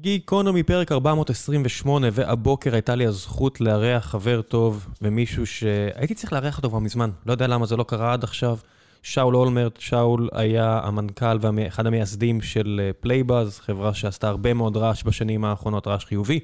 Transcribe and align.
גיקונומי 0.00 0.62
פרק 0.62 0.92
428, 0.92 2.08
והבוקר 2.12 2.72
הייתה 2.74 2.94
לי 2.94 3.06
הזכות 3.06 3.60
לארח 3.60 4.06
חבר 4.06 4.42
טוב 4.42 4.86
ומישהו 5.02 5.46
שהייתי 5.46 6.14
צריך 6.14 6.32
לארח 6.32 6.56
אותו 6.56 6.68
כבר 6.68 6.78
מזמן, 6.78 7.10
לא 7.26 7.32
יודע 7.32 7.46
למה 7.46 7.66
זה 7.66 7.76
לא 7.76 7.82
קרה 7.82 8.12
עד 8.12 8.24
עכשיו. 8.24 8.56
שאול 9.02 9.36
אולמרט, 9.36 9.80
שאול 9.80 10.28
היה 10.32 10.80
המנכ"ל 10.84 11.38
ואחד 11.40 11.86
המייסדים 11.86 12.40
של 12.40 12.90
פלייבאז, 13.00 13.58
חברה 13.58 13.94
שעשתה 13.94 14.28
הרבה 14.28 14.54
מאוד 14.54 14.76
רעש 14.76 15.02
בשנים 15.04 15.44
האחרונות, 15.44 15.86
רעש 15.86 16.04
חיובי, 16.04 16.40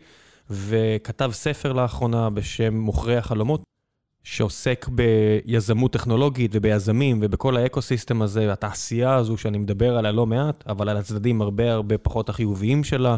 וכתב 0.50 1.30
ספר 1.32 1.72
לאחרונה 1.72 2.30
בשם 2.30 2.74
מוכרי 2.74 3.16
החלומות, 3.16 3.62
שעוסק 4.24 4.88
ביזמות 4.88 5.92
טכנולוגית 5.92 6.50
וביזמים 6.54 7.18
ובכל 7.22 7.56
האקו-סיסטם 7.56 8.22
הזה, 8.22 8.52
התעשייה 8.52 9.14
הזו 9.14 9.36
שאני 9.36 9.58
מדבר 9.58 9.96
עליה 9.96 10.12
לא 10.12 10.26
מעט, 10.26 10.64
אבל 10.68 10.88
על 10.88 10.96
הצדדים 10.96 11.42
הרבה 11.42 11.72
הרבה 11.72 11.98
פחות 11.98 12.28
החיוביים 12.28 12.84
שלה. 12.84 13.16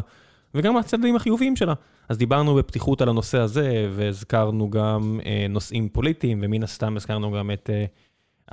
וגם 0.55 0.77
הצדדים 0.77 1.15
החיוביים 1.15 1.55
שלה. 1.55 1.73
אז 2.09 2.17
דיברנו 2.17 2.55
בפתיחות 2.55 3.01
על 3.01 3.09
הנושא 3.09 3.37
הזה, 3.37 3.89
והזכרנו 3.95 4.69
גם 4.69 5.19
אה, 5.25 5.45
נושאים 5.49 5.89
פוליטיים, 5.89 6.39
ומן 6.41 6.63
הסתם 6.63 6.95
הזכרנו 6.97 7.31
גם 7.31 7.51
את 7.51 7.69
אה, 7.69 7.85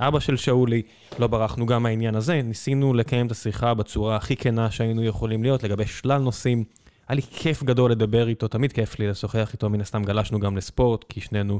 אבא 0.07 0.19
של 0.19 0.37
שאולי, 0.37 0.81
לא 1.19 1.27
ברחנו 1.27 1.65
גם 1.65 1.83
מהעניין 1.83 2.15
הזה, 2.15 2.41
ניסינו 2.41 2.93
לקיים 2.93 3.25
את 3.25 3.31
השיחה 3.31 3.73
בצורה 3.73 4.15
הכי 4.15 4.35
כנה 4.35 4.71
שהיינו 4.71 5.03
יכולים 5.03 5.43
להיות, 5.43 5.63
לגבי 5.63 5.85
שלל 5.85 6.17
נושאים. 6.17 6.63
היה 7.07 7.15
לי 7.15 7.21
כיף 7.21 7.63
גדול 7.63 7.91
לדבר 7.91 8.27
איתו, 8.27 8.47
תמיד 8.47 8.73
כיף 8.73 8.99
לי 8.99 9.07
לשוחח 9.07 9.49
איתו, 9.53 9.69
מן 9.69 9.81
הסתם 9.81 10.03
גלשנו 10.03 10.39
גם 10.39 10.57
לספורט, 10.57 11.05
כי 11.09 11.21
שנינו 11.21 11.59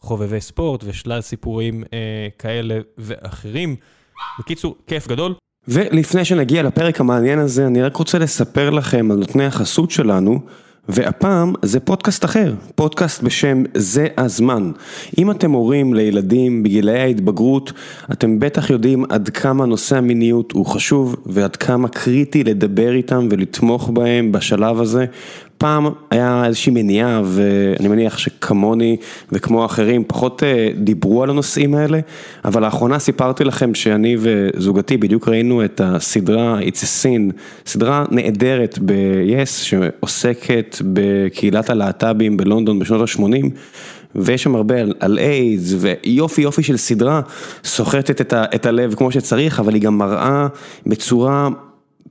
חובבי 0.00 0.40
ספורט 0.40 0.84
ושלל 0.84 1.20
סיפורים 1.20 1.84
אה, 1.92 2.28
כאלה 2.38 2.78
ואחרים. 2.98 3.76
בקיצור, 4.38 4.76
כיף 4.86 5.08
גדול. 5.08 5.34
ולפני 5.68 6.24
שנגיע 6.24 6.62
לפרק 6.62 7.00
המעניין 7.00 7.38
הזה, 7.38 7.66
אני 7.66 7.82
רק 7.82 7.96
רוצה 7.96 8.18
לספר 8.18 8.70
לכם 8.70 9.10
על 9.10 9.16
נותני 9.16 9.44
החסות 9.44 9.90
שלנו, 9.90 10.40
והפעם 10.88 11.54
זה 11.62 11.80
פודקאסט 11.80 12.24
אחר, 12.24 12.54
פודקאסט 12.74 13.22
בשם 13.22 13.62
זה 13.74 14.06
הזמן. 14.18 14.70
אם 15.18 15.30
אתם 15.30 15.50
הורים 15.50 15.94
לילדים 15.94 16.62
בגילאי 16.62 17.00
ההתבגרות, 17.00 17.72
אתם 18.12 18.38
בטח 18.38 18.70
יודעים 18.70 19.04
עד 19.08 19.28
כמה 19.28 19.66
נושא 19.66 19.96
המיניות 19.96 20.52
הוא 20.52 20.66
חשוב 20.66 21.16
ועד 21.26 21.56
כמה 21.56 21.88
קריטי 21.88 22.44
לדבר 22.44 22.92
איתם 22.92 23.28
ולתמוך 23.30 23.90
בהם 23.90 24.32
בשלב 24.32 24.80
הזה. 24.80 25.06
פעם 25.58 25.86
היה 26.10 26.42
איזושהי 26.46 26.72
מניעה 26.72 27.22
ואני 27.24 27.88
מניח 27.88 28.18
שכמוני 28.18 28.96
וכמו 29.32 29.64
אחרים 29.64 30.04
פחות 30.06 30.42
אה, 30.42 30.68
דיברו 30.76 31.22
על 31.22 31.30
הנושאים 31.30 31.74
האלה, 31.74 32.00
אבל 32.44 32.62
לאחרונה 32.64 32.98
סיפרתי 32.98 33.44
לכם 33.44 33.74
שאני 33.74 34.16
וזוגתי 34.18 34.96
בדיוק 34.96 35.28
ראינו 35.28 35.64
את 35.64 35.80
הסדרה 35.84 36.58
It's 36.60 36.82
a 36.82 37.04
Sin, 37.04 37.32
סדרה 37.66 38.04
נהדרת 38.10 38.78
ב-yes 38.84 39.46
שעוסקת 39.46 40.76
בקהילת 40.92 41.70
הלהט"בים 41.70 42.36
בלונדון 42.36 42.78
בשנות 42.78 43.00
ה-80. 43.00 43.46
ויש 44.14 44.42
שם 44.42 44.54
הרבה 44.54 44.74
על, 45.00 45.18
איידס 45.18 45.74
ויופי 45.78 46.42
יופי 46.42 46.62
של 46.62 46.76
סדרה, 46.76 47.20
סוחטת 47.64 48.20
את, 48.20 48.32
ה, 48.32 48.44
את 48.54 48.66
הלב 48.66 48.94
כמו 48.94 49.12
שצריך, 49.12 49.60
אבל 49.60 49.74
היא 49.74 49.82
גם 49.82 49.98
מראה 49.98 50.46
בצורה 50.86 51.48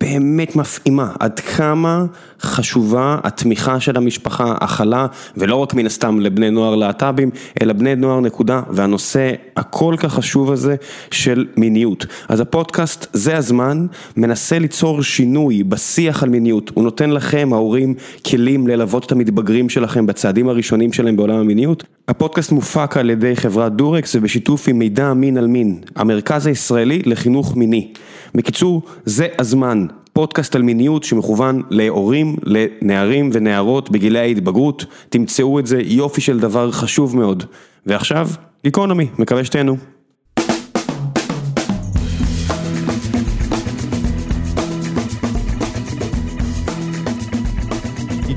באמת 0.01 0.55
מפעימה, 0.55 1.11
עד 1.19 1.39
כמה 1.39 2.05
חשובה 2.41 3.17
התמיכה 3.23 3.79
של 3.79 3.97
המשפחה, 3.97 4.55
הכלה, 4.61 5.07
ולא 5.37 5.55
רק 5.55 5.73
מן 5.73 5.85
הסתם 5.85 6.19
לבני 6.19 6.49
נוער 6.49 6.75
להט"בים, 6.75 7.29
אלא 7.61 7.73
בני 7.73 7.95
נוער 7.95 8.19
נקודה, 8.19 8.61
והנושא 8.69 9.31
הכל 9.55 9.95
כך 9.97 10.13
חשוב 10.13 10.51
הזה 10.51 10.75
של 11.11 11.45
מיניות. 11.57 12.05
אז 12.29 12.39
הפודקאסט, 12.39 13.07
זה 13.13 13.37
הזמן, 13.37 13.87
מנסה 14.17 14.59
ליצור 14.59 15.03
שינוי 15.03 15.63
בשיח 15.63 16.23
על 16.23 16.29
מיניות, 16.29 16.71
הוא 16.73 16.83
נותן 16.83 17.09
לכם, 17.09 17.49
ההורים, 17.53 17.93
כלים 18.25 18.67
ללוות 18.67 19.05
את 19.05 19.11
המתבגרים 19.11 19.69
שלכם 19.69 20.05
בצעדים 20.05 20.49
הראשונים 20.49 20.93
שלהם 20.93 21.15
בעולם 21.15 21.35
המיניות. 21.35 21.83
הפודקאסט 22.07 22.51
מופק 22.51 22.97
על 22.97 23.09
ידי 23.09 23.35
חברת 23.35 23.75
דורקס 23.75 24.15
ובשיתוף 24.15 24.67
עם 24.67 24.79
מידע 24.79 25.13
מין 25.13 25.37
על 25.37 25.47
מין, 25.47 25.79
המרכז 25.95 26.47
הישראלי 26.47 27.01
לחינוך 27.05 27.55
מיני. 27.55 27.91
בקיצור, 28.35 28.81
זה 29.05 29.27
הזמן, 29.39 29.85
פודקאסט 30.13 30.55
על 30.55 30.61
מיניות 30.61 31.03
שמכוון 31.03 31.61
להורים, 31.69 32.35
לנערים 32.43 33.29
ונערות 33.33 33.89
בגילי 33.89 34.19
ההתבגרות, 34.19 34.85
תמצאו 35.09 35.59
את 35.59 35.67
זה, 35.67 35.81
יופי 35.81 36.21
של 36.21 36.39
דבר 36.39 36.71
חשוב 36.71 37.15
מאוד. 37.15 37.43
ועכשיו, 37.85 38.29
גיקונומי, 38.63 39.07
מקווה 39.19 39.45
שתהנו. 39.45 39.77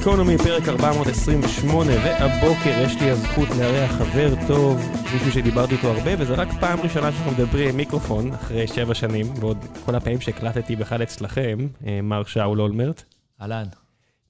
גיקונומי, 0.00 0.38
פרק 0.38 0.68
428, 0.68 1.92
והבוקר 1.92 2.82
יש 2.84 3.00
לי 3.00 3.10
הזכות 3.10 3.48
לארח 3.58 3.90
חבר 3.90 4.34
טוב, 4.46 4.80
מישהו 5.12 5.32
שדיברתי 5.32 5.74
איתו 5.74 5.88
הרבה, 5.88 6.10
וזה 6.18 6.34
רק 6.34 6.48
פעם 6.60 6.80
ראשונה 6.80 7.12
שאנחנו 7.12 7.30
מדברים 7.30 7.68
עם 7.68 7.76
מיקרופון, 7.76 8.32
אחרי 8.32 8.66
שבע 8.66 8.94
שנים, 8.94 9.26
ועוד 9.40 9.56
כל 9.84 9.94
הפעמים 9.94 10.20
שהקלטתי 10.20 10.76
בכלל 10.76 11.02
אצלכם, 11.02 11.58
אה, 11.86 12.00
מר 12.02 12.24
שאול 12.24 12.60
אולמרט. 12.60 13.02
אהלן. 13.42 13.64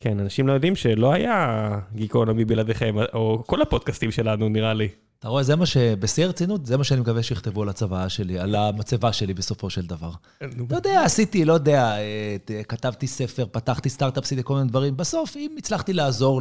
כן, 0.00 0.20
אנשים 0.20 0.46
לא 0.48 0.52
יודעים 0.52 0.76
שלא 0.76 1.12
היה 1.12 1.70
גיקונומי 1.94 2.44
בלעדיכם, 2.44 2.94
או 3.14 3.42
כל 3.46 3.62
הפודקאסטים 3.62 4.10
שלנו 4.10 4.48
נראה 4.48 4.74
לי. 4.74 4.88
אתה 5.20 5.28
רואה, 5.28 5.42
זה 5.42 5.56
מה 5.56 5.66
ש... 5.66 5.76
בשיא 5.76 6.24
הרצינות, 6.24 6.66
זה 6.66 6.76
מה 6.76 6.84
שאני 6.84 7.00
מקווה 7.00 7.22
שיכתבו 7.22 7.62
על 7.62 7.68
הצוואה 7.68 8.08
שלי, 8.08 8.38
על 8.38 8.54
המצבה 8.54 9.12
שלי 9.12 9.34
בסופו 9.34 9.70
של 9.70 9.86
דבר. 9.86 10.10
לא 10.40 10.76
יודע, 10.76 11.02
עשיתי, 11.04 11.44
לא 11.44 11.52
יודע, 11.52 11.96
אה, 11.98 12.62
כתבתי 12.68 13.06
ספר, 13.06 13.46
פתחתי 13.52 13.88
סטארט-אפ, 13.88 14.24
עשיתי 14.24 14.42
כל 14.44 14.54
מיני 14.54 14.68
דברים. 14.68 14.96
בסוף, 14.96 15.36
אם 15.36 15.54
הצלחתי 15.58 15.92
לעזור 15.92 16.40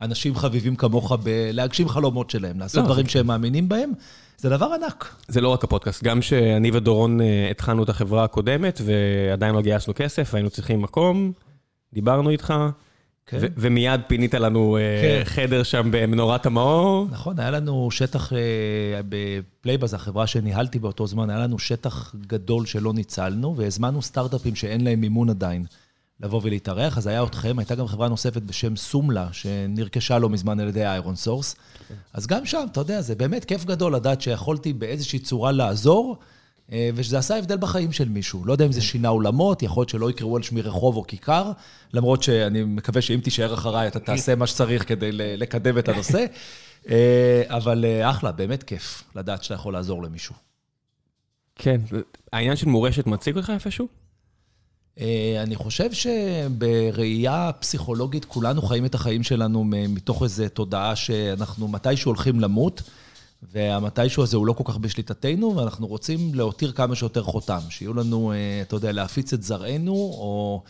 לאנשים 0.00 0.34
חביבים 0.34 0.76
כמוך 0.76 1.12
להגשים 1.52 1.88
חלומות 1.88 2.30
שלהם, 2.30 2.58
לעשות 2.58 2.82
לא, 2.82 2.84
דברים 2.84 3.06
שהם 3.06 3.26
מאמינים 3.26 3.68
בהם, 3.68 3.92
זה 4.38 4.48
דבר 4.48 4.72
ענק. 4.74 5.14
זה 5.28 5.40
לא 5.40 5.48
רק 5.48 5.64
הפודקאסט, 5.64 6.04
גם 6.04 6.22
שאני 6.22 6.70
ודורון 6.70 7.20
אה, 7.20 7.48
התחלנו 7.50 7.82
את 7.82 7.88
החברה 7.88 8.24
הקודמת, 8.24 8.80
ועדיין 8.84 9.54
לא 9.54 9.62
גייסנו 9.62 9.92
כסף, 9.96 10.34
היינו 10.34 10.50
צריכים 10.50 10.82
מקום, 10.82 11.32
דיברנו 11.92 12.30
איתך. 12.30 12.54
כן. 13.28 13.38
ומיד 13.56 14.00
פינית 14.06 14.34
לנו 14.34 14.76
אה, 14.76 15.00
כן. 15.02 15.22
חדר 15.24 15.62
שם 15.62 15.88
במנורת 15.90 16.46
המאור. 16.46 17.06
נכון, 17.10 17.40
היה 17.40 17.50
לנו 17.50 17.90
שטח 17.90 18.32
אה, 18.32 18.38
בפלייבאז, 19.08 19.94
החברה 19.94 20.26
שניהלתי 20.26 20.78
באותו 20.78 21.06
זמן, 21.06 21.30
היה 21.30 21.38
לנו 21.38 21.58
שטח 21.58 22.14
גדול 22.26 22.66
שלא 22.66 22.92
ניצלנו, 22.92 23.56
והזמנו 23.56 24.02
סטארט-אפים 24.02 24.54
שאין 24.54 24.84
להם 24.84 25.00
מימון 25.00 25.30
עדיין 25.30 25.64
לבוא 26.20 26.40
ולהתארח. 26.44 26.98
אז 26.98 27.06
היה 27.06 27.24
אתכם, 27.24 27.58
הייתה 27.58 27.74
גם 27.74 27.86
חברה 27.86 28.08
נוספת 28.08 28.42
בשם 28.42 28.76
סומלה, 28.76 29.28
שנרכשה 29.32 30.18
לא 30.18 30.28
מזמן 30.28 30.60
על 30.60 30.68
ידי 30.68 30.86
איירון 30.86 31.16
סורס. 31.16 31.56
כן. 31.88 31.94
אז 32.12 32.26
גם 32.26 32.46
שם, 32.46 32.66
אתה 32.72 32.80
יודע, 32.80 33.00
זה 33.00 33.14
באמת 33.14 33.44
כיף 33.44 33.64
גדול 33.64 33.94
לדעת 33.94 34.20
שיכולתי 34.20 34.72
באיזושהי 34.72 35.18
צורה 35.18 35.52
לעזור. 35.52 36.18
אה, 36.72 36.90
ושזה 36.94 37.18
עשה 37.18 37.38
הבדל 37.38 37.56
בחיים 37.56 37.92
של 37.92 38.08
מישהו. 38.08 38.44
לא 38.46 38.52
יודע 38.52 38.66
אם 38.66 38.72
זה 38.72 38.80
שינה 38.80 39.08
עולמות, 39.08 39.62
יכול 39.62 39.80
להיות 39.80 39.88
שלא 39.88 40.10
יקראו 40.10 40.36
על 40.36 40.42
שמי 40.42 40.62
רחוב 40.62 40.96
או 40.96 41.06
כיכר, 41.06 41.52
למרות 41.92 42.22
שאני 42.22 42.64
מקווה 42.64 43.02
שאם 43.02 43.20
תישאר 43.22 43.54
אחריי, 43.54 43.88
אתה 43.88 44.00
תעשה 44.00 44.34
מה 44.34 44.46
שצריך 44.46 44.88
כדי 44.88 45.12
לקדם 45.12 45.78
את 45.78 45.88
הנושא. 45.88 46.24
אה, 46.90 47.42
אבל 47.48 47.84
אה, 47.84 48.10
אחלה, 48.10 48.32
באמת 48.32 48.62
כיף 48.62 49.04
לדעת 49.16 49.42
שאתה 49.42 49.54
יכול 49.54 49.72
לעזור 49.72 50.02
למישהו. 50.02 50.34
כן, 51.54 51.80
העניין 52.32 52.56
של 52.56 52.68
מורשת 52.68 53.06
מציג 53.06 53.36
אותך 53.36 53.50
איפשהו? 53.50 53.88
אני 55.42 55.56
חושב 55.56 55.92
שבראייה 55.92 57.50
פסיכולוגית, 57.60 58.24
כולנו 58.24 58.62
חיים 58.62 58.84
את 58.84 58.94
החיים 58.94 59.22
שלנו 59.22 59.64
מתוך 59.64 60.22
איזו 60.22 60.44
תודעה 60.48 60.96
שאנחנו 60.96 61.68
מתישהו 61.68 62.08
הולכים 62.08 62.40
למות. 62.40 62.82
והמתישהו 63.42 64.22
הזה 64.22 64.36
הוא 64.36 64.46
לא 64.46 64.52
כל 64.52 64.64
כך 64.66 64.76
בשליטתנו, 64.76 65.56
ואנחנו 65.56 65.86
רוצים 65.86 66.34
להותיר 66.34 66.72
כמה 66.72 66.94
שיותר 66.94 67.22
חותם, 67.22 67.60
שיהיו 67.70 67.94
לנו, 67.94 68.32
אה, 68.32 68.62
אתה 68.62 68.76
יודע, 68.76 68.92
להפיץ 68.92 69.32
את 69.32 69.42
זרענו, 69.42 69.92
או 69.92 70.62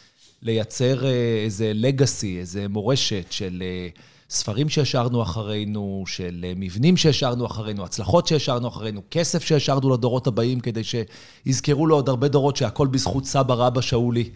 לייצר 0.43 1.07
אה, 1.07 1.43
איזה 1.45 1.73
לגאסי, 1.75 2.39
איזה 2.39 2.69
מורשת 2.69 3.27
של 3.31 3.63
אה, 3.63 3.89
ספרים 4.31 4.69
שהשארנו 4.69 5.23
אחרינו, 5.23 6.05
של 6.07 6.45
מבנים 6.57 6.97
שהשארנו 6.97 7.47
אחרינו, 7.47 7.85
הצלחות 7.85 8.27
שהשארנו 8.27 8.69
אחרינו, 8.69 9.03
כסף 9.11 9.45
שהשארנו 9.45 9.95
לדורות 9.95 10.27
הבאים, 10.27 10.61
כדי 10.61 10.83
שיזכרו 10.85 11.87
לו 11.87 11.95
עוד 11.95 12.09
הרבה 12.09 12.29
דורות 12.29 12.57
שהכל 12.57 12.87
בזכות 12.87 13.25
סבא 13.25 13.55
רבא 13.55 13.81
שאולי. 13.81 14.31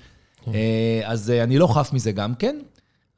כן. 0.44 0.52
אז 1.04 1.30
אני 1.30 1.58
לא 1.58 1.66
חף 1.66 1.90
מזה 1.92 2.12
גם 2.12 2.34
כן. 2.34 2.58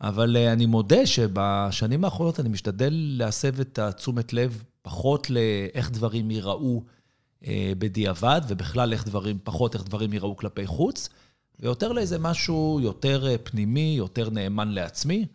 אבל 0.01 0.37
אני 0.37 0.67
מודה 0.67 1.07
שבשנים 1.07 2.05
האחרונות 2.05 2.41
אני 2.41 2.49
משתדל 2.49 2.95
להסב 2.95 3.61
את 3.61 3.79
התשומת 3.79 4.33
לב 4.33 4.63
פחות 4.85 5.31
לאיך 5.31 5.91
דברים 5.91 6.31
ייראו 6.31 6.83
אה, 7.47 7.73
בדיעבד, 7.79 8.41
ובכלל 8.49 8.93
איך 8.93 9.07
דברים, 9.07 9.39
פחות 9.45 9.75
איך 9.75 9.85
דברים 9.85 10.13
ייראו 10.13 10.37
כלפי 10.37 10.67
חוץ, 10.67 11.09
ויותר 11.61 11.93
לאיזה 11.93 12.19
משהו 12.19 12.79
יותר 12.83 13.27
אה, 13.27 13.39
פנימי, 13.39 13.95
יותר 13.99 14.31
נאמן 14.31 14.69
לעצמי. 14.69 15.27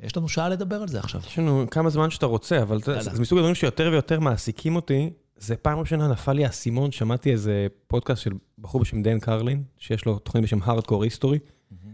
יש 0.00 0.16
לנו 0.16 0.28
שעה 0.28 0.48
לדבר 0.48 0.82
על 0.82 0.88
זה 0.88 0.98
עכשיו. 0.98 1.20
יש 1.26 1.38
לנו 1.38 1.64
כמה 1.70 1.90
זמן 1.90 2.10
שאתה 2.10 2.26
רוצה, 2.26 2.62
אבל 2.62 2.80
זה 2.82 3.20
מסוג 3.20 3.38
הדברים 3.38 3.54
שיותר 3.54 3.88
ויותר 3.92 4.20
מעסיקים 4.20 4.76
אותי. 4.76 5.10
זה 5.36 5.56
פעם 5.56 5.78
ראשונה 5.78 6.08
נפל 6.08 6.32
לי 6.32 6.44
האסימון, 6.44 6.92
שמעתי 6.92 7.32
איזה 7.32 7.66
פודקאסט 7.86 8.22
של 8.22 8.32
בחור 8.58 8.80
בשם 8.80 9.02
דן 9.02 9.18
קרלין, 9.18 9.62
שיש 9.78 10.04
לו 10.04 10.18
תוכנית 10.18 10.44
בשם 10.44 10.62
Hardcore 10.62 10.90
History. 10.90 11.38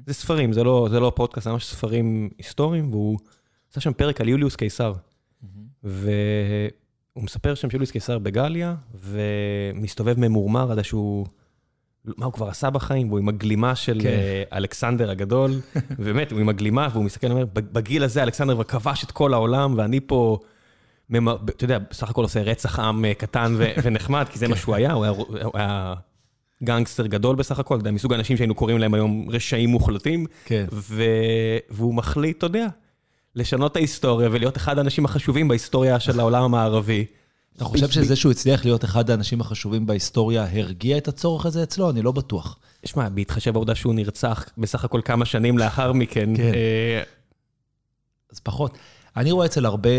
זה 0.07 0.15
ספרים, 0.15 0.53
זה 0.53 0.65
לא, 0.65 0.89
זה 0.91 1.01
לא 1.01 1.13
פודקאסט, 1.17 1.45
זה 1.45 1.53
ממש 1.53 1.67
ספרים 1.67 2.31
היסטוריים, 2.39 2.91
והוא 2.91 3.19
עשה 3.71 3.81
שם 3.81 3.93
פרק 3.93 4.21
על 4.21 4.29
יוליוס 4.29 4.57
קיסר. 4.57 4.93
והוא 7.21 7.25
מספר 7.27 7.55
שם 7.55 7.71
שיוליוס 7.71 7.91
קיסר 7.91 8.19
בגליה, 8.19 8.75
ומסתובב 8.95 10.15
ממורמר 10.21 10.73
עד 10.73 10.83
שהוא... 10.83 11.27
מה 12.05 12.25
הוא 12.27 12.33
כבר 12.33 12.49
עשה 12.49 12.71
בחיים, 12.71 13.09
והוא 13.09 13.19
עם 13.19 13.29
הגלימה 13.29 13.75
של 13.75 13.99
כן. 14.03 14.09
אה, 14.09 14.43
אלכסנדר 14.59 15.11
הגדול, 15.11 15.51
ובאמת, 15.99 16.33
הוא 16.33 16.41
עם 16.41 16.49
הגלימה, 16.49 16.89
והוא 16.93 17.05
מסתכל 17.05 17.27
ואומר, 17.27 17.45
בגיל 17.55 18.05
הזה 18.05 18.23
אלכסנדר 18.23 18.55
כבר 18.55 18.65
כבש 18.65 19.05
את 19.05 19.11
כל 19.11 19.35
העולם, 19.35 19.75
ואני 19.77 20.01
פה, 20.01 20.39
ממ- 21.11 21.29
אתה 21.29 21.65
יודע, 21.65 21.79
בסך 21.91 22.11
הכל 22.11 22.23
עושה 22.23 22.43
רצח 22.43 22.79
עם 22.79 23.05
אה, 23.05 23.15
קטן 23.15 23.55
ו- 23.59 23.71
ונחמד, 23.83 24.27
כי 24.31 24.39
זה 24.39 24.49
מה 24.49 24.57
שהוא 24.57 24.75
היה, 24.75 24.93
הוא 24.93 25.05
היה, 25.05 25.13
הוא 25.45 25.53
היה 25.55 25.95
גנגסטר 26.65 27.07
גדול 27.07 27.37
בסך 27.37 27.59
הכל, 27.59 27.75
אתה 27.75 27.83
יודע, 27.83 27.91
מסוג 27.91 28.13
האנשים 28.13 28.37
שהיינו 28.37 28.55
קוראים 28.55 28.79
להם 28.79 28.95
היום 28.95 29.27
רשעים 29.31 29.71
מוחלטים, 29.71 30.27
כן. 30.45 30.65
ו... 30.73 31.05
והוא 31.71 31.95
מחליט, 31.95 32.39
אתה 32.39 32.47
יודע, 32.47 32.67
לשנות 33.35 33.73
את 33.73 33.77
ההיסטוריה 33.77 34.29
ולהיות 34.33 34.57
אחד 34.57 34.79
האנשים 34.79 35.05
החשובים 35.05 35.49
בהיסטוריה 35.49 36.01
של 36.01 36.21
העולם 36.21 36.43
המערבי. 36.43 37.05
אתה 37.57 37.65
חושב 37.65 37.91
שזה 37.91 38.17
שהוא 38.17 38.33
הצליח 38.33 38.65
להיות 38.65 38.85
אחד 38.85 39.11
האנשים 39.11 39.41
החשובים 39.41 39.87
בהיסטוריה, 39.87 40.47
הרגיע 40.53 40.99
את 40.99 41.09
הצורך 41.09 41.47
הזה 41.47 41.63
אצלו? 41.63 41.91
אני 41.91 42.03
לא 42.03 42.13
בטוח. 42.13 42.59
שמע, 42.85 43.09
בהתחשב 43.09 43.51
בעובדה 43.51 43.75
שהוא 43.75 43.95
נרצח 43.95 44.49
בסך 44.59 44.85
הכל 44.85 45.01
כמה 45.05 45.25
שנים 45.25 45.59
לאחר 45.59 45.93
מכן, 45.93 46.37
כן. 46.37 46.43
אה, 46.55 47.03
אז 48.33 48.41
פחות. 48.41 48.79
אני 49.17 49.33
רואה 49.33 49.47
אצל 49.47 49.67
הרבה 49.67 49.91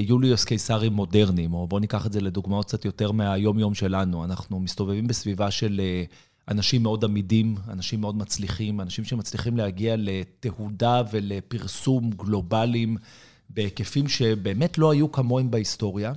יוליוס 0.00 0.44
קיסרים 0.44 0.92
מודרניים, 0.92 1.54
או 1.54 1.66
בואו 1.66 1.80
ניקח 1.80 2.06
את 2.06 2.12
זה 2.12 2.20
לדוגמאות 2.20 2.66
קצת 2.66 2.84
יותר 2.84 3.12
מהיום-יום 3.12 3.74
שלנו. 3.74 4.24
אנחנו 4.24 4.60
מסתובבים 4.60 5.06
בסביבה 5.06 5.50
של 5.50 5.80
אה, 5.84 6.04
אנשים 6.48 6.82
מאוד 6.82 7.04
עמידים, 7.04 7.56
אנשים 7.68 8.00
מאוד 8.00 8.16
מצליחים, 8.16 8.80
אנשים 8.80 9.04
שמצליחים 9.04 9.56
להגיע 9.56 9.94
לתהודה 9.98 11.02
ולפרסום 11.12 12.10
גלובליים 12.10 12.96
בהיקפים 13.50 14.08
שבאמת 14.08 14.78
לא 14.78 14.90
היו 14.90 15.12
כמוהם 15.12 15.50
בהיסטוריה. 15.50 16.12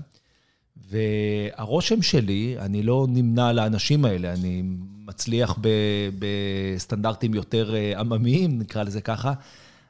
והרושם 0.90 2.02
שלי, 2.02 2.56
אני 2.60 2.84
לא 2.84 3.06
נמנה 3.10 3.50
על 3.50 3.60
האנשים 3.60 4.06
האלה, 4.06 4.34
אני 4.34 4.64
מצליח 5.08 5.60
בסטנדרטים 6.20 7.34
יותר 7.34 7.76
אה, 7.76 8.00
עממיים, 8.00 8.60
נקרא 8.60 8.84
לזה 8.84 9.02
ככה, 9.02 9.34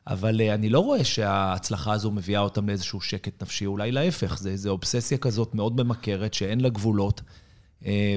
אבל 0.07 0.42
אה, 0.42 0.54
אני 0.54 0.69
לא 0.69 0.80
רואה 0.80 1.04
שההצלחה 1.04 1.94
הזו 1.94 2.12
מביאה 2.12 2.42
אותם 2.42 2.68
לאיזשהו 2.68 3.01
שקט 3.01 3.42
נפשי, 3.42 3.66
אולי 3.66 3.92
להפך, 3.92 4.38
זה 4.38 4.50
איזו 4.50 4.69
אובססיה 4.69 5.18
כזאת 5.18 5.56
מאוד 5.56 5.83
ממכרת, 5.83 6.33
שאין 6.33 6.62
לה 6.62 6.69
גבולות, 6.69 7.22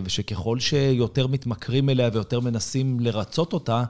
ושככל 0.05 0.59
שיותר 0.59 1.27
מתמכרים 1.27 1.91
אליה 1.91 2.11
ויותר 2.13 2.41
מנסים 2.41 3.01
לרצות 3.01 3.53
אותה, 3.53 3.85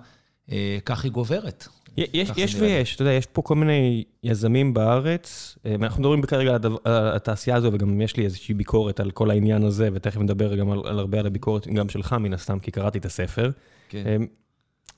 אה, 0.52 0.78
כך 0.84 1.04
היא 1.04 1.12
גוברת. 1.12 1.68
יש, 1.96 2.30
יש. 2.36 2.54
ויש, 2.54 2.94
אתה 2.94 3.02
יודע, 3.02 3.12
יש 3.12 3.26
פה 3.26 3.42
כל 3.42 3.54
מיני 3.54 4.04
יזמים 4.24 4.74
בארץ, 4.74 5.58
אה, 5.66 5.74
אנחנו 5.74 6.00
מדברים 6.00 6.22
כרגע 6.22 6.56
על 6.84 7.16
התעשייה 7.16 7.56
הזו, 7.56 7.70
וגם 7.72 8.00
יש 8.00 8.16
לי 8.16 8.24
איזושהי 8.24 8.54
ביקורת 8.54 9.00
על 9.00 9.10
כל 9.10 9.30
העניין 9.30 9.62
הזה, 9.62 9.88
ותכף 9.92 10.20
נדבר 10.20 10.56
גם 10.56 10.70
על, 10.70 10.80
על 10.84 10.98
הרבה 10.98 11.20
על 11.20 11.26
הביקורת, 11.26 11.68
גם 11.68 11.88
שלך 11.88 12.12
מן 12.12 12.34
הסתם, 12.34 12.58
כי 12.58 12.70
קראתי 12.70 12.98
את 12.98 13.04
הספר. 13.04 13.50
כן. 13.88 14.22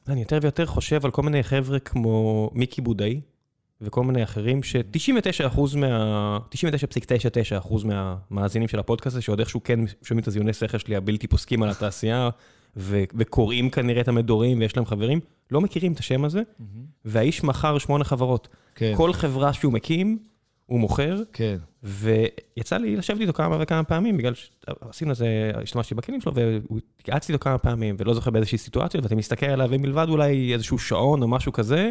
אני 0.09 0.21
יותר 0.21 0.39
ויותר 0.43 0.67
חושב 0.67 1.05
על 1.05 1.11
כל 1.11 1.23
מיני 1.23 1.43
חבר'ה 1.43 1.79
כמו 1.79 2.51
מיקי 2.55 2.81
בודאי, 2.81 3.21
וכל 3.83 4.05
מיני 4.05 4.23
אחרים, 4.23 4.63
ש-99% 4.63 5.61
מה... 5.77 6.39
99.99% 6.55 7.87
מהמאזינים 7.87 8.69
של 8.69 8.79
הפודקאסט 8.79 9.17
הזה, 9.17 9.23
שעוד 9.23 9.41
איכשהו 9.41 9.61
כן 9.65 9.81
שומעים 10.03 10.23
את 10.23 10.29
הזיוני 10.29 10.53
שכל 10.53 10.79
שלי 10.79 10.97
הבלתי 10.97 11.27
פוסקים 11.27 11.63
על 11.63 11.71
התעשייה, 11.71 12.31
ו- 12.77 13.05
וקוראים 13.15 13.71
כנראה 13.71 14.01
את 14.01 14.09
המדורים, 14.09 14.59
ויש 14.59 14.77
להם 14.77 14.87
חברים, 14.87 15.21
לא 15.51 15.61
מכירים 15.61 15.93
את 15.93 15.99
השם 15.99 16.25
הזה, 16.25 16.43
והאיש 17.05 17.45
מכר 17.45 17.79
שמונה 17.79 18.05
חברות. 18.05 18.49
כן. 18.75 18.93
כל 18.97 19.13
חברה 19.13 19.53
שהוא 19.53 19.73
מקים, 19.73 20.19
הוא 20.67 20.81
מוכר, 20.81 21.17
כן. 21.33 21.57
ויצא 21.83 22.77
לי 22.77 22.97
לשבת 22.97 23.21
איתו 23.21 23.33
כמה 23.33 23.57
וכמה 23.61 23.85
פעמים, 23.85 24.17
בגלל 24.17 24.35
שעשינו 24.35 25.11
איזה, 25.11 25.53
השתמשתי 25.63 25.95
בכלים 25.95 26.21
שלו, 26.21 26.33
והתייעצתי 26.35 27.33
איתו 27.33 27.45
כמה 27.45 27.59
פעמים, 27.59 27.97
ולא 27.99 28.15
זוכר 28.15 28.31
באיזושהי 28.31 28.59
סיטואציה, 28.59 29.01
ואתה 29.03 29.15
מסתכל 29.15 29.47
עליו, 29.47 29.69
ומלבד 29.71 30.07
אולי 30.09 30.53
איזשהו 30.53 30.79
שעון 30.79 31.23
או 31.23 31.29
משהו 31.29 31.53
כזה, 31.53 31.91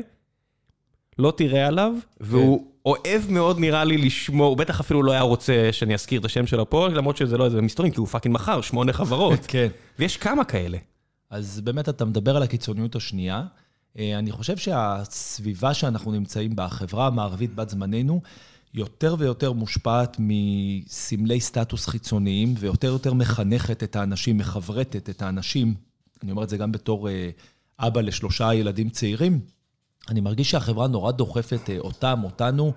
לא 1.21 1.33
תראה 1.37 1.67
עליו, 1.67 1.93
והוא 2.19 2.67
אוהב 2.85 3.21
מאוד 3.29 3.59
נראה 3.59 3.83
לי 3.83 3.97
לשמור, 3.97 4.49
הוא 4.49 4.57
בטח 4.57 4.79
אפילו 4.79 5.03
לא 5.03 5.11
היה 5.11 5.21
רוצה 5.21 5.69
שאני 5.71 5.93
אזכיר 5.93 6.19
את 6.19 6.25
השם 6.25 6.47
שלו 6.47 6.69
פה, 6.69 6.87
למרות 6.87 7.17
שזה 7.17 7.37
לא 7.37 7.45
איזה 7.45 7.61
מסתורים, 7.61 7.91
כי 7.91 7.99
הוא 7.99 8.07
פאקינג 8.07 8.35
מכר 8.35 8.61
שמונה 8.61 8.93
חברות. 8.93 9.39
כן. 9.47 9.67
ויש 9.99 10.17
כמה 10.17 10.43
כאלה. 10.43 10.77
אז 11.29 11.61
באמת 11.61 11.89
אתה 11.89 12.05
מדבר 12.05 12.35
על 12.35 12.43
הקיצוניות 12.43 12.95
השנייה. 12.95 13.43
אה, 13.99 14.19
אני 14.19 14.31
חושב 14.31 14.57
שהסביבה 14.57 15.73
שאנחנו 15.73 16.11
נמצאים 16.11 16.55
בה, 16.55 16.65
החברה 16.65 17.07
המערבית 17.07 17.55
בת 17.55 17.69
זמננו, 17.69 18.21
יותר 18.73 19.15
ויותר 19.19 19.51
מושפעת 19.51 20.17
מסמלי 20.19 21.39
סטטוס 21.39 21.87
חיצוניים, 21.87 22.53
ויותר 22.59 22.87
ויותר 22.87 23.13
מחנכת 23.13 23.83
את 23.83 23.95
האנשים, 23.95 24.37
מחברתת 24.37 25.09
את 25.09 25.21
האנשים. 25.21 25.73
אני 26.23 26.31
אומר 26.31 26.43
את 26.43 26.49
זה 26.49 26.57
גם 26.57 26.71
בתור 26.71 27.09
אה, 27.09 27.29
אבא 27.79 28.01
לשלושה 28.01 28.53
ילדים 28.53 28.89
צעירים. 28.89 29.39
אני 30.11 30.21
מרגיש 30.21 30.51
שהחברה 30.51 30.87
נורא 30.87 31.11
דוחפת 31.11 31.69
אה, 31.69 31.79
אותם, 31.79 32.21
אותנו, 32.23 32.73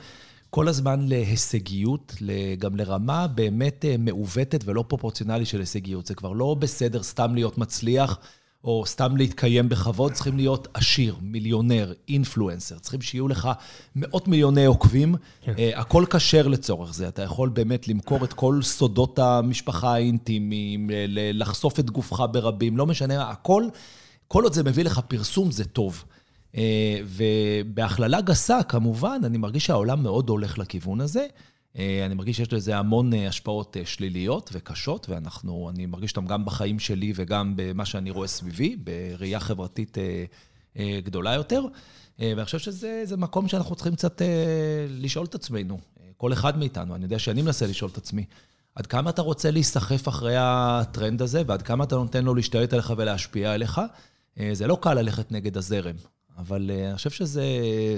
כל 0.50 0.68
הזמן 0.68 1.08
להישגיות, 1.08 2.14
גם 2.58 2.76
לרמה 2.76 3.26
באמת 3.26 3.84
אה, 3.84 3.96
מעוותת 3.98 4.64
ולא 4.64 4.84
פרופורציונלית 4.88 5.48
של 5.48 5.60
הישגיות. 5.60 6.06
זה 6.06 6.14
כבר 6.14 6.32
לא 6.32 6.56
בסדר 6.58 7.02
סתם 7.02 7.34
להיות 7.34 7.58
מצליח, 7.58 8.18
או 8.64 8.86
סתם 8.86 9.16
להתקיים 9.16 9.68
בכבוד, 9.68 10.12
צריכים 10.12 10.36
להיות 10.36 10.68
עשיר, 10.74 11.16
מיליונר, 11.22 11.92
אינפלואנסר. 12.08 12.78
צריכים 12.78 13.00
שיהיו 13.00 13.28
לך 13.28 13.48
מאות 13.96 14.28
מיליוני 14.28 14.64
עוקבים. 14.64 15.14
כן. 15.42 15.52
אה, 15.58 15.80
הכל 15.80 16.04
כשר 16.10 16.48
לצורך 16.48 16.94
זה. 16.94 17.08
אתה 17.08 17.22
יכול 17.22 17.48
באמת 17.48 17.88
למכור 17.88 18.24
את 18.24 18.32
כל 18.32 18.62
סודות 18.62 19.18
המשפחה 19.18 19.94
האינטימיים, 19.94 20.90
לחשוף 21.32 21.80
את 21.80 21.90
גופך 21.90 22.24
ברבים, 22.32 22.76
לא 22.76 22.86
משנה, 22.86 23.30
הכל, 23.30 23.64
כל 24.28 24.42
עוד 24.44 24.52
זה 24.52 24.62
מביא 24.62 24.84
לך 24.84 25.00
פרסום, 25.08 25.50
זה 25.50 25.64
טוב. 25.64 26.04
אה, 26.56 27.00
ובהכללה 27.04 28.20
גסה, 28.20 28.62
כמובן, 28.62 29.20
אני 29.24 29.38
מרגיש 29.38 29.66
שהעולם 29.66 30.02
מאוד 30.02 30.28
הולך 30.28 30.58
לכיוון 30.58 31.00
הזה. 31.00 31.26
אה, 31.78 32.02
אני 32.06 32.14
מרגיש 32.14 32.36
שיש 32.36 32.52
לזה 32.52 32.76
המון 32.76 33.14
אה, 33.14 33.28
השפעות 33.28 33.76
שליליות 33.84 34.50
וקשות, 34.52 35.06
ואנחנו, 35.08 35.70
אני 35.74 35.86
מרגיש 35.86 36.16
אותן 36.16 36.26
גם 36.26 36.44
בחיים 36.44 36.78
שלי 36.78 37.12
וגם 37.16 37.52
במה 37.56 37.84
שאני 37.84 38.10
רואה 38.10 38.28
סביבי, 38.28 38.76
בראייה 38.76 39.40
חברתית 39.40 39.98
גדולה 41.04 41.34
יותר. 41.34 41.64
ואני 42.18 42.44
חושב 42.44 42.58
שזה 42.58 43.02
זה 43.04 43.16
מקום 43.16 43.48
שאנחנו 43.48 43.74
צריכים 43.74 43.94
קצת 43.94 44.22
לשאול 44.88 45.26
את 45.26 45.34
עצמנו, 45.34 45.78
כל 46.16 46.32
אחד 46.32 46.58
מאיתנו. 46.58 46.94
אני 46.94 47.04
יודע 47.04 47.18
שאני 47.18 47.42
מנסה 47.42 47.66
לשאול 47.66 47.90
את 47.90 47.96
עצמי, 47.96 48.24
עד 48.74 48.86
כמה 48.86 49.10
אתה 49.10 49.22
רוצה 49.22 49.50
להיסחף 49.50 50.08
אחרי 50.08 50.34
הטרנד 50.38 51.22
הזה, 51.22 51.42
ועד 51.46 51.62
כמה 51.62 51.84
אתה 51.84 51.96
נותן 51.96 52.24
לו 52.24 52.34
להשתלט 52.34 52.72
עליך 52.72 52.92
ולהשפיע 52.96 53.52
עליך. 53.52 53.80
זה 54.52 54.66
לא 54.66 54.78
קל 54.80 54.94
ללכת 54.94 55.32
נגד 55.32 55.56
הזרם, 55.56 55.96
אבל 56.38 56.70
אה, 56.70 56.88
אני 56.88 56.96
חושב 56.96 57.10
שזה 57.10 57.44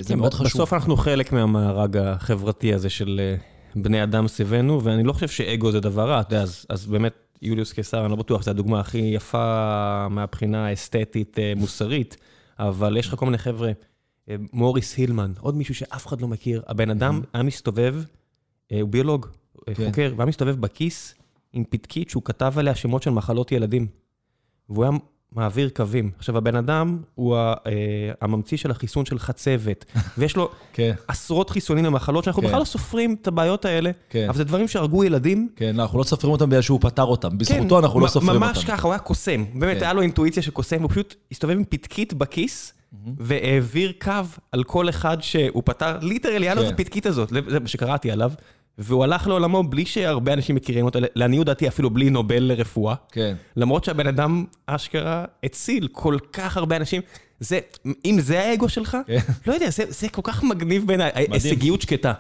זה 0.00 0.09
כן, 0.09 0.19
מאוד 0.19 0.35
חשוב. 0.35 0.47
בסוף 0.47 0.73
אנחנו 0.73 0.97
חלק 0.97 1.33
מהמארג 1.33 1.97
החברתי 1.97 2.75
הזה 2.75 2.90
של 2.90 3.21
אה, 3.23 3.37
בני 3.83 4.02
אדם 4.02 4.28
סביבנו, 4.28 4.85
ואני 4.85 5.02
לא 5.02 5.12
חושב 5.12 5.28
שאגו 5.28 5.73
זה 5.73 5.81
דבר 5.81 6.11
רע, 6.11 6.21
אתה 6.21 6.35
יודע, 6.35 6.43
אז, 6.43 6.66
אז 6.69 6.87
באמת 6.87 7.14
יוליוס 7.43 7.73
קיסר, 7.73 8.00
אני 8.00 8.11
לא 8.11 8.16
בטוח, 8.16 8.43
זו 8.43 8.50
הדוגמה 8.50 8.81
הכי 8.81 8.99
יפה 8.99 10.07
מהבחינה 10.11 10.66
האסתטית, 10.66 11.38
אה, 11.38 11.52
מוסרית, 11.57 12.16
אבל 12.59 12.97
יש 12.97 13.09
לך 13.09 13.14
כל 13.14 13.25
מיני 13.25 13.38
חבר'ה, 13.38 13.73
מוריס 14.52 14.97
הילמן, 14.97 15.33
עוד 15.40 15.57
מישהו 15.57 15.75
שאף 15.75 16.07
אחד 16.07 16.21
לא 16.21 16.28
מכיר, 16.28 16.62
הבן 16.66 16.90
אדם 16.90 17.21
היה 17.33 17.43
מסתובב, 17.43 17.95
הוא 18.73 18.88
ביולוג, 18.88 19.26
כן. 19.66 19.87
חוקר, 19.87 20.12
והיה 20.16 20.26
מסתובב 20.26 20.61
בכיס 20.61 21.14
עם 21.52 21.64
פתקית 21.64 22.11
שהוא 22.11 22.23
כתב 22.23 22.55
עליה 22.57 22.75
שמות 22.75 23.02
של 23.02 23.11
מחלות 23.11 23.52
ילדים. 23.52 23.87
והוא 24.69 24.85
היה 24.85 24.93
מעביר 25.33 25.68
קווים. 25.68 26.11
עכשיו, 26.18 26.37
הבן 26.37 26.56
אדם 26.56 26.99
הוא 27.14 27.37
ה- 27.37 27.54
אה, 27.66 27.73
הממציא 28.21 28.56
של 28.59 28.71
החיסון 28.71 29.04
של 29.04 29.18
חצבת, 29.18 29.85
ויש 30.18 30.37
לו 30.37 30.50
כן, 30.73 30.92
עשרות 31.09 31.50
חיסונים 31.50 31.85
למחלות 31.85 32.25
שאנחנו 32.25 32.42
כן. 32.42 32.49
בכלל 32.49 32.61
לא 32.61 32.64
סופרים 32.64 33.16
את 33.23 33.26
הבעיות 33.28 33.64
האלה, 33.64 33.90
כן. 34.11 34.26
אבל 34.28 34.37
זה 34.37 34.45
דברים 34.45 34.68
שהרגו 34.68 35.04
ילדים. 35.04 35.49
כן, 35.56 35.80
אנחנו 35.80 35.99
לא 35.99 36.04
סופרים 36.04 36.33
אותם 36.33 36.49
בגלל 36.50 36.61
שהוא 36.62 36.80
פתר 36.80 37.02
אותם. 37.04 37.38
בזכותו 37.38 37.78
אנחנו 37.78 38.00
לא 38.00 38.09
סופרים 38.09 38.30
אותם. 38.42 38.47
ממש 38.47 38.64
ככה, 38.64 38.83
הוא 38.83 38.92
היה 38.92 38.99
קוסם. 38.99 39.45
באמת, 39.54 39.76
כן. 39.76 39.83
היה 39.85 39.92
לו 39.92 40.02
אינטואיציה 40.02 40.42
של 40.42 40.50
קוסם, 40.50 40.83
הוא 40.83 40.90
פשוט 40.90 41.14
הסתובב 41.33 41.56
עם 41.56 41.64
פתקית 41.64 42.14
בכיס, 42.14 42.73
והעביר 43.18 43.92
קו 44.00 44.11
על 44.52 44.64
כל 44.64 44.88
אחד 44.88 45.16
שהוא 45.21 45.62
פתר, 45.64 45.99
ליטרלי, 46.02 46.47
היה 46.47 46.54
לו 46.54 46.62
את 46.62 46.66
כן. 46.66 46.75
הפתקית 46.75 47.06
הזאת, 47.06 47.28
זה 47.49 47.61
מה 47.61 47.68
שקראתי 47.68 48.11
עליו, 48.11 48.33
והוא 48.78 49.04
הלך 49.04 49.26
לעולמו 49.26 49.62
בלי 49.62 49.87
שהרבה 49.87 50.33
אנשים 50.33 50.56
מכירים 50.56 50.85
אותו, 50.85 50.99
לעניות 51.14 51.47
דעתי 51.47 51.68
אפילו 51.68 51.90
בלי 51.90 52.11
נובל 52.11 52.42
לרפואה. 52.42 52.95
כן. 53.12 53.35
למרות 53.56 53.85
שהבן 53.85 54.06
אדם 54.06 54.45
אשכרה 54.66 55.25
הציל 55.45 55.88
כל 55.92 56.16
כך 56.33 56.56
הרבה 56.56 56.76
אנשים. 56.76 57.02
זה, 57.40 57.59
אם 58.04 58.16
זה 58.21 58.40
האגו 58.40 58.68
שלך, 58.68 58.97
כן. 59.06 59.18
לא 59.47 59.52
יודע, 59.52 59.71
זה, 59.71 59.85
זה 59.88 60.09
כל 60.09 60.23
כך 60.25 60.42
מגניב 60.45 60.87
בעיניי, 60.87 61.11
הישגיות 61.14 61.83
שקטה. 61.83 62.12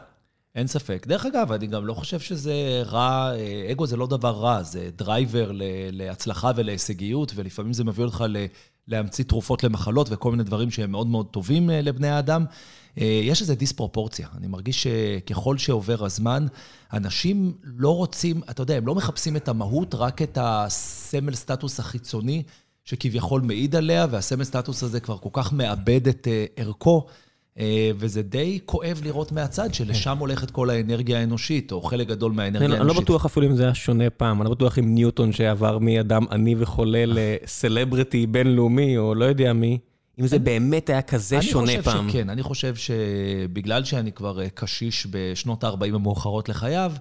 אין 0.54 0.66
ספק. 0.66 1.06
דרך 1.08 1.26
אגב, 1.26 1.52
אני 1.52 1.66
גם 1.66 1.86
לא 1.86 1.94
חושב 1.94 2.20
שזה 2.20 2.52
רע, 2.86 3.32
אה, 3.34 3.72
אגו 3.72 3.86
זה 3.86 3.96
לא 3.96 4.06
דבר 4.06 4.30
רע, 4.30 4.62
זה 4.62 4.88
driver 4.96 5.52
ל- 5.52 5.62
להצלחה 5.90 6.50
ולהישגיות, 6.56 7.32
ולפעמים 7.34 7.72
זה 7.72 7.84
מביא 7.84 8.04
אותך 8.04 8.24
ל- 8.28 8.46
להמציא 8.88 9.24
תרופות 9.24 9.64
למחלות 9.64 10.08
וכל 10.10 10.30
מיני 10.30 10.42
דברים 10.42 10.70
שהם 10.70 10.90
מאוד 10.90 11.06
מאוד 11.06 11.26
טובים 11.26 11.70
לבני 11.72 12.08
האדם. 12.08 12.44
יש 12.96 13.40
איזו 13.40 13.54
דיספרופורציה. 13.54 14.28
אני 14.38 14.46
מרגיש 14.46 14.86
שככל 14.86 15.58
שעובר 15.58 16.04
הזמן, 16.04 16.46
אנשים 16.92 17.52
לא 17.64 17.96
רוצים, 17.96 18.40
אתה 18.50 18.62
יודע, 18.62 18.76
הם 18.76 18.86
לא 18.86 18.94
מחפשים 18.94 19.36
את 19.36 19.48
המהות, 19.48 19.94
רק 19.94 20.22
את 20.22 20.38
הסמל 20.40 21.34
סטטוס 21.34 21.80
החיצוני 21.80 22.42
שכביכול 22.84 23.40
מעיד 23.40 23.76
עליה, 23.76 24.06
והסמל 24.10 24.44
סטטוס 24.44 24.82
הזה 24.82 25.00
כבר 25.00 25.16
כל 25.18 25.30
כך 25.32 25.52
מאבד 25.52 26.08
את 26.08 26.28
ערכו. 26.56 27.06
אה, 27.58 27.90
וזה 27.98 28.22
די 28.22 28.58
כואב 28.64 29.00
לראות 29.04 29.32
מהצד 29.32 29.74
שלשם 29.74 30.18
הולכת 30.18 30.50
כל 30.50 30.70
האנרגיה 30.70 31.20
האנושית, 31.20 31.72
או 31.72 31.82
חלק 31.82 32.08
גדול 32.08 32.32
מהאנרגיה 32.32 32.68
האנושית. 32.68 32.90
אני 32.90 32.96
לא 32.96 33.02
בטוח 33.02 33.24
אפילו 33.26 33.46
אם 33.46 33.56
זה 33.56 33.62
היה 33.62 33.74
שונה 33.74 34.10
פעם, 34.10 34.42
אני 34.42 34.48
לא 34.48 34.54
בטוח 34.54 34.78
אם 34.78 34.94
ניוטון 34.94 35.32
שעבר 35.32 35.78
מאדם 35.78 36.24
עני 36.30 36.54
וחולה 36.58 37.04
לסלבריטי 37.06 38.26
בינלאומי, 38.26 38.98
או 38.98 39.14
לא 39.14 39.24
יודע 39.24 39.52
מי, 39.52 39.78
אם 40.20 40.26
זה 40.26 40.38
באמת 40.38 40.90
היה 40.90 41.02
כזה 41.02 41.42
שונה 41.42 41.72
פעם. 41.84 41.98
אני 41.98 42.02
חושב 42.02 42.08
שכן, 42.08 42.30
אני 42.30 42.42
חושב 42.42 42.74
שבגלל 42.76 43.84
שאני 43.84 44.12
כבר 44.12 44.40
אה, 44.40 44.48
קשיש 44.48 45.06
בשנות 45.10 45.64
ה-40 45.64 45.94
המאוחרות 45.94 46.48
לחייו, 46.48 46.92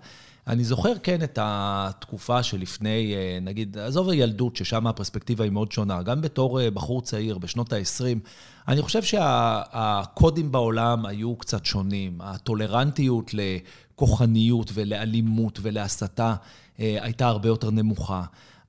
אני 0.48 0.64
זוכר, 0.64 0.94
כן, 1.04 1.24
את 1.24 1.40
התקופה 1.42 2.44
שלפני, 2.44 3.16
אה, 3.16 3.38
נגיד, 3.42 3.78
עזוב 3.78 4.10
הילדות, 4.10 4.56
ששם 4.56 4.88
הפרספקטיבה 4.88 5.44
היא 5.44 5.52
מאוד 5.52 5.72
שונה. 5.72 6.04
גם 6.04 6.22
בתור 6.22 6.62
אה, 6.62 6.72
בחור 6.72 7.02
צעיר, 7.02 7.38
בשנות 7.38 7.74
ה-20, 7.74 8.20
אני 8.68 8.82
חושב 8.82 9.04
שהקודים 9.04 10.52
בעולם 10.52 11.06
היו 11.06 11.36
קצת 11.36 11.66
שונים. 11.66 12.18
הטולרנטיות 12.20 13.32
לכוחניות 13.34 14.72
ולאלימות 14.74 15.60
ולהסתה 15.62 16.36
הייתה 16.78 17.28
הרבה 17.28 17.48
יותר 17.48 17.72
נמוכה. 17.72 18.24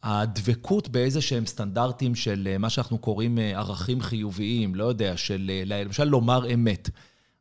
הדבקות 0.06 0.88
באיזה 0.88 1.20
שהם 1.20 1.46
סטנדרטים 1.46 2.14
של 2.14 2.56
מה 2.58 2.70
שאנחנו 2.70 2.98
קוראים 2.98 3.38
ערכים 3.38 4.00
חיוביים, 4.00 4.74
לא 4.74 4.84
יודע, 4.84 5.16
של 5.16 5.50
למשל 5.66 6.04
לומר 6.04 6.54
אמת. 6.54 6.90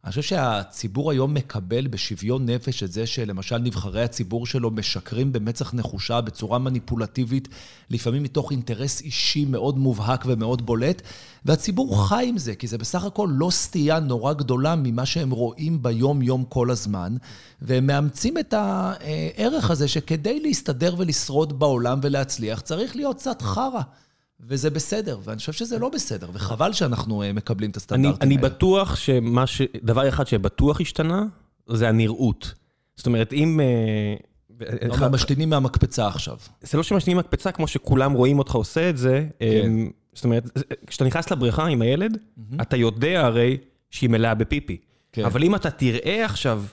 אני 0.06 0.10
חושב 0.10 0.22
שהציבור 0.22 1.12
היום 1.12 1.34
מקבל 1.34 1.88
בשוויון 1.88 2.50
נפש 2.50 2.84
את 2.84 2.92
זה 2.92 3.08
שלמשל 3.08 3.58
נבחרי 3.58 4.04
הציבור 4.04 4.46
שלו 4.46 4.72
משקרים 4.72 5.34
במצח 5.34 5.74
נחושה, 5.74 6.22
בצורה 6.22 6.60
מניפולטיבית, 6.60 7.48
לפעמים 7.90 8.24
מתוך 8.24 8.52
אינטרס 8.52 9.02
אישי 9.02 9.46
מאוד 9.46 9.78
מובהק 9.78 10.24
ומאוד 10.28 10.66
בולט, 10.66 11.02
והציבור 11.46 12.08
חי 12.08 12.26
עם 12.30 12.38
זה, 12.38 12.56
כי 12.56 12.68
זה 12.68 12.78
בסך 12.78 13.04
הכל 13.04 13.30
לא 13.32 13.50
סטייה 13.50 14.00
נורא 14.00 14.34
גדולה 14.34 14.76
ממה 14.76 15.06
שהם 15.06 15.32
רואים 15.32 15.84
ביום-יום 15.84 16.44
כל 16.50 16.72
הזמן, 16.72 17.16
והם 17.62 17.88
מאמצים 17.88 18.38
את 18.38 18.54
הערך 18.54 19.72
הזה 19.72 19.88
שכדי 19.88 20.40
להסתדר 20.40 20.96
ולשרוד 20.98 21.60
בעולם 21.60 22.00
ולהצליח, 22.04 22.62
צריך 22.62 22.96
להיות 22.96 23.18
קצת 23.18 23.42
חרא. 23.42 23.82
וזה 24.40 24.70
בסדר, 24.70 25.20
ואני 25.24 25.38
חושב 25.38 25.52
שזה 25.52 25.80
לא 25.80 25.90
בסדר, 25.90 26.30
וחבל 26.34 26.74
שאנחנו 26.74 27.24
אה, 27.24 27.34
מקבלים 27.34 27.70
את 27.70 27.78
הסטנדרטים 27.78 28.12
האלה. 28.12 28.18
אני 28.22 28.38
בטוח 28.38 28.96
שמה 28.96 29.48
ש... 29.48 29.62
דבר 29.84 30.10
אחד 30.10 30.28
שבטוח 30.28 30.82
השתנה, 30.82 31.26
זה 31.70 31.90
הנראות. 31.90 32.54
זאת 32.96 33.08
אומרת, 33.08 33.34
אם... 33.34 33.60
אה, 33.60 34.16
לא 35.00 35.10
משתינים 35.10 35.50
מהמקפצה 35.50 36.08
עכשיו. 36.08 36.38
זה 36.62 36.78
לא 36.78 36.84
שמשתינים 36.84 37.18
מהמקפצה, 37.18 37.52
כמו 37.52 37.68
שכולם 37.68 38.14
רואים 38.14 38.40
אותך 38.40 38.56
עושה 38.56 38.90
את 38.90 38.98
זה. 38.98 39.28
כן. 39.40 39.72
זאת 40.14 40.24
אומרת, 40.24 40.44
כשאתה 40.88 41.06
נכנס 41.06 41.32
לבריכה 41.32 41.68
עם 41.68 41.82
הילד, 41.82 42.18
אתה 42.62 42.78
יודע 42.78 43.26
הרי 43.26 43.58
שהיא 43.90 44.10
מלאה 44.10 44.34
בפיפי. 44.34 44.78
כן. 45.12 45.26
אבל 45.26 45.44
אם 45.44 45.56
אתה 45.56 45.72
תראה 45.72 46.26
עכשיו 46.26 46.64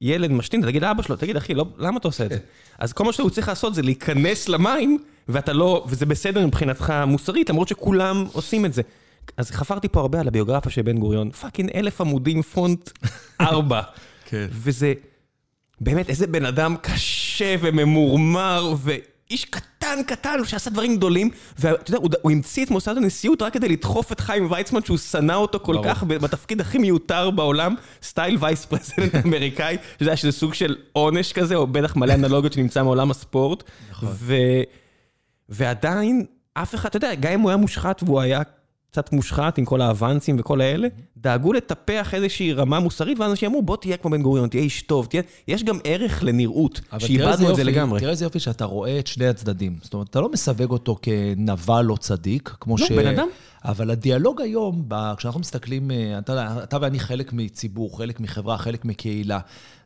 ילד 0.00 0.30
משתין, 0.32 0.62
תגיד 0.62 0.82
לאבא 0.82 1.02
שלו, 1.02 1.16
תגיד, 1.16 1.36
אחי, 1.36 1.54
לא, 1.54 1.66
למה 1.78 1.98
אתה 1.98 2.08
עושה 2.08 2.24
את 2.24 2.30
זה? 2.30 2.38
אז 2.78 2.92
כל 2.92 3.04
מה 3.04 3.12
שהוא 3.12 3.30
צריך 3.30 3.48
לעשות 3.48 3.74
זה 3.74 3.82
להיכנס 3.82 4.48
למים, 4.48 4.98
ואתה 5.28 5.52
לא, 5.52 5.84
וזה 5.88 6.06
בסדר 6.06 6.46
מבחינתך 6.46 6.92
מוסרית, 7.06 7.50
למרות 7.50 7.68
שכולם 7.68 8.24
עושים 8.32 8.64
את 8.66 8.74
זה. 8.74 8.82
אז 9.36 9.50
חפרתי 9.50 9.88
פה 9.88 10.00
הרבה 10.00 10.20
על 10.20 10.28
הביוגרפיה 10.28 10.72
של 10.72 10.82
בן 10.82 10.98
גוריון, 10.98 11.30
fucking 11.30 11.70
אלף 11.74 12.00
עמודים, 12.00 12.42
פונט 12.42 12.90
ארבע. 13.40 13.80
כן. 14.28 14.46
וזה, 14.50 14.92
באמת, 15.80 16.10
איזה 16.10 16.26
בן 16.26 16.44
אדם 16.44 16.76
קשה 16.82 17.54
וממורמר, 17.60 18.74
איש 19.30 19.44
קטן 19.44 20.02
קטן 20.06 20.44
שעשה 20.44 20.70
דברים 20.70 20.96
גדולים, 20.96 21.30
ואתה 21.58 21.90
יודע, 21.90 21.98
הוא, 21.98 22.10
הוא 22.22 22.32
המציא 22.32 22.64
את 22.64 22.70
מוסד 22.70 22.96
הנשיאות 22.96 23.42
רק 23.42 23.52
כדי 23.52 23.68
לדחוף 23.68 24.12
את 24.12 24.20
חיים 24.20 24.50
ויצמן, 24.50 24.82
שהוא 24.84 24.98
שנא 24.98 25.32
אותו 25.32 25.60
כל 25.60 25.72
ברור. 25.72 25.84
כך 25.84 26.04
בתפקיד 26.04 26.60
הכי 26.60 26.78
מיותר 26.78 27.30
בעולם, 27.30 27.74
סטייל 28.02 28.36
vice 28.40 28.64
president 28.64 29.14
אמריקאי, 29.26 29.76
שזה 30.00 30.10
היה 30.10 30.16
שזה 30.16 30.32
סוג 30.32 30.54
של 30.54 30.76
עונש 30.92 31.32
כזה, 31.32 31.54
או 31.54 31.66
בטח 31.66 31.96
מלא 31.96 32.14
אנלוגיות 32.14 32.52
שנמצא 32.52 32.82
מעולם 32.82 33.10
הספורט. 33.10 33.62
נכון. 33.90 34.08
ו... 34.12 34.34
ועדיין, 35.48 36.26
אף 36.54 36.74
אחד, 36.74 36.88
אתה 36.88 36.96
יודע, 36.96 37.14
גם 37.14 37.32
אם 37.32 37.40
הוא 37.40 37.50
היה 37.50 37.56
מושחת 37.56 38.02
והוא 38.02 38.20
היה 38.20 38.40
קצת 38.90 39.12
מושחת 39.12 39.58
עם 39.58 39.64
כל 39.64 39.80
האבנסים 39.80 40.36
וכל 40.38 40.60
האלה, 40.60 40.88
דאגו 41.16 41.52
לטפח 41.52 42.14
איזושהי 42.14 42.52
רמה 42.52 42.80
מוסרית, 42.80 43.18
ואנשים 43.18 43.48
אמרו, 43.50 43.62
בוא 43.62 43.76
תהיה 43.76 43.96
כמו 43.96 44.10
בן 44.10 44.22
גוריון, 44.22 44.48
תהיה 44.48 44.62
איש 44.62 44.82
טוב, 44.82 45.06
תהיה... 45.06 45.22
יש 45.48 45.64
גם 45.64 45.78
ערך 45.84 46.24
לנראות, 46.24 46.80
שאיבדנו 46.98 47.50
את 47.50 47.56
זה 47.56 47.64
לגמרי. 47.64 48.00
תראה 48.00 48.10
איזה 48.10 48.24
יופי 48.24 48.40
שאתה 48.40 48.64
רואה 48.64 48.98
את 48.98 49.06
שני 49.06 49.26
הצדדים. 49.26 49.78
זאת 49.82 49.94
אומרת, 49.94 50.08
אתה 50.10 50.20
לא 50.20 50.28
מסווג 50.32 50.70
אותו 50.70 50.96
כנבל 51.02 51.90
או 51.90 51.98
צדיק, 51.98 52.54
כמו 52.60 52.76
לא, 52.78 52.86
ש... 52.86 52.90
לא, 52.90 52.96
בן 52.96 53.06
אדם. 53.06 53.28
אבל 53.64 53.90
הדיאלוג 53.90 54.40
היום, 54.40 54.88
כשאנחנו 55.16 55.40
מסתכלים, 55.40 55.90
אה, 55.90 56.18
אתה, 56.18 56.62
אתה 56.62 56.76
ואני 56.80 56.98
חלק 56.98 57.32
מציבור, 57.32 57.98
חלק 57.98 58.20
מחברה, 58.20 58.58
חלק 58.58 58.84
מקהילה, 58.84 59.40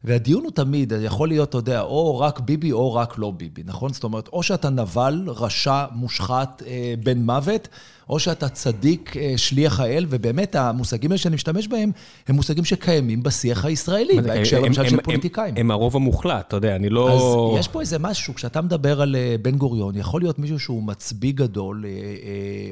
והדיון 0.05 0.45
הוא 0.45 0.53
תמיד, 0.53 0.93
יכול 1.01 1.29
להיות, 1.29 1.49
אתה 1.49 1.59
יודע, 1.59 1.81
או 1.81 2.19
רק 2.19 2.41
ביבי 2.41 2.73
או 2.73 2.95
רק 2.95 3.19
לא 3.19 3.31
ביבי, 3.31 3.63
נכון? 3.65 3.93
זאת 3.93 4.05
אומרת, 4.05 4.29
או 4.29 4.43
שאתה 4.43 4.71
נבל, 4.71 5.25
רשע, 5.27 5.85
מושחת, 5.93 6.63
אה, 6.67 6.95
בן 7.05 7.19
מוות, 7.23 7.69
או 8.09 8.19
שאתה 8.19 8.49
צדיק, 8.49 9.17
אה, 9.17 9.35
שליח 9.37 9.81
האל, 9.81 10.07
ובאמת 10.09 10.55
המושגים 10.55 11.11
האלה 11.11 11.19
שאני 11.19 11.35
משתמש 11.35 11.69
בהם, 11.69 11.91
הם 12.29 12.35
מושגים 12.35 12.65
שקיימים 12.65 13.23
בשיח 13.23 13.65
הישראלי, 13.65 14.21
בהקשר 14.21 14.61
למשל 14.61 14.89
של 14.89 15.01
פוליטיקאים. 15.01 15.55
הם 15.57 15.71
הרוב 15.71 15.97
המוחלט, 15.97 16.49
אתה 16.49 16.57
יודע, 16.57 16.77
אני 16.77 16.89
לא... 16.89 17.11
אז 17.55 17.59
יש 17.61 17.69
פה 17.69 17.81
איזה 17.81 17.99
משהו, 17.99 18.35
כשאתה 18.35 18.61
מדבר 18.61 19.03
על 19.03 19.17
אה, 19.17 19.37
בן 19.43 19.57
גוריון, 19.57 19.97
יכול 19.97 20.21
להיות 20.21 20.39
מישהו 20.39 20.59
שהוא 20.59 20.83
מצביא 20.83 21.33
גדול, 21.33 21.85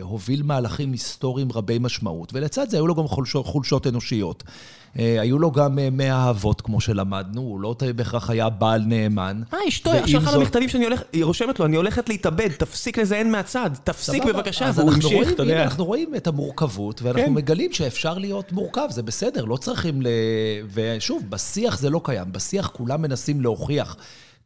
הוביל 0.01 0.43
מהלכים 0.43 0.92
היסטוריים 0.93 1.53
רבי 1.53 1.79
משמעות, 1.79 2.31
ולצד 2.35 2.71
זה 2.71 2.77
היו 2.77 2.87
לו 2.87 2.95
גם 2.95 3.09
חולשות 3.45 3.87
אנושיות. 3.87 4.45
אה, 4.99 5.21
היו 5.21 5.39
לו 5.39 5.51
גם 5.51 5.79
אה, 5.79 5.89
מאהבות, 5.93 6.61
כמו 6.61 6.81
שלמדנו, 6.81 7.41
הוא 7.41 7.61
לא 7.61 7.75
בהכרח 7.97 8.31
היה 8.31 8.49
בעל 8.49 8.83
נאמן. 8.87 9.43
אה, 9.55 9.59
אשתו 9.69 9.91
שלחה 10.07 10.33
לו 10.33 10.41
מכתבים 10.41 10.69
שאני 10.69 10.85
הולכת, 10.85 11.07
היא 11.13 11.25
רושמת 11.25 11.61
לו, 11.61 11.67
אני 11.67 11.77
הולכת 11.77 12.09
להתאבד, 12.09 12.49
תפסיק 12.49 12.99
לזיין 12.99 13.33
מהצד, 13.33 13.71
תפסיק 13.85 14.25
בבקשה, 14.25 14.71
והוא 14.75 14.93
המשיך, 14.93 15.33
אתה 15.33 15.43
יודע. 15.43 15.63
אנחנו 15.63 15.85
רואים 15.85 16.15
את 16.15 16.27
המורכבות, 16.27 17.03
ואנחנו 17.03 17.27
כן. 17.27 17.33
מגלים 17.33 17.73
שאפשר 17.73 18.19
להיות 18.19 18.53
מורכב, 18.53 18.87
זה 18.91 19.03
בסדר, 19.03 19.45
לא 19.45 19.57
צריכים 19.57 20.03
ל... 20.03 20.07
ושוב, 20.75 21.23
בשיח 21.29 21.79
זה 21.79 21.91
לא 21.91 22.01
קיים, 22.05 22.33
בשיח 22.33 22.71
כולם 22.73 23.03
מנסים 23.03 23.41
להוכיח. 23.41 23.97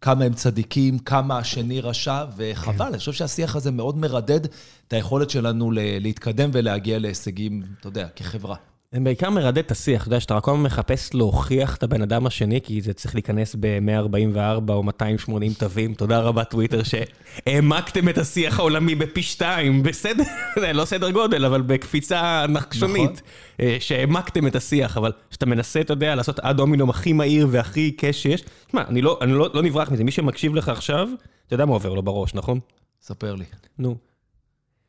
כמה 0.07 0.25
הם 0.25 0.35
צדיקים, 0.35 0.99
כמה 0.99 1.39
השני 1.39 1.81
רשע, 1.81 2.25
וחבל, 2.37 2.79
כן. 2.79 2.85
אני 2.85 2.99
חושב 2.99 3.13
שהשיח 3.13 3.57
הזה 3.57 3.71
מאוד 3.71 3.99
מרדד 3.99 4.45
את 4.89 4.93
היכולת 4.93 5.31
שלנו 5.31 5.71
להתקדם 5.75 6.51
ולהגיע 6.53 6.99
להישגים, 6.99 7.63
אתה 7.81 7.89
יודע, 7.89 8.09
כחברה. 8.17 8.57
זה 8.97 9.00
בעיקר 9.00 9.31
מרדד 9.31 9.59
את 9.59 9.71
השיח, 9.71 10.03
אתה 10.03 10.09
יודע, 10.09 10.21
שאתה 10.21 10.35
רק 10.35 10.45
כל 10.45 10.50
הזמן 10.50 10.62
מחפש 10.62 11.15
להוכיח 11.15 11.76
את 11.76 11.83
הבן 11.83 12.03
אדם 12.03 12.26
השני, 12.26 12.61
כי 12.62 12.81
זה 12.81 12.93
צריך 12.93 13.15
להיכנס 13.15 13.57
ב-144 13.61 14.73
או 14.73 14.83
280 14.83 15.53
תווים, 15.53 15.95
תודה 15.95 16.21
רבה 16.21 16.45
טוויטר, 16.45 16.83
שהעמקתם 16.83 18.09
את 18.09 18.19
השיח 18.19 18.59
העולמי 18.59 18.95
בפי 18.95 19.23
שתיים, 19.23 19.83
בסדר, 19.83 20.25
לא 20.75 20.85
סדר 20.85 21.11
גודל, 21.11 21.45
אבל 21.45 21.62
בקפיצה 21.62 22.45
נחשונית, 22.49 23.11
נכון. 23.11 23.23
אה, 23.61 23.76
שהעמקתם 23.81 24.47
את 24.47 24.57
השיח, 24.57 24.97
אבל 24.97 25.12
כשאתה 25.31 25.47
מנסה, 25.47 25.81
אתה 25.81 25.93
יודע, 25.93 26.15
לעשות 26.15 26.41
אד 26.41 26.61
הומינום 26.61 26.91
הכי 26.91 27.12
מהיר 27.12 27.49
והכי 27.50 27.93
קש 27.93 28.23
שיש, 28.23 28.45
תשמע, 28.67 28.83
אני, 28.88 29.03
לא, 29.03 29.19
אני 29.23 29.33
לא, 29.33 29.49
לא 29.55 29.62
נברח 29.62 29.91
מזה, 29.91 30.05
מי 30.05 30.11
שמקשיב 30.11 30.55
לך 30.55 30.69
עכשיו, 30.69 31.09
אתה 31.47 31.55
יודע 31.55 31.65
מה 31.65 31.73
עובר 31.73 31.95
לו 31.95 32.03
בראש, 32.03 32.35
נכון? 32.35 32.61
ספר 33.03 33.35
לי. 33.35 33.45
נו. 33.79 33.97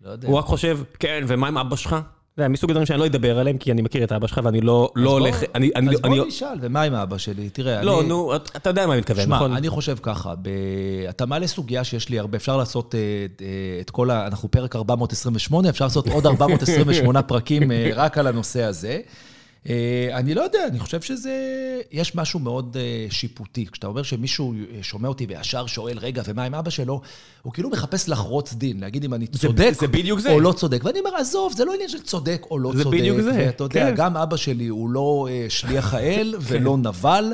לא 0.02 0.10
יודע. 0.10 0.28
הוא 0.28 0.38
רק 0.38 0.46
חושב, 0.46 0.80
כן, 1.00 1.24
ומה 1.28 1.48
עם 1.48 1.58
אבא 1.58 1.76
שלך? 1.76 1.96
זה 2.38 2.48
מסוג 2.48 2.70
הדברים 2.70 2.86
שאני 2.86 3.00
לא 3.00 3.06
אדבר 3.06 3.40
עליהם, 3.40 3.58
כי 3.58 3.72
אני 3.72 3.82
מכיר 3.82 4.04
את 4.04 4.12
אבא 4.12 4.28
שלך 4.28 4.42
ואני 4.44 4.62
לא, 4.62 4.92
לא 4.96 5.10
הולך... 5.10 5.44
אז 5.94 6.00
בוא 6.02 6.26
נשאל, 6.28 6.58
ומה 6.62 6.82
עם 6.82 6.94
אבא 6.94 7.18
שלי? 7.18 7.50
תראה, 7.50 7.84
לא, 7.84 8.04
נו, 8.04 8.36
אתה 8.36 8.70
יודע 8.70 8.88
מה 8.88 8.94
אני 8.94 9.00
מתכוון, 9.00 9.30
נכון? 9.30 9.50
שמע, 9.50 9.58
אני 9.58 9.70
חושב 9.70 9.98
ככה, 10.02 10.34
אתה 11.10 11.26
מעלה 11.26 11.48
סוגיה 11.48 11.84
שיש 11.84 12.10
לי 12.10 12.20
הרבה, 12.20 12.38
אפשר 12.38 12.58
לעשות 12.58 12.96
אה, 12.96 13.00
אה, 13.42 13.46
את 13.82 13.90
כל 13.90 14.12
ה... 14.12 14.28
אנחנו 14.28 14.52
פרק 14.52 14.76
428, 14.76 15.70
אפשר 15.70 15.86
לעשות 15.86 16.08
עוד 16.08 16.26
428 16.28 17.22
פרקים 17.22 17.72
אה, 17.72 17.90
רק 17.96 18.18
על 18.18 18.28
הנושא 18.28 18.64
הזה. 18.64 19.00
אה, 19.70 20.10
אני 20.14 20.34
לא 20.34 20.42
יודע, 20.42 20.60
אני 20.68 20.80
חושב 20.80 21.02
שזה... 21.02 21.32
יש 21.92 22.16
משהו 22.16 22.40
מאוד 22.40 22.78
אה, 22.80 23.08
שיפוטי. 23.10 23.66
כשאתה 23.72 23.88
אומר 23.88 24.04
שמישהו 24.04 24.54
אה, 24.54 24.84
שומע 24.84 25.08
אותי 25.08 25.26
וישר 25.30 25.68
שואל, 25.68 25.98
רגע, 25.98 26.22
ומה 26.26 26.44
עם 26.44 26.56
אבא 26.56 26.70
שלו? 26.70 27.02
הוא 27.42 27.54
כאילו 27.54 27.70
מחפש 27.70 28.10
לחרוץ 28.10 28.54
דין, 28.54 28.80
להגיד 28.80 29.04
אם 29.04 29.14
אני 29.14 29.28
צודק 29.28 29.74
זה, 29.74 29.80
זה 29.80 29.88
בדיוק 29.88 30.20
זה. 30.20 30.32
או 30.32 30.40
לא 30.40 30.52
צודק. 30.52 30.82
ואני 30.84 31.00
אומר, 31.00 31.16
עזוב, 31.16 31.54
זה 31.54 31.66
לא 31.66 31.74
עניין 31.74 31.90
של 31.90 32.02
צודק 32.02 32.42
או 32.52 32.60
לא 32.60 32.72
זה 32.76 32.84
צודק. 32.84 32.98
זה 32.98 33.02
בדיוק 33.02 33.22
זה. 33.22 33.32
ואתה 33.46 33.64
יודע, 33.64 33.90
כן. 33.90 33.96
גם 33.96 34.18
אבא 34.18 34.38
שלי 34.38 34.68
הוא 34.68 34.90
לא 34.90 35.28
שליח 35.50 35.94
האל 35.94 36.36
כן. 36.38 36.56
ולא 36.56 36.78
נבל. 36.78 37.34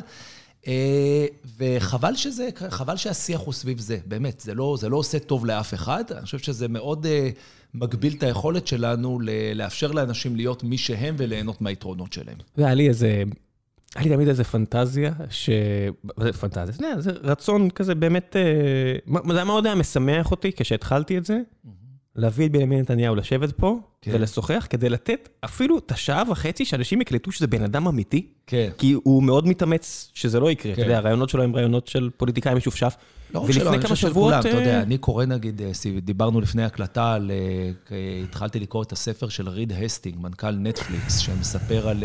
וחבל 1.58 2.16
שזה, 2.16 2.50
חבל 2.70 2.98
שהשיח 2.98 3.42
הוא 3.42 3.54
סביב 3.54 3.80
זה, 3.80 3.98
באמת, 4.06 4.40
זה 4.40 4.54
לא, 4.54 4.78
זה 4.80 4.90
לא 4.90 4.98
עושה 4.98 5.20
טוב 5.20 5.46
לאף 5.46 5.74
אחד. 5.74 6.04
אני 6.12 6.26
חושב 6.26 6.40
שזה 6.40 6.68
מאוד 6.68 7.06
מגביל 7.74 8.14
את 8.18 8.24
היכולת 8.24 8.68
שלנו 8.68 9.20
לאפשר 9.56 9.92
לאנשים 9.92 10.36
להיות 10.36 10.64
מי 10.64 10.78
שהם 10.78 11.16
וליהנות 11.18 11.62
מהיתרונות 11.62 12.14
שלהם. 12.14 12.38
והיה 12.58 12.74
לי 12.74 12.88
איזה... 12.88 13.24
היה 13.96 14.06
לי 14.06 14.16
תמיד 14.16 14.28
איזה 14.28 14.44
פנטזיה, 14.44 15.14
ש... 15.30 15.50
זה 16.20 16.34
פנטזיה, 16.34 17.02
זה, 17.02 17.12
רצון 17.24 17.70
כזה 17.70 17.96
באמת, 17.96 18.36
אה, 18.36 19.22
זה 19.30 19.36
היה 19.36 19.46
מאוד 19.46 19.66
היה 19.66 19.76
משמח 19.76 20.32
אותי 20.32 20.52
כשהתחלתי 20.56 21.18
את 21.18 21.26
זה, 21.26 21.40
להביא 22.16 22.46
את 22.46 22.52
בנימין 22.52 22.80
נתניהו 22.80 23.16
לשבת 23.16 23.52
פה 23.52 23.80
כן. 24.02 24.12
ולשוחח 24.14 24.68
כדי 24.70 24.90
לתת 24.90 25.30
אפילו 25.46 25.78
את 25.78 25.92
השעה 25.92 26.24
וחצי 26.32 26.66
שאנשים 26.66 27.02
יקלטו 27.02 27.32
שזה 27.32 27.48
בן 27.48 27.64
אדם 27.64 27.88
אמיתי, 27.88 28.28
כן. 28.48 28.70
כי 28.78 28.96
הוא 29.04 29.24
מאוד 29.24 29.48
מתאמץ 29.48 30.12
שזה 30.14 30.40
לא 30.40 30.52
יקרה, 30.52 30.76
כן. 30.76 30.82
אתה 30.82 30.90
יודע, 30.90 30.98
הרעיונות 30.98 31.30
שלו 31.30 31.44
הם 31.44 31.56
רעיונות 31.56 31.88
של 31.88 32.10
פוליטיקאי 32.18 32.54
משופשף. 32.54 32.96
לא 33.34 33.40
רק 33.40 33.52
שלו, 33.52 33.74
אני 33.74 33.82
חושב 33.82 33.96
של 33.96 34.14
כולם, 34.14 34.40
אתה 34.40 34.50
יודע, 34.50 34.82
אני 34.82 34.98
קורא 34.98 35.26
נגיד, 35.26 35.62
אה, 35.62 35.72
דיברנו 36.02 36.42
לפני 36.42 36.64
הקלטה, 36.64 37.14
על, 37.14 37.32
אה, 37.92 37.98
התחלתי 38.24 38.60
לקרוא 38.60 38.84
את 38.84 38.92
הספר 38.92 39.30
של 39.30 39.50
ריד 39.50 39.74
הסטינג, 39.74 40.18
מנכ"ל 40.22 40.52
נטפליקס, 40.52 41.18
שמספר 41.18 41.90
על... 41.90 42.04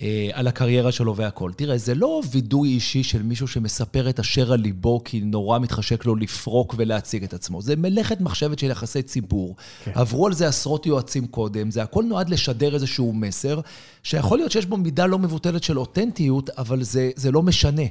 אה, 0.00 0.30
על 0.32 0.46
הקריירה 0.46 0.92
שלו 0.92 1.16
והכול. 1.16 1.52
תראה, 1.52 1.78
זה 1.78 1.94
לא 1.94 2.22
וידוי 2.30 2.68
אישי 2.68 3.02
של 3.02 3.22
מישהו 3.22 3.48
שמספר 3.48 4.08
את 4.08 4.20
אשר 4.20 4.52
על 4.52 4.60
ליבו, 4.60 5.04
כי 5.04 5.20
נורא 5.20 5.58
מתחשק 5.58 6.04
לו 6.04 6.16
לפרוק 6.16 6.74
ולהציג 6.78 7.24
את 7.24 7.34
עצמו. 7.34 7.62
זה 7.62 7.76
מלאכת 7.76 8.20
מחשבת 8.20 8.58
של 8.58 8.70
יחסי 8.70 9.02
ציבור. 9.02 9.56
כן. 9.84 9.92
עברו 9.94 10.26
על 10.26 10.32
זה 10.32 10.48
עשרות 10.48 10.86
יועצים 10.86 11.26
קודם, 11.26 11.70
זה 11.70 11.82
הכל 11.82 12.04
נועד 12.04 12.28
לשדר 12.28 12.74
איזשהו 12.74 13.12
מסר, 13.12 13.60
שיכול 14.02 14.38
להיות 14.38 14.52
שיש 14.52 14.66
בו 14.66 14.76
מידה 14.76 15.06
לא 15.06 15.18
מבוטלת 15.18 15.62
של 15.62 15.78
אותנטיות, 15.78 16.50
אבל 16.50 16.82
זה, 16.82 17.10
זה 17.16 17.30
לא 17.30 17.42
משנה. 17.42 17.82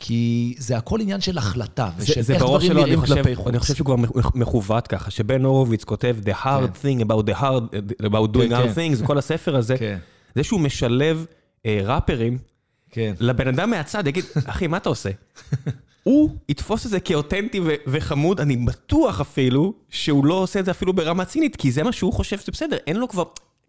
כי 0.00 0.54
זה 0.58 0.76
הכל 0.76 1.00
עניין 1.00 1.20
של 1.20 1.38
החלטה, 1.38 1.90
ושל 1.98 2.22
זה, 2.22 2.32
איך 2.32 2.42
זה 2.42 2.48
דברים 2.48 2.72
נראים 2.72 3.00
כלפי 3.00 3.36
חוץ. 3.36 3.46
אני 3.46 3.58
חושב 3.58 3.74
שהוא 3.74 3.84
כבר 3.84 3.96
מכוות 4.34 4.86
ככה, 4.86 5.10
שבן 5.10 5.44
הורוביץ 5.44 5.84
כותב 5.84 6.16
The 6.24 6.44
hard 6.44 6.78
כן. 6.82 7.00
thing 7.00 7.04
about, 7.04 7.30
the 7.30 7.40
hard, 7.40 8.02
about 8.02 8.36
doing 8.36 8.48
כן, 8.48 8.52
hard 8.52 8.74
כן. 8.74 8.92
things, 8.94 9.06
כל 9.06 9.18
הספר 9.18 9.56
הזה. 9.56 9.78
כן. 9.78 9.98
זה 10.34 10.44
שהוא 10.44 10.60
משלב 10.60 11.26
אה, 11.66 11.80
ראפרים, 11.84 12.38
כן. 12.90 13.14
לבן 13.20 13.48
אדם 13.48 13.70
מהצד 13.70 14.06
יגיד, 14.06 14.24
אחי, 14.46 14.66
מה 14.66 14.76
אתה 14.76 14.88
עושה? 14.88 15.10
הוא 16.02 16.30
יתפוס 16.48 16.86
את 16.86 16.90
זה 16.90 17.00
כאותנטי 17.00 17.60
ו- 17.60 17.74
וחמוד, 17.86 18.40
אני 18.40 18.56
בטוח 18.56 19.20
אפילו 19.20 19.74
שהוא 19.88 20.24
לא 20.24 20.34
עושה 20.34 20.60
את 20.60 20.64
זה 20.64 20.70
אפילו 20.70 20.92
ברמה 20.92 21.24
צינית, 21.24 21.56
כי 21.56 21.72
זה 21.72 21.82
מה 21.82 21.92
שהוא 21.92 22.12
חושב 22.12 22.38
שזה 22.38 22.52
בסדר, 22.52 22.76
אין 22.86 22.96
לו 22.96 23.08
כבר... 23.08 23.24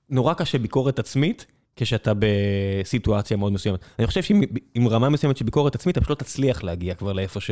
נורא 0.09 0.33
קשה 0.33 0.57
ביקורת 0.57 0.99
עצמית, 0.99 1.45
כשאתה 1.75 2.11
בסיטואציה 2.19 3.37
מאוד 3.37 3.53
מסוימת. 3.53 3.79
אני 3.99 4.07
חושב 4.07 4.23
שעם 4.23 4.87
רמה 4.87 5.09
מסוימת 5.09 5.37
של 5.37 5.45
ביקורת 5.45 5.75
עצמית, 5.75 5.97
אתה 5.97 6.05
פשוט 6.05 6.21
לא 6.21 6.25
תצליח 6.25 6.63
להגיע 6.63 6.93
כבר 6.93 7.13
לאיפה 7.13 7.39
ש... 7.39 7.51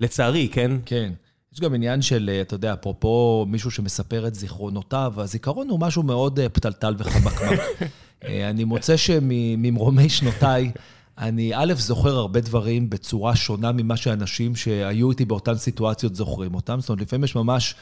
לצערי, 0.00 0.48
כן? 0.52 0.72
כן. 0.84 1.12
יש 1.54 1.60
גם 1.60 1.74
עניין 1.74 2.02
של, 2.02 2.30
אה, 2.32 2.40
אתה 2.40 2.54
יודע, 2.54 2.72
אפרופו 2.72 3.46
מישהו 3.48 3.70
שמספר 3.70 4.26
את 4.26 4.34
זיכרונותיו, 4.34 5.12
הזיכרון 5.16 5.68
הוא 5.68 5.80
משהו 5.80 6.02
מאוד 6.02 6.40
אה, 6.40 6.48
פתלתל 6.48 6.94
וחמקמק. 6.98 7.60
אה, 8.24 8.50
אני 8.50 8.64
מוצא 8.64 8.96
שממרומי 8.96 10.08
שנותיי, 10.08 10.70
אני 11.18 11.52
א', 11.54 11.72
זוכר 11.76 12.16
הרבה 12.16 12.40
דברים 12.40 12.90
בצורה 12.90 13.36
שונה 13.36 13.72
ממה 13.72 13.96
שאנשים 13.96 14.56
שהיו 14.56 15.10
איתי 15.10 15.24
באותן 15.24 15.54
סיטואציות 15.54 16.14
זוכרים 16.14 16.54
אותם. 16.54 16.80
זאת 16.80 16.88
אומרת, 16.88 17.02
לפעמים 17.02 17.24
יש 17.24 17.36
ממש 17.36 17.74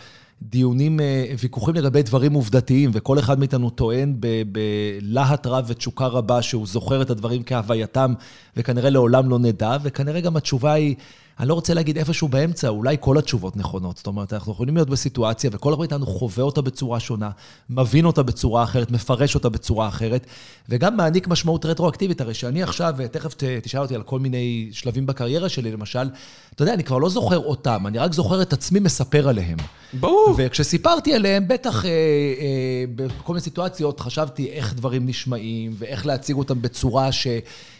דיונים, 0.42 1.00
ויכוחים 1.38 1.74
לגבי 1.74 2.02
דברים 2.02 2.32
עובדתיים, 2.32 2.90
וכל 2.92 3.18
אחד 3.18 3.38
מאיתנו 3.38 3.70
טוען 3.70 4.14
בלהט 4.52 5.46
רב 5.46 5.64
ותשוקה 5.68 6.06
רבה 6.06 6.42
שהוא 6.42 6.66
זוכר 6.66 7.02
את 7.02 7.10
הדברים 7.10 7.42
כהווייתם, 7.42 8.14
וכנראה 8.56 8.90
לעולם 8.90 9.30
לא 9.30 9.38
נדע, 9.38 9.76
וכנראה 9.82 10.20
גם 10.20 10.36
התשובה 10.36 10.72
היא... 10.72 10.94
אני 11.40 11.48
לא 11.48 11.54
רוצה 11.54 11.74
להגיד 11.74 11.98
איפשהו 11.98 12.28
באמצע, 12.28 12.68
אולי 12.68 12.96
כל 13.00 13.18
התשובות 13.18 13.56
נכונות. 13.56 13.96
זאת 13.96 14.06
אומרת, 14.06 14.32
אנחנו 14.32 14.52
יכולים 14.52 14.74
להיות 14.74 14.90
בסיטואציה, 14.90 15.50
וכל 15.52 15.72
אחד 15.72 15.78
מאיתנו 15.78 16.06
חווה 16.06 16.44
אותה 16.44 16.62
בצורה 16.62 17.00
שונה, 17.00 17.30
מבין 17.70 18.04
אותה 18.04 18.22
בצורה 18.22 18.62
אחרת, 18.62 18.90
מפרש 18.90 19.34
אותה 19.34 19.48
בצורה 19.48 19.88
אחרת, 19.88 20.26
וגם 20.68 20.96
מעניק 20.96 21.28
משמעות 21.28 21.66
רטרואקטיבית. 21.66 22.20
הרי 22.20 22.34
שאני 22.34 22.62
עכשיו, 22.62 22.94
תכף 23.10 23.34
תשאל 23.62 23.80
אותי 23.80 23.94
על 23.94 24.02
כל 24.02 24.18
מיני 24.18 24.68
שלבים 24.72 25.06
בקריירה 25.06 25.48
שלי, 25.48 25.72
למשל, 25.72 26.08
אתה 26.54 26.62
יודע, 26.62 26.74
אני 26.74 26.84
כבר 26.84 26.98
לא 26.98 27.08
זוכר 27.08 27.38
אותם, 27.38 27.86
אני 27.86 27.98
רק 27.98 28.12
זוכר 28.12 28.42
את 28.42 28.52
עצמי 28.52 28.80
מספר 28.80 29.28
עליהם. 29.28 29.58
ברור. 29.92 30.34
וכשסיפרתי 30.38 31.14
עליהם, 31.14 31.48
בטח 31.48 31.84
אה, 31.84 31.90
אה, 31.90 32.84
בכל 32.94 33.32
מיני 33.32 33.40
סיטואציות 33.40 34.00
חשבתי 34.00 34.48
איך 34.50 34.74
דברים 34.74 35.06
נשמעים, 35.06 35.74
ואיך 35.78 36.06
להציג 36.06 36.36
אותם 36.36 36.62
בצורה 36.62 37.12
ש... 37.12 37.26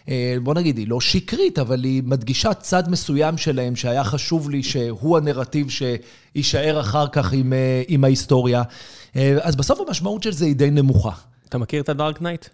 אה, 0.09 0.37
בוא 0.43 0.55
נגיד, 0.55 0.79
היא 0.79 0.89
לא 0.89 1.01
שקרית, 1.01 1.59
אבל 1.59 1.85
היא 1.85 2.03
מדגישה 2.07 2.55
צד 2.55 2.91
מסוים 2.91 3.39
שלהם, 3.39 3.77
שהיה 3.77 4.05
חשוב 4.05 4.51
לי 4.51 4.63
שהוא 4.63 5.17
הנרטיב 5.17 5.67
שיישאר 5.71 6.81
אחר 6.81 7.09
כך 7.09 7.33
עם, 7.33 7.53
אה, 7.53 7.83
עם 7.89 8.05
ההיסטוריה. 8.05 8.63
אה, 9.17 9.39
אז 9.43 9.57
בסוף 9.57 9.81
המשמעות 9.89 10.23
של 10.23 10.33
זה 10.33 10.45
היא 10.45 10.57
די 10.57 10.71
נמוכה. 10.71 11.13
אתה 11.49 11.59
מכיר 11.59 11.83
את 11.83 11.89
ה 11.89 11.95
Dark 11.95 12.23
Knight? 12.23 12.49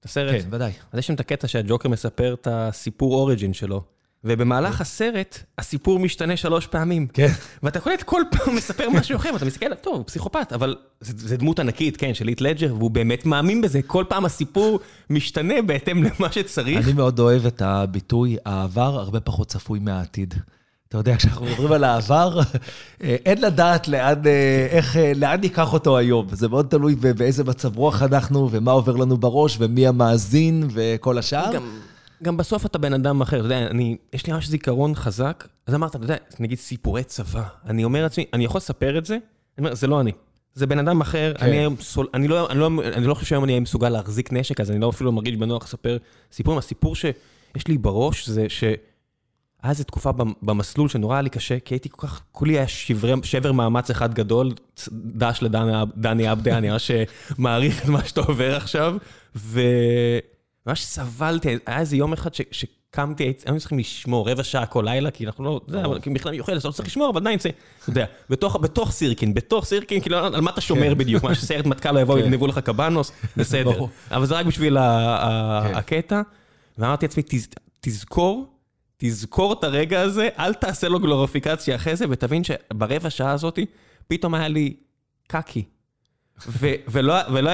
את 0.00 0.04
הסרט? 0.04 0.42
כן, 0.42 0.48
ודאי. 0.50 0.72
אז 0.92 0.98
יש 0.98 1.06
שם 1.06 1.14
את 1.14 1.20
הקטע 1.20 1.48
שהג'וקר 1.48 1.88
מספר 1.88 2.34
את 2.34 2.48
הסיפור 2.50 3.14
אוריג'ין 3.14 3.52
שלו. 3.52 3.97
ובמהלך 4.24 4.80
הסרט, 4.80 5.38
הסיפור 5.58 5.98
משתנה 5.98 6.36
שלוש 6.36 6.66
פעמים. 6.66 7.06
כן. 7.06 7.28
ואתה 7.62 7.80
קולט 7.80 8.02
כל 8.02 8.22
פעם 8.30 8.56
מספר 8.56 8.90
משהו 8.90 9.16
אחר, 9.16 9.30
ואתה 9.32 9.44
מסתכל, 9.44 9.74
טוב, 9.74 9.94
הוא 9.94 10.04
פסיכופת, 10.06 10.52
אבל 10.52 10.76
זה 11.00 11.36
דמות 11.36 11.58
ענקית, 11.58 11.96
כן, 11.96 12.14
של 12.14 12.24
ליט 12.24 12.40
לג'ר, 12.40 12.74
והוא 12.78 12.90
באמת 12.90 13.26
מאמין 13.26 13.60
בזה, 13.60 13.82
כל 13.82 14.04
פעם 14.08 14.24
הסיפור 14.24 14.80
משתנה 15.10 15.62
בהתאם 15.62 16.04
למה 16.04 16.32
שצריך. 16.32 16.84
אני 16.84 16.92
מאוד 16.92 17.18
אוהב 17.18 17.46
את 17.46 17.62
הביטוי, 17.62 18.36
העבר 18.44 18.98
הרבה 18.98 19.20
פחות 19.20 19.48
צפוי 19.48 19.78
מהעתיד. 19.78 20.34
אתה 20.88 20.98
יודע, 20.98 21.16
כשאנחנו 21.16 21.46
מדברים 21.46 21.72
על 21.72 21.84
העבר, 21.84 22.40
אין 23.00 23.42
לדעת 23.42 23.88
לאן, 23.88 24.22
איך, 24.70 24.96
לאן 25.16 25.40
ניקח 25.40 25.72
אותו 25.72 25.98
היום. 25.98 26.26
זה 26.32 26.48
מאוד 26.48 26.66
תלוי 26.70 26.94
באיזה 26.94 27.44
מצב 27.44 27.76
רוח 27.76 28.02
אנחנו, 28.02 28.48
ומה 28.52 28.72
עובר 28.72 28.96
לנו 28.96 29.16
בראש, 29.16 29.56
ומי 29.60 29.86
המאזין, 29.86 30.68
וכל 30.72 31.18
השאר. 31.18 31.52
גם... 31.54 31.62
גם 32.22 32.36
בסוף 32.36 32.66
אתה 32.66 32.78
בן 32.78 32.92
אדם 32.92 33.20
אחר, 33.20 33.36
אתה 33.36 33.46
יודע, 33.46 33.66
אני, 33.66 33.96
יש 34.12 34.26
לי 34.26 34.32
ממש 34.32 34.48
זיכרון 34.48 34.94
חזק, 34.94 35.48
אז 35.66 35.74
אמרת, 35.74 35.96
אתה 35.96 36.04
יודע, 36.04 36.16
נגיד 36.40 36.58
סיפורי 36.58 37.04
צבא, 37.04 37.42
אני 37.66 37.84
אומר 37.84 38.02
לעצמי, 38.02 38.24
אני 38.32 38.44
יכול 38.44 38.58
לספר 38.58 38.98
את 38.98 39.06
זה? 39.06 39.14
אני 39.14 39.66
אומר, 39.66 39.74
זה 39.74 39.86
לא 39.86 40.00
אני. 40.00 40.12
זה 40.54 40.66
בן 40.66 40.78
אדם 40.78 41.00
אחר, 41.00 41.34
כן. 41.38 41.44
אני 41.44 41.56
היום 41.56 41.76
סול... 41.80 42.06
אני 42.14 42.28
לא, 42.28 42.50
אני 42.50 42.58
לא, 42.58 42.70
אני 42.92 43.06
לא 43.06 43.14
חושב 43.14 43.26
שהיום 43.26 43.44
אני 43.44 43.52
אהיה 43.52 43.60
מסוגל 43.60 43.88
להחזיק 43.88 44.32
נשק, 44.32 44.60
אז 44.60 44.70
אני 44.70 44.78
לא 44.78 44.90
אפילו 44.90 45.12
מרגיש 45.12 45.36
בנוח 45.36 45.64
לספר 45.64 45.96
סיפורים. 46.32 46.58
הסיפור 46.58 46.96
שיש 46.96 47.68
לי 47.68 47.78
בראש 47.78 48.28
זה 48.28 48.48
ש... 48.48 48.64
היה 49.62 49.70
איזו 49.70 49.84
תקופה 49.84 50.10
במסלול 50.42 50.88
שנורא 50.88 51.14
היה 51.14 51.22
לי 51.22 51.30
קשה, 51.30 51.60
כי 51.60 51.74
הייתי 51.74 51.88
כל 51.88 52.06
כך, 52.06 52.22
כולי 52.32 52.58
היה 52.58 52.68
שבר, 52.68 53.14
שבר 53.22 53.52
מאמץ 53.52 53.90
אחד 53.90 54.14
גדול, 54.14 54.52
דש 54.92 55.42
לדני 55.42 56.28
עבדה, 56.28 56.58
אני 56.58 56.70
ממש 56.70 56.90
מעריך 57.38 57.84
את 57.84 57.88
מה 57.88 58.04
שאתה 58.04 58.20
עובר 58.20 58.56
עכשיו, 58.56 58.96
ו... 59.36 59.60
ממש 60.68 60.84
סבלתי, 60.84 61.58
היה 61.66 61.80
איזה 61.80 61.96
יום 61.96 62.12
אחד 62.12 62.30
שקמתי, 62.34 63.32
היינו 63.44 63.60
צריכים 63.60 63.78
לשמור 63.78 64.30
רבע 64.30 64.44
שעה 64.44 64.66
כל 64.66 64.82
לילה, 64.86 65.10
כי 65.10 65.26
אנחנו 65.26 65.44
לא, 65.44 65.60
זה 65.68 65.82
בכלל 66.14 66.32
מיוחד, 66.32 66.52
אז 66.52 66.64
לא 66.64 66.70
צריך 66.70 66.88
לשמור, 66.88 67.10
אבל 67.10 67.20
עדיין 67.20 67.38
זה, 67.38 67.48
אתה 67.82 67.90
יודע, 67.90 68.06
בתוך 68.30 68.90
סירקין, 68.90 69.34
בתוך 69.34 69.64
סירקין, 69.64 70.00
כאילו, 70.00 70.18
על 70.18 70.40
מה 70.40 70.50
אתה 70.50 70.60
שומר 70.60 70.88
כן. 70.88 70.98
בדיוק, 70.98 71.24
מה 71.24 71.34
שסיירת 71.34 71.66
מטכ"ל 71.66 71.92
לא 71.92 72.00
יבואו, 72.00 72.18
כן. 72.18 72.24
יגנבו 72.24 72.46
לך 72.46 72.58
קבנוס, 72.58 73.12
בסדר. 73.36 73.80
אבל 74.10 74.26
זה 74.26 74.34
רק 74.34 74.46
בשביל 74.46 74.78
כן. 74.78 75.74
הקטע, 75.74 76.22
ואמרתי 76.78 77.06
לעצמי, 77.06 77.22
תזכור, 77.80 78.46
תזכור 78.96 79.52
את 79.52 79.64
הרגע 79.64 80.00
הזה, 80.00 80.28
אל 80.38 80.54
תעשה 80.54 80.88
לו 80.88 81.00
גלוריפיקציה 81.00 81.76
אחרי 81.76 81.96
זה, 81.96 82.04
ותבין 82.10 82.42
שברבע 82.44 83.10
שעה 83.10 83.32
הזאת, 83.32 83.58
פתאום 84.08 84.34
היה 84.34 84.48
לי 84.48 84.76
קקי. 85.26 85.64
ולא, 86.88 87.14
ולא, 87.32 87.50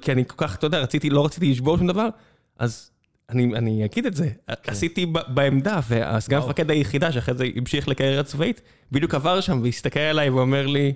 כי 0.00 0.12
אני 0.12 0.24
כל 0.26 0.34
כך, 0.36 0.56
אתה 0.56 0.66
יודע, 0.66 0.78
רציתי, 0.78 1.10
לא 1.10 1.24
רציתי 1.24 1.50
לשבור 1.50 1.78
שום 1.78 1.86
דבר, 1.86 2.08
אז 2.58 2.90
אני, 3.30 3.44
אני 3.44 3.84
אגיד 3.84 4.06
את 4.06 4.14
זה, 4.14 4.28
כן. 4.46 4.72
עשיתי 4.72 5.06
בעמדה, 5.28 5.80
והסגן 5.88 6.38
מפקד 6.38 6.70
היחידה 6.70 7.12
שאחרי 7.12 7.34
זה 7.34 7.46
המשיך 7.56 7.88
לקריירה 7.88 8.22
צבאית, 8.22 8.60
בדיוק 8.92 9.14
עבר 9.14 9.40
שם 9.40 9.60
והסתכל 9.62 10.00
עליי 10.00 10.30
ואומר 10.30 10.66
לי, 10.66 10.92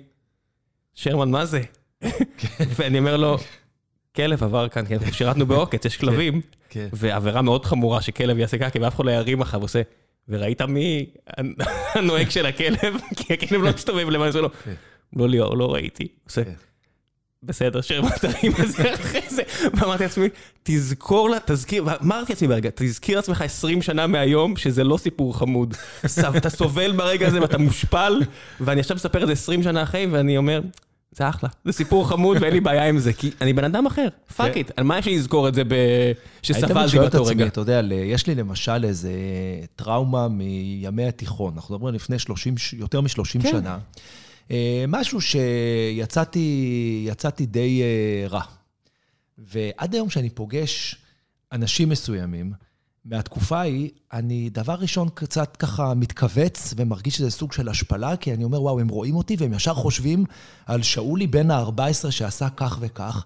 שרמן, 0.93 1.31
מה 1.31 1.45
זה? 1.45 1.61
כן. 1.99 2.07
ואני 2.75 2.99
אומר 2.99 3.17
לו, 3.17 3.37
כלב 4.15 4.43
עבר 4.43 4.69
כאן, 4.69 4.85
כי 4.85 4.95
אנחנו 4.95 5.13
שירתנו 5.13 5.45
בעוקץ, 5.45 5.85
יש 5.85 5.97
כן, 5.97 6.07
כלבים, 6.07 6.41
כן. 6.69 6.87
ועבירה 6.93 7.41
מאוד 7.41 7.65
חמורה 7.65 8.01
שכלב 8.01 8.37
יעשה 8.37 8.57
קקי 8.57 8.79
ואף 8.79 8.95
אחד 8.95 9.05
לא 9.05 9.11
ירים 9.11 9.41
אחריו, 9.41 9.61
עושה, 9.61 9.81
וראית 10.29 10.61
מי 10.61 11.09
הנוהג 11.95 12.29
של 12.29 12.45
הכלב? 12.45 12.95
כי 13.17 13.33
הכלב 13.33 13.61
לא 13.61 13.69
מסתובב 13.73 14.09
למעלה 14.09 14.31
שלו. 14.31 14.49
לא 15.15 15.29
ליאור, 15.29 15.57
לא 15.57 15.73
ראיתי. 15.73 16.07
עושה, 16.23 16.41
בסדר, 17.43 17.81
תרים 18.21 18.51
את 18.63 18.71
זה 18.71 18.93
אחרי 18.93 19.21
זה. 19.29 19.41
ואמרתי 19.73 20.03
לעצמי, 20.03 20.27
תזכור 20.63 21.29
לה, 21.29 21.37
תזכיר, 21.45 21.85
ואמרתי 21.85 22.33
לעצמי 22.33 22.47
ברגע, 22.47 22.69
תזכיר 22.75 23.15
לעצמך 23.15 23.41
20 23.41 23.81
שנה 23.81 24.07
מהיום 24.07 24.55
שזה 24.55 24.83
לא 24.83 24.97
סיפור 24.97 25.37
חמוד. 25.37 25.73
אתה 26.37 26.49
סובל 26.49 26.91
ברגע 26.91 27.27
הזה 27.27 27.41
ואתה 27.41 27.57
מושפל, 27.57 28.21
ואני 28.59 28.79
עכשיו 28.79 28.95
מספר 28.95 29.21
את 29.21 29.27
זה 29.27 29.33
20 29.33 29.63
שנה 29.63 29.83
אחרי, 29.83 30.05
ואני 30.05 30.37
אומר, 30.37 30.61
זה 31.11 31.29
אחלה, 31.29 31.49
זה 31.65 31.71
סיפור 31.71 32.09
חמוד 32.09 32.37
ואין 32.41 32.53
לי 32.53 32.59
בעיה 32.59 32.89
עם 32.89 32.99
זה, 32.99 33.13
כי 33.13 33.31
אני 33.41 33.53
בן 33.53 33.63
אדם 33.63 33.85
אחר, 33.85 34.07
fuck 34.35 34.57
it, 34.57 34.71
על 34.77 34.83
מה 34.83 34.99
יש 34.99 35.05
לי 35.05 35.15
לזכור 35.15 35.47
את 35.47 35.53
זה 35.53 35.63
שסבלתי 36.41 36.97
באותו 36.97 37.25
רגע? 37.25 37.47
אתה 37.47 37.61
יודע, 37.61 37.81
יש 38.05 38.27
לי 38.27 38.35
למשל 38.35 38.85
איזה 38.85 39.11
טראומה 39.75 40.27
מימי 40.27 41.07
התיכון, 41.07 41.53
אנחנו 41.55 41.75
מדברים 41.75 41.95
לפני 41.95 42.15
יותר 42.73 43.01
מ-30 43.01 43.41
כן. 43.41 43.51
שנה. 43.51 43.77
אה, 44.51 44.85
משהו 44.87 45.19
שיצאתי 45.21 47.05
יצאתי 47.07 47.45
די 47.45 47.81
אה, 47.81 48.27
רע. 48.27 48.41
ועד 49.37 49.93
היום 49.93 50.07
כשאני 50.07 50.29
פוגש 50.29 50.95
אנשים 51.51 51.89
מסוימים, 51.89 52.53
מהתקופה 53.05 53.59
ההיא, 53.59 53.89
אני 54.13 54.49
דבר 54.49 54.73
ראשון 54.73 55.09
קצת 55.13 55.57
ככה 55.57 55.93
מתכווץ 55.93 56.73
ומרגיש 56.77 57.17
שזה 57.17 57.31
סוג 57.31 57.53
של 57.53 57.69
השפלה, 57.69 58.15
כי 58.17 58.33
אני 58.33 58.43
אומר, 58.43 58.61
וואו, 58.61 58.79
הם 58.79 58.87
רואים 58.87 59.15
אותי 59.15 59.35
והם 59.39 59.53
ישר 59.53 59.73
חושבים 59.73 60.25
על 60.65 60.83
שאולי 60.83 61.27
בן 61.27 61.51
ה-14 61.51 62.11
שעשה 62.11 62.49
כך 62.49 62.77
וכך. 62.81 63.25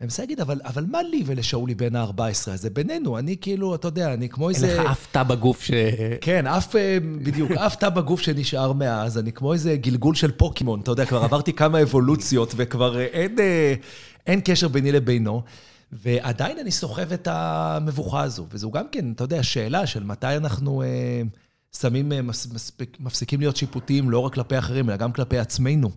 והם 0.00 0.06
מנסה 0.06 0.22
להגיד, 0.22 0.40
אבל, 0.40 0.60
אבל 0.64 0.86
מה 0.90 1.02
לי 1.02 1.22
ולשאולי 1.26 1.74
בן 1.74 1.96
ה-14? 1.96 2.56
זה 2.56 2.70
בינינו, 2.70 3.18
אני 3.18 3.36
כאילו, 3.40 3.74
אתה 3.74 3.88
יודע, 3.88 4.14
אני 4.14 4.28
כמו 4.28 4.48
איזה... 4.48 4.68
אין 4.72 4.80
לך 4.80 4.90
אף 4.90 5.06
תא 5.12 5.22
בגוף 5.22 5.62
ש... 5.62 5.70
כן, 6.20 6.46
אף, 6.46 6.76
אה, 6.76 6.98
בדיוק, 7.22 7.50
אף 7.66 7.76
תא 7.76 7.88
בגוף 7.88 8.20
שנשאר 8.20 8.72
מאז, 8.72 9.18
אני 9.18 9.32
כמו 9.32 9.52
איזה 9.52 9.76
גלגול 9.76 10.14
של 10.14 10.30
פוקימון, 10.30 10.80
אתה 10.80 10.90
יודע, 10.90 11.06
כבר 11.06 11.24
עברתי 11.24 11.52
כמה 11.52 11.82
אבולוציות 11.82 12.54
וכבר 12.56 13.00
אין, 13.00 13.38
אה, 13.38 13.74
אין 14.26 14.40
קשר 14.44 14.68
ביני 14.68 14.92
לבינו. 14.92 15.42
ועדיין 15.92 16.58
אני 16.58 16.70
סוחב 16.70 17.12
את 17.12 17.28
המבוכה 17.30 18.22
הזו, 18.22 18.46
וזו 18.50 18.70
גם 18.70 18.84
כן, 18.92 19.12
אתה 19.12 19.24
יודע, 19.24 19.42
שאלה 19.42 19.86
של 19.86 20.04
מתי 20.04 20.36
אנחנו 20.36 20.82
אה, 20.82 21.22
שמים, 21.78 22.12
אה, 22.12 22.22
מס, 22.22 22.52
מספיק, 22.52 22.96
מפסיקים 23.00 23.40
להיות 23.40 23.56
שיפוטיים 23.56 24.10
לא 24.10 24.18
רק 24.18 24.34
כלפי 24.34 24.58
אחרים, 24.58 24.88
אלא 24.88 24.96
גם 24.96 25.12
כלפי 25.12 25.38
עצמנו, 25.38 25.90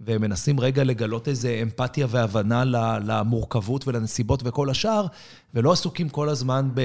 ומנסים 0.00 0.60
רגע 0.60 0.84
לגלות 0.84 1.28
איזו 1.28 1.48
אמפתיה 1.62 2.06
והבנה 2.10 2.64
למורכבות 3.04 3.88
ולנסיבות 3.88 4.42
וכל 4.44 4.70
השאר, 4.70 5.06
ולא 5.54 5.72
עסוקים 5.72 6.08
כל 6.08 6.28
הזמן 6.28 6.68
ב... 6.74 6.80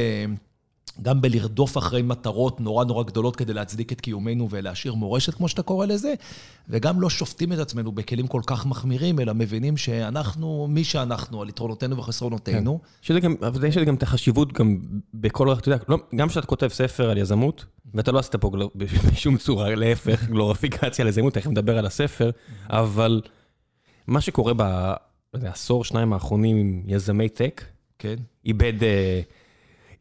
גם 1.02 1.22
בלרדוף 1.22 1.78
אחרי 1.78 2.02
מטרות 2.02 2.62
נורא 2.62 2.86
נורא 2.86 3.04
גדולות 3.04 3.36
כדי 3.36 3.54
להצדיק 3.54 3.92
את 3.92 4.02
קיומנו 4.02 4.48
ולהשאיר 4.50 4.94
מורשת, 4.94 5.34
כמו 5.34 5.48
שאתה 5.48 5.64
קורא 5.64 5.86
לזה, 5.86 6.14
וגם 6.70 7.02
לא 7.02 7.10
שופטים 7.10 7.54
את 7.54 7.60
עצמנו 7.60 7.92
בכלים 7.92 8.28
כל 8.28 8.42
כך 8.48 8.66
מחמירים, 8.66 9.20
אלא 9.20 9.34
מבינים 9.34 9.78
שאנחנו, 9.78 10.68
מי 10.70 10.84
שאנחנו, 10.84 11.42
על 11.42 11.50
יתרונותינו 11.50 11.98
וחסרונותינו. 11.98 12.80
כן. 12.82 12.88
יש 13.04 13.12
לזה 13.12 13.20
גם, 13.20 13.36
אבל 13.48 13.66
יש 13.66 13.78
לזה 13.78 13.86
גם 13.86 13.96
את 13.96 14.04
החשיבות 14.04 14.54
גם 14.54 14.78
בכל, 15.14 15.54
אתה 15.54 15.70
יודע, 15.70 15.84
לא, 15.90 15.98
גם 16.16 16.28
כשאתה 16.28 16.48
כותב 16.48 16.68
ספר 16.68 17.10
על 17.10 17.18
יזמות, 17.18 17.66
ואתה 17.94 18.12
לא 18.12 18.20
עשית 18.20 18.36
פה 18.36 18.52
בשום 19.12 19.38
צורה, 19.38 19.76
להפך, 19.76 20.24
גלוריפיקציה 20.32 21.04
על 21.04 21.10
יזמות, 21.10 21.34
תכף 21.34 21.48
נדבר 21.48 21.78
על 21.78 21.86
הספר, 21.86 22.32
אבל 22.70 23.22
מה 24.08 24.22
שקורה 24.22 24.54
בעשור, 25.34 25.84
שניים 25.84 26.14
האחרונים 26.14 26.58
עם 26.58 26.82
יזמי 26.86 27.30
טק, 27.30 27.64
כן. 28.00 28.16
איבד... 28.46 28.74
Uh, 28.80 29.45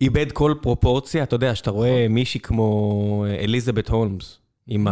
איבד 0.01 0.33
כל 0.33 0.55
פרופורציה, 0.61 1.23
אתה 1.23 1.35
יודע, 1.35 1.55
שאתה 1.55 1.71
רואה 1.71 2.07
מישהי 2.11 2.41
כמו 2.41 3.25
אליזבת 3.41 3.89
הולמס, 3.89 4.39
עם. 4.67 4.87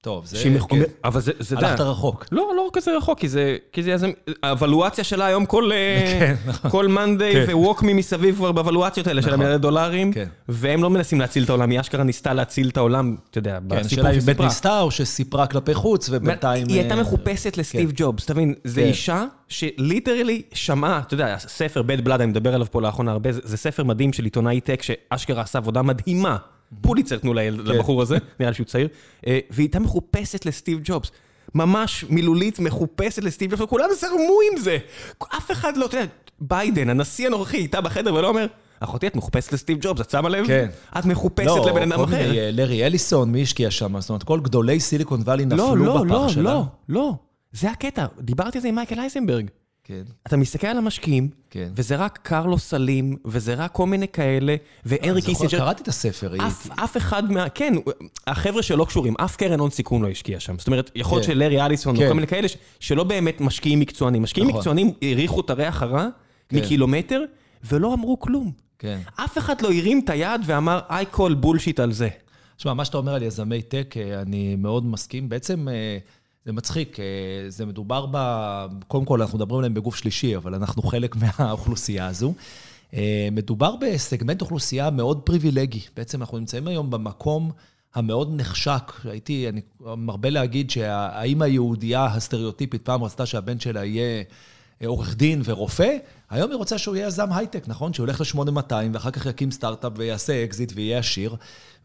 טוב, 0.00 0.26
זה... 0.26 0.38
כן. 0.68 0.82
אבל 1.04 1.20
זה, 1.20 1.32
זה... 1.38 1.58
הלכת 1.58 1.80
רחוק. 1.80 2.26
לא, 2.32 2.52
לא 2.56 2.68
כזה 2.72 2.96
רחוק, 2.96 3.18
כי 3.18 3.28
זה... 3.28 3.56
כי 3.72 3.82
זה... 3.82 3.96
האבלואציה 4.42 5.04
שלה 5.04 5.26
היום 5.26 5.46
כל... 5.46 5.70
כן, 6.18 6.34
נכון. 6.46 6.70
כל 6.70 6.86
מאנדיי 6.86 7.46
כן. 7.46 7.54
וווקמי 7.54 7.92
מסביב 7.92 8.36
כבר 8.36 8.52
באבלואציות 8.52 9.06
האלה 9.06 9.22
של 9.22 9.28
נכון. 9.28 9.40
המיליארד 9.40 9.62
דולרים, 9.62 10.12
והם 10.48 10.82
לא 10.82 10.90
מנסים 10.90 11.20
להציל 11.20 11.44
את 11.44 11.48
העולם, 11.48 11.70
היא 11.70 11.80
אשכרה 11.80 12.04
ניסתה 12.04 12.34
להציל 12.34 12.68
את 12.68 12.76
העולם, 12.76 13.16
אתה 13.30 13.38
יודע, 13.38 13.58
בסיפור 13.58 13.82
שסיפרה. 13.82 14.12
כן, 14.12 14.20
שאלה 14.20 14.34
אם 14.38 14.44
ניסתה 14.44 14.80
או 14.80 14.90
שסיפרה 14.90 15.46
כלפי 15.46 15.74
חוץ, 15.74 16.08
ובינתיים... 16.12 16.66
היא 16.68 16.80
הייתה 16.80 16.96
מחופשת 16.96 17.56
לסטיב 17.56 17.92
ג'ובס, 17.94 18.26
תבין, 18.26 18.54
זו 18.64 18.80
אישה 18.80 19.24
שליטרלי 19.48 20.42
שמעה, 20.52 20.98
אתה 20.98 21.14
יודע, 21.14 21.34
הספר 21.34 21.82
בד 21.82 22.04
בלאד, 22.04 22.20
אני 22.20 22.30
מדבר 22.30 22.54
עליו 22.54 22.66
פה 22.70 22.82
לאחרונה 22.82 23.12
הרבה, 23.12 23.32
זה 23.32 23.56
ספר 23.56 23.84
מדהים 23.84 24.12
של 24.12 24.24
עיתונאי 24.24 24.60
טק, 24.60 24.82
שאשכרה 24.82 25.42
עשה 25.42 25.58
עבודה 25.58 25.82
מדהימה. 25.82 26.36
פוליצר 26.80 27.18
תנו 27.18 27.34
כן. 27.34 27.54
לבחור 27.64 28.02
הזה, 28.02 28.16
נראה 28.40 28.50
לי 28.50 28.54
שהוא 28.54 28.66
צעיר, 28.66 28.88
אה, 29.26 29.38
והיא 29.50 29.64
הייתה 29.64 29.78
מחופשת 29.78 30.46
לסטיב 30.46 30.80
ג'ובס. 30.84 31.10
ממש 31.54 32.04
מילולית 32.08 32.58
מחופשת 32.58 33.24
לסטיב 33.24 33.50
ג'ובס, 33.50 33.62
וכולם 33.62 33.88
זרמו 34.00 34.38
עם 34.52 34.58
זה. 34.58 34.78
אף 35.36 35.50
אחד 35.50 35.76
לא, 35.76 35.86
אתה 35.86 35.96
יודע, 35.96 36.06
ביידן, 36.40 36.90
הנשיא 36.90 37.26
הנוכחי, 37.26 37.56
איתה 37.56 37.80
בחדר 37.80 38.14
ולא 38.14 38.28
אומר, 38.28 38.46
אחותי, 38.80 39.06
את 39.06 39.16
מחופשת 39.16 39.52
לסטיב 39.52 39.78
ג'ובס, 39.80 40.00
את 40.00 40.10
שמה 40.10 40.28
לב? 40.28 40.46
כן. 40.46 40.68
את 40.98 41.04
מחופשת 41.04 41.46
לא, 41.46 41.66
לבן 41.70 41.92
אדם 41.92 42.00
אחר. 42.00 42.32
לא, 42.32 42.50
לארי 42.50 42.86
אליסון, 42.86 43.32
מי 43.32 43.42
השקיע 43.42 43.70
שם? 43.70 44.00
זאת 44.00 44.10
אומרת, 44.10 44.22
כל 44.22 44.40
גדולי 44.40 44.80
סיליקון 44.80 45.20
וואלי 45.20 45.46
נפלו 45.46 45.76
לא, 45.76 45.86
לא, 45.86 46.02
בפח 46.02 46.10
לא, 46.10 46.28
שלה. 46.28 46.42
לא, 46.42 46.50
לא, 46.50 46.62
לא, 46.88 47.14
זה 47.52 47.70
הקטע. 47.70 48.06
דיברתי 48.20 48.58
על 48.58 48.62
זה 48.62 48.68
עם 48.68 48.74
מייקל 48.74 49.00
אייזנברג. 49.00 49.50
כן. 49.88 50.02
אתה 50.26 50.36
מסתכל 50.36 50.66
על 50.66 50.78
המשקיעים, 50.78 51.28
כן. 51.50 51.68
וזה 51.74 51.96
רק 51.96 52.18
קרלוס 52.22 52.68
סלים, 52.68 53.16
וזה 53.24 53.54
רק 53.54 53.72
כל 53.72 53.86
מיני 53.86 54.08
כאלה, 54.08 54.56
והנרי 54.84 55.22
קיסינג'ר... 55.22 55.58
קראתי 55.58 55.82
את 55.82 55.88
הספר. 55.88 56.46
אף, 56.46 56.68
אף 56.70 56.96
אחד 56.96 57.32
מה... 57.32 57.48
כן, 57.48 57.74
החבר'ה 58.26 58.62
שלא 58.62 58.84
קשורים, 58.84 59.14
אף 59.18 59.36
קרן 59.36 59.60
הון 59.60 59.70
סיכון 59.70 60.02
לא 60.02 60.08
השקיע 60.08 60.40
שם. 60.40 60.58
זאת 60.58 60.66
אומרת, 60.66 60.90
יכול 60.94 61.16
להיות 61.18 61.26
כן. 61.26 61.32
שלארי 61.32 61.60
אליסון, 61.60 61.96
כן. 61.96 62.02
או 62.02 62.08
כל 62.08 62.14
מיני 62.14 62.26
כאלה, 62.26 62.48
שלא 62.80 63.04
באמת 63.04 63.40
משקיעים 63.40 63.80
מקצוענים. 63.80 64.22
משקיעים 64.22 64.48
נכון. 64.48 64.58
מקצוענים 64.58 64.92
הריחו 65.02 65.40
את 65.40 65.50
הריח 65.50 65.82
הרע 65.82 66.08
כן. 66.48 66.56
מקילומטר, 66.56 67.22
ולא 67.64 67.94
אמרו 67.94 68.20
כלום. 68.20 68.52
כן. 68.78 68.98
אף 69.16 69.38
אחד 69.38 69.62
לא 69.62 69.68
הרים 69.68 70.00
את 70.04 70.10
היד 70.10 70.40
ואמר, 70.46 70.80
I 70.88 71.16
call 71.16 71.44
bullshit 71.44 71.82
על 71.82 71.92
זה. 71.92 72.08
תשמע, 72.56 72.74
מה 72.74 72.84
שאתה 72.84 72.98
אומר 72.98 73.14
על 73.14 73.22
יזמי 73.22 73.62
טק, 73.62 73.94
אה, 73.96 74.22
אני 74.22 74.56
מאוד 74.56 74.86
מסכים. 74.86 75.28
בעצם... 75.28 75.68
זה 76.48 76.52
מצחיק, 76.52 77.00
אה, 77.00 77.04
זה 77.48 77.66
מדובר 77.66 78.06
ב... 78.10 78.16
קודם 78.86 79.04
כל, 79.04 79.22
אנחנו 79.22 79.38
מדברים 79.38 79.58
עליהם 79.58 79.74
בגוף 79.74 79.96
שלישי, 79.96 80.36
אבל 80.36 80.54
אנחנו 80.54 80.82
חלק 80.82 81.16
מהאוכלוסייה 81.20 82.06
הזו. 82.06 82.34
אה, 82.94 83.28
מדובר 83.32 83.76
בסגמנט 83.76 84.40
אוכלוסייה 84.40 84.90
מאוד 84.90 85.20
פריבילגי. 85.20 85.80
בעצם 85.96 86.20
אנחנו 86.20 86.38
נמצאים 86.38 86.68
היום 86.68 86.90
במקום 86.90 87.50
המאוד 87.94 88.32
נחשק. 88.36 88.92
הייתי, 89.04 89.48
אני 89.48 89.60
מרבה 89.80 90.30
להגיד 90.30 90.70
שהאימא 90.70 91.44
היהודייה 91.44 92.04
הסטריאוטיפית 92.04 92.82
פעם 92.82 93.02
רצתה 93.02 93.26
שהבן 93.26 93.60
שלה 93.60 93.84
יהיה 93.84 94.22
עורך 94.86 95.16
דין 95.16 95.42
ורופא, 95.44 95.96
היום 96.30 96.50
היא 96.50 96.56
רוצה 96.56 96.78
שהוא 96.78 96.96
יהיה 96.96 97.06
יזם 97.06 97.32
הייטק, 97.32 97.64
נכון? 97.68 97.92
שהוא 97.92 98.06
ילך 98.06 98.20
ל-8200 98.20 98.72
ואחר 98.92 99.10
כך 99.10 99.26
יקים 99.26 99.50
סטארט-אפ 99.50 99.92
ויעשה 99.96 100.44
אקזיט 100.44 100.72
ויהיה 100.74 100.98
עשיר. 100.98 101.36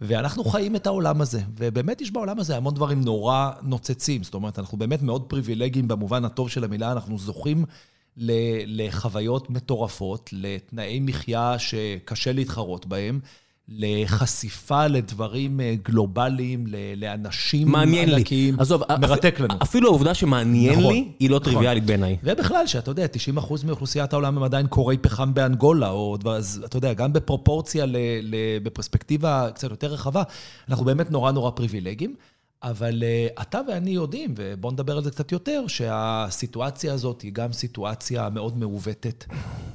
ואנחנו 0.02 0.44
חיים 0.44 0.76
את 0.76 0.88
העולם 0.88 1.22
הזה, 1.22 1.42
ובאמת 1.58 2.02
יש 2.02 2.12
בעולם 2.12 2.40
הזה 2.40 2.58
המון 2.58 2.74
דברים 2.74 3.02
נורא 3.02 3.52
נוצצים. 3.62 4.24
זאת 4.24 4.34
אומרת, 4.34 4.60
אנחנו 4.60 4.78
באמת 4.78 5.02
מאוד 5.02 5.24
פריבילגיים 5.24 5.88
במובן 5.88 6.26
הטוב 6.26 6.50
של 6.50 6.64
המילה, 6.64 6.92
אנחנו 6.92 7.18
זוכים 7.18 7.66
לחוויות 8.68 9.50
מטורפות, 9.50 10.30
לתנאי 10.34 11.00
מחיה 11.00 11.60
שקשה 11.60 12.34
להתחרות 12.34 12.86
בהם. 12.86 13.20
לחשיפה 13.70 14.88
לדברים 14.88 15.60
אה, 15.60 15.76
גלובליים, 15.84 16.66
לאנשים 16.98 17.68
מעניין 17.68 18.10
ענקיים. 18.10 18.56
לי. 18.56 18.62
עזוב, 18.62 18.84
מרתק 19.02 19.40
לנו. 19.40 19.54
אפילו 19.64 19.90
העובדה 19.90 20.14
שמעניין 20.14 20.80
נכון, 20.80 20.94
לי, 20.94 21.12
היא 21.20 21.30
לא 21.30 21.36
נכון. 21.40 21.52
טריוויאלית 21.52 21.86
בעיניי. 21.86 22.18
ובכלל, 22.24 22.68
שאתה 22.68 22.92
יודע, 22.92 23.06
90% 23.38 23.66
מאוכלוסיית 23.66 24.14
העולם 24.14 24.38
הם 24.38 24.44
עדיין 24.44 24.68
קורי 24.68 24.98
פחם 24.98 25.34
באנגולה, 25.34 25.90
או 25.90 26.18
דבר, 26.18 26.36
אז 26.36 26.62
אתה 26.66 26.78
יודע, 26.78 26.94
גם 26.94 27.14
בפרופורציה, 27.14 27.86
ל, 27.86 27.98
ל, 28.22 28.36
בפרספקטיבה 28.64 29.50
קצת 29.54 29.70
יותר 29.70 29.88
רחבה, 29.88 30.24
אנחנו 30.70 30.86
באמת 30.86 31.12
נורא 31.12 31.32
נורא 31.32 31.52
פריבילגיים. 31.52 32.16
אבל 32.64 33.04
uh, 33.04 33.42
אתה 33.42 33.62
ואני 33.68 33.92
יודעים, 33.92 34.34
ובואו 34.38 34.74
נדבר 34.74 34.98
על 34.98 35.04
זה 35.04 35.12
קצת 35.12 35.32
יותר, 35.32 35.68
שהסיטואציה 35.68 36.94
הזאת 36.94 37.22
היא 37.22 37.34
גם 37.34 37.54
סיטואציה 37.54 38.30
מאוד 38.30 38.58
מעוותת, 38.58 39.26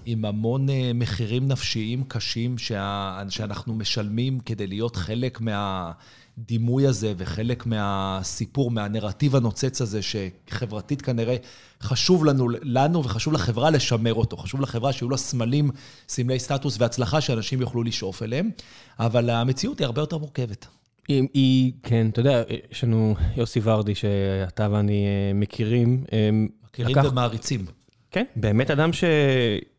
עם 0.07 0.25
המון 0.25 0.69
uh, 0.69 0.73
מחירים 0.95 1.49
נפשיים 1.49 2.05
קשים 2.05 2.59
שה, 2.59 3.23
שאנחנו 3.29 3.75
משלמים 3.75 4.41
כדי 4.41 4.67
להיות 4.67 4.97
חלק 4.97 5.41
מהדימוי 5.41 6.87
הזה 6.87 7.13
וחלק 7.17 7.67
מהסיפור, 7.67 8.71
מהנרטיב 8.71 9.37
הנוצץ 9.37 9.81
הזה, 9.81 10.01
שחברתית 10.03 11.03
כנראה 11.03 11.37
חשוב 11.83 12.25
לנו, 12.25 12.49
לנו 12.63 13.05
וחשוב 13.05 13.33
לחברה 13.33 13.71
לשמר 13.71 14.15
אותו. 14.15 14.37
חשוב 14.37 14.61
לחברה 14.61 14.93
שיהיו 14.93 15.11
לה 15.11 15.17
סמלים, 15.17 15.71
סמלי 16.09 16.39
סטטוס 16.39 16.77
והצלחה 16.81 17.21
שאנשים 17.21 17.61
יוכלו 17.61 17.83
לשאוף 17.83 18.23
אליהם, 18.23 18.51
אבל 18.99 19.31
המציאות 19.31 19.79
היא 19.79 19.85
הרבה 19.85 20.03
יותר 20.03 20.19
מורכבת. 20.19 20.78
היא, 21.09 21.29
היא, 21.35 21.73
כן, 21.83 22.09
אתה 22.13 22.21
יודע, 22.21 22.43
יש 22.73 22.85
לנו 22.85 23.15
יוסי 23.37 23.61
ורדי, 23.63 23.95
שאתה 23.95 24.69
ואני 24.71 25.07
אה, 25.07 25.35
מכירים. 25.35 26.05
אה, 26.13 26.31
מכירים 26.67 26.97
לקח... 26.97 27.05
ומעריצים. 27.13 27.67
כן, 28.11 28.25
באמת 28.37 28.71
אדם 28.71 28.93
ש... 28.93 29.05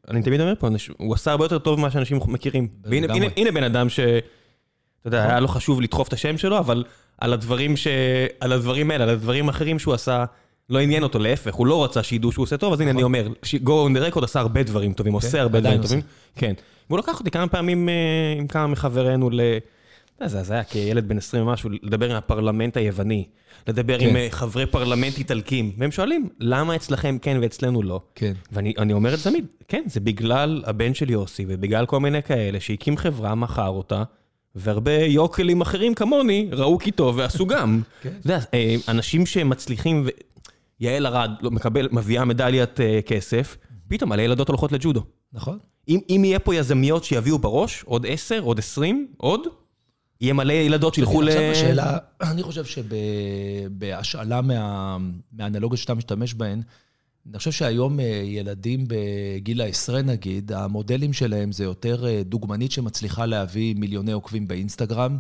אני 0.10 0.22
תמיד 0.22 0.42
אומר 0.42 0.54
פה, 0.60 0.68
הוא 0.98 1.14
עשה 1.14 1.32
הרבה 1.32 1.46
יותר 1.46 1.60
טוב 1.60 1.80
ממה 1.80 1.92
שאנשים 1.92 2.20
מכירים. 2.28 2.68
והנה 2.84 3.14
הנה, 3.14 3.26
הנה 3.38 3.52
בן 3.52 3.64
אדם 3.64 3.90
ש... 3.90 4.00
אתה 4.00 5.08
יודע, 5.08 5.24
היה 5.24 5.40
לו 5.40 5.48
חשוב 5.48 5.82
לדחוף 5.82 6.08
את 6.08 6.14
השם 6.14 6.38
שלו, 6.38 6.58
אבל 6.58 6.84
על 7.18 7.34
הדברים 7.34 7.78
ש... 7.78 7.88
על 8.40 8.52
הדברים 8.52 8.92
האלה, 8.92 9.04
על 9.04 9.10
הדברים 9.10 9.48
האחרים 9.48 9.80
שהוא 9.80 9.94
עשה, 9.94 10.26
לא 10.70 10.80
עניין 10.80 11.04
אותו, 11.04 11.20
להפך, 11.20 11.54
הוא 11.54 11.68
לא 11.68 11.84
רצה 11.84 12.04
שידעו 12.04 12.32
שהוא 12.32 12.44
עושה 12.44 12.58
טוב, 12.58 12.74
אז 12.74 12.82
הנה 12.82 12.92
אני 12.92 13.04
אומר, 13.04 13.28
go 13.44 13.70
on 13.70 13.98
the 13.98 14.14
record 14.14 14.24
עשה 14.24 14.40
הרבה 14.40 14.64
דברים 14.64 14.94
טובים, 14.94 15.14
עושה 15.14 15.32
כן, 15.32 15.40
הרבה 15.40 15.60
דברים 15.60 15.82
טובים. 15.82 16.02
כן. 16.36 16.54
והוא 16.90 17.00
לקח 17.00 17.20
אותי 17.20 17.32
כמה 17.32 17.48
פעמים 17.48 17.90
אה, 17.90 17.94
עם 18.38 18.48
כמה 18.48 18.68
מחברינו 18.68 19.30
ל... 19.30 19.42
זה 20.28 20.40
הזיה, 20.40 20.64
כילד 20.64 21.08
בן 21.08 21.18
20 21.18 21.48
ומשהו, 21.48 21.70
לדבר 21.84 22.12
עם 22.12 22.16
הפרלמנט 22.16 22.78
היווני, 22.78 23.28
לדבר 23.68 24.00
עם 24.00 24.10
כן. 24.10 24.16
אה, 24.16 24.28
חברי 24.32 24.66
פרלמנט 24.66 25.18
איטלקים, 25.18 25.72
והם 25.78 25.92
שואלים, 25.92 26.30
למה 26.40 26.76
אצלכם 26.76 27.18
כן 27.22 27.38
ואצלנו 27.42 27.84
לא? 27.84 28.02
כן. 28.16 28.34
ואני 28.52 28.94
אומר 28.94 29.14
את 29.14 29.20
זה 29.20 29.30
תמיד, 29.30 29.46
כן, 29.68 29.84
זה 29.86 30.00
בגלל 30.00 30.64
הבן 30.66 30.94
של 30.94 31.10
יוסי, 31.10 31.46
ובגלל 31.48 31.86
כל 31.86 32.00
מיני 32.00 32.24
כאלה 32.24 32.60
שהקים 32.60 32.98
חברה, 32.98 33.36
מכר 33.36 33.68
אותה, 33.68 34.04
והרבה 34.56 35.04
יוקלים 35.06 35.62
אחרים 35.62 35.94
כמוני 35.94 36.50
ראו 36.52 36.80
כי 36.80 36.92
טוב 36.92 37.18
ועשו 37.18 37.46
גם. 37.46 37.82
כן. 38.02 38.10
אתה 38.20 38.28
יודע, 38.28 38.40
אה, 38.54 38.76
אנשים 38.88 39.26
שמצליחים, 39.26 40.08
יעל 40.80 41.08
ארד 41.08 41.32
לא, 41.42 41.52
מקבל, 41.52 41.90
מביאה 41.92 42.26
מדליית 42.26 42.80
uh, 42.80 43.08
כסף, 43.08 43.58
פתאום 43.88 44.10
מלא 44.10 44.22
ילדות 44.22 44.48
הולכות 44.48 44.72
לג'ודו. 44.72 45.04
נכון. 45.34 45.58
אם, 45.90 46.00
אם 46.10 46.22
יהיה 46.26 46.40
פה 46.40 46.56
יזמיות 46.56 47.04
שיביאו 47.04 47.40
בראש, 47.40 47.84
עוד 47.84 48.06
עשר, 48.10 48.40
עוד 48.40 48.60
עשרים, 48.60 49.08
עוד, 49.18 49.48
יהיה 50.22 50.34
מלא 50.34 50.54
ילדות 50.54 50.94
שילכו 50.94 51.22
ל... 51.22 51.30
עכשיו 51.30 51.52
השאלה, 51.52 51.98
אני 52.22 52.44
חושב 52.44 52.64
שבהשאלה 52.66 54.42
מה, 54.42 54.98
מהאנלוגיות 55.32 55.80
שאתה 55.80 55.94
משתמש 55.94 56.34
בהן, 56.34 56.62
אני 57.30 57.38
חושב 57.38 57.52
שהיום 57.52 58.00
אה, 58.00 58.06
ילדים 58.26 58.86
בגיל 58.88 59.62
העשרה 59.62 60.02
נגיד, 60.02 60.52
המודלים 60.52 61.14
שלהם 61.14 61.52
זה 61.52 61.64
יותר 61.64 62.08
אה, 62.08 62.22
דוגמנית 62.24 62.72
שמצליחה 62.72 63.26
להביא 63.26 63.76
מיליוני 63.76 64.12
עוקבים 64.12 64.48
באינסטגרם. 64.48 65.18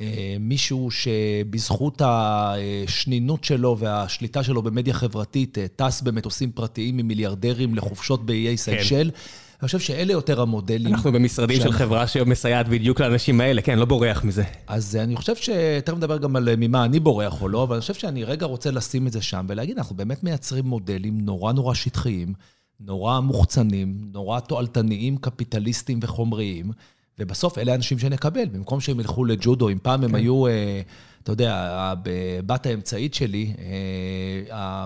אה, 0.00 0.36
מישהו 0.40 0.90
שבזכות 0.90 2.02
השנינות 2.04 3.44
שלו 3.44 3.78
והשליטה 3.78 4.42
שלו 4.42 4.62
במדיה 4.62 4.94
חברתית, 4.94 5.58
טס 5.76 6.00
במטוסים 6.00 6.52
פרטיים 6.52 6.98
עם 6.98 7.08
מיליארדרים 7.08 7.74
לחופשות 7.74 8.26
באיי 8.26 8.56
סיישל. 8.56 9.10
כן. 9.10 9.18
אני 9.62 9.66
חושב 9.66 9.78
שאלה 9.78 10.12
יותר 10.12 10.40
המודלים. 10.40 10.94
אנחנו 10.94 11.12
במשרדים 11.12 11.60
של 11.60 11.72
חברה 11.72 12.06
שמסייעת 12.06 12.68
בדיוק 12.68 13.00
לאנשים 13.00 13.40
האלה, 13.40 13.62
כן, 13.62 13.78
לא 13.78 13.84
בורח 13.84 14.24
מזה. 14.24 14.42
אז 14.66 14.96
אני 14.96 15.16
חושב 15.16 15.36
ש... 15.36 15.50
תכף 15.84 15.96
נדבר 15.96 16.18
גם 16.18 16.36
על 16.36 16.56
ממה 16.56 16.84
אני 16.84 17.00
בורח 17.00 17.42
או 17.42 17.48
לא, 17.48 17.62
אבל 17.62 17.74
אני 17.74 17.80
חושב 17.80 17.94
שאני 17.94 18.24
רגע 18.24 18.46
רוצה 18.46 18.70
לשים 18.70 19.06
את 19.06 19.12
זה 19.12 19.22
שם 19.22 19.46
ולהגיד, 19.48 19.78
אנחנו 19.78 19.96
באמת 19.96 20.24
מייצרים 20.24 20.64
מודלים 20.64 21.20
נורא 21.20 21.52
נורא 21.52 21.74
שטחיים, 21.74 22.34
נורא 22.80 23.20
מוחצנים, 23.20 23.94
נורא 24.12 24.40
תועלתניים, 24.40 25.16
קפיטליסטיים 25.16 25.98
וחומריים, 26.02 26.72
ובסוף 27.18 27.58
אלה 27.58 27.72
האנשים 27.72 27.98
שנקבל. 27.98 28.44
במקום 28.44 28.80
שהם 28.80 29.00
ילכו 29.00 29.24
לג'ודו, 29.24 29.68
אם 29.68 29.78
פעם 29.82 30.02
הם 30.02 30.08
כן. 30.10 30.14
היו, 30.14 30.46
אה, 30.46 30.80
אתה 31.22 31.32
יודע, 31.32 31.94
בבת 32.02 32.66
האמצעית 32.66 33.14
שלי, 33.14 33.54
אה, 33.58 34.76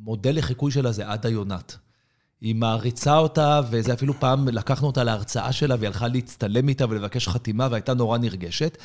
המודל 0.00 0.38
לחיקוי 0.38 0.70
שלה 0.70 0.92
זה 0.92 1.08
עדה 1.08 1.28
יונת. 1.28 1.76
היא 2.42 2.54
מעריצה 2.54 3.18
אותה, 3.18 3.60
וזה 3.70 3.92
אפילו 3.92 4.14
פעם 4.20 4.48
לקחנו 4.48 4.86
אותה 4.86 5.04
להרצאה 5.04 5.52
שלה, 5.52 5.74
והיא 5.78 5.86
הלכה 5.86 6.08
להצטלם 6.08 6.68
איתה 6.68 6.84
ולבקש 6.88 7.28
חתימה, 7.28 7.68
והייתה 7.70 7.94
נורא 7.94 8.18
נרגשת. 8.18 8.78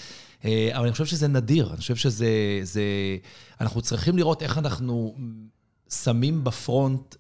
אה, 0.46 0.70
אבל 0.74 0.84
אני 0.84 0.92
חושב 0.92 1.06
שזה 1.06 1.28
נדיר, 1.28 1.70
אני 1.70 1.78
חושב 1.78 1.96
שזה... 1.96 2.30
זה, 2.64 2.82
אנחנו 3.62 3.82
צריכים 3.82 4.18
לראות 4.18 4.44
איך 4.44 4.58
אנחנו 4.58 5.16
שמים 5.90 6.44
בפרונט 6.44 7.16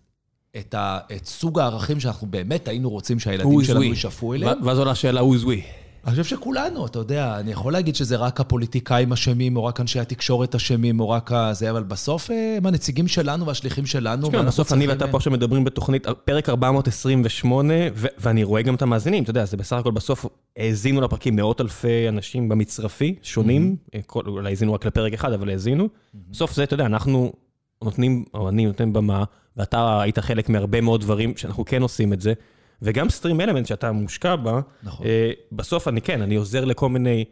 את, 0.57 0.73
ה, 0.73 0.99
את 1.15 1.25
סוג 1.25 1.59
הערכים 1.59 1.99
שאנחנו 1.99 2.27
באמת 2.27 2.67
היינו 2.67 2.89
רוצים 2.89 3.19
שהילדים 3.19 3.63
שלנו 3.63 3.83
ישאפו 3.83 4.33
אליהם. 4.33 4.65
ואז 4.65 4.79
עולה 4.79 4.91
השאלה, 4.91 5.21
who's 5.21 5.45
we? 5.45 5.86
אני 6.07 6.11
חושב 6.11 6.23
שכולנו, 6.23 6.85
אתה 6.85 6.99
יודע, 6.99 7.39
אני 7.39 7.51
יכול 7.51 7.73
להגיד 7.73 7.95
שזה 7.95 8.15
רק 8.15 8.39
הפוליטיקאים 8.39 9.11
אשמים, 9.11 9.57
או 9.57 9.65
רק 9.65 9.79
אנשי 9.79 9.99
התקשורת 9.99 10.55
אשמים, 10.55 10.99
או 10.99 11.09
רק 11.09 11.31
זה, 11.51 11.71
אבל 11.71 11.83
בסוף 11.83 12.31
אה, 12.31 12.55
הם 12.57 12.65
הנציגים 12.65 13.07
שלנו 13.07 13.45
והשליחים 13.45 13.85
שלנו. 13.85 14.31
כן, 14.31 14.45
בסוף 14.45 14.73
אני 14.73 14.87
ואתה 14.87 15.07
פה 15.07 15.19
שמדברים 15.19 15.63
בתוכנית, 15.63 16.07
פרק 16.25 16.49
428, 16.49 17.73
ואני 17.95 18.43
רואה 18.43 18.61
גם 18.61 18.75
את 18.75 18.81
המאזינים, 18.81 19.23
אתה 19.23 19.29
יודע, 19.29 19.45
זה 19.45 19.57
בסך 19.57 19.75
הכל 19.75 19.91
בסוף 19.91 20.25
האזינו 20.57 21.01
לפרקים 21.01 21.35
מאות 21.35 21.61
אלפי 21.61 22.09
אנשים 22.09 22.49
במצרפי, 22.49 23.15
שונים, 23.21 23.75
אה, 23.95 23.99
אולי 24.15 24.49
האזינו 24.49 24.73
רק 24.73 24.85
לפרק 24.85 25.13
אחד, 25.13 25.33
אבל 25.33 25.49
האזינו. 25.49 25.89
בסוף 26.13 26.53
זה, 26.53 26.63
אתה 26.63 26.73
יודע, 26.73 26.85
אנחנו 26.85 27.33
נותנים, 27.83 28.25
או 28.33 28.49
אני 28.49 28.65
נותן 28.65 28.93
במה, 28.93 29.23
ואתה 29.57 30.01
היית 30.01 30.19
חלק 30.19 30.49
מהרבה 30.49 30.81
מאוד 30.81 31.01
דברים 31.01 31.37
שאנחנו 31.37 31.65
כן 31.65 31.81
עושים 31.81 32.13
את 32.13 32.21
זה. 32.21 32.33
וגם 32.81 33.09
סטרים 33.09 33.41
אלמנט 33.41 33.65
שאתה 33.65 33.91
מושקע 33.91 34.35
בה, 34.35 34.59
נכון. 34.83 35.05
אה, 35.05 35.31
בסוף 35.51 35.87
אני 35.87 36.01
כן, 36.01 36.21
אני 36.21 36.35
עוזר 36.35 36.65
לכל 36.65 36.89
מיני 36.89 37.25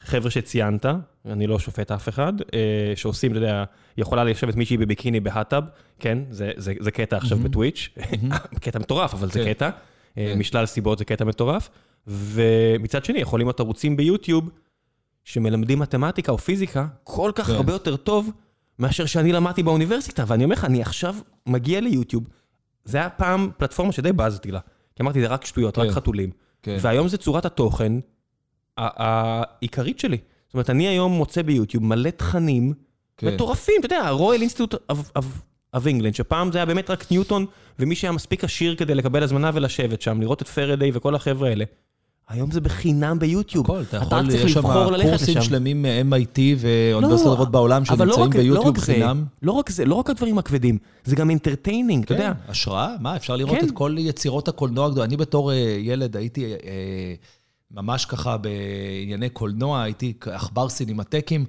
חבר'ה 0.00 0.30
שציינת, 0.30 0.86
אני 1.26 1.46
לא 1.46 1.58
שופט 1.58 1.90
אף 1.90 2.08
אחד, 2.08 2.32
אה, 2.54 2.92
שעושים, 2.96 3.30
אתה 3.30 3.38
יודע, 3.38 3.64
יכולה 3.96 4.24
לשבת 4.24 4.54
מישהי 4.54 4.76
בביקיני 4.76 5.20
בהאטאב, 5.20 5.64
כן, 5.98 6.18
זה, 6.30 6.52
זה, 6.56 6.72
זה 6.80 6.90
קטע 6.90 7.16
עכשיו 7.16 7.38
mm-hmm. 7.38 7.40
בטוויץ', 7.40 7.88
mm-hmm. 7.98 8.58
קטע 8.64 8.78
מטורף, 8.78 9.14
אבל 9.14 9.28
כן. 9.28 9.32
זה 9.32 9.48
קטע, 9.48 9.66
אה, 9.66 9.70
כן. 10.32 10.38
משלל 10.38 10.66
סיבות 10.66 10.98
זה 10.98 11.04
קטע 11.04 11.24
מטורף, 11.24 11.70
ומצד 12.06 13.04
שני, 13.04 13.18
יכולים 13.18 13.46
להיות 13.46 13.60
ערוצים 13.60 13.96
ביוטיוב, 13.96 14.50
שמלמדים 15.24 15.78
מתמטיקה 15.78 16.32
או 16.32 16.38
פיזיקה 16.38 16.86
כל 17.04 17.32
כך 17.34 17.46
כן. 17.46 17.52
הרבה 17.52 17.72
יותר 17.72 17.96
טוב 17.96 18.30
מאשר 18.78 19.06
שאני 19.06 19.32
למדתי 19.32 19.62
באוניברסיטה, 19.62 20.24
ואני 20.26 20.44
אומר 20.44 20.54
לך, 20.54 20.64
אני 20.64 20.82
עכשיו 20.82 21.14
מגיע 21.46 21.80
ליוטיוב, 21.80 22.24
זה 22.84 22.98
היה 22.98 23.10
פעם 23.10 23.50
פלטפורמה 23.56 23.92
שדי 23.92 24.12
בזתי 24.12 24.50
לה. 24.50 24.60
כי 24.96 25.02
אמרתי, 25.02 25.20
זה 25.20 25.26
רק 25.26 25.44
שטויות, 25.44 25.78
רק 25.78 25.88
כן. 25.88 25.92
חתולים. 25.92 26.30
כן. 26.62 26.76
והיום 26.80 27.08
זה 27.08 27.16
צורת 27.16 27.44
התוכן 27.44 27.92
העיקרית 28.76 29.98
שלי. 29.98 30.18
זאת 30.46 30.54
אומרת, 30.54 30.70
אני 30.70 30.88
היום 30.88 31.12
מוצא 31.12 31.42
ביוטיוב 31.42 31.84
מלא 31.84 32.10
תכנים 32.10 32.72
כן. 33.16 33.34
מטורפים, 33.34 33.74
אתה 33.78 33.86
יודע, 33.86 34.10
Royal 34.10 34.40
Institute 34.40 34.74
of 35.76 35.78
England, 35.78 36.12
שפעם 36.12 36.52
זה 36.52 36.58
היה 36.58 36.66
באמת 36.66 36.90
רק 36.90 37.10
ניוטון, 37.10 37.46
ומי 37.78 37.94
שהיה 37.94 38.12
מספיק 38.12 38.44
עשיר 38.44 38.74
כדי 38.74 38.94
לקבל 38.94 39.22
הזמנה 39.22 39.50
ולשבת 39.54 40.02
שם, 40.02 40.20
לראות 40.20 40.42
את 40.42 40.48
פרדיי 40.48 40.90
וכל 40.94 41.14
החבר'ה 41.14 41.48
האלה. 41.48 41.64
היום 42.28 42.50
זה 42.50 42.60
בחינם 42.60 43.18
ביוטיוב. 43.18 43.64
הכל, 43.66 43.82
אתה 43.82 43.96
יכול, 43.96 44.08
אתה 44.08 44.22
ללכת 44.22 44.44
לשם. 44.44 45.08
קורסים 45.08 45.42
שלמים 45.42 45.82
מ-MIT 45.82 46.38
ואוניברסיטאות 46.58 47.28
רבות 47.28 47.46
לא, 47.46 47.52
בעולם 47.52 47.84
שנמצאים 47.84 48.08
לא 48.08 48.26
ביוטיוב 48.26 48.78
חינם. 48.78 49.24
לא 49.42 49.52
רק 49.52 49.70
זה, 49.70 49.84
לא 49.84 49.94
רק 49.94 50.10
הדברים 50.10 50.38
הכבדים, 50.38 50.78
זה 51.04 51.16
גם 51.16 51.30
entertaining, 51.30 52.04
אתה 52.04 52.14
יודע. 52.14 52.34
כן, 52.34 52.50
השראה, 52.50 52.94
מה, 53.00 53.16
אפשר 53.16 53.36
לראות 53.36 53.58
כן. 53.58 53.66
את 53.66 53.70
כל 53.70 53.96
יצירות 53.98 54.48
הקולנוע 54.48 54.86
הגדולה. 54.86 55.04
אני 55.04 55.16
בתור 55.16 55.52
אה, 55.52 55.56
ילד 55.80 56.16
הייתי 56.16 56.44
אה, 56.44 57.14
ממש 57.70 58.04
ככה 58.04 58.36
בענייני 58.36 59.28
קולנוע, 59.28 59.82
הייתי 59.82 60.12
עכבר 60.20 60.68
סינמטקים, 60.68 61.44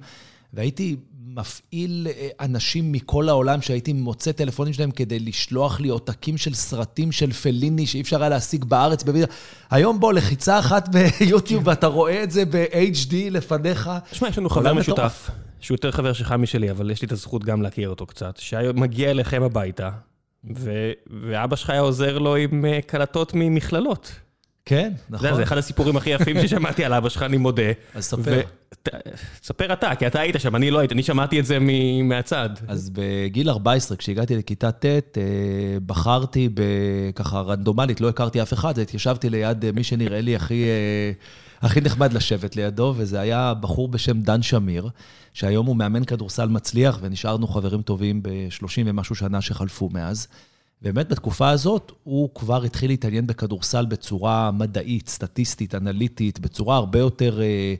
והייתי 0.52 0.96
מפעיל 1.38 2.06
אה, 2.10 2.28
אנשים 2.40 2.92
מכל 2.92 3.28
העולם 3.28 3.62
שהייתי 3.62 3.92
מוצא 3.92 4.32
טלפונים 4.32 4.72
שלהם 4.72 4.90
כדי 4.90 5.18
לשלוח 5.18 5.80
לי 5.80 5.88
עותקים 5.88 6.36
של 6.36 6.54
סרטים 6.54 7.12
של 7.12 7.32
פליני 7.32 7.86
שאי 7.86 8.00
אפשר 8.00 8.20
היה 8.20 8.28
להשיג 8.28 8.64
בארץ 8.64 9.02
בווידאו. 9.02 9.28
היום 9.70 10.00
בוא, 10.00 10.12
לחיצה 10.12 10.58
אחת 10.58 10.88
ביוטיוב 11.20 11.66
ואתה 11.66 11.86
רואה 11.86 12.22
את 12.22 12.30
זה 12.30 12.44
ב-HD 12.44 13.14
לפניך. 13.30 13.90
תשמע, 14.10 14.28
יש 14.28 14.38
לנו 14.38 14.50
חבר 14.50 14.74
משותף, 14.74 15.30
שהוא 15.60 15.74
יותר 15.74 15.90
חבר 15.90 16.12
שלך 16.12 16.32
משלי, 16.32 16.70
אבל 16.70 16.90
יש 16.90 17.02
לי 17.02 17.06
את 17.06 17.12
הזכות 17.12 17.44
גם 17.44 17.62
להכיר 17.62 17.88
אותו 17.88 18.06
קצת, 18.06 18.36
שהיום 18.36 18.80
מגיע 18.80 19.10
אליכם 19.10 19.42
הביתה, 19.42 19.90
ואבא 21.10 21.56
שלך 21.56 21.70
היה 21.70 21.80
עוזר 21.80 22.18
לו 22.18 22.36
עם 22.36 22.64
אה, 22.64 22.78
קלטות 22.86 23.32
ממכללות. 23.34 24.12
כן, 24.68 24.92
נכון. 25.10 25.34
זה 25.34 25.42
אחד 25.42 25.58
הסיפורים 25.58 25.96
הכי 25.96 26.10
יפים 26.10 26.36
ששמעתי 26.42 26.84
על 26.84 26.92
אבא 26.92 27.08
שלך, 27.08 27.22
אני 27.22 27.36
מודה. 27.36 27.62
אז 27.94 28.04
ספר. 28.04 28.40
ספר 29.42 29.72
אתה, 29.72 29.94
כי 29.94 30.06
אתה 30.06 30.20
היית 30.20 30.36
שם, 30.38 30.56
אני 30.56 30.70
לא 30.70 30.78
הייתי, 30.78 30.94
אני 30.94 31.02
שמעתי 31.02 31.40
את 31.40 31.46
זה 31.46 31.58
מהצד. 32.04 32.48
אז 32.68 32.90
בגיל 32.92 33.50
14, 33.50 33.96
כשהגעתי 33.96 34.36
לכיתה 34.36 34.72
ט', 34.72 34.84
אה, 34.84 34.92
בחרתי 35.86 36.48
ככה 37.14 37.40
רנדומלית, 37.40 38.00
לא 38.00 38.08
הכרתי 38.08 38.42
אף 38.42 38.52
אחד, 38.52 38.78
התיישבתי 38.78 39.30
ליד 39.30 39.64
אה, 39.64 39.72
מי 39.72 39.84
שנראה 39.84 40.20
לי 40.20 40.36
הכי... 40.36 40.64
אה, 40.64 41.12
הכי 41.62 41.80
נחמד 41.80 42.12
לשבת 42.12 42.56
לידו, 42.56 42.94
וזה 42.96 43.20
היה 43.20 43.54
בחור 43.60 43.88
בשם 43.88 44.20
דן 44.20 44.42
שמיר, 44.42 44.88
שהיום 45.34 45.66
הוא 45.66 45.76
מאמן 45.76 46.04
כדורסל 46.04 46.48
מצליח, 46.48 46.98
ונשארנו 47.02 47.46
חברים 47.46 47.82
טובים 47.82 48.22
ב-30 48.22 48.82
ומשהו 48.86 49.14
שנה 49.14 49.40
שחלפו 49.40 49.88
מאז. 49.92 50.28
באמת 50.82 51.08
בתקופה 51.08 51.50
הזאת 51.50 51.92
הוא 52.04 52.28
כבר 52.34 52.64
התחיל 52.64 52.90
להתעניין 52.90 53.26
בכדורסל 53.26 53.86
בצורה 53.86 54.50
מדעית, 54.50 55.08
סטטיסטית, 55.08 55.74
אנליטית, 55.74 56.40
בצורה 56.40 56.76
הרבה 56.76 56.98
יותר 56.98 57.40
אה, 57.40 57.74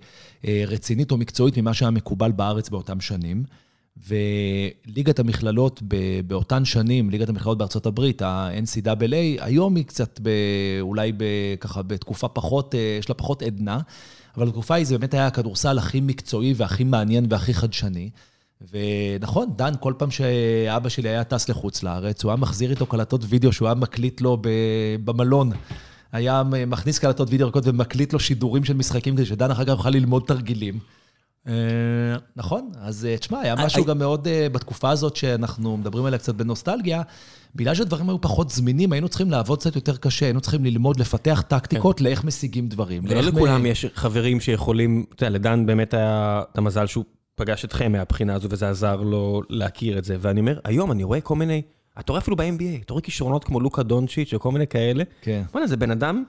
אה, 0.44 0.64
רצינית 0.66 1.10
או 1.10 1.16
מקצועית 1.16 1.58
ממה 1.58 1.74
שהיה 1.74 1.90
מקובל 1.90 2.32
בארץ 2.32 2.68
באותם 2.68 3.00
שנים. 3.00 3.44
וליגת 4.06 5.18
המכללות 5.18 5.82
באותן 6.26 6.64
שנים, 6.64 7.10
ליגת 7.10 7.28
המכללות 7.28 7.58
בארצות 7.58 7.86
הברית, 7.86 8.22
ה-NCAA, 8.22 9.44
היום 9.44 9.76
היא 9.76 9.84
קצת 9.84 10.20
ב, 10.22 10.30
אולי 10.80 11.12
ב, 11.16 11.24
ככה 11.60 11.82
בתקופה 11.82 12.28
פחות, 12.28 12.74
אה, 12.74 12.96
יש 12.98 13.08
לה 13.08 13.14
פחות 13.14 13.42
עדנה, 13.42 13.80
אבל 14.36 14.46
בתקופה 14.46 14.74
ההיא 14.74 14.86
זה 14.86 14.98
באמת 14.98 15.14
היה 15.14 15.26
הכדורסל 15.26 15.78
הכי 15.78 16.00
מקצועי 16.00 16.54
והכי 16.56 16.84
מעניין 16.84 17.26
והכי 17.30 17.54
חדשני. 17.54 18.10
ונכון, 18.72 19.48
דן, 19.56 19.72
כל 19.80 19.92
פעם 19.98 20.10
שאבא 20.10 20.88
שלי 20.88 21.08
היה 21.08 21.24
טס 21.24 21.48
לחוץ 21.48 21.82
לארץ, 21.82 22.24
הוא 22.24 22.30
היה 22.30 22.36
מחזיר 22.36 22.70
איתו 22.70 22.86
קלטות 22.86 23.20
וידאו 23.28 23.52
שהוא 23.52 23.68
היה 23.68 23.74
מקליט 23.74 24.20
לו 24.20 24.38
במלון. 25.04 25.50
היה 26.12 26.42
מכניס 26.66 26.98
קלטות 26.98 27.28
וידאו 27.30 27.46
ריקות 27.46 27.66
ומקליט 27.66 28.12
לו 28.12 28.20
שידורים 28.20 28.64
של 28.64 28.74
משחקים 28.74 29.14
כדי 29.14 29.26
שדן 29.26 29.50
אחר 29.50 29.64
כך 29.64 29.68
יוכל 29.68 29.90
ללמוד 29.90 30.22
תרגילים. 30.26 30.78
אה, 31.48 31.52
נכון, 32.36 32.70
אז 32.80 33.06
אה, 33.06 33.16
תשמע, 33.16 33.40
היה 33.40 33.54
משהו 33.56 33.84
גם 33.84 33.98
מאוד 33.98 34.28
אה, 34.28 34.48
בתקופה 34.52 34.90
הזאת 34.90 35.16
שאנחנו 35.16 35.76
מדברים 35.76 36.04
עליה 36.04 36.18
קצת 36.18 36.34
בנוסטלגיה. 36.34 37.02
בגלל 37.54 37.74
שהדברים 37.74 38.08
היו 38.08 38.20
פחות 38.20 38.50
זמינים, 38.50 38.92
היינו 38.92 39.08
צריכים 39.08 39.30
לעבוד 39.30 39.58
קצת 39.58 39.76
יותר 39.76 39.96
קשה, 39.96 40.26
היינו 40.26 40.40
צריכים 40.40 40.64
ללמוד, 40.64 41.00
לפתח 41.00 41.42
טקטיקות 41.48 41.98
כן. 41.98 42.04
לאיך 42.04 42.24
משיגים 42.24 42.68
דברים. 42.68 43.02
ולא 43.08 43.20
לכולם 43.20 43.66
יש 43.66 43.86
חברים 43.94 44.40
שיכולים, 44.40 45.04
אתה 45.14 45.24
יודע, 45.24 45.38
לדן 45.38 45.66
באמת 45.66 45.94
היה 45.94 46.42
את 46.52 46.58
המזל 46.58 46.86
שהוא 46.86 47.04
פגש 47.38 47.64
אתכם 47.64 47.92
מהבחינה 47.92 48.34
הזו, 48.34 48.48
וזה 48.50 48.70
עזר 48.70 48.96
לו 48.96 49.42
להכיר 49.48 49.98
את 49.98 50.04
זה. 50.04 50.16
ואני 50.20 50.40
אומר, 50.40 50.60
היום 50.64 50.92
אני 50.92 51.04
רואה 51.04 51.20
כל 51.20 51.36
מיני, 51.36 51.62
אתה 52.00 52.12
רואה 52.12 52.22
אפילו 52.22 52.36
ב-NBA, 52.36 52.82
אתה 52.84 52.92
רואה 52.92 53.02
כישרונות 53.02 53.44
כמו 53.44 53.60
לוקה 53.60 53.82
דונצ'יץ' 53.82 54.34
וכל 54.34 54.52
מיני 54.52 54.66
כאלה. 54.66 55.04
כן. 55.22 55.42
בוא'נה, 55.52 55.66
זה 55.66 55.76
בן 55.76 55.90
אדם, 55.90 56.24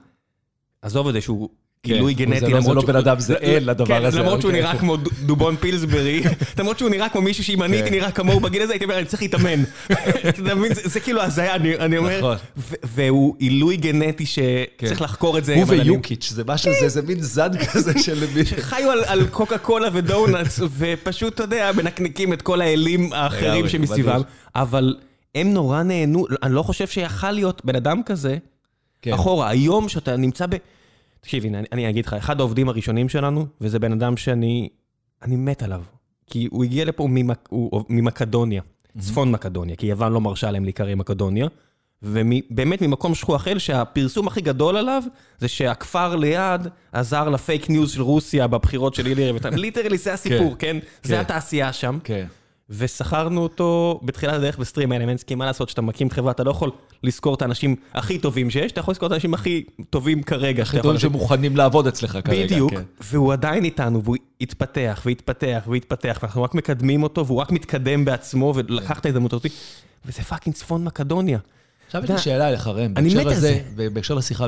עזוב 0.82 1.08
את 1.08 1.12
זה 1.12 1.20
שהוא 1.20 1.48
כן, 1.82 2.12
גנטי. 2.12 2.40
זה 2.40 2.48
לא- 2.48 2.58
למרות 2.58 2.74
לא 2.76 2.80
שהוא- 2.80 2.92
בן 2.92 2.96
אדם, 2.96 3.20
זה 3.20 3.34
אל, 3.42 3.70
הדבר 3.70 3.86
כן, 4.00 4.04
הזה, 4.04 4.18
למרות 4.18 4.40
שהוא 4.40 4.50
אוקיי. 4.50 4.62
נראה 4.62 4.78
כמו 4.78 4.96
דו- 4.96 5.10
דובון 5.22 5.56
פילסברי, 5.56 6.22
למרות 6.58 6.78
שהוא 6.78 6.90
נראה 6.90 7.08
כמו 7.08 7.22
מישהו 7.22 7.44
שאם 7.44 7.62
אני 7.62 7.76
הייתי 7.76 7.88
כן. 7.90 7.94
נראה 7.94 8.10
כמוהו 8.10 8.40
בגיל 8.40 8.62
הזה, 8.62 8.72
הייתי 8.72 8.84
אומר, 8.84 8.98
אני 8.98 9.04
צריך 9.04 9.22
להתאמן. 9.22 9.62
אתה 10.28 10.54
מבין? 10.54 10.72
זה- 10.74 11.00
כאילו 11.00 11.22
הזיה, 11.22 11.54
אני 11.54 11.98
אומר, 11.98 12.18
נכון. 12.18 12.36
והוא 12.84 13.34
עילוי 13.38 13.76
גנטי 13.76 14.24
שצריך. 14.26 15.00
לחקור 15.02 15.38
את 15.38 15.44
זה. 15.44 15.54
הוא. 15.54 15.64
ויוקיץ', 15.68 16.30
זה 16.30 16.42
משהו, 16.46 16.72
זה 16.86 17.02
מין 17.02 17.20
זן 17.22 17.50
כזה 17.72 17.92
של 17.98 18.24
מי... 18.34 18.44
חיו 18.44 18.90
על, 19.06 19.26
קוקה 19.30 19.58
קולה 19.58 19.88
ודונלדס, 19.92 20.60
ופשוט, 20.78 21.34
אתה 21.34 21.42
יודע, 21.42 21.70
מנקניקים 21.76 22.32
את 22.32 22.42
כל 22.42 22.60
האלים 22.60 23.12
האחרים 23.12 23.68
שמסביבם. 23.68 24.20
אבל 24.54 24.96
הם 25.34 25.52
נורא 25.52 25.82
נהנו, 25.82 26.26
אני 26.42 26.54
לא 26.54 26.62
חושב 26.62 26.86
שיכל 26.86 27.30
להיות 27.30 27.64
בן 27.64 27.76
אדם 27.76 28.00
כזה. 28.06 28.36
אחורה, 29.10 29.48
היום 29.48 29.88
שאתה 29.88 30.16
נמצא 30.16 30.46
ב... 30.46 30.54
תקשיב, 31.20 31.44
הנה, 31.44 31.58
אני, 31.72 31.90
אגיד 31.90 32.06
לך, 32.06 32.12
אחד 32.12 32.40
העובדים 32.40 32.68
הראשונים 32.68 33.08
שלנו, 33.08 33.46
וזה 33.60 33.78
בן 33.78 33.92
אדם 33.92 34.16
שאני 34.16 34.68
אני 35.22 35.36
מת 35.36 35.62
עליו. 35.62 35.82
כי 36.26 36.48
הוא 36.50 36.64
הגיע 36.64 36.84
לפה 36.84 37.08
ממק, 37.10 37.48
הוא, 37.50 37.84
ממקדוניה, 37.88 38.62
צפון 38.98 39.32
מקדוניה, 39.32 39.76
כי 39.76 39.86
יוון 39.86 40.12
לא 40.12 40.20
מרשה 40.20 40.50
להם 40.50 40.64
להיקרא 40.64 40.94
מקדוניה. 40.94 41.46
ובאמת 42.02 42.82
ממקום 42.82 43.14
שכוח 43.14 43.48
אל, 43.48 43.58
שהפרסום 43.58 44.26
הכי 44.26 44.40
גדול 44.40 44.76
עליו, 44.76 45.02
זה 45.38 45.48
שהכפר 45.48 46.16
ליד 46.16 46.68
עזר 46.92 47.28
ל 47.28 47.36
fake 47.36 47.70
news 47.70 47.90
של 47.90 48.02
רוסיה 48.02 48.46
בבחירות 48.46 48.94
של 48.94 49.06
הילרי 49.06 49.30
וטראמפ. 49.30 49.50
Literally 49.50 49.98
זה 49.98 50.12
הסיפור, 50.12 50.56
כן? 50.58 50.76
זה 51.02 51.14
כן. 51.14 51.20
התעשייה 51.20 51.72
שם. 51.72 51.98
כן. 52.04 52.26
ושכרנו 52.70 53.42
אותו 53.42 54.00
בתחילת 54.02 54.34
הדרך 54.34 54.58
בסטרים 54.58 54.92
אלמנטס, 54.92 55.22
כי 55.22 55.34
מה 55.34 55.46
לעשות, 55.46 55.68
שאתה 55.68 55.82
מקים 55.82 56.10
חברה, 56.10 56.30
אתה 56.30 56.44
לא 56.44 56.50
יכול 56.50 56.70
לשכור 57.02 57.34
את 57.34 57.42
האנשים 57.42 57.76
הכי 57.94 58.18
טובים 58.18 58.50
שיש, 58.50 58.72
אתה 58.72 58.80
יכול 58.80 58.92
לשכור 58.92 59.06
את 59.06 59.12
האנשים 59.12 59.34
הכי 59.34 59.64
טובים 59.90 60.22
כרגע. 60.22 60.64
חידון 60.64 60.94
לעשות. 60.94 61.10
שמוכנים 61.10 61.56
לעבוד 61.56 61.86
אצלך 61.86 62.18
כרגע. 62.24 62.44
בדיוק, 62.44 62.70
כן. 62.70 62.82
והוא 63.00 63.32
עדיין 63.32 63.64
איתנו, 63.64 64.04
והוא 64.04 64.16
התפתח 64.40 65.02
והתפתח 65.06 65.64
והתפתח, 65.66 66.18
ואנחנו 66.22 66.42
רק 66.42 66.54
מקדמים 66.54 67.02
אותו, 67.02 67.26
והוא 67.26 67.38
רק 67.38 67.50
מתקדם 67.50 68.04
בעצמו, 68.04 68.52
ולקח 68.56 68.98
את 68.98 69.06
ההזדמנות 69.06 69.32
הזאת, 69.32 69.46
וזה 70.06 70.22
fucking 70.22 70.56
צפון 70.56 70.84
מקדוניה. 70.84 71.38
עכשיו 71.90 72.04
יש 72.04 72.10
לי 72.10 72.18
שאלה 72.18 72.48
אליך, 72.48 72.66
ראם. 72.66 72.92
אני 72.96 73.08
בהקשר 73.08 73.20
מת 73.20 73.26
על 73.26 73.32
לזה, 73.32 73.40
זה. 73.40 73.60
ובהקשר 73.76 74.14
לשיחה, 74.14 74.46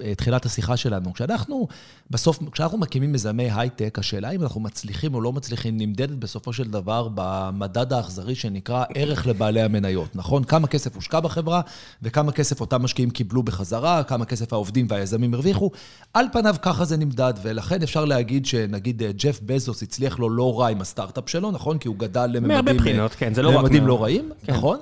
לתחילת 0.00 0.46
השיחה 0.46 0.76
שלנו. 0.76 1.14
כשאנחנו, 1.14 1.68
בסוף, 2.10 2.38
כשאנחנו 2.52 2.78
מקימים 2.78 3.12
מיזמי 3.12 3.50
הייטק, 3.54 3.98
השאלה 3.98 4.30
אם 4.30 4.42
אנחנו 4.42 4.60
מצליחים 4.60 5.14
או 5.14 5.20
לא 5.20 5.32
מצליחים 5.32 5.76
נמדדת 5.76 6.10
בסופו 6.18 6.52
של 6.52 6.70
דבר 6.70 7.08
במדד 7.14 7.92
האכזרי 7.92 8.34
שנקרא 8.34 8.84
ערך 8.94 9.26
לבעלי 9.26 9.62
המניות, 9.62 10.16
נכון? 10.16 10.44
כמה 10.44 10.66
כסף 10.66 10.94
הושקע 10.94 11.20
בחברה, 11.20 11.60
וכמה 12.02 12.32
כסף 12.32 12.60
אותם 12.60 12.82
משקיעים 12.82 13.10
קיבלו 13.10 13.42
בחזרה, 13.42 14.02
כמה 14.02 14.24
כסף 14.24 14.52
העובדים 14.52 14.86
והיזמים 14.90 15.34
הרוויחו. 15.34 15.70
על 16.14 16.26
פניו 16.32 16.56
ככה 16.62 16.84
זה 16.84 16.96
נמדד, 16.96 17.34
ולכן 17.42 17.82
אפשר 17.82 18.04
להגיד 18.04 18.46
שנגיד 18.46 19.02
אה, 19.02 19.10
ג'ף 19.12 19.40
בזוס 19.46 19.82
הצליח 19.82 20.18
לו 20.18 20.30
לא 20.30 20.60
רע 20.60 20.68
עם 20.68 20.80
הסטארט-אפ 20.80 21.28
שלו, 21.28 21.50
נכון? 21.50 21.78
כי 21.78 21.88
הוא 21.88 21.96
גדל 21.96 22.26
לממדים... 22.26 22.48
מהרבה 22.48 22.72
אה, 22.72 22.76
בחינות, 22.76 23.14
כן, 23.14 23.34
זה 23.34 23.42
לא 23.42 23.48
רק 23.48 23.54
לממדים 23.56 23.82
מה- 23.82 23.88
לא 23.88 24.02
רעים, 24.02 24.30
נכון? 24.48 24.78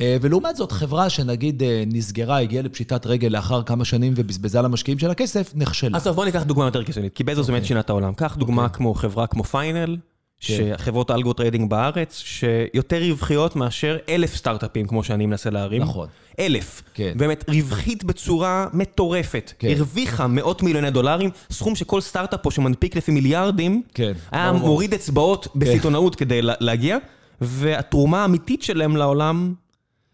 אה, 0.00 0.16
ולעומת 0.20 0.56
זאת, 0.56 0.72
חברה 0.72 1.10
שנגיד 1.10 1.62
אה, 1.62 1.84
נסגרה, 1.86 2.38
הגיעה 2.40 2.62
לפשיטת 2.62 3.06
רגל 3.06 3.28
לאחר 3.28 3.62
כמה 3.62 3.84
שנים 3.84 4.12
ובזבזה 4.16 4.62
למשקיעים 4.62 4.98
שלה 4.98 5.14
כסף, 5.14 5.52
נכשלה. 5.54 5.96
אז 5.96 6.04
טוב, 6.04 6.16
בוא 6.16 6.24
ניקח 6.24 6.42
דוגמה 6.42 6.64
יותר 6.64 6.82
קיצונית, 6.82 7.14
כי 7.14 7.24
בזוס 7.24 7.50
באמת 7.50 7.64
שינה 7.64 7.80
את 7.80 7.90
העולם. 7.90 8.14
קח 8.14 8.36
דוגמה 8.36 8.68
כמו 8.68 8.94
חברה 8.94 9.26
כמו 9.26 9.44
פיינל, 9.44 9.96
שחברות 10.40 11.10
algo 11.10 11.32
trading 11.32 11.70
בארץ, 11.70 12.18
שיותר 12.24 13.00
רווחיות 13.10 13.56
מאשר 13.56 13.96
אלף 14.08 14.36
סטארט-אפים, 14.36 14.86
כמו 14.86 15.04
שאני 15.04 15.26
מנסה 15.26 15.50
להרים. 15.50 15.82
נכון. 15.82 16.08
אלף. 16.38 16.82
כן. 16.94 17.12
באמת, 17.16 17.44
רווחית 17.48 18.04
בצורה 18.04 18.66
מטורפת. 18.72 19.52
כן. 19.58 19.68
הרוויחה 19.68 20.26
מאות 20.26 20.62
מיליוני 20.62 20.90
דולרים, 20.90 21.30
סכום 21.50 21.74
שכל 21.74 22.00
סטארט-אפ 22.00 22.40
פה 22.42 22.50
שמנפיק 22.50 22.96
לפי 22.96 23.12
מיליארדים, 23.12 23.82
כן, 23.94 24.12
היה 24.30 24.52
ברור. 24.52 24.66
מוריד 24.68 24.94
אצבעות 24.94 25.48
בסיטונאות 25.54 26.14
כדי 26.16 26.42
לה- 26.42 26.54
להגיע, 26.60 26.96
והתרומה 27.40 28.22
האמיתית 28.22 28.62
שלהם 28.62 28.96
לעולם 28.96 29.54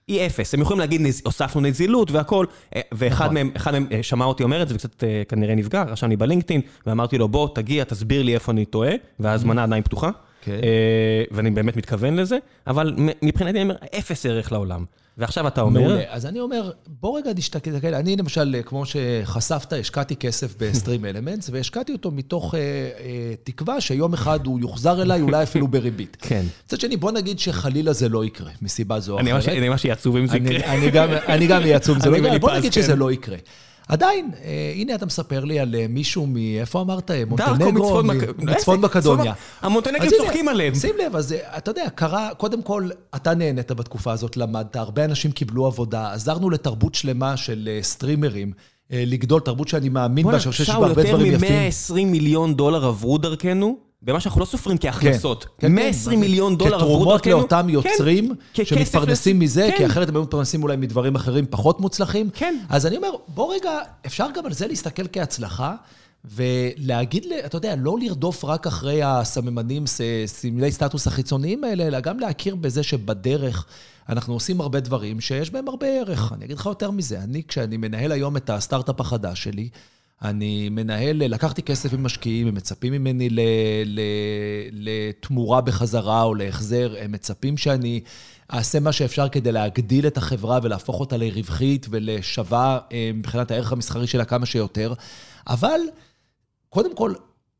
היא 0.08 0.26
אפס. 0.26 0.54
הם 0.54 0.60
יכולים 0.60 0.80
להגיד, 0.80 1.00
"נז- 1.00 1.22
הוספנו 1.24 1.60
נזילות 1.60 2.10
והכל, 2.10 2.46
אה, 2.76 2.80
ואחד 2.92 3.24
נכון. 3.24 3.34
מהם, 3.34 3.50
אחד 3.56 3.72
מהם 3.72 3.86
אה, 3.92 4.02
שמע 4.02 4.24
אותי 4.24 4.42
אומר 4.42 4.62
את 4.62 4.68
זה, 4.68 4.74
וקצת 4.74 5.04
אה, 5.04 5.22
כנראה 5.28 5.54
נפגע, 5.54 5.82
רשם 5.82 6.08
לי 6.08 6.16
בלינקדאין, 6.16 6.60
ואמרתי 6.86 7.18
לו, 7.18 7.28
בוא, 7.28 7.48
תגיע, 7.54 7.84
תסביר 7.84 8.22
לי 8.22 8.34
איפה 8.34 8.52
אני 8.52 8.64
טועה, 8.64 8.90
וההזמנה 9.20 9.62
עדיין 9.62 9.82
פתוחה. 9.82 10.10
כן. 10.44 10.52
ואני 11.30 11.50
באמת 11.50 11.76
מתכוון 11.76 12.16
לזה, 12.16 12.38
אבל 12.66 12.94
מבחינתי 13.22 13.50
אני 13.58 13.62
אומר, 13.62 13.74
אפס 13.98 14.26
ערך 14.26 14.52
לעולם. 14.52 14.84
ועכשיו 15.18 15.46
אתה 15.48 15.60
אומר, 15.60 15.80
מעולה. 15.80 16.02
אז 16.08 16.26
אני 16.26 16.40
אומר, 16.40 16.70
בוא 16.86 17.18
רגע 17.18 17.30
נשתכל, 17.36 17.70
אני 17.94 18.16
למשל, 18.16 18.54
אה, 18.58 18.62
כמו 18.62 18.82
שחשפת, 18.86 19.72
השקעתי 19.72 20.16
כסף 20.16 20.54
בסטרים 20.58 21.04
אלמנטס, 21.04 21.50
והשקעתי 21.52 21.92
אותו 21.92 22.10
מתוך 22.10 22.54
אה, 22.54 22.60
אה, 22.60 23.34
תקווה 23.44 23.80
שיום 23.80 24.12
אחד 24.14 24.46
הוא 24.46 24.60
יוחזר 24.60 25.02
אליי, 25.02 25.20
אולי 25.20 25.42
אפילו 25.42 25.68
בריבית. 25.68 26.16
כן. 26.28 26.44
מצד 26.66 26.80
שני, 26.80 26.96
בוא 26.96 27.12
נגיד 27.12 27.38
שחלילה 27.38 27.92
זה 27.92 28.08
לא 28.08 28.24
יקרה, 28.24 28.50
מסיבה 28.62 29.00
זו 29.00 29.12
או 29.12 29.18
אני 29.18 29.38
אחרת. 29.38 29.48
אני 29.58 29.68
ממש 29.68 29.84
אהיה 29.84 29.94
עצוב 29.94 30.16
אם 30.16 30.26
זה 30.26 30.36
יקרה. 30.36 30.74
אני 31.26 31.46
גם- 31.46 31.62
אהיה 31.62 31.76
עצוב 31.76 31.94
אם 31.96 32.00
זה 32.02 32.10
לא 32.10 32.16
יקרה, 32.16 32.38
בוא 32.38 32.52
נגיד. 32.52 32.72
שזה 32.72 32.96
לא 32.96 33.12
יקרה. 33.12 33.36
עדיין, 33.88 34.30
אה, 34.44 34.72
הנה 34.74 34.94
אתה 34.94 35.06
מספר 35.06 35.44
לי 35.44 35.60
על 35.60 35.74
אה, 35.74 35.86
מישהו 35.88 36.26
מאיפה 36.26 36.80
אמרת? 36.80 37.10
דארקו 37.10 37.46
מונטנגרו? 37.46 38.02
מצפון 38.38 38.80
מ-? 38.80 38.84
מקדוניה. 38.84 39.32
המונטנגרים 39.60 40.10
צוחקים 40.18 40.48
עליהם. 40.48 40.74
שים 40.74 40.94
לב, 40.98 41.16
אז 41.16 41.32
אה, 41.32 41.56
אתה 41.58 41.70
יודע, 41.70 41.84
קרה, 41.94 42.30
קודם 42.36 42.62
כל, 42.62 42.88
אתה 43.16 43.34
נהנית 43.34 43.72
בתקופה 43.72 44.12
הזאת, 44.12 44.36
למדת, 44.36 44.76
הרבה 44.76 45.04
אנשים 45.04 45.32
קיבלו 45.32 45.66
עבודה, 45.66 46.12
עזרנו 46.12 46.50
לתרבות 46.50 46.94
שלמה 46.94 47.36
של 47.36 47.68
סטרימרים. 47.82 48.52
לגדול, 48.90 49.40
תרבות 49.40 49.68
שאני 49.68 49.88
מאמין 49.88 50.24
בה, 50.24 50.30
בוא'נה, 50.30 50.40
שאני 50.40 50.50
חושב 50.52 50.64
שיש 50.64 50.74
שאול, 50.74 50.84
בה 50.84 50.88
הרבה 50.88 51.02
יותר 51.02 51.16
דברים 51.16 51.32
יפים. 51.32 51.52
מ-120 51.52 52.10
מיליון 52.10 52.54
דולר 52.54 52.86
עברו 52.86 53.18
דרכנו, 53.18 53.76
במה 54.02 54.20
שאנחנו 54.20 54.40
לא 54.40 54.44
סופרים 54.44 54.78
כהכנסות. 54.78 55.44
כן, 55.44 55.50
כן, 55.68 55.74
120 55.74 56.20
מיליון 56.20 56.56
דולר 56.58 56.74
עברו 56.74 56.88
כתרומות 56.88 57.14
דרכנו. 57.24 57.38
לאותם 57.38 57.62
כן, 57.62 57.68
יוצרים 57.68 58.34
ככסף 58.54 58.68
שמתפרנסים 58.68 59.36
לס- 59.36 59.42
מזה, 59.42 59.68
כן. 59.70 59.76
כי 59.76 59.86
אחרת 59.86 60.08
הם 60.08 60.16
היו 60.16 60.22
מתפרנסים 60.22 60.62
אולי 60.62 60.76
מדברים 60.76 61.14
אחרים 61.14 61.46
פחות 61.50 61.80
מוצלחים. 61.80 62.30
כן. 62.34 62.54
אז 62.68 62.86
אני 62.86 62.96
אומר, 62.96 63.08
בוא 63.28 63.54
רגע, 63.54 63.70
אפשר 64.06 64.26
גם 64.34 64.46
על 64.46 64.52
זה 64.52 64.66
להסתכל 64.66 65.02
כהצלחה, 65.12 65.74
ולהגיד, 66.24 67.26
אתה 67.46 67.56
יודע, 67.56 67.74
לא 67.76 67.96
לרדוף 68.00 68.44
רק 68.44 68.66
אחרי 68.66 69.02
הסממנים, 69.02 69.84
סמלי 70.26 70.72
סטטוס 70.72 71.06
החיצוניים 71.06 71.64
האלה, 71.64 71.86
אלא 71.86 72.00
גם 72.00 72.20
להכיר 72.20 72.54
בזה 72.56 72.82
שבדרך 72.82 73.66
אנחנו 74.08 74.34
עושים 74.34 74.60
הרבה 74.60 74.80
דברים 74.80 75.20
שיש 75.20 75.50
בהם 75.50 75.68
הרבה 75.68 75.86
ערך. 75.86 76.32
אני 76.36 76.44
אגיד 76.44 76.58
לך 76.58 76.66
יותר 76.66 76.90
מזה, 76.90 77.20
אני, 77.20 77.42
כשאני 77.48 77.76
מנהל 77.76 78.12
היום 78.12 78.36
את 78.36 78.50
הסטארט-אפ 78.50 79.00
החדש 79.00 79.42
שלי, 79.44 79.68
אני 80.22 80.68
מנהל, 80.68 81.16
לקחתי 81.16 81.62
כסף 81.62 81.92
ממשקיעים, 81.92 82.46
הם 82.46 82.54
מצפים 82.54 82.92
ממני 82.92 83.30
ל, 83.30 83.40
ל, 83.84 84.00
לתמורה 84.72 85.60
בחזרה 85.60 86.22
או 86.22 86.34
להחזר, 86.34 86.94
הם 87.00 87.12
מצפים 87.12 87.56
שאני 87.56 88.00
אעשה 88.52 88.80
מה 88.80 88.92
שאפשר 88.92 89.28
כדי 89.28 89.52
להגדיל 89.52 90.06
את 90.06 90.16
החברה 90.16 90.58
ולהפוך 90.62 91.00
אותה 91.00 91.16
לרווחית 91.16 91.86
ולשווה 91.90 92.78
אה, 92.92 93.10
מבחינת 93.14 93.50
הערך 93.50 93.72
המסחרי 93.72 94.06
שלה 94.06 94.24
כמה 94.24 94.46
שיותר. 94.46 94.94
אבל 95.46 95.80
קודם 96.68 96.94
כל, 96.94 97.14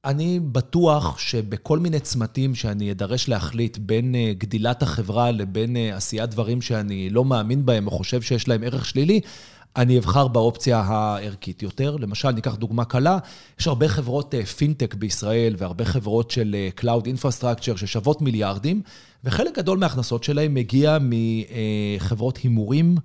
אני 0.04 0.40
בטוח 0.40 1.18
שבכל 1.18 1.78
מיני 1.78 2.00
צמתים 2.00 2.54
שאני 2.54 2.92
אדרש 2.92 3.28
להחליט 3.28 3.78
בין 3.78 4.14
אה, 4.14 4.32
גדילת 4.38 4.82
החברה 4.82 5.30
לבין 5.30 5.76
אה, 5.76 5.96
עשיית 5.96 6.30
דברים 6.30 6.62
שאני 6.62 7.10
לא 7.10 7.24
מאמין 7.24 7.66
בהם 7.66 7.86
או 7.86 7.90
חושב 7.90 8.22
שיש 8.22 8.48
להם 8.48 8.62
ערך 8.62 8.84
שלילי, 8.84 9.20
אני 9.78 9.98
אבחר 9.98 10.28
באופציה 10.28 10.80
הערכית 10.80 11.62
יותר. 11.62 11.96
למשל, 11.96 12.30
ניקח 12.30 12.54
דוגמה 12.54 12.84
קלה, 12.84 13.18
יש 13.60 13.66
הרבה 13.66 13.88
חברות 13.88 14.34
אה, 14.34 14.44
פינטק 14.44 14.94
בישראל 14.94 15.54
והרבה 15.58 15.84
חברות 15.84 16.30
של 16.30 16.56
אה, 16.58 16.68
Cloud 16.80 17.04
Infrastructure 17.04 17.76
ששוות 17.76 18.22
מיליארדים, 18.22 18.82
וחלק 19.24 19.58
גדול 19.58 19.78
מההכנסות 19.78 20.24
שלהם 20.24 20.54
מגיע 20.54 20.98
מחברות 21.00 22.36
הימורים, 22.36 22.96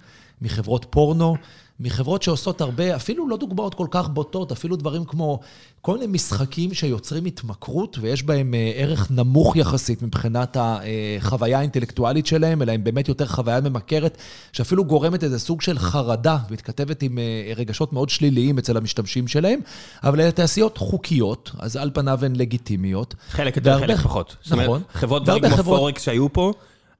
מחברות 0.41 0.85
פורנו. 0.89 1.35
מחברות 1.83 2.23
שעושות 2.23 2.61
הרבה, 2.61 2.95
אפילו 2.95 3.27
לא 3.29 3.37
דוגמאות 3.37 3.73
כל 3.75 3.87
כך 3.91 4.09
בוטות, 4.09 4.51
אפילו 4.51 4.75
דברים 4.75 5.05
כמו 5.05 5.39
כל 5.81 5.93
מיני 5.97 6.07
משחקים 6.07 6.73
שיוצרים 6.73 7.25
התמכרות 7.25 7.97
ויש 8.01 8.23
בהם 8.23 8.53
אה, 8.53 8.71
ערך 8.75 9.11
נמוך 9.11 9.55
יחסית 9.55 10.01
מבחינת 10.01 10.57
החוויה 10.59 11.57
האינטלקטואלית 11.59 12.25
שלהם, 12.25 12.61
אלא 12.61 12.71
הם 12.71 12.83
באמת 12.83 13.07
יותר 13.07 13.25
חוויה 13.25 13.61
ממכרת, 13.61 14.17
שאפילו 14.53 14.85
גורמת 14.85 15.23
איזה 15.23 15.39
סוג 15.39 15.61
של 15.61 15.79
חרדה 15.79 16.37
ומתכתבת 16.49 17.01
עם 17.03 17.17
אה, 17.17 17.23
רגשות 17.55 17.93
מאוד 17.93 18.09
שליליים 18.09 18.57
אצל 18.57 18.77
המשתמשים 18.77 19.27
שלהם, 19.27 19.59
אבל 20.03 20.21
אלה 20.21 20.31
תעשיות 20.31 20.77
חוקיות, 20.77 21.51
אז 21.59 21.75
על 21.75 21.91
פניו 21.93 22.25
הן 22.25 22.35
לגיטימיות. 22.35 23.15
חלק 23.29 23.57
יותר, 23.57 23.69
והרבה- 23.69 23.87
חלק 23.87 23.97
פחות. 23.99 24.35
נכון. 24.51 24.81
חברות 24.93 25.27
והרבה 25.29 25.47
כמו 25.47 25.57
חברות- 25.57 25.79
פורקס 25.79 26.01
שהיו 26.03 26.33
פה, 26.33 26.53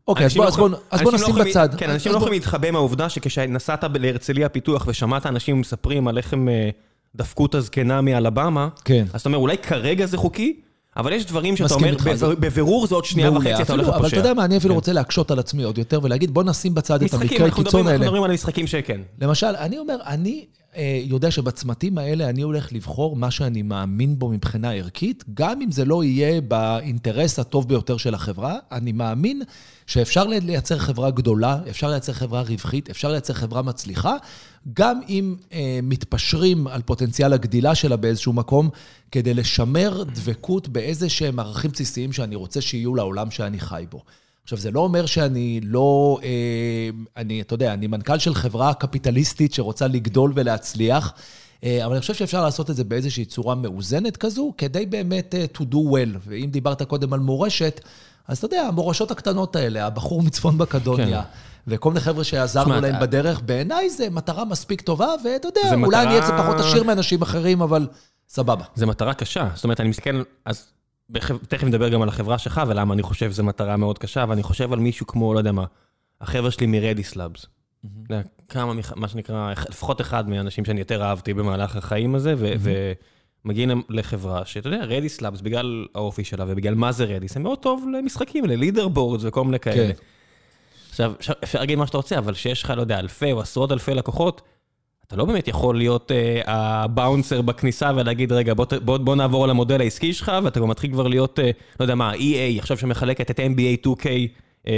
אוקיי, 0.08 0.26
אז 0.26 0.34
בוא- 0.36 0.70
לא 0.70 0.78
לא 1.04 1.12
נשים 1.12 1.30
יכולים- 1.30 1.48
בצד. 1.48 1.70
כן, 1.78 1.90
אנשים 1.90 2.12
לא 2.12 2.18
יכולים 2.18 2.34
להתחבא 2.34 2.72
מהעובדה 2.72 3.10
שכשנסעת 3.10 3.84
להרצליה 4.00 4.50
פיתוח 4.50 4.84
ושמעת 4.88 5.26
אנשים 5.26 5.60
מספרים 5.62 6.08
על 6.08 6.18
איך 6.18 6.34
הם 6.34 6.50
אה, 6.50 6.70
דפקו 7.16 7.46
את 7.46 7.56
הזקנה 7.56 8.02
מאלבמה, 8.02 8.68
כן. 8.86 9.06
אז 9.14 9.22
אתה 9.22 9.30
אומר, 9.30 9.38
אולי 9.38 9.58
כרגע 9.58 10.06
זה 10.06 10.18
חוקי, 10.18 10.60
אבל 10.98 11.14
יש 11.14 11.26
דברים 11.26 11.58
שאתה 11.58 11.74
אומר, 11.74 11.96
בבירור 12.40 12.88
זה 12.88 12.96
עוד 12.96 13.06
שנייה. 13.06 13.32
וחצי, 13.32 13.62
אתה 13.62 13.74
הולך 13.74 13.88
אבל 13.88 13.96
אתה 13.98 14.00
לפושע. 14.00 14.18
יודע 14.18 14.34
מה, 14.34 14.46
אני 14.46 14.58
אפילו 14.58 14.74
כן. 14.74 14.76
רוצה 14.76 14.94
להקשות 14.94 15.32
על 15.32 15.40
עצמי 15.40 15.64
עוד 15.64 15.78
יותר 15.78 16.00
ולהגיד, 16.04 16.32
בוא 16.34 16.44
נשים 16.44 16.76
בצד 16.76 16.96
את 16.96 17.02
משחקים, 17.02 17.22
המקרה 17.22 17.46
אנחנו 17.46 17.62
הקיצון 17.62 17.64
מדברים- 17.66 17.86
אנחנו 17.86 17.92
האלה. 17.92 18.06
מדברים 18.06 18.24
על 18.24 18.32
משחקים 18.32 18.68
שכן. 18.68 19.02
למשל, 19.22 19.48
אני 19.58 19.78
אומר, 19.78 19.96
אני, 20.06 20.46
יודע 21.04 21.32
שבצמתים 21.32 21.98
האלה 21.98 22.30
אני 22.30 22.42
הולך 22.42 22.74
לבחור 22.74 23.16
מה 23.16 23.32
שאני 23.32 23.62
מאמין 23.62 24.20
בו 24.20 24.30
מבחינה 24.30 24.72
ערכית, 24.72 25.24
גם 25.34 25.62
אם 25.62 25.72
זה 25.72 25.86
לא 25.86 26.04
יהיה 26.04 26.42
באינטרס 26.42 27.40
הטוב 27.40 27.68
ביותר 27.68 27.98
של 27.98 28.14
החברה, 28.14 28.58
אני 28.72 28.92
מאמין 28.92 29.42
שאפשר 29.88 30.28
לייצר 30.28 30.78
חברה 30.78 31.12
גדולה, 31.12 31.60
אפשר 31.70 31.90
לייצר 31.90 32.14
חברה 32.14 32.42
רווחית, 32.42 32.90
אפשר 32.90 33.12
לייצר 33.12 33.34
חברה 33.34 33.62
מצליחה, 33.62 34.16
גם 34.74 35.00
אם 35.10 35.36
אה, 35.54 35.80
מתפשרים 35.84 36.68
על 36.68 36.82
פוטנציאל 36.82 37.34
הגדילה 37.34 37.76
שלה 37.76 37.98
באיזשהו 37.98 38.34
מקום, 38.34 38.70
כדי 39.12 39.34
לשמר 39.34 40.04
דבקות 40.04 40.68
באיזה 40.68 41.10
שהם 41.10 41.40
ערכים 41.40 41.72
בסיסיים 41.72 42.14
שאני 42.14 42.36
רוצה 42.36 42.62
שיהיו 42.62 42.96
לעולם 42.96 43.32
שאני 43.32 43.60
חי 43.60 43.86
בו. 43.90 44.04
עכשיו, 44.44 44.58
זה 44.58 44.72
לא 44.72 44.80
אומר 44.80 45.06
שאני 45.06 45.60
לא, 45.64 46.20
אה, 46.24 46.90
אני, 47.18 47.42
אתה 47.42 47.54
יודע, 47.54 47.74
אני 47.74 47.88
מנכ"ל 47.88 48.20
של 48.20 48.36
חברה 48.36 48.74
קפיטליסטית 48.74 49.54
שרוצה 49.54 49.88
לגדול 49.88 50.32
ולהצליח, 50.36 51.14
אה, 51.64 51.86
אבל 51.86 51.94
אני 51.94 52.02
חושב 52.02 52.14
שאפשר 52.14 52.44
לעשות 52.44 52.70
את 52.70 52.76
זה 52.76 52.84
באיזושהי 52.84 53.26
צורה 53.26 53.56
מאוזנת 53.56 54.18
כזו, 54.18 54.54
כדי 54.58 54.86
באמת 54.86 55.36
uh, 55.36 55.58
to 55.58 55.62
do 55.62 55.76
well. 55.76 56.18
ואם 56.28 56.50
דיברת 56.52 56.82
קודם 56.82 57.14
על 57.14 57.20
מורשת, 57.20 57.82
אז 58.28 58.38
אתה 58.38 58.46
יודע, 58.46 58.62
המורשות 58.62 59.12
הקטנות 59.12 59.56
האלה, 59.56 59.86
הבחור 59.86 60.22
מצפון 60.22 60.58
בקדוניה, 60.58 61.22
כן. 61.22 61.28
וכל 61.68 61.90
מיני 61.90 62.00
חבר'ה 62.00 62.24
שעזרנו 62.24 62.82
להם 62.82 63.00
בדרך, 63.02 63.42
בעיניי 63.42 63.90
זה 63.90 64.10
מטרה 64.10 64.46
מספיק 64.46 64.82
טובה, 64.82 65.08
ואתה 65.26 65.48
יודע, 65.48 65.62
אולי 65.74 65.88
מטרה... 65.88 66.02
אני 66.02 66.10
אהיה 66.10 66.22
קצת 66.22 66.34
פחות 66.38 66.60
עשיר 66.60 66.84
מאנשים 66.84 67.22
אחרים, 67.22 67.62
אבל 67.62 67.88
סבבה. 68.30 68.64
זה 68.76 68.86
מטרה 68.86 69.14
קשה. 69.14 69.50
זאת 69.56 69.64
אומרת, 69.64 69.80
אני 69.80 69.90
מסתכל, 69.90 70.24
אז 70.46 70.68
תכף 71.48 71.64
נדבר 71.64 71.90
גם 71.90 72.02
על 72.02 72.10
החברה 72.10 72.38
שלך 72.38 72.62
ולמה 72.68 72.94
אני 72.94 73.04
חושב 73.04 73.32
שזו 73.32 73.44
מטרה 73.44 73.78
מאוד 73.78 73.98
קשה, 73.98 74.26
ואני 74.30 74.44
חושב 74.44 74.74
על 74.74 74.80
מישהו 74.80 75.08
כמו, 75.08 75.34
לא 75.34 75.40
יודע 75.40 75.52
מה, 75.52 75.66
החבר'ה 76.22 76.52
שלי 76.52 76.66
מרדיס 76.66 77.16
לאבס. 77.16 77.46
כמה, 78.50 78.74
מה 78.96 79.08
שנקרא, 79.08 79.54
לפחות 79.70 80.02
אחד 80.02 80.30
מהאנשים 80.30 80.66
שאני 80.66 80.80
יותר 80.80 81.04
אהבתי 81.04 81.34
במהלך 81.34 81.76
החיים 81.76 82.16
הזה, 82.16 82.36
ומגיעים 83.46 83.84
לחברה 83.90 84.46
שאתה 84.46 84.68
יודע, 84.68 84.84
רדיס 84.84 85.22
לאבס, 85.22 85.42
בגלל 85.42 85.86
האופי 85.96 86.24
שלה 86.24 86.46
ובגלל 86.48 86.76
מה 86.76 86.92
זה 86.92 87.06
רדיס, 87.06 87.38
הם 87.38 87.44
מאוד 87.44 87.60
טוב 87.60 87.86
למשחקים, 87.98 88.46
ל 88.46 88.88
leaderboards 88.88 89.24
וכל 89.26 89.44
מיני 89.44 89.60
כאלה. 89.60 89.94
כן. 89.94 90.00
עכשיו, 90.90 91.14
אפשר 91.44 91.60
להגיד 91.60 91.78
מה 91.78 91.88
שאתה 91.88 91.98
רוצה, 91.98 92.18
אבל 92.18 92.34
שיש 92.34 92.64
לך, 92.64 92.70
לא 92.70 92.82
יודע, 92.82 93.00
אלפי 93.00 93.32
או 93.32 93.42
עשרות 93.42 93.72
אלפי 93.72 93.94
לקוחות, 93.94 94.42
אתה 95.08 95.16
לא 95.16 95.26
באמת 95.26 95.48
יכול 95.48 95.78
להיות 95.78 96.12
uh, 96.12 96.50
ה 96.50 96.61
bouncer 96.61 97.42
בכניסה 97.42 97.92
ולהגיד, 97.96 98.32
רגע, 98.32 98.54
בוא, 98.54 98.66
בוא, 98.86 98.98
בוא 98.98 99.16
נעבור 99.16 99.44
על 99.44 99.50
המודל 99.50 99.82
העסקי 99.82 100.14
שלך, 100.14 100.32
ואתה 100.44 100.60
גם 100.60 100.70
מתחיל 100.70 100.92
כבר 100.92 101.08
להיות, 101.08 101.40
uh, 101.40 101.42
לא 101.80 101.84
יודע 101.84 101.96
מה, 101.96 102.14
EA, 102.14 102.60
עכשיו 102.60 102.78
שמחלקת 102.78 103.32
את 103.32 103.40
NBA 103.40 103.88
2K 103.88 104.06
uh, 104.66 104.70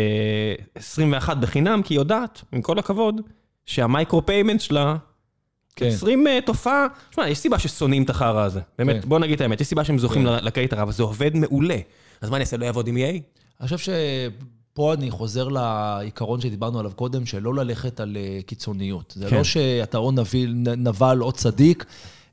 21 0.76 1.38
בחינם, 1.38 1.82
כי 1.84 1.94
היא 1.94 2.00
יודעת, 2.00 2.42
עם 2.52 2.62
כל 2.62 2.80
הכבוד, 2.80 3.22
שה 3.66 4.26
micropayment 4.26 4.62
שלה, 4.62 4.96
כן. 5.76 5.86
20 5.86 6.28
uh, 6.28 6.46
תופעה, 6.46 6.88
שמע, 7.12 7.30
יש 7.30 7.38
סיבה 7.38 7.60
ששונאים 7.60 8.04
את 8.04 8.10
החרא 8.10 8.44
הזה. 8.44 8.60
באמת, 8.78 9.04
כן. 9.04 9.10
בוא 9.10 9.20
נגיד 9.20 9.36
את 9.36 9.42
האמת, 9.42 9.62
יש 9.62 9.68
סיבה 9.68 9.84
שהם 9.84 9.98
זוכים 9.98 10.26
כן. 10.26 10.46
לקרייטר, 10.46 10.82
אבל 10.82 10.92
זה 10.92 11.04
עובד 11.04 11.36
מעולה. 11.36 11.78
אז 12.22 12.30
מה 12.30 12.36
אני 12.36 12.44
אעשה, 12.44 12.58
לא 12.58 12.66
יעבוד 12.66 12.88
עם 12.88 12.98
EA? 12.98 13.00
אני 13.60 13.68
חושב 13.68 13.78
ש... 13.78 13.90
פה 14.76 14.94
אני 14.94 15.12
חוזר 15.12 15.48
לעיקרון 15.48 16.42
שדיברנו 16.42 16.80
עליו 16.80 16.92
קודם, 16.96 17.26
של 17.26 17.40
לא 17.40 17.56
ללכת 17.56 18.00
על 18.00 18.18
אה, 18.18 18.40
קיצוניות. 18.46 19.14
זה 19.18 19.30
כן. 19.30 19.36
לא 19.36 19.44
שאתה 19.44 19.98
או 19.98 20.12
נביל, 20.12 20.54
נבל 20.78 21.22
או 21.22 21.32
צדיק, 21.32 21.86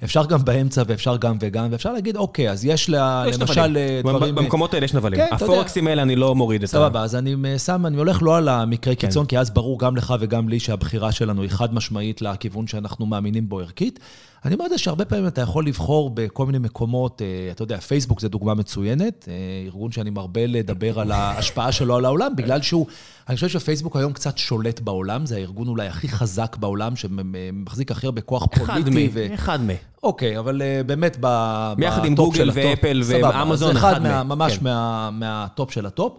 אפשר 0.05 0.27
גם 0.27 0.45
באמצע 0.45 0.83
ואפשר 0.87 1.17
גם 1.17 1.37
וגם, 1.41 1.69
ואפשר 1.71 1.93
להגיד, 1.93 2.17
אוקיי, 2.17 2.51
אז 2.51 2.65
יש 2.65 2.91
לה, 2.91 3.25
יש 3.29 3.39
למשל 3.39 3.67
נבלים. 3.67 4.07
אה, 4.07 4.13
דברים... 4.13 4.35
במקומות 4.35 4.75
האלה 4.75 4.85
יש 4.85 4.95
נבלים. 4.95 5.21
כן, 5.21 5.35
הפורקסים 5.35 5.87
האלה, 5.87 6.03
אני 6.03 6.17
לא 6.17 6.35
מוריד 6.35 6.63
את 6.63 6.69
ה... 6.69 6.73
סבבה, 6.73 7.03
אז 7.03 7.17
אני 7.17 7.59
שם, 7.59 7.87
אני 7.87 7.97
הולך 7.97 8.23
לא 8.23 8.37
על 8.37 8.49
המקרה 8.49 8.95
כן. 8.95 9.01
קיצון, 9.01 9.27
כי 9.27 9.39
אז 9.39 9.51
ברור 9.51 9.79
גם 9.79 9.97
לך 9.97 10.15
וגם 10.21 10.49
לי 10.49 10.61
שהבחירה 10.61 11.13
שלנו 11.13 11.43
היא 11.43 11.51
חד 11.51 11.75
משמעית 11.75 12.23
לכיוון 12.23 12.67
שאנחנו 12.67 13.07
מאמינים 13.07 13.49
בו 13.49 13.61
ערכית. 13.61 14.01
אני 14.45 14.55
אומר 14.55 14.67
את 14.67 14.71
זה 14.71 14.79
שהרבה 14.79 15.05
פעמים 15.05 15.27
אתה 15.27 15.41
יכול 15.41 15.67
לבחור 15.67 16.11
בכל 16.15 16.47
מיני 16.47 16.59
מקומות, 16.59 17.23
אה, 17.23 17.49
אתה 17.53 17.63
יודע, 17.63 17.81
פייסבוק 17.81 18.21
זה 18.21 18.29
דוגמה 18.29 18.55
מצוינת, 18.55 19.29
אה, 19.29 19.35
ארגון 19.67 19.93
שאני 19.93 20.11
מרבה 20.11 20.47
לדבר 20.47 21.01
על 21.01 21.13
ההשפעה 21.13 21.73
שלו 21.73 21.97
על 21.97 22.05
העולם, 22.05 22.37
בגלל 22.37 22.63
שהוא, 22.63 22.87
אני 23.29 23.35
חושב 23.35 23.49
שפייסבוק 23.49 23.97
היום 23.97 24.13
קצת 24.13 24.39
שולט 24.39 24.81
בעולם, 24.81 25.27
זה 25.27 25.37
הארגון 25.37 25.69
אולי 25.69 25.87
הכי 25.87 26.09
חזק 26.09 26.57
בעולם, 26.61 26.97
שמחזיק 26.97 27.91
הכי 27.91 28.07
הרבה 28.07 28.21
כוח 28.21 28.47
פוליטי. 28.47 29.35
אחד 29.35 29.61
מ. 29.63 29.71
אוקיי, 30.03 30.39
אבל 30.39 30.63
אה, 30.63 30.83
באמת 30.87 31.17
בטופ 31.21 31.27
של 31.27 31.31
הטופ. 31.63 31.79
ביחד 31.79 32.05
עם 32.05 32.15
גוגל 32.15 32.51
ואפל 32.55 33.03
ואמזון, 33.05 33.77
אחד 33.77 33.99
מ. 33.99 34.03
זה 34.03 34.09
אחד 34.09 34.23
ממש 34.23 34.59
כן. 34.59 34.65
מהטופ 35.13 35.71
של 35.71 35.87
הטופ, 35.87 36.19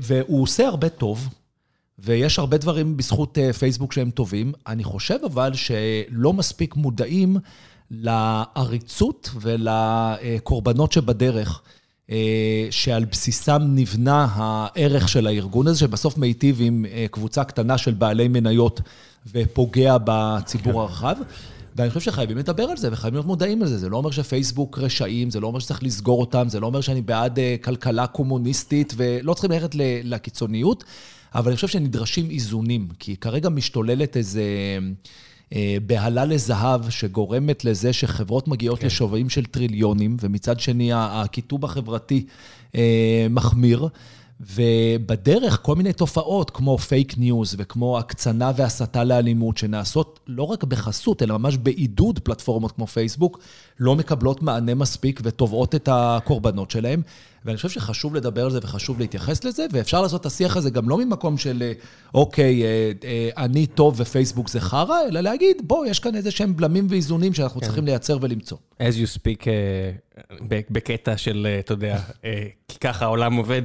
והוא 0.00 0.42
עושה 0.42 0.66
הרבה 0.66 0.88
טוב. 0.88 1.28
ויש 1.98 2.38
הרבה 2.38 2.58
דברים 2.58 2.96
בזכות 2.96 3.38
אה, 3.38 3.52
פייסבוק 3.52 3.92
שהם 3.92 4.10
טובים. 4.10 4.52
אני 4.66 4.84
חושב 4.84 5.18
אבל 5.26 5.52
שלא 5.54 6.32
מספיק 6.32 6.76
מודעים 6.76 7.36
לעריצות 7.90 9.30
ולקורבנות 9.40 10.92
שבדרך, 10.92 11.62
אה, 12.10 12.66
שעל 12.70 13.04
בסיסם 13.04 13.62
נבנה 13.74 14.26
הערך 14.30 15.08
של 15.08 15.26
הארגון 15.26 15.66
הזה, 15.66 15.78
שבסוף 15.78 16.18
מיטיב 16.18 16.58
עם 16.60 16.86
אה, 16.92 17.06
קבוצה 17.10 17.44
קטנה 17.44 17.78
של 17.78 17.94
בעלי 17.94 18.28
מניות 18.28 18.80
ופוגע 19.32 19.96
בציבור 20.04 20.72
כן. 20.72 20.78
הרחב. 20.78 21.16
ואני 21.76 21.90
חושב 21.90 22.00
שחייבים 22.00 22.38
לדבר 22.38 22.62
על 22.62 22.76
זה 22.76 22.88
וחייבים 22.92 23.14
להיות 23.16 23.26
מודעים 23.26 23.62
לזה. 23.62 23.78
זה 23.78 23.88
לא 23.88 23.96
אומר 23.96 24.10
שפייסבוק 24.10 24.78
רשעים, 24.78 25.30
זה 25.30 25.40
לא 25.40 25.46
אומר 25.46 25.58
שצריך 25.58 25.82
לסגור 25.82 26.20
אותם, 26.20 26.48
זה 26.48 26.60
לא 26.60 26.66
אומר 26.66 26.80
שאני 26.80 27.02
בעד 27.02 27.38
כלכלה 27.64 28.06
קומוניסטית, 28.06 28.92
ולא 28.96 29.34
צריכים 29.34 29.50
ללכת 29.50 29.70
לקיצוניות. 30.04 30.84
אבל 31.34 31.48
אני 31.48 31.56
חושב 31.56 31.68
שנדרשים 31.68 32.30
איזונים, 32.30 32.88
כי 32.98 33.16
כרגע 33.16 33.48
משתוללת 33.48 34.16
איזה... 34.16 34.42
אה, 35.54 35.76
בהלה 35.86 36.24
לזהב 36.24 36.90
שגורמת 36.90 37.64
לזה 37.64 37.92
שחברות 37.92 38.48
מגיעות 38.48 38.78
כן. 38.78 38.86
לשווים 38.86 39.28
של 39.28 39.44
טריליונים, 39.44 40.16
ומצד 40.20 40.60
שני 40.60 40.90
הקיטוב 40.94 41.64
החברתי 41.64 42.26
אה, 42.74 43.26
מחמיר. 43.30 43.88
ובדרך 44.54 45.58
כל 45.62 45.74
מיני 45.76 45.92
תופעות 45.92 46.50
כמו 46.50 46.78
פייק 46.78 47.18
ניוז 47.18 47.54
וכמו 47.58 47.98
הקצנה 47.98 48.52
והסתה 48.56 49.04
לאלימות 49.04 49.58
שנעשות 49.58 50.20
לא 50.26 50.42
רק 50.42 50.64
בחסות, 50.64 51.22
אלא 51.22 51.38
ממש 51.38 51.56
בעידוד 51.56 52.18
פלטפורמות 52.18 52.72
כמו 52.72 52.86
פייסבוק, 52.86 53.38
לא 53.80 53.96
מקבלות 53.96 54.42
מענה 54.42 54.74
מספיק 54.74 55.20
ותובעות 55.22 55.74
את 55.74 55.88
הקורבנות 55.92 56.70
שלהם. 56.70 57.02
ואני 57.44 57.56
חושב 57.56 57.68
שחשוב 57.68 58.14
לדבר 58.14 58.44
על 58.44 58.50
זה 58.50 58.58
וחשוב 58.62 59.00
להתייחס 59.00 59.44
לזה, 59.44 59.66
ואפשר 59.72 60.02
לעשות 60.02 60.20
את 60.20 60.26
השיח 60.26 60.56
הזה 60.56 60.70
גם 60.70 60.88
לא 60.88 60.98
ממקום 60.98 61.38
של, 61.38 61.72
אוקיי, 62.14 62.62
אה, 62.62 62.92
אה, 63.04 63.30
אני 63.36 63.66
טוב 63.66 64.00
ופייסבוק 64.00 64.48
זה 64.48 64.60
חרא, 64.60 64.96
אלא 65.08 65.20
להגיד, 65.20 65.56
בוא, 65.64 65.86
יש 65.86 65.98
כאן 65.98 66.14
איזה 66.14 66.30
שהם 66.30 66.56
בלמים 66.56 66.86
ואיזונים 66.90 67.34
שאנחנו 67.34 67.60
כן. 67.60 67.66
צריכים 67.66 67.84
לייצר 67.84 68.18
ולמצוא. 68.20 68.58
As 68.80 68.94
you 68.94 69.18
speak, 69.18 69.42
uh, 69.42 70.44
בקטע 70.70 71.16
של, 71.16 71.46
uh, 71.46 71.64
אתה 71.64 71.72
יודע, 71.72 71.96
uh, 71.96 72.24
כי 72.68 72.78
ככה 72.78 73.04
העולם 73.04 73.34
עובד. 73.34 73.62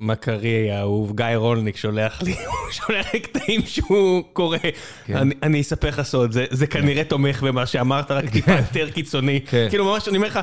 מכרי 0.00 0.70
האהוב, 0.70 1.16
גיא 1.16 1.26
רולניק 1.36 1.76
שולח 1.76 2.22
לי, 2.22 2.32
הוא 2.46 2.70
שולח 2.70 3.14
לי 3.14 3.20
קטעים 3.20 3.60
שהוא 3.66 4.22
קורא. 4.32 4.58
כן. 5.04 5.28
אני 5.42 5.60
אספר 5.60 5.88
לך 5.88 6.02
סוד, 6.02 6.36
זה 6.50 6.66
כנראה 6.66 7.04
תומך 7.04 7.42
במה 7.42 7.66
שאמרת, 7.66 8.10
רק 8.10 8.30
טיפה 8.30 8.46
כן. 8.46 8.58
יותר 8.58 8.90
קיצוני. 8.90 9.40
כן. 9.40 9.66
כאילו 9.68 9.84
ממש, 9.84 10.08
אני 10.08 10.16
אומר 10.16 10.28
לך, 10.28 10.40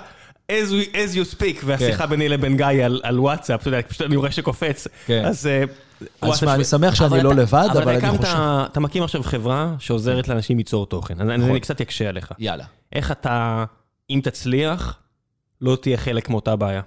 as 0.51 1.15
you 1.15 1.35
speak, 1.35 1.63
והשיחה 1.65 2.05
ביני 2.07 2.29
לבין 2.29 2.57
גיא 2.57 2.85
על 3.03 3.19
וואטסאפ, 3.19 3.61
אתה 3.61 3.67
יודע, 3.67 3.81
פשוט 3.81 4.01
אני 4.01 4.15
רואה 4.15 4.31
שקופץ. 4.31 4.87
אז... 5.09 5.47
אה, 5.47 5.63
אז 6.21 6.37
שמע, 6.37 6.55
אני 6.55 6.63
שמח 6.63 6.95
שאני 6.95 7.23
לא 7.23 7.33
לבד, 7.33 7.67
אבל 7.71 7.89
אני 7.89 8.17
חושב... 8.17 8.29
אבל 8.29 8.65
אתה 8.71 8.79
מקים 8.79 9.03
עכשיו 9.03 9.23
חברה 9.23 9.75
שעוזרת 9.79 10.27
לאנשים 10.27 10.57
ליצור 10.57 10.85
תוכן, 10.85 11.21
אז 11.21 11.29
אני 11.29 11.45
נכון. 11.45 11.59
קצת 11.59 11.81
אקשה 11.81 12.09
עליך. 12.09 12.31
יאללה. 12.39 12.65
איך 12.93 13.11
אתה, 13.11 13.65
אם 14.09 14.19
תצליח, 14.23 14.97
לא 15.61 15.77
תהיה 15.81 15.97
חלק 15.97 16.29
מאותה 16.29 16.55
בעיה? 16.55 16.81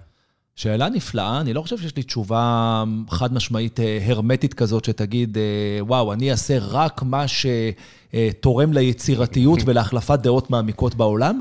שאלה 0.57 0.89
נפלאה, 0.89 1.41
אני 1.41 1.53
לא 1.53 1.63
חושב 1.63 1.79
שיש 1.79 1.97
לי 1.97 2.03
תשובה 2.03 2.85
חד 3.11 3.35
משמעית 3.35 3.81
אה, 3.81 3.99
הרמטית 4.07 4.55
כזאת 4.55 4.85
שתגיד, 4.85 5.39
אה, 5.39 5.85
וואו, 5.85 6.13
אני 6.13 6.31
אעשה 6.31 6.59
רק 6.61 7.03
מה 7.03 7.25
שתורם 7.29 8.73
ליצירתיות 8.73 9.61
ולהחלפת 9.65 10.19
דעות 10.19 10.51
מעמיקות 10.51 10.95
בעולם, 10.95 11.41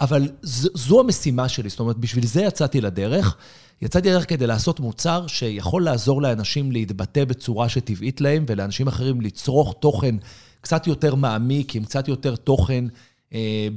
אבל 0.00 0.28
זו 0.74 1.00
המשימה 1.00 1.48
שלי, 1.48 1.68
זאת 1.68 1.80
אומרת, 1.80 1.96
בשביל 1.96 2.26
זה 2.26 2.42
יצאתי 2.42 2.80
לדרך. 2.80 3.36
יצאתי 3.82 4.08
לדרך 4.10 4.28
כדי 4.28 4.46
לעשות 4.46 4.80
מוצר 4.80 5.26
שיכול 5.26 5.84
לעזור 5.84 6.22
לאנשים 6.22 6.72
להתבטא 6.72 7.24
בצורה 7.24 7.68
שטבעית 7.68 8.20
להם, 8.20 8.44
ולאנשים 8.48 8.88
אחרים 8.88 9.20
לצרוך 9.20 9.74
תוכן 9.80 10.16
קצת 10.60 10.86
יותר 10.86 11.14
מעמיק, 11.14 11.74
עם 11.76 11.84
קצת 11.84 12.08
יותר 12.08 12.36
תוכן 12.36 12.84
אה, 13.34 13.68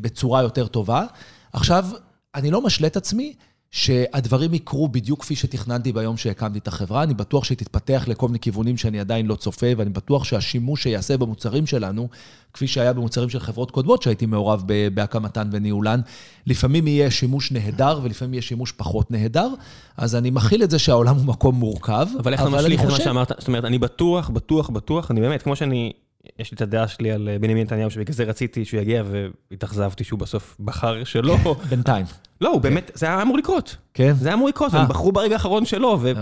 בצורה 0.00 0.42
יותר 0.42 0.66
טובה. 0.66 1.04
עכשיו, 1.52 1.86
אני 2.34 2.50
לא 2.50 2.62
משלה 2.62 2.86
את 2.86 2.96
עצמי, 2.96 3.34
שהדברים 3.70 4.54
יקרו 4.54 4.88
בדיוק 4.88 5.20
כפי 5.20 5.36
שתכננתי 5.36 5.92
ביום 5.92 6.16
שהקמתי 6.16 6.58
את 6.58 6.68
החברה. 6.68 7.02
אני 7.02 7.14
בטוח 7.14 7.44
שהיא 7.44 7.58
תתפתח 7.58 8.04
לכל 8.06 8.26
מיני 8.26 8.38
כיוונים 8.38 8.76
שאני 8.76 9.00
עדיין 9.00 9.26
לא 9.26 9.34
צופה, 9.34 9.66
ואני 9.76 9.90
בטוח 9.90 10.24
שהשימוש 10.24 10.82
שיעשה 10.82 11.16
במוצרים 11.16 11.66
שלנו, 11.66 12.08
כפי 12.52 12.66
שהיה 12.66 12.92
במוצרים 12.92 13.28
של 13.28 13.40
חברות 13.40 13.70
קודמות 13.70 14.02
שהייתי 14.02 14.26
מעורב 14.26 14.64
בהקמתן 14.94 15.48
וניהולן, 15.52 16.00
לפעמים 16.46 16.86
יהיה 16.86 17.10
שימוש 17.10 17.52
נהדר 17.52 18.00
ולפעמים 18.02 18.34
יהיה 18.34 18.42
שימוש 18.42 18.72
פחות 18.72 19.10
נהדר. 19.10 19.48
אז 19.96 20.14
אני 20.14 20.30
מכיל 20.30 20.62
את 20.62 20.70
זה 20.70 20.78
שהעולם 20.78 21.16
הוא 21.16 21.24
מקום 21.24 21.54
מורכב, 21.54 22.06
אבל 22.18 22.32
איך 22.32 22.40
אתה 22.40 22.50
משליך 22.50 22.80
את 22.80 22.86
מה 22.86 22.96
שאמרת? 22.96 23.32
זאת 23.38 23.48
אומרת, 23.48 23.64
אני 23.64 23.78
בטוח, 23.78 24.28
בטוח, 24.28 24.70
בטוח, 24.70 25.10
אני 25.10 25.20
באמת, 25.20 25.42
כמו 25.42 25.56
שאני 25.56 25.92
יש 26.38 26.50
לי 26.50 26.54
את 26.54 26.60
הדעה 26.60 26.88
שלי 26.88 27.12
על 27.12 27.28
אה, 27.28 27.38
בנימין 27.38 27.62
נתניהו, 27.66 27.90
שבגלל 27.90 28.14
זה 28.14 28.24
רציתי 28.24 28.64
שהוא 28.64 28.80
יגיע, 28.80 29.02
והתאכזבתי 29.50 30.04
שהוא 30.04 30.18
בסוף 30.18 30.56
בחר 30.60 31.04
שלא. 31.04 31.36
בינתיים. 31.70 32.06
לא, 32.40 32.48
הוא 32.50 32.60
באמת, 32.60 32.90
זה 32.94 33.06
היה 33.06 33.22
אמור 33.22 33.38
לקרות. 33.38 33.76
כן? 33.94 34.12
זה 34.12 34.28
היה 34.28 34.34
אמור 34.34 34.48
לקרות, 34.48 34.74
אה. 34.74 34.78
והם 34.78 34.88
בחרו 34.88 35.12
ברגע 35.12 35.32
האחרון 35.34 35.64
שלו, 35.64 35.98
חבל. 35.98 36.14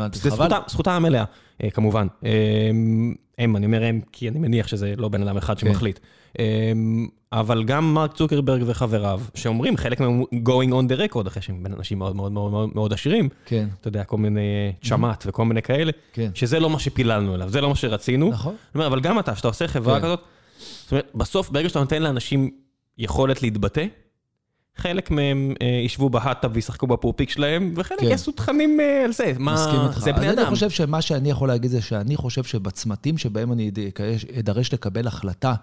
זכותם- 0.68 0.90
המלאה, 0.90 1.24
אה, 1.62 1.70
כמובן. 1.70 2.06
אה, 2.24 2.30
הם, 3.38 3.56
אני 3.56 3.66
אומר 3.66 3.84
הם, 3.84 4.00
כי 4.12 4.28
אני 4.28 4.38
מניח 4.38 4.66
שזה 4.66 4.94
לא 4.96 5.08
בן 5.08 5.22
אדם 5.22 5.36
אחד 5.36 5.58
שמחליט. 5.58 5.98
אה, 6.38 6.72
אבל 7.32 7.64
גם 7.64 7.94
מרק 7.94 8.12
צוקרברג 8.14 8.62
וחבריו, 8.66 9.20
שאומרים, 9.34 9.76
חלק 9.76 10.00
מהם 10.00 10.22
going 10.22 10.70
on 10.70 10.92
the 10.92 11.12
record, 11.12 11.26
אחרי 11.28 11.42
שהם 11.42 11.62
בין 11.62 11.72
אנשים 11.72 11.98
מאוד 11.98 12.16
מאוד 12.16 12.32
מאוד 12.32 12.50
מאוד 12.50 12.70
מאוד 12.74 12.92
עשירים, 12.92 13.28
כן, 13.46 13.68
אתה 13.80 13.88
יודע, 13.88 14.04
כל 14.04 14.16
מיני 14.16 14.40
אה, 14.40 14.88
צ'מאט 14.88 15.24
וכל 15.26 15.44
מיני 15.44 15.62
כאלה, 15.62 15.92
כן. 16.12 16.30
שזה 16.34 16.60
לא 16.60 16.70
מה 16.70 16.78
שפיללנו 16.78 17.34
אליו, 17.34 17.48
זה 17.48 17.60
לא 17.60 17.68
מה 17.68 17.74
שרצינו. 17.74 18.30
נכון. 18.30 18.54
אומר, 18.74 18.86
אבל 18.86 19.00
גם 19.00 19.18
אתה, 19.18 19.34
כשאתה 19.34 19.48
עושה 19.48 19.68
חברה 19.68 20.00
כן. 20.00 20.04
כזאת, 20.06 20.20
זאת 20.82 20.92
אומרת, 20.92 21.10
בסוף, 21.14 21.50
ברגע 21.50 21.68
שאתה 21.68 21.80
נותן 21.80 22.02
לאנשים 22.02 22.50
יכולת 22.98 23.42
להתבטא, 23.42 23.86
חלק 24.76 25.10
מהם 25.10 25.54
אה, 25.62 25.66
ישבו 25.66 26.10
בהאטאב 26.10 26.50
וישחקו 26.54 26.86
בפורפיק 26.86 27.30
שלהם, 27.30 27.74
וחלק 27.76 28.00
כן. 28.00 28.06
יעשו 28.06 28.32
תכנים 28.32 28.80
אה, 28.80 29.04
על 29.04 29.12
זה. 29.12 29.32
מה, 29.38 29.54
מסכים 29.54 29.80
איתך. 29.80 29.98
זה 29.98 30.12
בני 30.12 30.30
אדם. 30.30 30.38
אני 30.38 30.50
חושב 30.50 30.70
שמה 30.70 31.02
שאני 31.02 31.30
יכול 31.30 31.48
להגיד 31.48 31.70
זה 31.70 31.82
שאני 31.82 32.16
חושב 32.16 32.44
שבצמתים 32.44 33.18
שבהם 33.18 33.52
אני 33.52 33.70
אדרש- 34.38 34.72
לקבל 34.72 35.06
החלטה, 35.06 35.54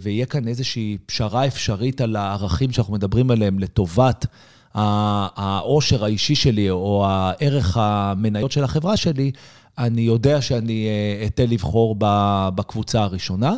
ויהיה 0.00 0.26
כאן 0.26 0.48
איזושהי 0.48 0.98
פשרה 1.06 1.46
אפשרית 1.46 2.00
על 2.00 2.16
הערכים 2.16 2.72
שאנחנו 2.72 2.94
מדברים 2.94 3.30
עליהם 3.30 3.58
לטובת 3.58 4.26
העושר 4.74 6.04
האישי 6.04 6.34
שלי, 6.34 6.70
או 6.70 7.06
הערך 7.06 7.76
המניות 7.80 8.52
של 8.52 8.64
החברה 8.64 8.96
שלי, 8.96 9.30
אני 9.78 10.00
יודע 10.00 10.42
שאני 10.42 10.86
אה, 10.86 11.26
אתן 11.26 11.50
לבחור 11.50 11.96
בקבוצה 12.54 13.02
הראשונה. 13.02 13.54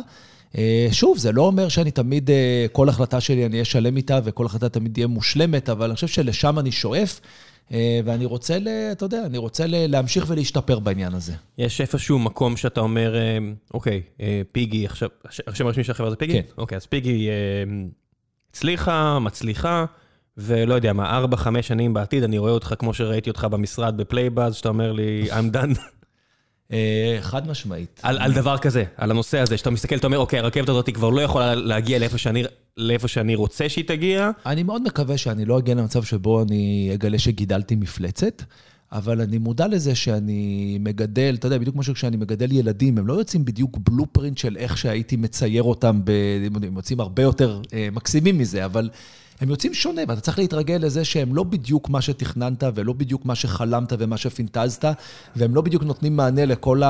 אה, 0.57 0.87
שוב, 0.91 1.17
זה 1.17 1.31
לא 1.31 1.41
אומר 1.41 1.69
שאני 1.69 1.91
תמיד, 1.91 2.29
אה, 2.31 2.65
כל 2.71 2.89
החלטה 2.89 3.21
שלי 3.21 3.45
אני 3.45 3.53
אהיה 3.53 3.65
שלם 3.65 3.97
איתה, 3.97 4.19
וכל 4.23 4.45
החלטה 4.45 4.69
תמיד 4.69 4.93
תהיה 4.93 5.07
מושלמת, 5.07 5.69
אבל 5.69 5.85
אני 5.85 5.95
חושב 5.95 6.07
שלשם 6.07 6.59
אני 6.59 6.71
שואף, 6.71 7.19
אה, 7.19 7.27
ואני 8.05 8.25
רוצה, 8.25 8.59
ל- 8.59 8.67
אתה 8.91 9.05
יודע, 9.05 9.25
אני 9.25 9.37
רוצה 9.37 9.67
ל- 9.67 9.87
להמשיך 9.91 10.25
ולהשתפר 10.27 10.79
בעניין 10.79 11.13
הזה. 11.13 11.33
יש 11.57 11.81
איפשהו 11.81 12.19
מקום 12.19 12.57
שאתה 12.57 12.81
אומר, 12.81 13.15
אה, 13.15 13.37
אוקיי, 13.73 14.01
אה, 14.21 14.41
פיגי, 14.51 14.85
עכשיו, 14.85 15.09
הש- 15.25 15.41
השם 15.47 15.65
הרשמי 15.67 15.83
של 15.83 15.91
החברה 15.91 16.09
זה 16.09 16.15
פיגי? 16.15 16.33
כן. 16.33 16.41
אוקיי, 16.57 16.75
אז 16.75 16.85
פיגי 16.85 17.29
אה, 17.29 17.33
הצליחה, 18.51 19.19
מצליחה, 19.19 19.85
ולא 20.37 20.73
יודע 20.73 20.93
מה, 20.93 21.17
ארבע, 21.17 21.37
חמש 21.37 21.67
שנים 21.67 21.93
בעתיד, 21.93 22.23
אני 22.23 22.37
רואה 22.37 22.51
אותך 22.51 22.73
כמו 22.79 22.93
שראיתי 22.93 23.29
אותך 23.29 23.47
במשרד 23.51 23.97
בפלייבאז, 23.97 24.55
שאתה 24.55 24.69
אומר 24.69 24.91
לי, 24.91 25.27
I'm 25.31 25.53
done. 25.55 25.79
אה, 26.71 27.17
חד 27.21 27.47
משמעית. 27.47 27.99
על, 28.03 28.17
על 28.17 28.33
דבר 28.33 28.57
כזה, 28.57 28.83
על 28.97 29.11
הנושא 29.11 29.39
הזה, 29.39 29.57
שאתה 29.57 29.69
מסתכל, 29.69 29.95
אתה 29.95 30.07
אומר, 30.07 30.17
אוקיי, 30.17 30.39
הרכבת 30.39 30.69
הזאת 30.69 30.89
כבר 30.89 31.09
לא 31.09 31.21
יכולה 31.21 31.55
להגיע 31.55 31.99
לאיפה 31.99 32.17
שאני, 32.17 32.43
לאיפה 32.77 33.07
שאני 33.07 33.35
רוצה 33.35 33.69
שהיא 33.69 33.85
תגיע. 33.85 34.31
אני 34.45 34.63
מאוד 34.63 34.81
מקווה 34.81 35.17
שאני 35.17 35.45
לא 35.45 35.57
אגיע 35.57 35.75
למצב 35.75 36.03
שבו 36.03 36.41
אני 36.41 36.91
אגלה 36.93 37.19
שגידלתי 37.19 37.75
מפלצת, 37.75 38.43
אבל 38.91 39.21
אני 39.21 39.37
מודע 39.37 39.67
לזה 39.67 39.95
שאני 39.95 40.77
מגדל, 40.79 41.35
אתה 41.39 41.47
יודע, 41.47 41.57
בדיוק 41.57 41.73
כמו 41.73 41.83
שכשאני 41.83 42.17
מגדל 42.17 42.51
ילדים, 42.51 42.97
הם 42.97 43.07
לא 43.07 43.13
יוצאים 43.13 43.45
בדיוק 43.45 43.77
בלופרינט 43.77 44.37
של 44.37 44.57
איך 44.57 44.77
שהייתי 44.77 45.15
מצייר 45.15 45.63
אותם, 45.63 46.01
ב... 46.03 46.11
הם 46.65 46.75
יוצאים 46.75 46.99
הרבה 46.99 47.23
יותר 47.23 47.61
אה, 47.73 47.87
מקסימים 47.91 48.37
מזה, 48.37 48.65
אבל 48.65 48.89
הם 49.41 49.49
יוצאים 49.49 49.73
שונה, 49.73 50.01
ואתה 50.07 50.21
צריך 50.21 50.39
להתרגל 50.39 50.77
לזה 50.81 51.05
שהם 51.05 51.35
לא 51.35 51.43
בדיוק 51.43 51.89
מה 51.89 52.01
שתכננת, 52.01 52.63
ולא 52.75 52.93
בדיוק 52.93 53.25
מה 53.25 53.35
שחלמת 53.35 53.93
ומה 53.99 54.17
שפינטזת, 54.17 54.85
והם 55.35 55.55
לא 55.55 55.61
בדיוק 55.61 55.83
נותנים 55.83 56.15
מענה 56.15 56.45
לכל 56.45 56.81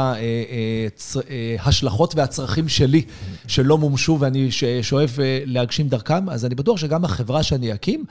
ההשלכות 1.59 2.15
והצרכים 2.15 2.69
שלי, 2.69 3.01
שלא 3.47 3.77
מומשו 3.77 4.17
ואני 4.19 4.49
שואף 4.81 5.19
אה, 5.19 5.39
להגשים 5.45 5.87
דרכם, 5.87 6.29
אז 6.29 6.45
אני 6.45 6.55
בטוח 6.55 6.77
שגם 6.77 7.05
החברה 7.05 7.43
שאני 7.43 7.73
אקים, 7.73 8.05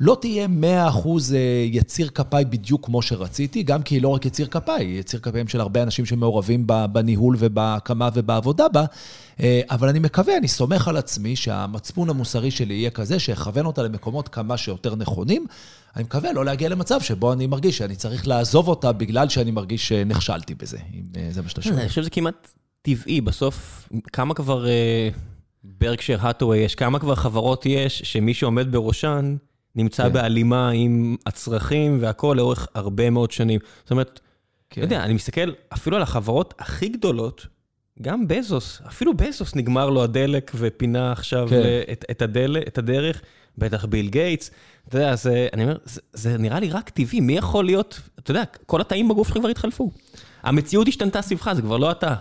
לא 0.00 0.16
תהיה 0.20 0.46
100% 1.04 1.08
יציר 1.66 2.08
כפיי 2.08 2.44
בדיוק 2.44 2.86
כמו 2.86 3.02
שרציתי, 3.02 3.62
גם 3.62 3.82
כי 3.82 3.94
היא 3.94 4.02
לא 4.02 4.08
רק 4.08 4.26
יציר 4.26 4.46
כפיי, 4.46 4.86
היא 4.86 5.00
יציר 5.00 5.20
כפיים 5.20 5.48
של 5.48 5.60
הרבה 5.60 5.82
אנשים 5.82 6.06
שמעורבים 6.06 6.66
בניהול 6.92 7.36
ובהקמה 7.38 8.08
ובעבודה 8.14 8.68
בה, 8.68 8.84
אה, 9.40 9.60
אבל 9.70 9.88
אני 9.88 9.98
מקווה, 9.98 10.36
אני 10.36 10.48
סומך 10.48 10.88
על 10.88 10.96
עצמי 10.96 11.36
שהמצפון 11.36 12.10
המוסרי 12.10 12.50
שלי 12.50 12.74
יהיה 12.74 12.90
כזה, 12.90 13.18
שיכוון 13.18 13.66
אותה 13.66 13.82
למקומות 13.82 14.28
כמה 14.28 14.56
שיותר 14.56 14.94
נכונים. 14.94 15.46
אני 15.96 16.04
מקווה 16.04 16.32
לא 16.32 16.44
להגיע 16.44 16.68
למצב 16.68 17.00
שבו 17.00 17.32
אני 17.32 17.46
מרגיש 17.46 17.78
שאני 17.78 17.96
צריך 17.96 18.28
לעזוב 18.28 18.68
אותה 18.68 18.92
בגלל 18.92 19.28
שאני 19.28 19.50
מרגיש 19.50 19.88
שנכשלתי 19.88 20.54
בזה, 20.54 20.78
אם 20.94 21.02
אה, 21.16 21.28
זה 21.30 21.42
מה 21.42 21.48
שאתה 21.48 21.62
שואל. 21.62 21.74
אני 21.74 21.88
חושב 21.88 22.00
שזה 22.00 22.10
כמעט 22.10 22.48
טבעי, 22.82 23.20
בסוף, 23.20 23.88
כמה 24.12 24.34
כבר 24.34 24.66
ברקשר 25.64 26.18
האטווי 26.20 26.58
יש, 26.58 26.74
כמה 26.74 26.98
כבר 26.98 27.14
חברות 27.14 27.66
יש, 27.66 27.98
שמי 28.04 28.34
שעומד 28.34 28.72
בראשן 28.72 29.36
נמצא 29.76 30.02
כן. 30.02 30.12
בהלימה 30.12 30.70
עם 30.70 31.16
הצרכים 31.26 31.98
והכול 32.00 32.36
לאורך 32.36 32.68
הרבה 32.74 33.10
מאוד 33.10 33.30
שנים. 33.30 33.60
זאת 33.82 33.90
אומרת, 33.90 34.20
כן. 34.70 34.80
אתה 34.80 34.86
יודע, 34.86 35.04
אני 35.04 35.14
מסתכל 35.14 35.52
אפילו 35.72 35.96
על 35.96 36.02
החברות 36.02 36.54
הכי 36.58 36.88
גדולות, 36.88 37.46
גם 38.02 38.28
בזוס, 38.28 38.82
אפילו 38.86 39.14
בזוס 39.14 39.54
נגמר 39.54 39.90
לו 39.90 40.02
הדלק 40.02 40.52
ופינה 40.54 41.12
עכשיו 41.12 41.46
כן. 41.50 41.62
את, 41.92 42.04
את, 42.10 42.22
הדל, 42.22 42.56
את 42.66 42.78
הדרך, 42.78 43.22
בטח 43.58 43.84
ביל 43.84 44.08
גייטס. 44.08 44.50
אתה 44.88 44.96
יודע, 44.96 45.16
זה, 45.16 45.48
אני 45.52 45.62
אומר, 45.62 45.76
זה, 45.84 46.00
זה 46.12 46.38
נראה 46.38 46.60
לי 46.60 46.70
רק 46.70 46.88
טבעי, 46.90 47.20
מי 47.20 47.32
יכול 47.32 47.64
להיות, 47.64 48.00
אתה 48.18 48.30
יודע, 48.30 48.42
כל 48.66 48.80
התאים 48.80 49.08
בגוף 49.08 49.28
שלך 49.28 49.38
כבר 49.38 49.48
התחלפו. 49.48 49.90
המציאות 50.42 50.88
השתנתה 50.88 51.22
סביבך, 51.22 51.52
זה 51.52 51.62
כבר 51.62 51.76
לא 51.76 51.90
אתה. 51.90 52.14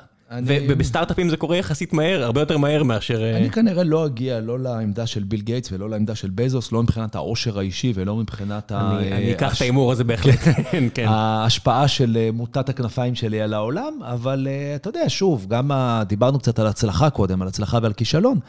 ובסטארט-אפים 0.45 1.29
זה 1.29 1.37
קורה 1.37 1.57
יחסית 1.57 1.93
מהר, 1.93 2.23
הרבה 2.23 2.41
יותר 2.41 2.57
מהר 2.57 2.83
מאשר... 2.83 3.23
אה, 3.23 3.37
אני 3.37 3.49
כנראה 3.49 3.83
לא 3.83 4.05
אגיע 4.05 4.39
לא 4.39 4.59
לעמדה 4.59 5.07
של 5.07 5.23
ביל 5.23 5.41
גייטס 5.41 5.71
ולא 5.71 5.89
לעמדה 5.89 6.15
של 6.15 6.29
בזוס, 6.35 6.71
לא 6.71 6.83
מבחינת 6.83 7.15
העושר 7.15 7.59
האישי 7.59 7.93
ולא 7.95 8.15
מבחינת 8.15 8.71
ה- 8.71 8.99
אני 9.11 9.31
אקח 9.31 9.55
את 9.55 9.61
ההימור 9.61 9.91
הזה 9.91 10.03
בהחלט, 10.03 10.39
כן, 10.71 10.83
כן. 10.93 11.05
ההשפעה 11.07 11.87
של 11.87 12.17
אה, 12.19 12.29
מוטת 12.33 12.69
הכנפיים 12.69 13.15
שלי 13.15 13.41
על 13.41 13.53
העולם, 13.53 13.99
אבל 14.01 14.47
אה, 14.49 14.75
אתה 14.75 14.89
יודע, 14.89 15.03
שוב, 15.07 15.45
גם 15.49 15.71
דיברנו 16.07 16.39
קצת 16.39 16.59
על 16.59 16.67
הצלחה 16.67 17.09
קודם, 17.09 17.41
על 17.41 17.47
הצלחה 17.47 17.79
ועל 17.81 17.93
כישלון. 17.93 18.39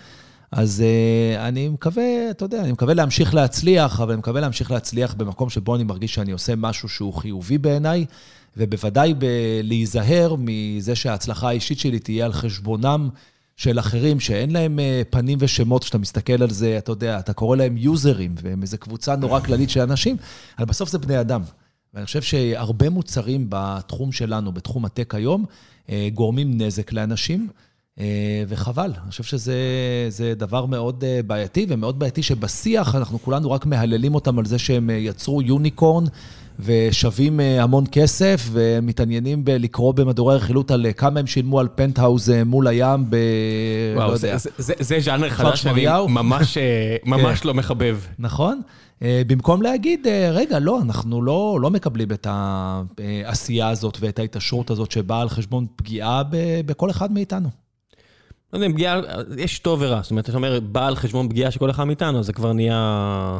אז 0.52 0.82
אה, 0.86 1.48
אני 1.48 1.68
מקווה, 1.68 2.30
אתה 2.30 2.44
יודע, 2.44 2.60
אני 2.60 2.72
מקווה 2.72 2.94
להמשיך 2.94 3.34
להצליח, 3.34 4.00
אבל 4.00 4.12
אני 4.12 4.18
מקווה 4.18 4.40
להמשיך 4.40 4.70
להצליח 4.70 5.14
במקום 5.14 5.50
שבו 5.50 5.76
אני 5.76 5.84
מרגיש 5.84 6.14
שאני 6.14 6.32
עושה 6.32 6.52
משהו 6.56 6.88
שהוא 6.88 7.14
חיובי 7.14 7.58
בעיניי, 7.58 8.04
ובוודאי 8.56 9.14
להיזהר 9.62 10.34
מזה 10.38 10.96
שההצלחה 10.96 11.48
האישית 11.48 11.78
שלי 11.78 11.98
תהיה 11.98 12.24
על 12.24 12.32
חשבונם 12.32 13.08
של 13.56 13.78
אחרים 13.78 14.20
שאין 14.20 14.50
להם 14.50 14.78
אה, 14.78 15.02
פנים 15.10 15.38
ושמות, 15.40 15.84
כשאתה 15.84 15.98
מסתכל 15.98 16.42
על 16.42 16.50
זה, 16.50 16.78
אתה 16.78 16.92
יודע, 16.92 17.18
אתה 17.18 17.32
קורא 17.32 17.56
להם 17.56 17.76
יוזרים, 17.76 18.34
והם 18.42 18.62
איזו 18.62 18.78
קבוצה 18.78 19.16
נורא 19.16 19.40
כללית 19.40 19.70
של 19.70 19.80
אנשים, 19.80 20.16
אבל 20.58 20.66
בסוף 20.66 20.88
זה 20.88 20.98
בני 20.98 21.20
אדם. 21.20 21.42
ואני 21.94 22.06
חושב 22.06 22.22
שהרבה 22.22 22.90
מוצרים 22.90 23.46
בתחום 23.48 24.12
שלנו, 24.12 24.52
בתחום 24.52 24.84
הטק 24.84 25.14
היום, 25.14 25.44
אה, 25.90 26.08
גורמים 26.14 26.60
נזק 26.60 26.92
לאנשים, 26.92 27.48
אה, 28.00 28.44
וחבל. 28.48 28.92
אני 29.02 29.10
חושב 29.10 29.22
שזה 29.22 29.56
זה 30.08 30.34
דבר 30.34 30.66
מאוד 30.66 31.04
אה, 31.04 31.20
בעייתי, 31.26 31.66
ומאוד 31.68 31.98
בעייתי 31.98 32.22
שבשיח 32.22 32.94
אנחנו 32.94 33.18
כולנו 33.22 33.50
רק 33.50 33.66
מהללים 33.66 34.14
אותם 34.14 34.38
על 34.38 34.44
זה 34.44 34.58
שהם 34.58 34.90
אה, 34.90 34.94
יצרו 34.94 35.42
יוניקורן. 35.42 36.04
ושווים 36.58 37.40
אה, 37.40 37.62
המון 37.62 37.84
כסף, 37.92 38.48
ומתעניינים 38.52 39.44
בלקרוא 39.44 39.94
במדורי 39.94 40.34
הרכילות 40.34 40.70
על 40.70 40.86
אה, 40.86 40.92
כמה 40.92 41.20
הם 41.20 41.26
שילמו 41.26 41.60
על 41.60 41.68
פנטהאוז 41.74 42.30
אה, 42.30 42.44
מול 42.44 42.66
הים 42.66 43.04
ב... 43.10 43.16
לא 43.96 44.00
וואו, 44.00 44.12
יודע. 44.12 44.36
זה- 44.36 44.50
זה- 44.58 44.74
זה 44.80 45.00
ז'אנר 45.00 45.28
חדש 45.30 45.62
שאני? 45.62 45.86
ממש 46.08 46.58
ממש 47.06 47.40
כן. 47.40 47.48
לא 47.48 47.54
מחבב. 47.54 47.98
נכון? 48.18 48.60
במקום 49.02 49.62
להגיד, 49.62 50.06
רגע, 50.32 50.58
לא, 50.58 50.80
אנחנו 50.82 51.22
לא, 51.22 51.58
לא 51.62 51.70
מקבלים 51.70 52.08
את 52.12 52.26
העשייה 52.30 53.68
הזאת 53.68 53.98
ואת 54.00 54.18
ההתעשרות 54.18 54.70
הזאת 54.70 54.90
שבאה 54.90 55.20
על 55.20 55.28
חשבון 55.28 55.66
פגיעה 55.76 56.22
ב- 56.22 56.36
בכל 56.66 56.90
אחד 56.90 57.12
מאיתנו. 57.12 57.48
לא 58.52 58.58
יודע, 58.58 58.68
פגיעה, 58.68 59.00
יש 59.38 59.58
טוב 59.58 59.78
ורע. 59.82 60.00
זאת 60.02 60.10
אומרת, 60.10 60.28
אתה 60.28 60.36
אומר, 60.36 60.60
בא 60.60 60.86
על 60.86 60.96
חשבון 60.96 61.28
פגיעה 61.28 61.50
של 61.50 61.58
כל 61.58 61.70
אחד 61.70 61.84
מאיתנו, 61.84 62.22
זה 62.22 62.32
כבר 62.32 62.52
נהיה... 62.52 63.38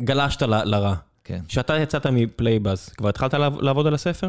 גלשת 0.00 0.42
ל- 0.42 0.64
לרע. 0.64 0.94
כן. 1.26 1.40
כשאתה 1.48 1.76
יצאת 1.78 2.06
מפלייבאז, 2.06 2.88
כבר 2.88 3.08
התחלת 3.08 3.34
לעב- 3.34 3.60
לעבוד 3.60 3.86
על 3.86 3.94
הספר? 3.94 4.28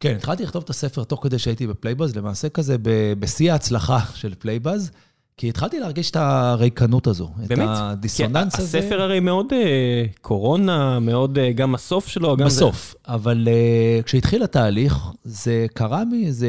כן, 0.00 0.16
התחלתי 0.16 0.42
לכתוב 0.42 0.62
את 0.62 0.70
הספר 0.70 1.04
תוך 1.04 1.20
כדי 1.22 1.38
שהייתי 1.38 1.66
בפלייבאז, 1.66 2.16
למעשה 2.16 2.48
כזה 2.48 2.76
בשיא 3.18 3.52
ההצלחה 3.52 4.00
של 4.14 4.34
פלייבאז, 4.38 4.90
כי 5.36 5.48
התחלתי 5.48 5.80
להרגיש 5.80 6.10
את 6.10 6.16
הריקנות 6.16 7.06
הזו, 7.06 7.30
את 7.42 7.48
באמת? 7.48 7.68
הדיסוננס 7.70 8.56
כי 8.56 8.62
הזה. 8.62 8.78
הספר 8.78 9.02
הרי 9.02 9.20
מאוד 9.20 9.46
אה, 9.52 10.04
קורונה, 10.20 10.98
מאוד, 11.00 11.38
אה, 11.38 11.52
גם 11.52 11.74
הסוף 11.74 12.08
שלו, 12.08 12.36
גם... 12.36 12.46
בסוף, 12.46 12.94
אבל 13.08 13.48
אה, 13.48 14.02
כשהתחיל 14.02 14.42
התהליך, 14.42 14.98
זה 15.24 15.66
קרה, 15.74 16.04
מ, 16.04 16.30
זה 16.30 16.48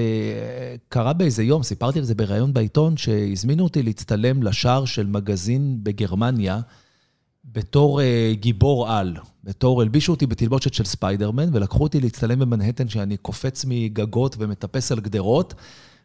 קרה 0.90 1.14
באיזה 1.14 1.44
יום, 1.44 1.64
סיפרתי 1.64 2.00
על 2.00 2.06
זה 2.06 2.16
בריאיון 2.16 2.54
בעיתון, 2.54 2.98
שהזמינו 2.98 3.64
אותי 3.64 3.84
להצטלם 3.84 4.44
לשער 4.44 4.86
של 4.86 5.06
מגזין 5.06 5.78
בגרמניה, 5.84 6.60
בתור 7.54 8.00
uh, 8.00 8.04
גיבור 8.36 8.92
על, 8.92 9.16
בתור, 9.44 9.82
הלבישו 9.82 10.12
אותי 10.12 10.26
בתלבושת 10.26 10.74
של 10.74 10.84
ספיידרמן, 10.84 11.50
ולקחו 11.56 11.84
אותי 11.84 12.00
להצטלם 12.00 12.40
במנהטן 12.40 12.90
שאני 12.90 13.18
קופץ 13.18 13.66
מגגות 13.68 14.36
ומטפס 14.40 14.92
על 14.92 15.00
גדרות, 15.00 15.54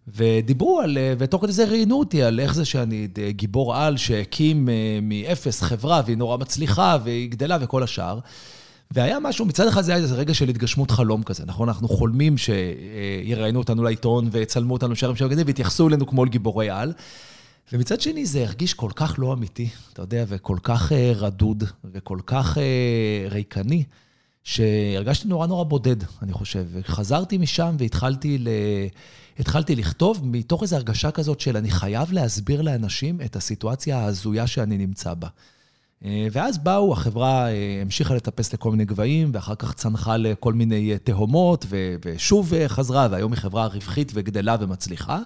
ודיברו 0.09 0.81
על, 0.81 0.99
ותוך 1.19 1.43
כדי 1.43 1.53
זה 1.53 1.65
ראיינו 1.65 1.99
אותי 1.99 2.23
על 2.23 2.41
איך 2.41 2.55
זה 2.55 2.65
שאני 2.65 3.09
גיבור 3.29 3.77
על 3.77 3.97
שהקים 3.97 4.69
מאפס 5.03 5.63
חברה, 5.63 6.03
והיא 6.05 6.17
נורא 6.17 6.37
מצליחה, 6.37 6.99
והיא 7.05 7.31
גדלה 7.31 7.59
וכל 7.61 7.83
השאר. 7.83 8.19
והיה 8.91 9.21
משהו, 9.21 9.47
מצד 9.47 9.69
אחד 9.69 9.83
זה 9.83 9.93
היה 9.93 10.03
איזה 10.03 10.15
רגע 10.15 10.35
של 10.35 10.49
התגשמות 10.49 10.91
חלום 10.91 11.23
כזה, 11.23 11.45
נכון? 11.47 11.69
אנחנו 11.69 11.89
חולמים 11.89 12.35
שיראיינו 12.39 13.59
אותנו 13.59 13.83
לעיתון 13.83 14.29
ויצלמו 14.33 14.73
אותנו 14.73 14.97
שערים 14.97 15.17
של 15.17 15.31
כזה, 15.31 15.43
ויתייחסו 15.47 15.89
אלינו 15.89 16.07
כמו 16.07 16.25
לגיבורי 16.25 16.71
על. 16.71 16.93
ומצד 17.73 18.01
שני 18.01 18.27
זה 18.27 18.43
הרגיש 18.43 18.75
כל 18.75 18.91
כך 18.97 19.15
לא 19.19 19.33
אמיתי, 19.33 19.69
אתה 19.93 20.03
יודע, 20.03 20.25
וכל 20.29 20.57
כך 20.63 20.93
uh, 20.93 20.95
רדוד, 21.17 21.65
וכל 21.85 22.19
כך 22.27 22.57
uh, 22.57 23.33
ריקני, 23.33 23.85
שהרגשתי 24.45 25.29
נורא 25.29 25.47
נורא 25.47 25.65
בודד, 25.65 25.97
אני 26.23 26.33
חושב. 26.33 26.67
וחזרתי 26.73 27.39
משם 27.39 27.77
והתחלתי 27.79 28.39
ל... 28.39 28.49
התחלתי 29.39 29.77
לכתוב 29.77 30.21
מתוך 30.23 30.63
איזו 30.63 30.77
הרגשה 30.77 31.11
כזאת 31.11 31.41
של 31.41 31.57
אני 31.57 31.71
חייב 31.71 32.13
להסביר 32.13 32.63
לאנשים 32.63 33.21
את 33.21 33.37
הסיטואציה 33.37 33.99
ההזויה 33.99 34.47
שאני 34.47 34.79
נמצא 34.79 35.15
בה. 35.15 35.29
אה, 36.05 36.27
ואז 36.33 36.59
באו, 36.59 36.93
החברה 36.93 37.47
המשיכה 37.83 38.15
לטפס 38.15 38.53
לכל 38.53 38.71
מיני 38.71 38.85
גבהים, 38.85 39.31
ואחר 39.35 39.55
כך 39.55 39.75
צנחה 39.75 40.17
לכל 40.17 40.53
מיני 40.53 40.99
תהומות, 41.05 41.67
ושוב 42.05 42.53
חזרה, 42.67 43.09
והיום 43.11 43.33
היא 43.33 43.41
חברה 43.41 43.67
רווחית 43.67 44.13
וגדלה 44.15 44.57
ומצליחה. 44.61 45.19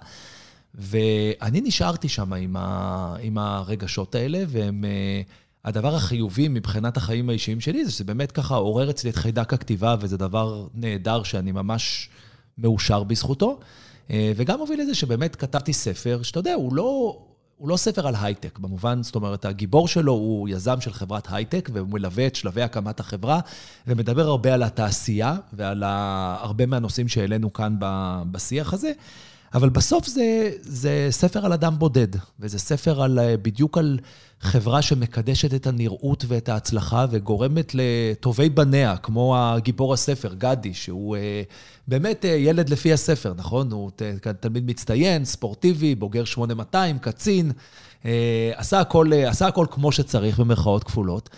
ואני 0.75 1.61
נשארתי 1.61 2.09
שם 2.09 2.33
עם, 2.33 2.55
ה, 2.57 3.15
עם 3.21 3.37
הרגשות 3.37 4.15
האלה, 4.15 4.43
והם... 4.47 4.85
אה, 4.85 5.21
הדבר 5.65 5.95
החיובי 5.95 6.47
מבחינת 6.47 6.97
החיים 6.97 7.29
האישיים 7.29 7.59
שלי, 7.59 7.85
זה 7.85 7.91
שזה 7.91 8.03
באמת 8.03 8.31
ככה 8.31 8.55
עורר 8.55 8.89
אצלי 8.89 9.09
את 9.09 9.15
חיידק 9.15 9.53
הכתיבה, 9.53 9.95
וזה 9.99 10.17
דבר 10.17 10.67
נהדר 10.73 11.23
שאני 11.23 11.51
ממש 11.51 12.09
מאושר 12.57 13.03
בזכותו. 13.03 13.59
אה, 14.11 14.31
וגם 14.35 14.59
הוביל 14.59 14.81
לזה 14.81 14.95
שבאמת 14.95 15.35
כתבתי 15.35 15.73
ספר, 15.73 16.19
שאתה 16.23 16.39
יודע, 16.39 16.53
הוא 16.53 16.73
לא, 16.73 17.17
הוא 17.57 17.69
לא 17.69 17.77
ספר 17.77 18.07
על 18.07 18.15
הייטק, 18.21 18.59
במובן, 18.59 19.03
זאת 19.03 19.15
אומרת, 19.15 19.45
הגיבור 19.45 19.87
שלו 19.87 20.11
הוא 20.11 20.49
יזם 20.49 20.81
של 20.81 20.93
חברת 20.93 21.27
הייטק, 21.31 21.69
והוא 21.73 21.87
מלווה 21.89 22.27
את 22.27 22.35
שלבי 22.35 22.61
הקמת 22.61 22.99
החברה, 22.99 23.39
ומדבר 23.87 24.27
הרבה 24.27 24.53
על 24.53 24.63
התעשייה 24.63 25.35
ועל 25.53 25.83
הרבה 25.83 26.65
מהנושאים 26.65 27.07
שהעלינו 27.07 27.53
כאן 27.53 27.75
בשיח 28.31 28.73
הזה. 28.73 28.91
אבל 29.53 29.69
בסוף 29.69 30.07
זה, 30.07 30.51
זה 30.59 31.07
ספר 31.09 31.45
על 31.45 31.53
אדם 31.53 31.79
בודד, 31.79 32.07
וזה 32.39 32.59
ספר 32.59 33.01
על, 33.01 33.19
אה, 33.19 33.37
בדיוק 33.37 33.77
על 33.77 33.99
חברה 34.41 34.81
שמקדשת 34.81 35.53
את 35.53 35.67
הנראות 35.67 36.25
ואת 36.27 36.49
ההצלחה 36.49 37.05
וגורמת 37.11 37.71
לטובי 37.73 38.49
בניה, 38.49 38.97
כמו 38.97 39.37
הגיבור 39.37 39.93
הספר, 39.93 40.33
גדי, 40.37 40.73
שהוא 40.73 41.15
אה, 41.15 41.41
באמת 41.87 42.25
אה, 42.25 42.29
ילד 42.29 42.69
לפי 42.69 42.93
הספר, 42.93 43.33
נכון? 43.37 43.71
הוא 43.71 43.91
תלמיד 44.39 44.69
מצטיין, 44.69 45.25
ספורטיבי, 45.25 45.95
בוגר 45.95 46.25
8200, 46.25 46.99
קצין, 46.99 47.51
עשה 48.55 48.79
הכל, 48.79 49.11
עשה 49.27 49.47
הכל 49.47 49.65
כמו 49.71 49.91
שצריך, 49.91 50.39
במרכאות 50.39 50.83
כפולות. 50.83 51.29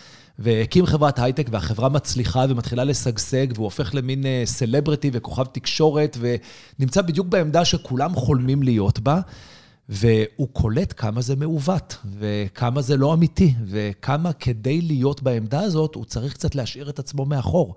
והקים 0.44 0.86
חברת 0.86 1.20
הייטק, 1.20 1.48
והחברה 1.52 1.90
מצליחה 1.90 2.46
ומתחילה 2.50 2.84
לשגשג, 2.84 3.48
והוא 3.56 3.64
הופך 3.64 3.96
למין 3.96 4.26
סלבריטי 4.46 5.10
וכוכב 5.14 5.46
תקשורת, 5.46 6.18
ונמצא 6.20 7.02
בדיוק 7.02 7.28
בעמדה 7.28 7.66
שכולם 7.66 8.16
חולמים 8.16 8.64
להיות 8.64 9.00
בה. 9.00 9.20
והוא 9.90 10.48
קולט 10.54 10.94
כמה 10.98 11.22
זה 11.22 11.36
מעוות, 11.36 11.98
וכמה 12.20 12.82
זה 12.82 12.98
לא 12.98 13.14
אמיתי, 13.14 13.54
וכמה 13.66 14.34
כדי 14.34 14.82
להיות 14.82 15.24
בעמדה 15.24 15.60
הזאת, 15.60 15.96
הוא 15.96 16.06
צריך 16.06 16.34
קצת 16.34 16.56
להשאיר 16.56 16.90
את 16.90 17.00
עצמו 17.00 17.26
מאחור. 17.26 17.76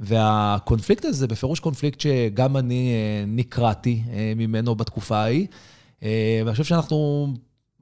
והקונפליקט 0.00 1.04
הזה 1.04 1.18
זה 1.18 1.26
בפירוש 1.26 1.60
קונפליקט 1.60 2.00
שגם 2.00 2.56
אני 2.56 2.92
אה, 2.92 3.24
נקרעתי 3.26 4.02
אה, 4.12 4.32
ממנו 4.36 4.74
בתקופה 4.74 5.16
ההיא. 5.16 5.46
אה, 6.02 6.40
ואני 6.44 6.52
חושב 6.52 6.64
שאנחנו 6.64 7.26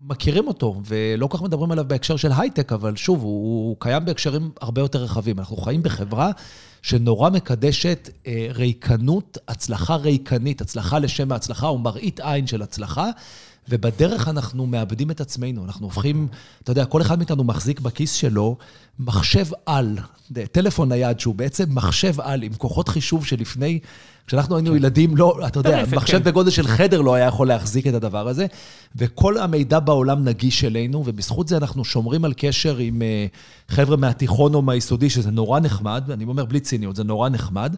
מכירים 0.08 0.48
אותו, 0.48 0.80
ולא 0.84 1.26
כל 1.26 1.38
כך 1.38 1.42
מדברים 1.44 1.70
עליו 1.70 1.84
בהקשר 1.88 2.16
של 2.16 2.30
הייטק, 2.36 2.72
אבל 2.72 2.96
שוב, 2.96 3.22
הוא, 3.22 3.68
הוא 3.68 3.76
קיים 3.78 4.04
בהקשרים 4.04 4.50
הרבה 4.60 4.80
יותר 4.80 5.02
רחבים. 5.02 5.38
אנחנו 5.38 5.56
חיים 5.56 5.82
בחברה 5.82 6.30
שנורא 6.82 7.30
מקדשת 7.30 8.10
אה, 8.26 8.46
ריקנות, 8.50 9.38
הצלחה 9.48 9.96
ריקנית, 9.96 10.60
הצלחה 10.60 10.98
לשם 10.98 11.32
ההצלחה, 11.32 11.66
או 11.66 11.78
מראית 11.78 12.20
עין 12.20 12.46
של 12.46 12.62
הצלחה, 12.62 13.10
ובדרך 13.68 14.28
אנחנו 14.28 14.66
מאבדים 14.66 15.10
את 15.10 15.20
עצמנו. 15.20 15.64
אנחנו 15.64 15.86
הופכים, 15.86 16.28
אתה 16.62 16.72
יודע, 16.72 16.84
כל 16.84 17.02
אחד 17.02 17.18
מאיתנו 17.18 17.44
מחזיק 17.44 17.80
בכיס 17.80 18.12
שלו 18.12 18.56
מחשב 18.98 19.46
על, 19.66 19.98
טלפון 20.52 20.88
נייד, 20.88 21.20
שהוא 21.20 21.34
בעצם 21.34 21.64
מחשב 21.68 22.20
על, 22.20 22.42
עם 22.42 22.54
כוחות 22.54 22.88
חישוב 22.88 23.26
שלפני... 23.26 23.78
כשאנחנו 24.26 24.56
היינו 24.56 24.70
כן. 24.70 24.76
ילדים, 24.76 25.16
לא, 25.16 25.38
אתה 25.46 25.58
יודע, 25.58 25.84
מחשב 25.92 26.18
כן. 26.18 26.24
בגודל 26.24 26.50
של 26.50 26.66
חדר 26.66 27.00
לא 27.00 27.14
היה 27.14 27.26
יכול 27.26 27.48
להחזיק 27.48 27.86
את 27.86 27.94
הדבר 27.94 28.28
הזה, 28.28 28.46
וכל 28.96 29.38
המידע 29.38 29.80
בעולם 29.80 30.24
נגיש 30.24 30.64
אלינו, 30.64 31.02
ובזכות 31.06 31.48
זה 31.48 31.56
אנחנו 31.56 31.84
שומרים 31.84 32.24
על 32.24 32.32
קשר 32.36 32.76
עם 32.76 33.02
uh, 33.02 33.74
חבר'ה 33.74 33.96
מהתיכון 33.96 34.54
או 34.54 34.62
מהיסודי, 34.62 35.10
שזה 35.10 35.30
נורא 35.30 35.60
נחמד, 35.60 36.10
אני 36.10 36.24
אומר 36.24 36.44
בלי 36.44 36.60
ציניות, 36.60 36.96
זה 36.96 37.04
נורא 37.04 37.28
נחמד, 37.28 37.76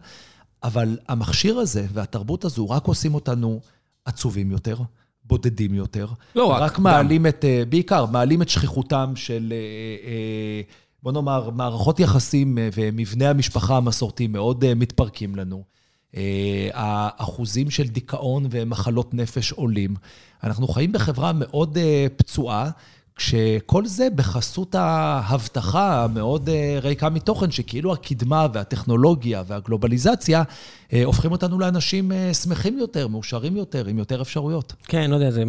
אבל 0.63 0.97
המכשיר 1.07 1.57
הזה 1.57 1.85
והתרבות 1.93 2.45
הזו 2.45 2.69
רק 2.69 2.85
עושים 2.85 3.15
אותנו 3.15 3.59
עצובים 4.05 4.51
יותר. 4.51 4.77
בודדים 5.27 5.73
יותר. 5.73 6.07
לא 6.35 6.45
רק, 6.45 6.61
רק 6.61 6.79
מעלים 6.79 7.23
גם. 7.23 7.27
את, 7.27 7.45
אה, 7.45 7.63
בעיקר, 7.69 8.05
מעלים 8.05 8.41
את 8.41 8.49
שכיחותם 8.49 9.13
של, 9.15 9.53
אה, 10.05 10.61
בוא 11.03 11.11
נאמר, 11.11 11.49
מערכות 11.49 11.99
יחסים 11.99 12.57
ומבנה 12.73 13.29
המשפחה 13.29 13.77
המסורתי 13.77 14.27
מאוד 14.27 14.73
מתפרקים 14.73 15.35
לנו. 15.35 15.63
אה, 16.15 16.69
האחוזים 16.73 17.69
של 17.69 17.87
דיכאון 17.87 18.47
ומחלות 18.51 19.13
נפש 19.13 19.51
עולים. 19.51 19.95
אנחנו 20.43 20.67
חיים 20.67 20.91
בחברה 20.91 21.31
מאוד 21.33 21.77
אה, 21.77 22.05
פצועה, 22.17 22.69
כשכל 23.17 23.85
זה 23.85 24.07
בחסות 24.15 24.75
ההבטחה 24.75 26.03
המאוד 26.03 26.49
אה, 26.49 26.79
ריקה 26.81 27.09
מתוכן, 27.09 27.51
שכאילו 27.51 27.93
הקדמה 27.93 28.47
והטכנולוגיה 28.53 29.43
והגלובליזציה 29.47 30.43
הופכים 31.03 31.31
אותנו 31.31 31.59
לאנשים 31.59 32.11
שמחים 32.33 32.79
יותר, 32.79 33.07
מאושרים 33.07 33.57
יותר, 33.57 33.87
עם 33.87 33.97
יותר 33.97 34.21
אפשרויות. 34.21 34.73
כן, 34.83 35.11
לא 35.11 35.15
יודע, 35.15 35.31
זה... 35.31 35.43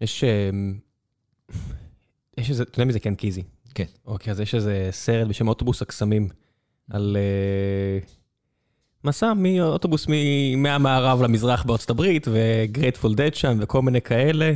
יש... 0.00 0.24
יש 2.38 2.50
איזה, 2.50 2.62
אתה 2.62 2.74
יודע 2.74 2.84
מי 2.84 2.92
זה 2.92 3.00
קן 3.00 3.14
קיזי? 3.14 3.42
כן. 3.74 3.84
אוקיי, 4.06 4.30
אז 4.30 4.40
יש 4.40 4.54
איזה 4.54 4.88
סרט 4.90 5.28
בשם 5.28 5.48
אוטובוס 5.48 5.82
הקסמים, 5.82 6.28
על... 6.90 7.16
מסע 9.04 9.32
מאוטובוס 9.36 10.06
מהמערב 10.56 11.22
למזרח 11.22 11.64
בארצות 11.64 11.90
הברית, 11.90 12.28
וגרייטפול 12.32 13.14
דד 13.14 13.34
שם, 13.34 13.58
וכל 13.60 13.82
מיני 13.82 14.00
כאלה, 14.00 14.52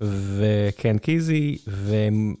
וכן 0.00 0.98
קיזי, 0.98 1.58
והם, 1.66 2.34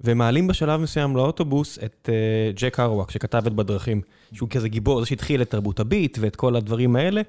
ומעלים 0.00 0.46
בשלב 0.46 0.80
מסוים 0.80 1.16
לאוטובוס 1.16 1.78
את 1.84 2.08
uh, 2.08 2.60
ג'ק 2.60 2.80
ארוואק, 2.80 3.10
שכתב 3.10 3.46
את 3.46 3.52
בדרכים, 3.52 4.00
שהוא 4.32 4.48
כזה 4.48 4.68
גיבור, 4.68 5.00
זה 5.00 5.06
שהתחיל 5.06 5.42
את 5.42 5.50
תרבות 5.50 5.80
הביט 5.80 6.18
ואת 6.20 6.36
כל 6.36 6.56
הדברים 6.56 6.96
האלה, 6.96 7.22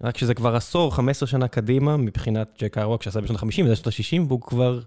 רק 0.00 0.18
שזה 0.18 0.34
כבר 0.34 0.56
עשור, 0.56 0.94
15 0.94 1.26
שנה 1.26 1.48
קדימה, 1.48 1.96
מבחינת 1.96 2.48
ג'ק 2.62 2.78
קרואק 2.78 3.02
שעשה 3.02 3.20
בשנות 3.20 3.42
ה-50 3.42 3.64
וזה 3.64 3.76
שנות 3.76 3.86
ה-60, 3.86 4.28
והוא 4.28 4.40
כבר 4.40 4.80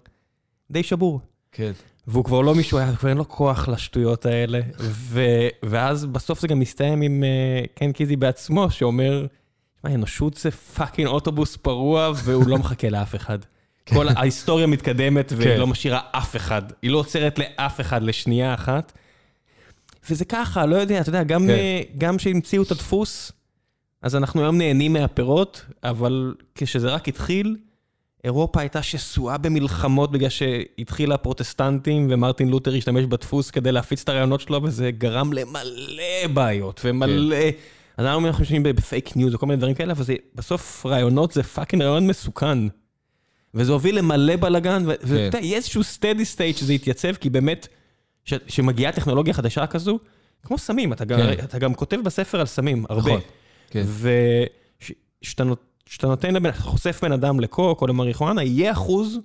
די 0.71 0.83
שבור. 0.83 1.19
כן. 1.51 1.71
והוא 2.07 2.23
כבר 2.23 2.41
לא 2.41 2.55
מישהו, 2.55 2.79
כבר 2.97 3.09
אין 3.09 3.17
לו 3.17 3.29
כוח 3.29 3.67
לשטויות 3.67 4.25
האלה. 4.25 4.59
ו- 4.79 5.47
ואז 5.63 6.05
בסוף 6.05 6.39
זה 6.39 6.47
גם 6.47 6.59
מסתיים 6.59 7.01
עם 7.01 7.23
אה, 7.23 7.67
קן 7.79 7.91
קיזי 7.91 8.15
בעצמו, 8.15 8.71
שאומר, 8.71 9.25
האנושות 9.83 10.33
זה 10.33 10.51
fucking 10.51 11.07
אוטובוס 11.07 11.55
פרוע, 11.57 12.11
והוא 12.23 12.47
לא 12.47 12.57
מחכה 12.57 12.89
לאף 12.89 13.15
אחד. 13.15 13.39
כן. 13.85 13.95
כל 13.95 14.07
ההיסטוריה 14.09 14.67
מתקדמת 14.67 15.33
והיא 15.35 15.49
כן. 15.49 15.59
לא 15.59 15.67
משאירה 15.67 15.99
אף 16.11 16.35
אחד. 16.35 16.61
היא 16.81 16.91
לא 16.91 16.97
עוצרת 16.97 17.39
לאף 17.39 17.81
אחד 17.81 18.03
לשנייה 18.03 18.53
אחת. 18.53 18.91
וזה 20.09 20.25
ככה, 20.25 20.65
לא 20.65 20.75
יודע, 20.75 21.01
אתה 21.01 21.09
יודע, 21.09 21.23
גם, 21.23 21.47
כן. 21.99 22.17
כשהמציאו 22.17 22.63
את 22.63 22.71
הדפוס, 22.71 23.31
אז 24.01 24.15
אנחנו 24.15 24.41
היום 24.41 24.57
נהנים 24.57 24.93
מהפירות, 24.93 25.65
אבל 25.83 26.33
כשזה 26.55 26.89
רק 26.89 27.07
התחיל, 27.07 27.55
אירופה 28.23 28.59
הייתה 28.59 28.81
שסועה 28.81 29.37
במלחמות 29.37 30.11
בגלל 30.11 30.29
שהתחילה 30.29 31.15
הפרוטסטנטים 31.15 32.07
ומרטין 32.09 32.49
לותר 32.49 32.75
השתמש 32.75 33.05
בדפוס 33.05 33.51
כדי 33.51 33.71
להפיץ 33.71 34.01
את 34.01 34.09
הרעיונות 34.09 34.41
שלו 34.41 34.63
וזה 34.63 34.91
גרם 34.91 35.33
למלא 35.33 36.27
בעיות 36.33 36.81
ומלא... 36.85 37.35
כן. 37.35 37.57
אז 37.97 38.05
אנחנו 38.05 38.33
חושבים 38.33 38.63
בפייק 38.63 39.15
ניוז 39.15 39.35
וכל 39.35 39.45
מיני 39.45 39.57
דברים 39.57 39.75
כאלה, 39.75 39.93
אבל 39.93 40.05
בסוף 40.35 40.85
רעיונות 40.85 41.31
זה 41.31 41.43
fucking 41.43 41.81
רעיון 41.81 42.07
מסוכן. 42.07 42.57
וזה 43.53 43.71
הוביל 43.71 43.97
למלא 43.97 44.35
בלאגן, 44.35 44.83
ויש 45.03 45.31
כן. 45.31 45.43
איזשהו 45.43 45.83
steady 45.83 46.25
state 46.25 46.57
שזה 46.57 46.73
יתייצב, 46.73 47.13
כי 47.13 47.29
באמת, 47.29 47.67
כשמגיעה 48.25 48.91
טכנולוגיה 48.91 49.33
חדשה 49.33 49.67
כזו, 49.67 49.99
כמו 50.43 50.57
סמים, 50.57 50.93
אתה, 50.93 51.05
כן. 51.05 51.17
גם, 51.17 51.31
אתה 51.43 51.59
גם 51.59 51.73
כותב 51.73 51.97
בספר 52.03 52.39
על 52.39 52.45
סמים, 52.45 52.85
הרבה. 52.89 53.01
נכון, 53.01 53.19
כן. 53.69 53.83
וכשאתה 55.21 55.43
כשאתה 55.85 56.07
נותן 56.07 56.51
חושף 56.51 56.99
בן 57.03 57.11
אדם 57.11 57.39
לקוק 57.39 57.81
או 57.81 57.87
למריחואנה, 57.87 58.43
יהיה 58.43 58.71
אחוז 58.71 59.19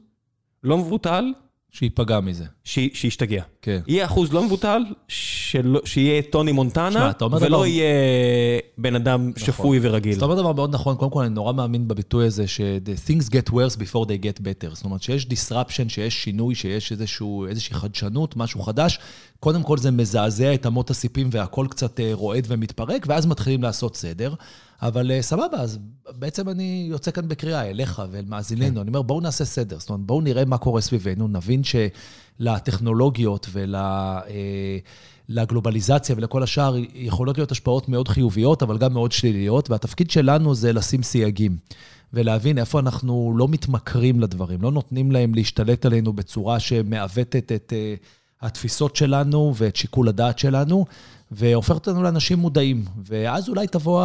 לא 0.65 0.79
מבוטל. 0.79 1.33
שייפגע 1.73 2.21
מזה. 2.21 2.45
שישתגע. 2.65 3.43
כן. 3.63 3.81
יהיה 3.87 4.05
אחוז 4.05 4.33
לא 4.33 4.43
מבוטל 4.43 4.83
ש... 5.09 5.39
שלא- 5.53 5.81
שיהיה 5.85 6.23
טוני 6.23 6.53
מונטנה, 6.53 7.11
אתה 7.11 7.25
אומר 7.25 7.39
דבר- 7.39 7.47
ולא 7.47 7.67
יהיה 7.67 7.85
בן 8.79 8.95
אדם 8.95 9.33
שפוי 9.37 9.79
ורגיל. 9.83 10.11
אז 10.13 10.17
אתה 10.17 10.25
אומר 10.25 10.35
דבר 10.41 10.53
מאוד 10.53 10.75
נכון, 10.75 10.97
קודם 10.97 11.11
כל 11.11 11.23
אני 11.25 11.35
נורא 11.35 11.53
מאמין 11.53 11.89
בביטוי 11.89 12.27
הזה 12.27 12.47
ש- 12.47 12.61
things 13.07 13.25
get 13.31 13.51
worse 13.53 13.77
before 13.77 14.05
they 14.07 14.23
get 14.25 14.41
better. 14.41 14.75
זאת 14.75 14.85
אומרת 14.85 15.03
שיש 15.03 15.27
disruption, 15.27 15.89
שיש 15.89 16.23
שינוי, 16.25 16.55
שיש 16.55 16.93
איזשהו, 16.93 17.47
איזושהי 17.47 17.75
חדשנות, 17.75 18.37
משהו 18.37 18.63
חדש, 18.63 18.99
קודם 19.41 19.63
כל 19.63 19.79
זה 19.79 19.91
מזעזע 19.91 20.55
את 20.55 20.67
אמות 20.67 20.91
הסיפים 20.91 21.29
והכל 21.33 21.67
קצת 21.71 22.01
אה, 22.01 22.11
רועד 22.13 22.47
ומתפרק, 22.49 23.05
ואז 23.09 23.27
מתחילים 23.27 23.63
לעשות 23.63 23.97
סדר. 23.97 24.35
אבל 24.83 25.11
אה, 25.11 25.23
סבבה, 25.23 25.61
אז 25.61 25.79
בעצם 26.19 26.49
אני 26.49 26.87
יוצא 26.91 27.11
כאן 27.11 27.29
בקריאה 27.29 27.71
אליך 27.71 28.03
ואל 28.11 28.25
מאזיננו, 28.29 28.81
אני 28.81 28.89
אומר, 28.89 29.03
בואו 29.03 29.21
נעשה 29.21 29.45
סדר. 29.45 29.79
זאת 29.79 29.91
אומרת, 29.91 30.07
בואו 30.07 30.21
נראה 30.21 30.45
מה 30.45 30.59
קורה 30.59 30.81
סביבנו, 30.81 31.29
נבין 31.29 31.63
שלטכנולוגיות 31.65 33.47
ול... 33.53 33.77
אה, 33.77 34.21
לגלובליזציה 35.29 36.17
ולכל 36.19 36.43
השאר 36.43 36.77
יכולות 36.95 37.39
להיות 37.39 37.53
השפעות 37.53 37.89
מאוד 37.89 38.09
חיוביות, 38.09 38.63
אבל 38.63 38.79
גם 38.79 38.93
מאוד 38.93 39.13
שליליות, 39.13 39.71
והתפקיד 39.71 40.11
שלנו 40.11 40.55
זה 40.55 40.73
לשים 40.73 41.03
סייגים. 41.03 41.57
ולהבין 42.13 42.59
איפה 42.59 42.81
אנחנו 42.81 43.35
לא 43.37 43.49
מתמכרים 43.49 44.21
לדברים, 44.21 44.63
לא 44.63 44.73
נותנים 44.73 45.13
להם 45.13 45.35
להשתלט 45.35 45.87
עלינו 45.87 46.13
בצורה 46.13 46.61
שמעוותת 46.61 47.53
את 47.53 47.73
uh, 47.73 48.47
התפיסות 48.47 48.97
שלנו 48.97 49.53
ואת 49.57 49.77
שיקול 49.77 50.09
הדעת 50.09 50.39
שלנו, 50.39 50.87
והופכת 51.33 51.87
אותנו 51.89 52.03
לאנשים 52.03 52.39
מודעים. 52.39 52.85
ואז 53.07 53.49
אולי 53.49 53.67
תבוא 53.67 54.05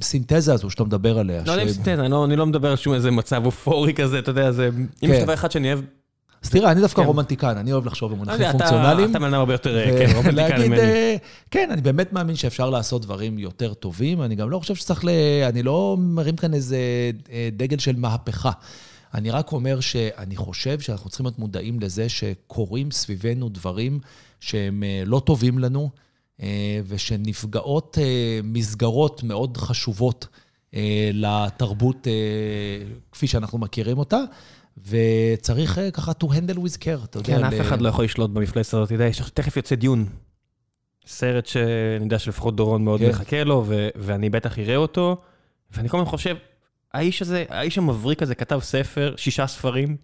הסינתזה 0.00 0.54
הזו 0.54 0.70
שאתה 0.70 0.84
מדבר 0.84 1.18
עליה. 1.18 1.42
לא 1.46 1.52
יודע 1.52 1.62
אם 1.64 1.68
סינתזה, 1.68 1.94
אני 1.94 2.10
לא- 2.10 2.24
אני 2.24 2.36
לא 2.36 2.46
מדבר 2.46 2.70
על 2.70 2.76
שום 2.76 2.94
איזה 2.94 3.10
מצב 3.10 3.46
אופורי 3.46 3.94
כזה, 3.94 4.18
אתה 4.18 4.30
יודע, 4.30 4.50
זה... 4.52 4.68
אם 4.76 4.86
יש 5.02 5.10
כן. 5.18 5.22
דבר 5.24 5.34
אחד 5.34 5.50
שאני 5.50 5.72
אוהב... 5.72 5.84
אז 6.44 6.50
תראה, 6.50 6.72
אני 6.72 6.80
דווקא 6.80 7.02
כן. 7.02 7.06
רומנטיקן, 7.08 7.56
אני 7.56 7.72
אוהב 7.72 7.86
לחשוב 7.86 8.10
לא 8.10 8.16
במונחים 8.16 8.40
אתה- 8.42 8.52
פונקציונליים. 8.52 9.10
אתה 9.10 9.18
בן 9.18 9.24
אדם 9.24 9.34
הרבה 9.34 9.54
יותר 9.54 9.78
אה, 9.78 10.06
כן, 10.06 10.16
רומנטיקן 10.16 10.62
ממני. 10.62 10.78
אה, 10.80 11.16
כן, 11.50 11.68
אני 11.72 11.80
באמת 11.80 12.12
מאמין 12.12 12.36
שאפשר 12.36 12.70
לעשות 12.70 13.02
דברים 13.02 13.38
יותר 13.38 13.74
טובים. 13.74 14.22
אני 14.22 14.34
גם 14.34 14.50
לא 14.50 14.58
חושב 14.58 14.74
שצריך 14.74 15.04
ל... 15.04 15.08
אני 15.48 15.62
לא 15.62 15.96
מרים 16.00 16.36
כאן 16.36 16.54
איזה 16.54 16.76
אה, 17.32 17.48
דגל 17.52 17.78
של 17.78 17.96
מהפכה. 17.96 18.50
אני 19.14 19.30
רק 19.30 19.52
אומר 19.52 19.80
שאני 19.80 20.36
חושב 20.36 20.80
שאנחנו 20.80 21.10
צריכים 21.10 21.26
להיות 21.26 21.38
מודעים 21.38 21.80
לזה 21.80 22.08
שקורים 22.08 22.90
סביבנו 22.90 23.48
דברים 23.48 24.00
שהם 24.40 24.82
אה, 24.82 25.02
לא 25.06 25.22
טובים 25.26 25.58
לנו, 25.58 25.90
אה, 26.42 26.80
ושנפגעות 26.86 27.98
אה, 28.00 28.40
מסגרות 28.44 29.22
מאוד 29.22 29.56
חשובות 29.56 30.26
לתרבות 31.12 32.06
כפי 33.12 33.26
שאנחנו 33.26 33.58
מכירים 33.58 33.98
אותה. 33.98 34.20
וצריך 34.88 35.80
ככה 35.92 36.12
to 36.24 36.26
handle 36.26 36.56
with 36.58 36.76
care, 36.82 37.04
אתה 37.04 37.18
יודע. 37.18 37.26
כן, 37.38 37.44
אף 37.44 37.60
אחד 37.60 37.80
לא 37.80 37.88
יכול 37.88 38.04
לשלוט 38.04 38.30
במפלצת 38.30 38.74
הזאת, 38.74 38.86
אתה 38.86 38.94
יודע, 38.94 39.06
יש- 39.06 39.30
תכף 39.34 39.56
יוצא 39.56 39.74
דיון. 39.74 40.06
סרט 41.06 41.46
שאני 41.46 42.04
יודע 42.04 42.18
שלפחות 42.18 42.56
דורון 42.56 42.84
מאוד 42.84 43.00
כן. 43.00 43.08
מחכה 43.08 43.44
לו, 43.44 43.64
ו- 43.66 43.88
ואני 43.96 44.30
בטח 44.30 44.58
אראה 44.58 44.76
אותו, 44.76 45.16
ואני 45.70 45.88
כל 45.88 45.96
הזמן 45.96 46.10
חושב, 46.10 46.36
האיש 46.96 47.22
הזה, 47.22 47.44
האיש 47.48 47.78
המבריק 47.78 48.22
הזה 48.22 48.34
כתב 48.34 48.58
ספר, 48.62 49.14
שישה 49.16 49.46
ספרים, 49.46 49.96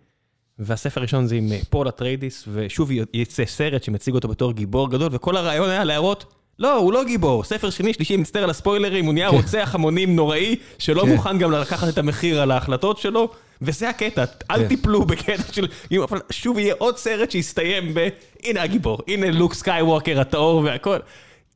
והספר 0.59 1.01
הראשון 1.01 1.27
זה 1.27 1.35
עם 1.35 1.53
אה, 1.53 1.59
פול 1.71 1.89
אטריידיס, 1.89 2.45
ושוב 2.53 2.91
יצא 3.15 3.45
סרט 3.45 3.83
שמציג 3.83 4.15
אותו 4.15 4.29
בתור 4.29 4.53
גיבור 4.53 4.91
גדול, 4.91 5.09
וכל 5.13 5.37
הרעיון 5.37 5.71
היה 5.71 5.85
להראות, 5.85 6.25
לא, 6.59 6.77
הוא 6.77 6.93
לא 6.93 7.05
גיבור, 7.05 7.45
ספר 7.45 7.71
שני, 7.71 7.93
שלישי, 7.93 8.17
מצטער 8.17 8.43
על 8.43 8.51
הספוילרים, 8.51 9.05
הוא 9.05 9.15
נהיה 9.15 9.29
רוצח 9.29 9.75
המונים 9.75 10.17
נוראי, 10.17 10.57
שלא 10.79 11.03
כן. 11.03 11.09
מוכן 11.09 11.39
גם 11.39 11.53
לקחת 11.53 11.89
את 11.89 11.99
המחיר 11.99 12.43
על 12.43 12.51
ההחלטות 12.51 12.99
שלו, 12.99 13.29
וזה 13.63 13.89
הקטע, 13.89 14.25
אל 14.51 14.59
כן. 14.59 14.69
תיפלו 14.69 15.05
בקטע 15.05 15.53
של, 15.53 15.67
אבל 16.03 16.21
שוב 16.31 16.59
יהיה 16.59 16.75
עוד 16.79 16.97
סרט 16.97 17.31
שיסתיים 17.31 17.95
ב, 17.95 18.09
הנה 18.45 18.63
הגיבור, 18.63 18.99
הנה 19.09 19.31
לוק 19.31 19.55
סקייווקר 19.55 20.21
הטהור 20.21 20.63
והכל. 20.65 20.99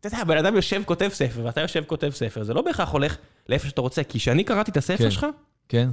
אתה 0.06 0.14
יודע, 0.14 0.22
הבן 0.22 0.38
אדם 0.38 0.56
יושב 0.56 0.82
כותב 0.84 1.08
ספר, 1.12 1.44
ואתה 1.44 1.60
יושב 1.60 1.84
כותב 1.86 2.10
ספר, 2.10 2.42
זה 2.42 2.54
לא 2.54 2.62
בהכרח 2.62 2.92
הולך 2.92 3.16
לאיפה 3.48 3.68
שאתה 3.68 3.80
רוצה, 3.80 4.02
כי 4.04 4.18
כשאני 4.18 4.44
קראתי 4.44 4.70
את 4.70 4.76
הספר 4.76 5.04
כן. 5.04 5.10
שלך, 5.10 5.26
כן, 5.68 5.88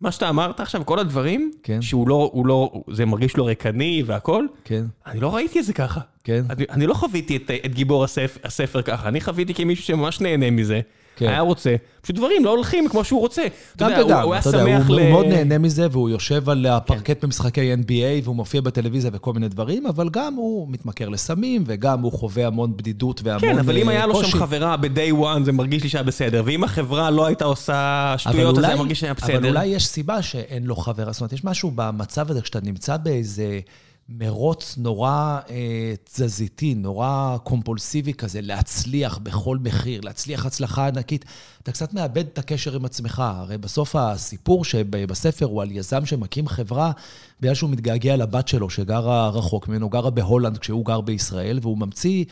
מה 0.00 0.12
שאתה 0.12 0.28
אמרת 0.28 0.60
עכשיו, 0.60 0.86
כל 0.86 0.98
הדברים, 0.98 1.52
כן. 1.62 1.82
שהוא 1.82 2.08
לא, 2.08 2.30
הוא 2.32 2.46
לא, 2.46 2.72
זה 2.90 3.04
מרגיש 3.04 3.36
לו 3.36 3.44
ריקני 3.44 4.02
והכל, 4.06 4.46
כן, 4.64 4.84
אני 5.06 5.20
לא 5.20 5.34
ראיתי 5.34 5.60
את 5.60 5.64
זה 5.64 5.72
ככה. 5.72 6.00
כן. 6.24 6.44
אני, 6.50 6.64
אני 6.70 6.86
לא 6.86 6.94
חוויתי 6.94 7.36
את, 7.36 7.50
את 7.64 7.74
גיבור 7.74 8.04
הספר, 8.04 8.40
הספר 8.44 8.82
ככה, 8.82 9.08
אני 9.08 9.20
חוויתי 9.20 9.54
כמישהו 9.54 9.84
שממש 9.84 10.20
נהנה 10.20 10.50
מזה. 10.50 10.80
כן. 11.16 11.28
היה 11.28 11.40
רוצה, 11.40 11.74
פשוט 12.02 12.16
דברים 12.16 12.44
לא 12.44 12.50
הולכים 12.50 12.88
כמו 12.88 13.04
שהוא 13.04 13.20
רוצה. 13.20 13.42
אתה 13.76 13.84
יודע, 13.84 14.02
הוא- 14.02 14.22
הוא 14.22 14.32
היה 14.32 14.42
שמח 14.42 14.90
ל... 14.90 14.92
הוא 14.98 15.10
מאוד 15.10 15.26
נהנה 15.26 15.58
מזה, 15.58 15.86
והוא 15.90 16.10
יושב 16.10 16.48
על 16.50 16.66
הפרקט 16.66 17.24
במשחקי 17.24 17.74
NBA, 17.74 17.88
והוא 18.24 18.36
מופיע 18.36 18.60
בטלוויזיה 18.60 19.10
וכל 19.14 19.32
מיני 19.32 19.48
דברים, 19.48 19.86
אבל 19.86 20.08
גם 20.08 20.34
הוא 20.34 20.66
מתמכר 20.70 21.08
לסמים, 21.08 21.64
וגם 21.66 22.00
הוא 22.00 22.12
חווה 22.12 22.46
המון 22.46 22.76
בדידות 22.76 23.20
והמון 23.24 23.40
כן, 23.40 23.58
אבל 23.58 23.76
אם 23.78 23.88
אה, 23.88 23.94
היה 23.94 24.06
לו 24.06 24.14
שם 24.14 24.22
קושי. 24.22 24.38
חברה 24.38 24.76
ב-day 24.76 25.14
one, 25.22 25.44
זה 25.44 25.52
מרגיש 25.52 25.82
לי 25.82 25.88
שהיה 25.88 26.04
בסדר. 26.04 26.42
ואם 26.44 26.64
החברה 26.64 27.10
לא 27.10 27.26
הייתה 27.26 27.44
עושה 27.44 28.14
שטויות, 28.18 28.54
אז 28.58 28.62
זה 28.64 28.68
אולי- 28.68 28.78
מרגיש 28.78 29.00
שהיה 29.00 29.14
בסדר. 29.14 29.36
אבל 29.38 29.48
אולי 29.48 29.66
יש 29.66 29.86
סיבה 29.86 30.22
שאין 30.22 30.64
לו 30.64 30.76
חברה. 30.76 31.12
זאת 31.12 31.20
אומרת, 31.20 31.32
יש 31.32 31.44
משהו 31.44 31.72
במצב 31.74 32.30
הזה, 32.30 32.40
כשאתה 32.42 32.58
נמצא 32.62 32.96
באיזה 32.96 33.60
מרוץ 34.08 34.74
נורא 34.78 35.40
אה, 35.50 35.94
תזזיתי, 36.04 36.74
נורא 36.74 37.36
קומפולסיבי 37.44 38.14
כזה, 38.14 38.40
להצליח 38.40 39.18
בכל 39.18 39.58
מחיר, 39.58 40.00
להצליח 40.04 40.46
הצלחה 40.46 40.86
ענקית, 40.86 41.24
אתה 41.62 41.72
קצת 41.72 41.94
מאבד 41.94 42.26
את 42.26 42.38
הקשר 42.38 42.74
עם 42.74 42.84
עצמך. 42.84 43.22
הרי 43.26 43.58
בסוף 43.58 43.96
הסיפור 43.96 44.64
שבספר 44.64 45.44
הוא 45.46 45.62
על 45.62 45.70
יזם 45.70 46.06
שמקים 46.06 46.48
חברה, 46.48 46.92
בגלל 47.40 47.54
שהוא 47.54 47.70
מתגעגע 47.70 48.16
לבת 48.16 48.48
שלו, 48.48 48.70
שגרה 48.70 49.28
רחוק 49.28 49.68
ממנו, 49.68 49.88
גרה 49.88 50.10
בהולנד 50.10 50.58
כשהוא 50.58 50.86
גר 50.86 51.00
בישראל, 51.00 51.58
והוא 51.62 51.78
ממציא 51.78 52.24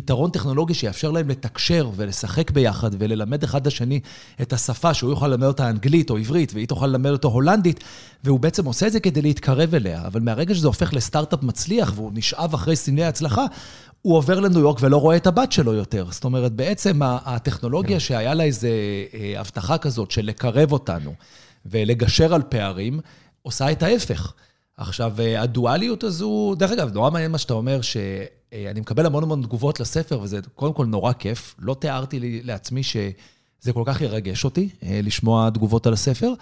פתרון 0.00 0.30
טכנולוגי 0.30 0.74
שיאפשר 0.74 1.10
להם 1.10 1.28
לתקשר 1.28 1.90
ולשחק 1.96 2.50
ביחד 2.50 2.90
וללמד 2.98 3.42
אחד 3.42 3.60
את 3.60 3.66
השני 3.66 4.00
את 4.42 4.52
השפה, 4.52 4.94
שהוא 4.94 5.10
יוכל 5.10 5.28
ללמד 5.28 5.46
אותה 5.46 5.70
אנגלית 5.70 6.10
או 6.10 6.16
עברית, 6.16 6.54
והיא 6.54 6.68
תוכל 6.68 6.86
ללמד 6.86 7.10
אותו 7.10 7.28
הולנדית, 7.28 7.84
והוא 8.24 8.40
בעצם 8.40 8.64
עושה 8.64 8.86
את 8.86 8.92
זה 8.92 9.00
כדי 9.00 9.22
להתקרב 9.22 9.74
אליה. 9.74 10.06
אבל 10.06 10.20
מהרגע 10.20 10.54
שזה 10.54 10.66
הופך 10.66 10.94
לסטארט-אפ 10.94 11.42
מצליח, 11.42 11.92
והוא 11.94 12.10
נשאב 12.14 12.54
אחרי 12.54 12.76
סמלי 12.76 13.04
ההצלחה, 13.04 13.44
הוא 14.02 14.16
עובר 14.16 14.40
לניו 14.40 14.60
יורק 14.60 14.78
ולא 14.80 14.96
רואה 14.96 15.16
את 15.16 15.26
הבת 15.26 15.52
שלו 15.52 15.74
יותר. 15.74 16.06
זאת 16.10 16.24
אומרת, 16.24 16.52
בעצם 16.52 17.00
הטכנולוגיה 17.02 18.00
שהיה 18.00 18.34
לה 18.34 18.44
איזו 18.44 18.68
אה, 19.14 19.40
הבטחה 19.40 19.78
כזאת 19.78 20.10
של 20.10 20.24
לקרב 20.24 20.72
אותנו 20.72 21.14
ולגשר 21.66 22.34
על 22.34 22.42
פערים, 22.48 23.00
עושה 23.42 23.72
את 23.72 23.82
ההפך. 23.82 24.32
עכשיו, 24.76 25.12
אה, 25.20 25.42
הדואליות 25.42 26.04
הזו, 26.04 26.54
דרך 26.58 26.70
אגב, 26.70 26.92
נורא 26.94 27.10
מעניין 27.10 27.30
מה 27.30 27.38
שאתה 27.38 27.54
אומר, 27.54 27.80
שאני 28.54 28.80
מקבל 28.80 29.06
המון 29.06 29.22
המון 29.22 29.42
תגובות 29.42 29.80
לספר, 29.80 30.20
וזה 30.20 30.40
קודם 30.54 30.72
כל 30.72 30.86
נורא 30.86 31.12
כיף. 31.12 31.54
לא 31.58 31.74
תיארתי 31.74 32.20
לי, 32.20 32.42
לעצמי 32.42 32.82
שזה 32.82 33.72
כל 33.74 33.82
כך 33.86 34.00
ירגש 34.00 34.44
אותי, 34.44 34.68
אה, 34.82 35.00
לשמוע 35.02 35.50
תגובות 35.50 35.86
על 35.86 35.92
הספר. 35.92 36.32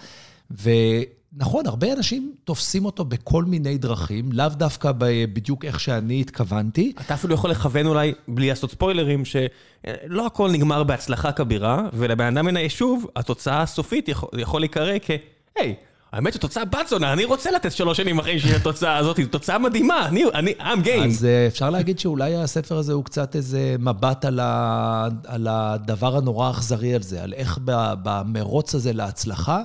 ונכון, 0.51 1.67
הרבה 1.67 1.93
אנשים 1.93 2.35
תופסים 2.45 2.85
אותו 2.85 3.05
בכל 3.05 3.45
מיני 3.45 3.79
דרכים, 3.79 4.33
לאו 4.33 4.49
דווקא 4.49 4.93
בדיוק 5.33 5.65
איך 5.65 5.81
שאני 5.81 6.21
התכוונתי. 6.21 6.93
אתה 7.01 7.15
אפילו 7.15 7.35
יכול 7.35 7.51
לכוון 7.51 7.87
אולי, 7.87 8.13
בלי 8.29 8.49
לעשות 8.49 8.71
ספוילרים, 8.71 9.25
שלא 9.25 10.27
הכל 10.27 10.51
נגמר 10.51 10.83
בהצלחה 10.83 11.33
כבירה, 11.33 11.89
ולבן 11.93 12.37
אדם 12.37 12.47
מן 12.47 12.57
היישוב, 12.57 13.07
התוצאה 13.17 13.63
הסופית 13.63 14.09
יכול, 14.09 14.29
יכול 14.39 14.61
להיקרא 14.61 14.99
כ... 15.03 15.11
היי, 15.57 15.75
האמת 16.17 16.33
שתוצאה 16.33 16.65
בת 16.65 16.89
זונה, 16.89 17.13
אני 17.13 17.25
רוצה 17.25 17.51
לתת 17.51 17.73
שלוש 17.73 17.97
שנים 17.97 18.19
אחרי 18.19 18.41
שהיא 18.41 18.55
התוצאה 18.55 18.97
הזאת, 18.97 19.17
זו 19.17 19.23
תוצאה 19.31 19.59
מדהימה, 19.59 20.09
אני, 20.09 20.25
אני, 20.35 20.55
I'm 20.61 20.87
game. 20.87 21.05
אז 21.07 21.25
אה, 21.25 21.47
אפשר 21.47 21.71
להגיד 21.71 21.99
שאולי 21.99 22.37
הספר 22.37 22.77
הזה 22.77 22.93
הוא 22.93 23.05
קצת 23.05 23.37
איזה 23.37 23.77
מבט 23.79 24.25
על, 24.25 24.41
ה, 24.43 25.09
על 25.27 25.47
הדבר 25.51 26.17
הנורא 26.17 26.51
אכזרי 26.51 26.95
על 26.95 27.03
זה, 27.03 27.23
על 27.23 27.33
איך 27.33 27.59
במרוץ 28.03 28.75
הזה 28.75 28.93
להצלחה, 28.93 29.63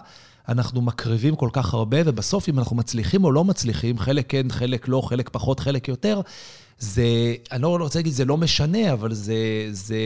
אנחנו 0.49 0.81
מקריבים 0.81 1.35
כל 1.35 1.49
כך 1.53 1.73
הרבה, 1.73 1.97
ובסוף 2.05 2.49
אם 2.49 2.59
אנחנו 2.59 2.75
מצליחים 2.75 3.23
או 3.23 3.31
לא 3.31 3.43
מצליחים, 3.43 3.99
חלק 3.99 4.25
כן, 4.29 4.45
חלק 4.49 4.87
לא, 4.87 5.01
חלק 5.01 5.29
פחות, 5.29 5.59
חלק 5.59 5.87
יותר, 5.87 6.21
זה, 6.79 7.35
אני 7.51 7.61
לא 7.61 7.77
רוצה 7.77 7.99
להגיד 7.99 8.13
זה 8.13 8.25
לא 8.25 8.37
משנה, 8.37 8.93
אבל 8.93 9.13
זה, 9.13 9.35
זה, 9.71 9.97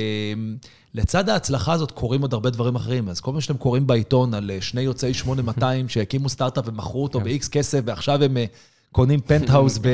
לצד 0.93 1.29
ההצלחה 1.29 1.73
הזאת 1.73 1.91
קורים 1.91 2.21
עוד 2.21 2.33
הרבה 2.33 2.49
דברים 2.49 2.75
אחרים. 2.75 3.09
אז 3.09 3.19
כל 3.19 3.33
מה 3.33 3.41
שאתם 3.41 3.57
קוראים 3.57 3.87
בעיתון 3.87 4.33
על 4.33 4.51
אה, 4.51 4.61
שני 4.61 4.81
יוצאי 4.81 5.13
8200 5.13 5.89
שהקימו 5.89 6.29
סטארט-אפ 6.29 6.67
ומכרו 6.67 7.03
אותו 7.03 7.19
ב-X 7.19 7.49
כסף, 7.51 7.79
ועכשיו 7.85 8.23
הם 8.23 8.37
אה, 8.37 8.45
קונים 8.91 9.21
פנטהאוז 9.21 9.79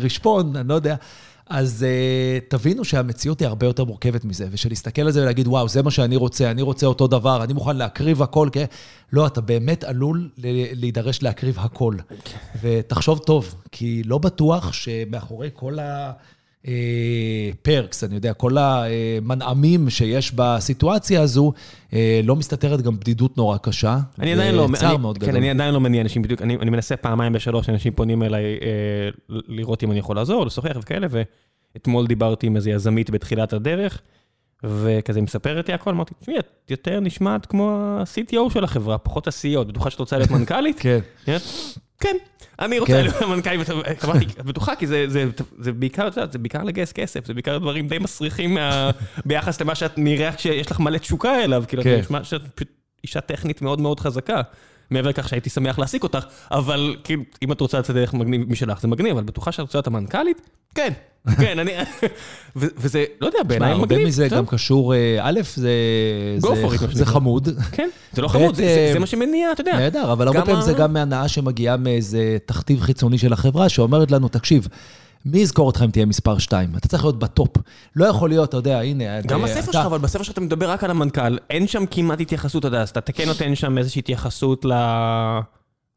ברשפון, 0.00 0.56
אני 0.56 0.68
לא 0.68 0.74
יודע. 0.74 0.96
אז 1.50 1.86
uh, 1.88 2.44
תבינו 2.50 2.84
שהמציאות 2.84 3.40
היא 3.40 3.48
הרבה 3.48 3.66
יותר 3.66 3.84
מורכבת 3.84 4.24
מזה, 4.24 4.48
ושלהסתכל 4.50 5.02
על 5.02 5.10
זה 5.10 5.22
ולהגיד, 5.22 5.46
וואו, 5.48 5.68
זה 5.68 5.82
מה 5.82 5.90
שאני 5.90 6.16
רוצה, 6.16 6.50
אני 6.50 6.62
רוצה 6.62 6.86
אותו 6.86 7.06
דבר, 7.06 7.44
אני 7.44 7.52
מוכן 7.52 7.76
להקריב 7.76 8.22
הכל, 8.22 8.48
כן? 8.52 8.64
לא, 9.12 9.26
אתה 9.26 9.40
באמת 9.40 9.84
עלול 9.84 10.28
ל- 10.38 10.80
להידרש 10.80 11.22
להקריב 11.22 11.58
הכל. 11.58 11.96
ותחשוב 12.60 13.18
טוב, 13.18 13.54
כי 13.72 14.02
לא 14.06 14.18
בטוח 14.18 14.72
שמאחורי 14.72 15.50
כל 15.54 15.78
הפרקס, 16.64 18.04
אני 18.04 18.14
יודע, 18.14 18.32
כל 18.32 18.56
המנעמים 18.58 19.90
שיש 19.90 20.32
בסיטואציה 20.34 21.22
הזו, 21.22 21.52
אה, 21.92 22.20
לא 22.24 22.36
מסתתרת 22.36 22.82
גם 22.82 23.00
בדידות 23.00 23.36
נורא 23.36 23.56
קשה. 23.56 23.98
אני 24.18 24.32
עדיין 24.32 24.54
לא, 24.54 24.66
אני, 24.82 24.96
מאוד 24.96 25.18
כן, 25.18 25.26
גדול. 25.26 25.36
אני 25.36 25.50
עדיין 25.50 25.74
לא 25.74 25.80
מניע 25.80 26.02
אנשים 26.02 26.22
בדיוק, 26.22 26.42
אני, 26.42 26.56
אני 26.56 26.70
מנסה 26.70 26.96
פעמיים 26.96 27.32
בשלוש, 27.32 27.68
אנשים 27.68 27.92
פונים 27.92 28.22
אליי 28.22 28.44
אה, 28.44 29.08
לראות 29.28 29.84
אם 29.84 29.90
אני 29.90 29.98
יכול 29.98 30.16
לעזור, 30.16 30.46
לשוחח 30.46 30.76
וכאלה, 30.80 31.06
אתמול 31.76 32.06
דיברתי 32.06 32.46
עם 32.46 32.56
איזה 32.56 32.70
יזמית 32.70 33.10
בתחילת 33.10 33.52
הדרך, 33.52 34.00
וכזה 34.64 35.18
היא 35.18 35.24
מספרת 35.24 35.68
לי 35.68 35.74
הכל, 35.74 35.90
אמרתי, 35.90 36.14
תשמעי, 36.20 36.38
את 36.38 36.70
יותר 36.70 37.00
נשמעת 37.00 37.46
כמו 37.46 37.70
ה-CTO 37.70 38.52
של 38.52 38.64
החברה, 38.64 38.98
פחות 38.98 39.28
ה-CEO, 39.28 39.64
בטוחה 39.64 39.90
שאת 39.90 40.00
רוצה 40.00 40.18
להיות 40.18 40.30
מנכ"לית? 40.30 40.80
כן. 40.80 40.98
כן, 41.24 42.16
אני 42.60 42.78
רוצה 42.78 42.92
להיות 43.02 43.22
מנכ"לית, 43.22 43.70
אמרתי, 44.04 44.24
את 44.24 44.44
בטוחה, 44.44 44.76
כי 44.76 44.86
זה- 44.86 45.06
בעיקר, 45.72 46.08
את 46.08 46.16
יודעת, 46.16 46.32
זה 46.32 46.38
בעיקר 46.38 46.62
לגייס 46.62 46.92
כסף, 46.92 47.26
זה 47.26 47.34
בעיקר 47.34 47.58
דברים 47.58 47.88
די 47.88 47.98
מסריחים 47.98 48.58
ביחס 49.26 49.60
למה 49.60 49.74
שאת 49.74 49.98
נראה 49.98 50.30
שיש 50.38 50.70
לך 50.70 50.80
מלא 50.80 50.98
תשוקה 50.98 51.44
אליו, 51.44 51.64
כאילו, 51.68 51.82
את 51.82 51.86
כן. 51.86 51.98
נשמע 51.98 52.24
שאת 52.24 52.42
אישה 53.04 53.20
טכנית 53.20 53.62
מאוד 53.62 53.80
מאוד 53.80 54.00
חזקה. 54.00 54.40
מעבר 54.90 55.08
לכך 55.08 55.28
שהייתי 55.28 55.50
שמח 55.50 55.78
להעסיק 55.78 56.02
אותך, 56.02 56.18
אבל 56.50 56.96
כאילו, 57.04 57.22
אם 57.42 57.52
את 57.52 57.60
רוצה 57.60 57.78
לצאת 57.78 57.94
דרך 57.96 58.14
מגניב 58.14 58.50
משלך, 58.52 58.80
זה 58.80 58.88
מגניב, 58.88 59.12
אבל 59.16 59.24
בטוחה 59.24 59.52
שאת 59.52 59.60
רוצה 59.60 59.78
להיות 59.78 59.86
המנכ"לית? 59.86 60.40
כן, 60.74 60.92
כן, 61.40 61.58
אני... 61.58 61.70
וזה, 62.56 63.04
לא 63.20 63.26
יודע, 63.26 63.38
בעיניי 63.46 63.74
מגניב. 63.74 63.92
הרבה 63.92 64.04
מזה 64.04 64.26
טוב, 64.28 64.38
גם 64.38 64.46
קשור, 64.46 64.94
אה, 64.94 65.18
א', 65.22 65.40
זה 65.54 65.70
זה-. 66.92 67.06
חמוד. 67.06 67.48
כן, 67.72 67.88
זה 68.12 68.22
לא 68.22 68.28
חמוד, 68.28 68.54
זה- 68.54 68.90
אה, 68.94 68.98
מה 68.98 69.06
שמניע, 69.06 69.52
אתה 69.52 69.60
יודע. 69.60 69.76
נהדר, 69.76 70.12
אבל 70.12 70.26
הרבה 70.26 70.42
פעמים 70.42 70.60
זה 70.62 70.72
גם 70.72 70.92
מהנאה 70.92 71.28
שמגיעה 71.28 71.76
מאיזה 71.76 72.36
תכתיב 72.46 72.80
חיצוני 72.80 73.18
של 73.18 73.32
החברה, 73.32 73.68
שאומרת 73.68 74.10
לנו, 74.10 74.28
תקשיב, 74.28 74.68
מי 75.24 75.38
יזכור 75.38 75.66
אותך 75.66 75.82
אם 75.84 75.90
תהיה 75.90 76.06
מספר 76.06 76.38
2? 76.38 76.76
אתה 76.76 76.88
צריך 76.88 77.04
להיות 77.04 77.18
בטופ. 77.18 77.56
לא 77.96 78.04
יכול 78.06 78.28
להיות, 78.28 78.48
אתה 78.48 78.56
יודע, 78.56 78.80
הנה... 78.80 79.20
גם 79.20 79.40
אה, 79.40 79.44
בספר 79.46 79.60
אתה- 79.64 79.72
שלך, 79.72 79.86
אבל 79.86 79.98
בספר 79.98 80.22
שלך 80.22 80.32
אתה 80.32 80.40
מדבר 80.40 80.70
רק 80.70 80.84
על 80.84 80.90
המנכ"ל, 80.90 81.38
אין 81.50 81.66
שם 81.66 81.84
כמעט 81.90 82.20
התייחסות, 82.20 82.60
אתה 82.60 82.68
יודע, 82.68 82.82
אז 82.82 82.88
אתה 82.88 83.12
כן 83.12 83.26
נותן 83.26 83.54
שם 83.54 83.78
איזושהי 83.78 83.98
התייחסות 83.98 84.64
ל... 84.64 84.72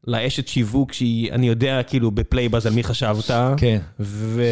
לאשת 0.06 0.48
שיווק 0.48 0.92
שהיא, 0.92 1.32
אני 1.32 1.48
יודע, 1.48 1.82
כאילו, 1.82 2.10
בפלייבאז 2.10 2.66
על 2.66 2.72
מי 2.72 2.84
חשבת. 2.84 3.30
כן. 3.56 3.78
ו... 4.00 4.42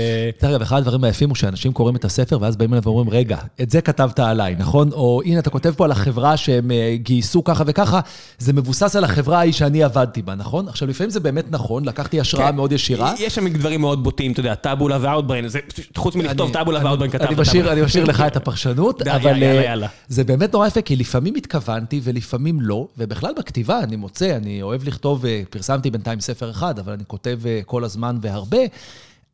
אגב, 0.42 0.62
אחד 0.62 0.78
הדברים 0.78 1.04
היפים 1.04 1.28
הוא 1.28 1.36
שאנשים 1.36 1.72
קוראים 1.72 1.96
את 1.96 2.04
הספר, 2.04 2.38
ואז 2.40 2.56
באים 2.56 2.72
אליו 2.72 2.82
ואומרים, 2.84 3.10
רגע, 3.10 3.38
את 3.62 3.70
זה 3.70 3.80
כתבת 3.80 4.20
עליי, 4.20 4.54
נכון? 4.58 4.92
או 4.92 5.22
הנה, 5.24 5.38
אתה 5.38 5.50
כותב 5.50 5.72
פה 5.76 5.84
על 5.84 5.90
החברה 5.90 6.36
שהם 6.36 6.70
אה, 6.70 6.96
גייסו 6.96 7.44
ככה 7.44 7.64
וככה, 7.66 8.00
זה 8.38 8.52
מבוסס 8.52 8.96
על 8.96 9.04
החברה 9.04 9.38
ההיא 9.38 9.52
שאני 9.52 9.82
עבדתי 9.82 10.22
בה, 10.22 10.34
נכון? 10.34 10.68
עכשיו, 10.68 10.88
לפעמים 10.88 11.10
זה 11.10 11.20
באמת 11.20 11.44
נכון, 11.50 11.84
לקחתי 11.84 12.20
השראה 12.20 12.48
כן. 12.50 12.56
מאוד 12.56 12.72
ישירה. 12.72 13.14
יש 13.18 13.34
שם 13.34 13.48
דברים 13.48 13.80
מאוד 13.80 14.04
בוטים, 14.04 14.32
אתה 14.32 14.40
יודע, 14.40 14.54
טאבולה 14.54 14.98
ואוטבריין, 15.00 15.48
זה 15.48 15.58
חוץ 15.96 16.14
מלכתוב 16.14 16.52
טאבולה 16.52 16.80
ואוטבריין, 16.84 17.12
כתבת 17.12 17.28
אני 17.28 17.40
משאיר-. 17.40 17.72
אני 17.72 17.82
משאיר 17.82 18.04
לך 18.04 18.20
את 18.20 18.36
הפרשנות, 18.36 19.02
אבל 19.02 19.42
יאללה, 19.42 19.58
אה, 19.58 19.64
יאללה. 19.64 19.86
זה 20.08 20.24
באמת 20.24 20.52
נורא 20.52 20.66
יפה, 20.66 20.82
כי 20.82 20.96
לפעמים 20.96 21.34
התכוונתי 21.34 22.00
ולפעמים 22.04 22.60
לא, 22.60 22.86
ובכלל 22.98 23.32
בכתיבה 23.38 23.80
אני 23.82 23.96
מוצא, 23.96 24.36
אני 24.36 24.62
אוהב 24.62 24.88
לכתוב, 24.88 25.26
אה, 25.26 25.41
פרסמתי 25.50 25.90
בינתיים 25.90 26.20
ספר 26.20 26.50
אחד, 26.50 26.78
אבל 26.78 26.92
אני 26.92 27.04
כותב 27.06 27.38
אה, 27.46 27.60
כל 27.66 27.84
הזמן 27.84 28.18
והרבה. 28.20 28.58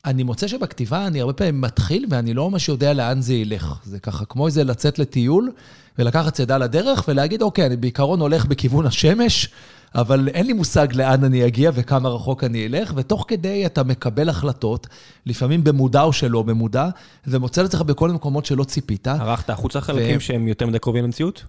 אני 0.05 0.23
מוצא 0.23 0.47
שבכתיבה 0.47 1.07
אני 1.07 1.21
הרבה 1.21 1.33
פעמים 1.33 1.61
מתחיל 1.61 2.05
ואני 2.09 2.33
לא 2.33 2.49
ממש 2.49 2.69
יודע 2.69 2.93
לאן 2.93 3.21
זה 3.21 3.33
ילך. 3.33 3.79
זה 3.83 3.99
ככה 3.99 4.25
כמו 4.25 4.47
איזה 4.47 4.63
לצאת 4.63 4.99
לטיול 4.99 5.51
ולקחת 5.99 6.33
צידה 6.33 6.57
לדרך 6.57 7.05
ולהגיד, 7.07 7.41
אוקיי, 7.41 7.65
אני 7.65 7.77
בעיקרון 7.77 8.19
הולך 8.19 8.45
בכיוון 8.45 8.85
השמש, 8.85 9.49
אבל 9.95 10.27
אין 10.27 10.47
לי 10.47 10.53
מושג 10.53 10.87
לאן 10.93 11.23
אני 11.23 11.45
אגיע 11.47 11.71
וכמה 11.73 12.09
רחוק 12.09 12.43
אני 12.43 12.65
אלך, 12.65 12.93
ותוך 12.95 13.25
כדי 13.27 13.65
אתה 13.65 13.83
מקבל 13.83 14.29
החלטות, 14.29 14.87
לפעמים 15.25 15.63
במודע 15.63 16.01
או 16.01 16.13
שלא 16.13 16.43
במודע, 16.43 16.89
ומוצא 17.27 17.61
את 17.61 17.66
עצמך 17.66 17.81
בכל 17.81 18.07
מיני 18.07 18.15
מקומות 18.15 18.45
שלא 18.45 18.63
ציפית. 18.63 19.07
ערכת 19.07 19.49
החוצה 19.49 19.81
חלקים 19.81 20.17
ו- 20.17 20.21
שהם 20.21 20.47
יותר 20.47 20.67
מדי 20.67 20.79
קרובים 20.79 21.03
למציאות? 21.03 21.43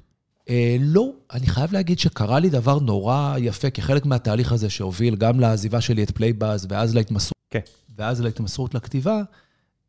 אה, 0.51 0.77
לא, 0.81 1.11
אני 1.33 1.47
חייב 1.47 1.73
להגיד 1.73 1.99
שקרה 1.99 2.39
לי 2.39 2.51
דבר 2.51 2.79
נורא 2.79 3.37
יפה 3.39 3.71
כחלק 3.71 4.07
מהתהליך 4.07 4.53
הזה 4.53 4.71
שהוביל 4.71 5.17
גם 5.17 5.41
לעזיבה 5.41 5.81
שלי 5.81 6.03
את 6.03 6.11
פלייבאז 6.11 6.67
ואז 6.71 6.95
להתמסרות, 6.95 7.39
כן. 7.51 7.61
ואז 7.97 8.21
להתמסרות 8.21 8.75
לכתיבה, 8.75 9.23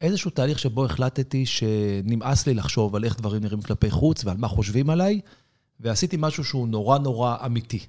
איזשהו 0.01 0.31
תהליך 0.31 0.59
שבו 0.59 0.85
החלטתי 0.85 1.45
שנמאס 1.45 2.47
לי 2.47 2.53
לחשוב 2.53 2.95
על 2.95 3.03
איך 3.03 3.17
דברים 3.17 3.41
נראים 3.41 3.61
כלפי 3.61 3.91
חוץ 3.91 4.25
ועל 4.25 4.37
מה 4.37 4.47
חושבים 4.47 4.89
עליי, 4.89 5.19
ועשיתי 5.79 6.17
משהו 6.19 6.43
שהוא 6.43 6.67
נורא 6.67 6.97
נורא 6.97 7.37
אמיתי. 7.45 7.79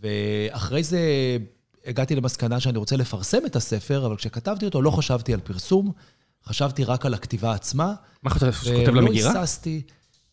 ואחרי 0.00 0.82
זה 0.82 1.00
הגעתי 1.86 2.16
למסקנה 2.16 2.60
שאני 2.60 2.78
רוצה 2.78 2.96
לפרסם 2.96 3.46
את 3.46 3.56
הספר, 3.56 4.06
אבל 4.06 4.16
כשכתבתי 4.16 4.64
אותו 4.64 4.82
לא 4.82 4.90
חשבתי 4.90 5.34
על 5.34 5.40
פרסום, 5.40 5.92
חשבתי 6.44 6.84
רק 6.84 7.06
על 7.06 7.14
הכתיבה 7.14 7.54
עצמה. 7.54 7.94
מה 8.22 8.30
חשבת, 8.30 8.54
שכותב 8.54 8.88
ולא 8.88 9.02
למגירה? 9.02 9.40
היססתי. 9.40 9.82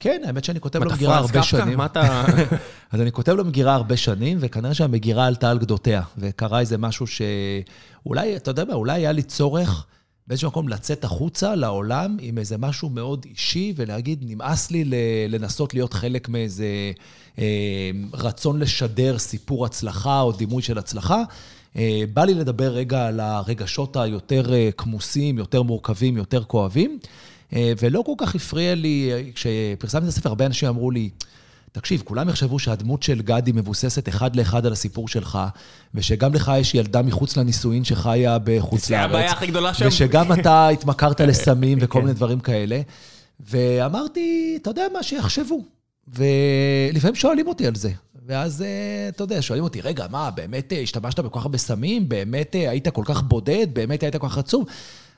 כן, 0.01 0.21
האמת 0.25 0.43
שאני 0.43 0.59
כותב 0.59 0.83
למגירה 0.83 1.17
הרבה? 1.17 1.43
שנים. 1.43 1.77
מה 1.77 1.85
אתה... 1.85 2.25
אז 2.91 3.01
אני 3.01 3.11
כותב 3.11 3.31
למגירה 3.31 3.75
הרבה 3.75 3.97
שנים, 3.97 4.37
וכנראה 4.41 4.73
שהמגירה 4.73 5.25
עלתה 5.25 5.51
על 5.51 5.59
גדותיה, 5.59 6.01
וקרה 6.17 6.59
איזה 6.59 6.77
משהו 6.77 7.05
שאולי, 7.07 8.35
אתה 8.35 8.51
יודע 8.51 8.65
מה, 8.65 8.73
אולי 8.73 8.93
היה 8.93 9.11
לי 9.11 9.23
צורך 9.23 9.85
באיזשהו 10.27 10.49
מקום 10.49 10.69
לצאת 10.69 11.03
החוצה 11.03 11.55
לעולם 11.55 12.17
עם 12.21 12.37
איזה 12.37 12.57
משהו 12.57 12.89
מאוד 12.89 13.25
אישי, 13.29 13.73
ולהגיד, 13.75 14.23
נמאס 14.27 14.71
לי 14.71 14.83
לנסות 15.29 15.73
להיות 15.73 15.93
חלק 15.93 16.29
מאיזה 16.29 16.65
אה, 17.39 17.91
רצון 18.13 18.59
לשדר 18.59 19.17
סיפור 19.17 19.65
הצלחה 19.65 20.21
או 20.21 20.31
דימוי 20.31 20.61
של 20.61 20.77
הצלחה. 20.77 21.23
אה, 21.77 22.03
בא 22.13 22.23
לי 22.23 22.33
לדבר 22.33 22.71
רגע 22.71 23.07
על 23.07 23.19
הרגשות 23.19 23.97
היותר 23.97 24.53
אה, 24.53 24.69
כמוסים, 24.77 25.37
יותר 25.37 25.61
מורכבים, 25.61 26.17
יותר 26.17 26.43
כואבים. 26.43 26.99
אה, 27.55 27.73
ולא 27.81 28.01
כל 28.05 28.13
כך 28.17 28.35
הפריע 28.35 28.75
לי, 28.75 29.09
אה, 29.13 29.21
כשפרסמתי 29.35 30.03
את 30.03 30.09
הספר, 30.09 30.29
הרבה 30.29 30.45
אנשים 30.45 30.69
אמרו 30.69 30.91
לי, 30.91 31.09
תקשיב, 31.71 32.01
כולם 32.05 32.29
יחשבו 32.29 32.59
שהדמות 32.59 33.03
של 33.03 33.21
גדי 33.21 33.51
מבוססת 33.51 34.09
אחד 34.09 34.35
לאחד 34.35 34.65
על 34.65 34.71
הסיפור 34.71 35.07
שלך, 35.07 35.39
ושגם 35.95 36.33
לך 36.33 36.51
יש 36.59 36.75
ילדה 36.75 37.01
מחוץ 37.01 37.37
לנישואין 37.37 37.83
שחיה 37.83 38.37
בחוץ 38.43 38.87
זה 38.87 38.95
לארץ. 38.95 39.09
הבעיה 39.09 39.31
הכי 39.31 39.47
גדולה 39.47 39.73
שם. 39.73 39.87
ושגם 39.87 40.31
אתה 40.39 40.67
התמכרת 40.67 41.21
לסמים 41.21 41.77
וכל 41.81 41.99
כן. 41.99 42.05
מיני 42.05 42.13
דברים 42.13 42.39
כאלה. 42.39 42.81
ואמרתי, 43.39 44.57
אתה 44.61 44.69
יודע 44.69 44.83
מה, 44.93 45.03
שיחשבו. 45.03 45.63
ולפעמים 46.07 47.15
שואלים 47.15 47.47
אותי 47.47 47.67
על 47.67 47.75
זה. 47.75 47.91
ואז, 48.25 48.61
אה, 48.61 49.07
אתה 49.09 49.23
יודע, 49.23 49.41
שואלים 49.41 49.63
אותי, 49.63 49.81
רגע, 49.81 50.05
מה, 50.09 50.31
באמת 50.31 50.73
השתמשת 50.83 51.19
בכל 51.19 51.39
כך 51.39 51.45
הרבה 51.45 51.57
סמים? 51.57 52.09
באמת 52.09 52.53
היית 52.53 52.87
כל 52.87 53.03
כך 53.05 53.21
בודד? 53.21 53.67
באמת 53.73 54.03
היית 54.03 54.15
כל 54.15 54.27
כך 54.29 54.37
עצוב? 54.37 54.65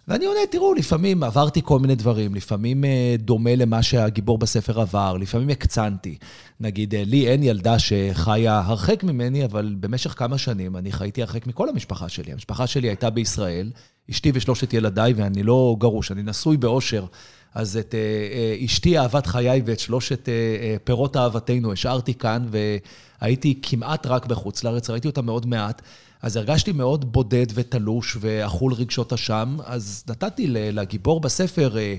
ואני 0.07 0.25
עונה, 0.25 0.39
תראו, 0.51 0.73
לפעמים 0.73 1.23
עברתי 1.23 1.61
כל 1.63 1.79
מיני 1.79 1.95
דברים, 1.95 2.35
לפעמים 2.35 2.85
אה, 2.85 3.15
דומה 3.19 3.55
למה 3.55 3.83
שהגיבור 3.83 4.37
בספר 4.37 4.81
עבר, 4.81 5.17
לפעמים 5.17 5.49
הקצנתי. 5.49 6.17
נגיד, 6.59 6.95
אה, 6.95 7.03
לי 7.05 7.27
אין 7.27 7.43
ילדה 7.43 7.79
שחיה 7.79 8.61
הרחק 8.65 9.03
ממני, 9.03 9.45
אבל 9.45 9.75
במשך 9.79 10.13
כמה 10.17 10.37
שנים 10.37 10.77
אני 10.77 10.91
חייתי 10.91 11.21
הרחק 11.21 11.47
מכל 11.47 11.69
המשפחה 11.69 12.09
שלי. 12.09 12.31
המשפחה 12.31 12.67
שלי 12.67 12.87
הייתה 12.87 13.09
בישראל, 13.09 13.71
אשתי 14.11 14.31
ושלושת 14.33 14.73
ילדיי, 14.73 15.13
ואני 15.13 15.43
לא 15.43 15.75
גרוש, 15.79 16.11
אני 16.11 16.23
נשוי 16.23 16.57
באושר. 16.57 17.05
אז 17.53 17.77
את 17.77 17.95
אה, 17.95 18.65
אשתי 18.65 18.99
אהבת 18.99 19.25
חיי 19.25 19.61
ואת 19.65 19.79
שלושת 19.79 20.29
פירות 20.83 21.17
אהבתנו 21.17 21.71
השארתי 21.71 22.13
כאן, 22.13 22.47
והייתי 23.21 23.59
כמעט 23.61 24.07
רק 24.07 24.25
בחוץ 24.25 24.63
לארץ, 24.63 24.89
ראיתי 24.89 25.07
אותה 25.07 25.21
מאוד 25.21 25.45
מעט. 25.45 25.81
אז 26.23 26.35
הרגשתי 26.35 26.71
מאוד 26.71 27.11
בודד 27.11 27.45
ותלוש 27.53 28.17
ואכול 28.19 28.73
רגשות 28.73 29.13
אשם, 29.13 29.57
אז 29.65 30.03
נתתי 30.09 30.47
לגיבור 30.47 31.19
בספר 31.19 31.77
אה, 31.77 31.95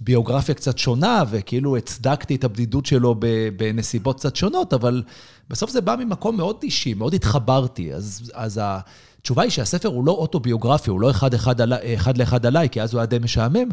ביוגרפיה 0.00 0.54
קצת 0.54 0.78
שונה, 0.78 1.22
וכאילו 1.30 1.76
הצדקתי 1.76 2.34
את 2.34 2.44
הבדידות 2.44 2.86
שלו 2.86 3.14
בנסיבות 3.56 4.16
קצת 4.16 4.36
שונות, 4.36 4.72
אבל 4.72 5.02
בסוף 5.50 5.70
זה 5.70 5.80
בא 5.80 5.96
ממקום 5.98 6.36
מאוד 6.36 6.56
אישי, 6.62 6.94
מאוד 6.94 7.14
התחברתי. 7.14 7.94
אז, 7.94 8.30
אז 8.34 8.60
התשובה 8.62 9.42
היא 9.42 9.50
שהספר 9.50 9.88
הוא 9.88 10.06
לא 10.06 10.12
אוטוביוגרפי, 10.12 10.90
הוא 10.90 11.00
לא 11.00 11.10
אחד, 11.10 11.34
אחד, 11.34 11.60
עלי, 11.60 11.94
אחד 11.94 12.18
לאחד 12.18 12.46
עליי, 12.46 12.68
כי 12.68 12.82
אז 12.82 12.92
הוא 12.92 13.00
היה 13.00 13.06
די 13.06 13.18
משעמם, 13.18 13.68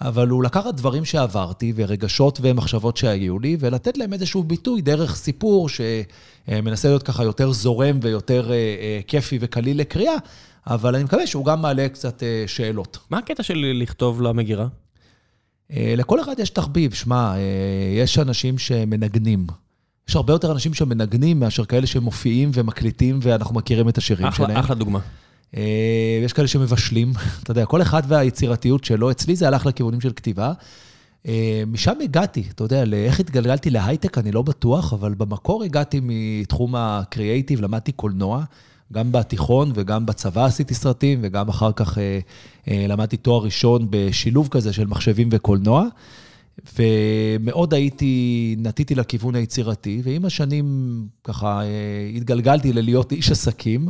אבל 0.00 0.28
הוא 0.28 0.44
לקחת 0.44 0.74
דברים 0.74 1.04
שעברתי, 1.04 1.72
ורגשות 1.76 2.38
ומחשבות 2.42 2.96
שהיו 2.96 3.38
לי, 3.38 3.56
ולתת 3.60 3.98
להם 3.98 4.12
איזשהו 4.12 4.44
ביטוי 4.44 4.80
דרך 4.80 5.16
סיפור 5.16 5.68
שמנסה 6.50 6.88
להיות 6.88 7.02
ככה 7.02 7.24
יותר 7.24 7.52
זורם 7.52 7.98
ויותר 8.02 8.50
אה, 8.50 8.54
אה, 8.54 9.00
כיפי 9.06 9.38
וקליל 9.40 9.80
לקריאה, 9.80 10.14
אבל 10.66 10.94
אני 10.94 11.04
מקווה 11.04 11.26
שהוא 11.26 11.44
גם 11.44 11.62
מעלה 11.62 11.88
קצת 11.88 12.22
אה, 12.22 12.44
שאלות. 12.46 12.98
מה 13.10 13.18
הקטע 13.18 13.42
של 13.42 13.72
לכתוב 13.74 14.22
למגירה? 14.22 14.66
אה, 15.72 15.94
לכל 15.96 16.20
אחד 16.20 16.34
יש 16.38 16.50
תחביב, 16.50 16.94
שמע, 16.94 17.34
אה, 17.36 17.40
יש 17.96 18.18
אנשים 18.18 18.58
שמנגנים. 18.58 19.46
יש 20.08 20.16
הרבה 20.16 20.32
יותר 20.32 20.52
אנשים 20.52 20.74
שמנגנים 20.74 21.40
מאשר 21.40 21.64
כאלה 21.64 21.86
שמופיעים 21.86 22.50
ומקליטים, 22.54 23.18
ואנחנו 23.22 23.54
מכירים 23.54 23.88
את 23.88 23.98
השירים 23.98 24.32
שלהם. 24.32 24.50
אחלה, 24.50 24.60
אחלה 24.60 24.74
דוגמה. 24.74 24.98
אה, 25.56 25.62
יש 26.24 26.32
כאלה 26.32 26.48
שמבשלים, 26.48 27.12
אתה 27.42 27.50
יודע, 27.50 27.66
כל 27.66 27.82
אחד 27.82 28.02
והיצירתיות 28.08 28.84
שלו. 28.84 29.10
אצלי 29.10 29.36
זה 29.36 29.46
הלך 29.46 29.66
לכיוונים 29.66 30.00
של 30.00 30.12
כתיבה. 30.16 30.52
אה, 31.26 31.62
משם 31.66 31.94
הגעתי, 32.02 32.44
אתה 32.54 32.64
יודע, 32.64 32.84
לאיך 32.84 33.20
התגלגלתי 33.20 33.70
להייטק, 33.70 34.18
אני 34.18 34.32
לא 34.32 34.42
בטוח, 34.42 34.92
אבל 34.92 35.14
במקור 35.14 35.64
הגעתי 35.64 36.00
מתחום 36.02 36.74
הקריאייטיב, 36.76 37.60
למדתי 37.60 37.92
קולנוע, 37.92 38.44
גם 38.92 39.12
בתיכון 39.12 39.72
וגם 39.74 40.06
בצבא 40.06 40.44
עשיתי 40.44 40.74
סרטים, 40.74 41.18
וגם 41.22 41.48
אחר 41.48 41.72
כך 41.72 41.98
אה, 41.98 42.18
אה, 42.68 42.86
למדתי 42.88 43.16
תואר 43.16 43.44
ראשון 43.44 43.86
בשילוב 43.90 44.48
כזה 44.48 44.72
של 44.72 44.86
מחשבים 44.86 45.28
וקולנוע. 45.32 45.86
ומאוד 46.78 47.74
הייתי, 47.74 48.54
נטיתי 48.58 48.94
לכיוון 48.94 49.34
היצירתי, 49.34 50.00
ועם 50.04 50.24
השנים 50.24 50.66
ככה 51.24 51.60
אה, 51.62 52.10
התגלגלתי 52.16 52.72
ללהיות 52.72 53.12
איש 53.12 53.30
עסקים. 53.30 53.88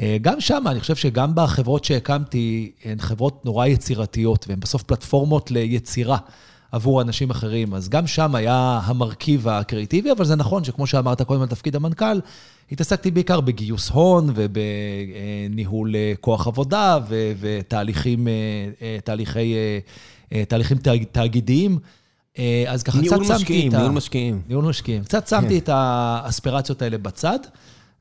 אה, 0.00 0.16
גם 0.20 0.40
שם, 0.40 0.62
אני 0.66 0.80
חושב 0.80 0.96
שגם 0.96 1.34
בחברות 1.34 1.84
שהקמתי, 1.84 2.72
הן 2.84 2.98
חברות 3.00 3.44
נורא 3.44 3.66
יצירתיות, 3.66 4.44
והן 4.48 4.60
בסוף 4.60 4.82
פלטפורמות 4.82 5.50
ליצירה 5.50 6.18
עבור 6.72 7.02
אנשים 7.02 7.30
אחרים. 7.30 7.74
אז 7.74 7.88
גם 7.88 8.06
שם 8.06 8.34
היה 8.34 8.80
המרכיב 8.84 9.48
הקריאיטיבי, 9.48 10.12
אבל 10.12 10.24
זה 10.24 10.36
נכון 10.36 10.64
שכמו 10.64 10.86
שאמרת 10.86 11.22
קודם 11.22 11.42
על 11.42 11.48
תפקיד 11.48 11.76
המנכ"ל, 11.76 12.20
התעסקתי 12.72 13.10
בעיקר 13.10 13.40
בגיוס 13.40 13.88
הון 13.88 14.30
ובניהול 14.34 15.96
אה, 15.96 16.12
כוח 16.20 16.46
עבודה 16.46 16.98
ותהליכים, 17.40 18.28
אה, 18.28 18.98
תהליכי, 19.04 19.54
תהליכים 20.48 20.76
תאגידיים. 21.12 21.78
אז 22.68 22.82
ככה 22.82 22.98
קצת 23.02 23.08
שמתי 23.08 23.18
את 23.18 23.24
ה... 23.24 23.28
ניהול 23.28 23.36
משקיעים, 23.36 23.72
ניהול 23.72 23.92
משקיעים. 23.92 24.42
ניהול 24.48 24.64
משקיעים. 24.64 25.04
קצת 25.04 25.28
שמתי. 25.28 25.58
את 25.58 25.68
האספירציות 25.72 26.82
האלה 26.82 26.98
בצד. 26.98 27.38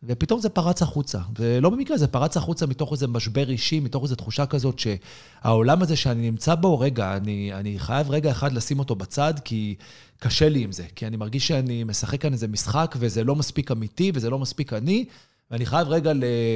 ופתאום 0.03 0.39
זה 0.39 0.49
פרץ 0.49 0.81
החוצה. 0.81 1.19
ולא 1.39 1.69
במקרה, 1.69 1.97
זה 1.97 2.07
פרץ 2.07 2.37
החוצה 2.37 2.65
מתוך 2.65 2.93
איזה 2.93 3.07
משבר 3.07 3.49
אישי, 3.49 3.79
מתוך 3.79 4.03
איזו 4.03 4.15
תחושה 4.15 4.45
כזאת 4.45 4.79
שהעולם 4.79 5.81
הזה 5.81 5.95
שאני 5.95 6.31
נמצא 6.31 6.55
בו, 6.55 6.79
רגע, 6.79 7.17
אני, 7.17 7.53
אני 7.53 7.79
חייב 7.79 8.11
רגע 8.11 8.31
אחד 8.31 8.53
לשים 8.53 8.79
אותו 8.79 8.95
בצד, 8.95 9.33
כי 9.43 9.75
קשה 10.19 10.49
לי 10.49 10.63
עם 10.63 10.71
זה. 10.71 10.83
כי 10.95 11.07
אני 11.07 11.17
מרגיש 11.17 11.47
שאני 11.47 11.83
משחק 11.83 12.21
כאן 12.21 12.33
איזה 12.33 12.47
משחק, 12.47 12.95
וזה 12.99 13.23
לא 13.23 13.35
מספיק 13.35 13.71
אמיתי, 13.71 14.11
וזה 14.13 14.29
לא 14.29 14.39
מספיק 14.39 14.73
אני, 14.73 15.05
ואני 15.51 15.65
חייב 15.65 15.87
רגע, 15.87 16.11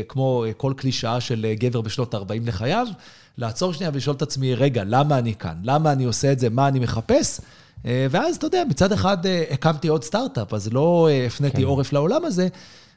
כמו 0.07 0.45
כל 0.57 0.73
קלישאה 0.77 1.21
של 1.21 1.53
גבר 1.59 1.81
בשנות 1.81 2.13
ה-40 2.13 2.45
לחייו, 2.45 2.87
לעצור 3.37 3.73
שנייה 3.73 3.91
ולשאול 3.93 4.15
את 4.15 4.21
עצמי, 4.21 4.55
רגע, 4.55 4.83
למה 4.85 5.17
אני 5.17 5.35
כאן? 5.35 5.55
למה 5.63 5.91
אני 5.91 6.03
עושה 6.03 6.31
את 6.31 6.39
זה? 6.39 6.49
מה 6.49 6.67
אני 6.67 6.79
מחפש? 6.79 7.41
ואז, 7.85 8.35
אתה 8.35 8.45
יודע, 8.45 8.63
מצד 8.69 8.91
אחד 8.91 9.25
אה, 9.25 9.43
הקמתי 9.51 9.87
עוד 9.87 10.03
סטארט-אפ, 10.03 10.53
אז 10.53 10.73
לא 10.73 11.07
אה, 11.11 11.25
הפניתי 11.25 11.57
כן. 11.57 11.63
עורף 11.63 11.93
לעולם 11.93 12.25
הזה, 12.25 12.47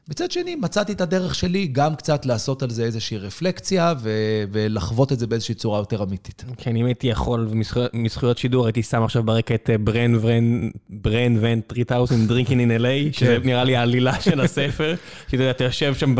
מצד 0.08 0.30
שני, 0.30 0.54
מצאתי 0.54 0.92
את 0.92 1.00
הדרך 1.00 1.34
שלי 1.34 1.66
גם 1.66 1.94
קצת 1.94 2.26
לעשות 2.26 2.62
על 2.62 2.70
זה 2.70 2.84
איזושהי 2.84 3.18
רפלקציה 3.18 3.94
ו- 4.00 4.44
ולחוות 4.52 5.12
את 5.12 5.18
זה 5.18 5.26
באיזושהי 5.26 5.54
צורה 5.54 5.78
יותר 5.78 6.02
אמיתית. 6.02 6.44
כן, 6.56 6.76
אם 6.76 6.86
הייתי 6.86 7.06
יכול, 7.06 7.48
מזכויות 7.92 8.38
שידור, 8.38 8.66
הייתי 8.66 8.82
שם 8.82 9.02
עכשיו 9.02 9.22
ברקע 9.22 9.54
את 9.54 9.70
ברן 9.80 10.14
ורן, 10.20 10.68
ברן 10.90 11.36
ון 11.40 11.60
3000 11.72 12.26
Drinking 12.28 12.48
in 12.48 12.80
LA, 12.80 13.18
שזה 13.18 13.38
נראה 13.44 13.64
לי 13.64 13.76
העלילה 13.76 14.20
של 14.30 14.40
הספר, 14.40 14.94
שאתה 15.26 15.36
יודע, 15.36 15.50
אתה 15.50 15.64
יושב 15.64 15.94
שם 15.94 16.14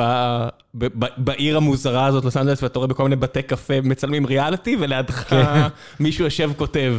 בעיר 1.17 1.57
המוזרה 1.57 2.07
הזאת, 2.07 2.25
לוס 2.25 2.37
אנג'לס, 2.37 2.63
ואתה 2.63 2.79
רואה 2.79 2.89
בכל 2.89 3.03
מיני 3.03 3.17
בתי 3.17 3.43
קפה 3.43 3.81
מצלמים 3.81 4.27
ריאליטי, 4.27 4.77
ולידך 4.81 5.15
כן. 5.15 5.63
מישהו 6.01 6.25
יושב 6.25 6.51
כותב. 6.57 6.95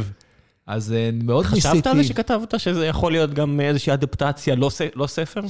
אז 0.66 0.92
אה, 0.92 1.10
מאוד 1.22 1.46
ניסיתי... 1.52 1.68
חשבת 1.68 1.86
על 1.86 1.96
זה 1.96 2.04
שכתבת 2.04 2.60
שזה 2.60 2.86
יכול 2.86 3.12
להיות 3.12 3.34
גם 3.34 3.60
איזושהי 3.60 3.92
אדפטציה, 3.92 4.54
לא, 4.54 4.70
לא 4.94 5.06
ספר? 5.06 5.40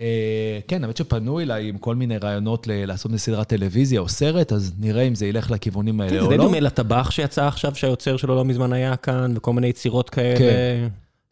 אה, 0.00 0.58
כן, 0.68 0.84
האמת 0.84 0.96
שפנו 0.96 1.40
אליי 1.40 1.68
עם 1.68 1.78
כל 1.78 1.94
מיני 1.94 2.18
רעיונות 2.18 2.66
לעשות 2.70 3.12
מסדרת 3.12 3.48
טלוויזיה 3.48 4.00
או 4.00 4.08
סרט, 4.08 4.52
אז 4.52 4.72
נראה 4.78 5.02
אם 5.02 5.14
זה 5.14 5.26
ילך 5.26 5.50
לכיוונים 5.50 6.00
האלה 6.00 6.10
כן, 6.10 6.16
או 6.16 6.22
לא. 6.22 6.30
זה 6.30 6.36
די 6.36 6.42
דומה 6.42 6.60
לטבח 6.60 7.10
שיצא 7.10 7.46
עכשיו, 7.46 7.74
שהיוצר 7.74 8.16
שלו 8.16 8.34
לא 8.34 8.44
מזמן 8.44 8.72
היה 8.72 8.96
כאן, 8.96 9.32
וכל 9.36 9.52
מיני 9.52 9.66
יצירות 9.66 10.10
כאלה. 10.10 10.38
כן. 10.38 10.88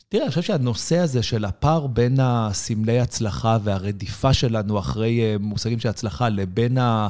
תראה, 0.08 0.22
אני 0.22 0.30
חושב 0.30 0.42
שהנושא 0.42 0.98
הזה 0.98 1.22
של 1.22 1.44
הפער 1.44 1.86
בין 1.86 2.16
הסמלי 2.20 3.00
הצלחה 3.00 3.58
והרדיפה 3.64 4.32
שלנו 4.32 4.78
אחרי 4.78 5.20
אה, 5.20 5.36
מושגים 5.40 5.78
של 5.78 5.88
הצלחה, 5.88 6.28
לבין 6.28 6.78
ה... 6.78 7.08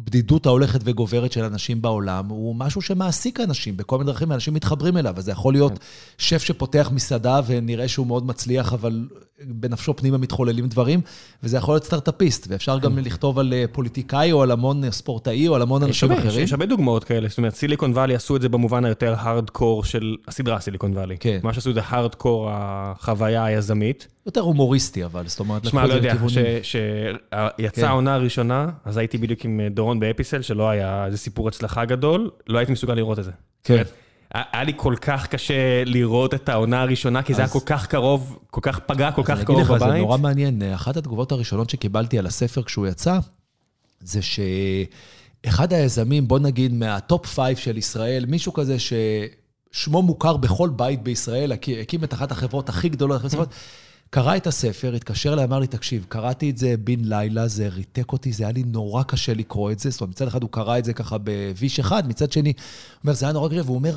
הבדידות 0.00 0.46
ההולכת 0.46 0.80
וגוברת 0.84 1.32
של 1.32 1.44
אנשים 1.44 1.82
בעולם, 1.82 2.28
הוא 2.28 2.56
משהו 2.56 2.82
שמעסיק 2.82 3.40
אנשים 3.40 3.76
בכל 3.76 3.98
מיני 3.98 4.12
דרכים, 4.12 4.32
אנשים 4.32 4.54
מתחברים 4.54 4.96
אליו. 4.96 5.14
אז 5.18 5.24
זה 5.24 5.32
יכול 5.32 5.54
להיות 5.54 5.72
כן. 5.78 5.84
שף 6.18 6.42
שפותח 6.42 6.90
מסעדה 6.94 7.40
ונראה 7.46 7.88
שהוא 7.88 8.06
מאוד 8.06 8.26
מצליח, 8.26 8.72
אבל 8.72 9.08
בנפשו 9.46 9.96
פנימה 9.96 10.18
מתחוללים 10.18 10.66
דברים, 10.66 11.00
וזה 11.42 11.56
יכול 11.56 11.74
להיות 11.74 11.84
סטארט-אפיסט, 11.84 12.46
ואפשר 12.50 12.78
גם 12.78 12.94
כן. 12.94 13.04
לכתוב 13.04 13.38
על 13.38 13.52
אה, 13.52 13.64
פוליטיקאי 13.72 14.32
או 14.32 14.42
על 14.42 14.50
המון 14.50 14.90
ספורטאי 14.90 15.48
או 15.48 15.54
על 15.54 15.62
המון 15.62 15.82
אנשים 15.82 16.12
אחרים. 16.12 16.44
יש 16.44 16.52
הרבה 16.52 16.66
דוגמאות 16.66 17.04
כאלה, 17.04 17.28
זאת 17.28 17.38
אומרת, 17.38 17.54
סיליקון 17.54 17.92
וואלי 17.92 18.14
עשו 18.14 18.36
את 18.36 18.42
זה 18.42 18.48
במובן 18.48 18.84
היותר 18.84 19.14
הארדקור 19.18 19.84
של 19.84 20.16
הסדרה 20.28 20.60
סיליקון 20.60 20.92
וואלי. 20.96 21.16
כן. 21.20 21.38
מה 21.42 21.54
שעשו 21.54 21.72
זה 21.72 21.80
הארדקור 21.84 22.48
החוויה 22.52 23.44
היזמית. 23.44 24.08
יותר 24.26 24.40
הומוריסטי, 24.40 25.04
אבל, 25.04 25.26
זאת 25.26 25.40
אומרת, 25.40 25.64
לקחו 25.64 25.84
את 25.84 25.88
זה 25.88 25.96
לכיוונים. 25.96 26.62
שמע, 26.62 26.82
לא 26.82 26.98
יודע, 26.98 27.50
כשיצאה 27.58 27.70
כן. 27.70 27.84
העונה 27.84 28.14
הראשונה, 28.14 28.68
אז 28.84 28.96
הייתי 28.96 29.18
בדיוק 29.18 29.44
עם 29.44 29.60
אה, 29.60 29.68
דורון 29.68 30.00
באפיסל, 30.00 30.42
שלא 30.42 30.68
היה 30.68 31.06
איזה 31.06 31.18
סיפור 31.18 31.48
הצלחה 31.48 31.84
גדול, 31.84 32.30
לא 32.48 32.58
הייתי 32.58 32.72
מסוגל 32.72 32.94
לראות 32.94 33.18
את 33.18 33.24
זה. 33.24 33.30
כן. 33.64 33.82
היה 34.34 34.64
לי 34.64 34.72
כל 34.76 34.94
כך 35.00 35.26
קשה 35.26 35.84
לראות 35.84 36.34
את 36.34 36.48
העונה 36.48 36.82
הראשונה, 36.82 37.22
כי 37.22 37.34
זה 37.34 37.42
היה 37.42 37.48
כל 37.48 37.60
כך 37.66 37.86
קרוב, 37.86 38.38
כל 38.50 38.60
כך 38.64 38.78
פגע, 38.78 39.12
כל 39.12 39.22
כך 39.24 39.44
קרוב 39.44 39.62
בבית. 39.62 39.76
אז 39.76 39.82
אני 39.82 39.90
אגיד 39.90 39.92
לך, 39.92 39.96
זה 39.96 40.02
נורא 40.02 40.18
מעניין. 40.18 40.62
אחת 40.62 40.96
התגובות 40.96 41.32
הראשונות 41.32 41.70
שקיבלתי 41.70 42.18
על 42.18 42.26
הספר 42.26 42.62
כשהוא 42.62 42.86
יצא, 42.86 43.18
זה 44.00 44.20
שאחד 44.22 45.72
היזמים, 45.72 46.28
בוא 46.28 46.38
נגיד 46.38 46.72
מה 46.72 46.94
top 46.94 47.26
five 47.26 47.56
של 47.56 47.76
ישראל, 47.76 48.26
מישהו 48.26 48.52
כזה 48.52 48.76
ששמו 48.78 50.02
מוכר 50.02 50.36
בכל 50.36 50.70
בית 50.76 51.02
בישראל, 51.02 51.52
הקים 51.52 52.04
את 52.04 52.14
אחת 52.14 52.32
החברות 52.32 52.68
הכי 52.68 52.88
גדולות, 52.88 53.22
קרא 54.10 54.36
את 54.36 54.46
הספר, 54.46 54.94
התקשר 54.94 55.32
אליי, 55.32 55.44
אמר 55.44 55.58
לי, 55.58 55.66
תקשיב, 55.66 56.06
קראתי 56.08 56.50
את 56.50 56.58
זה 56.58 56.74
בן 56.84 57.00
לילה, 57.04 57.48
זה 57.48 57.68
ריתק 57.68 58.12
אותי, 58.12 58.32
זה 58.32 58.44
היה 58.44 58.52
לי 58.52 58.62
נורא 58.62 59.02
קשה 59.02 59.34
לקרוא 59.34 59.72
את 59.72 59.78
זה. 59.78 59.90
זאת 59.90 60.00
אומרת, 60.00 60.10
מצד 60.10 60.26
אחד 60.26 60.42
הוא 60.42 60.50
קרא 60.50 60.78
את 60.78 60.84
זה 60.84 60.92
ככה 60.92 61.18
בוויש 61.18 61.80
אחד, 61.80 62.08
מצד 62.08 62.32
שני, 62.32 62.48
הוא 62.48 63.00
אומר, 63.04 63.14
זה 63.14 63.26
היה 63.26 63.32
נורא 63.32 63.48
קשה, 63.48 63.62
והוא 63.64 63.76
אומר, 63.76 63.96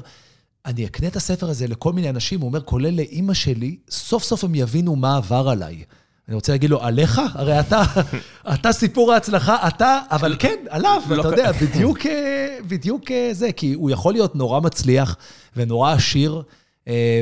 אני 0.66 0.86
אקנה 0.86 1.07
את 1.07 1.16
הספר 1.16 1.49
הזה 1.49 1.68
לכל 1.68 1.93
מיני 1.93 2.09
אנשים, 2.09 2.41
הוא 2.41 2.47
אומר, 2.47 2.62
כולל 2.62 2.95
לאימא 2.95 3.34
שלי, 3.34 3.78
סוף 3.89 4.24
סוף 4.24 4.43
הם 4.43 4.55
יבינו 4.55 4.95
מה 4.95 5.18
עבר 5.18 5.49
עליי. 5.49 5.84
אני 6.28 6.36
רוצה 6.36 6.51
להגיד 6.51 6.70
לו, 6.70 6.84
עליך? 6.84 7.22
הרי 7.34 7.59
אתה, 7.59 7.84
אתה 8.53 8.72
סיפור 8.72 9.14
ההצלחה, 9.14 9.68
אתה, 9.68 9.99
אבל 10.12 10.36
כן, 10.39 10.55
עליו, 10.70 11.01
לא 11.09 11.22
אתה 11.22 11.30
יודע, 11.30 11.51
בדיוק, 11.51 12.05
אה, 12.05 12.57
בדיוק 12.68 13.12
אה, 13.12 13.30
זה, 13.32 13.51
כי 13.51 13.74
הוא 13.74 13.89
יכול 13.89 14.14
להיות 14.14 14.36
נורא 14.36 14.59
מצליח 14.59 15.18
ונורא 15.55 15.91
עשיר. 15.91 16.41
אה, 16.88 17.22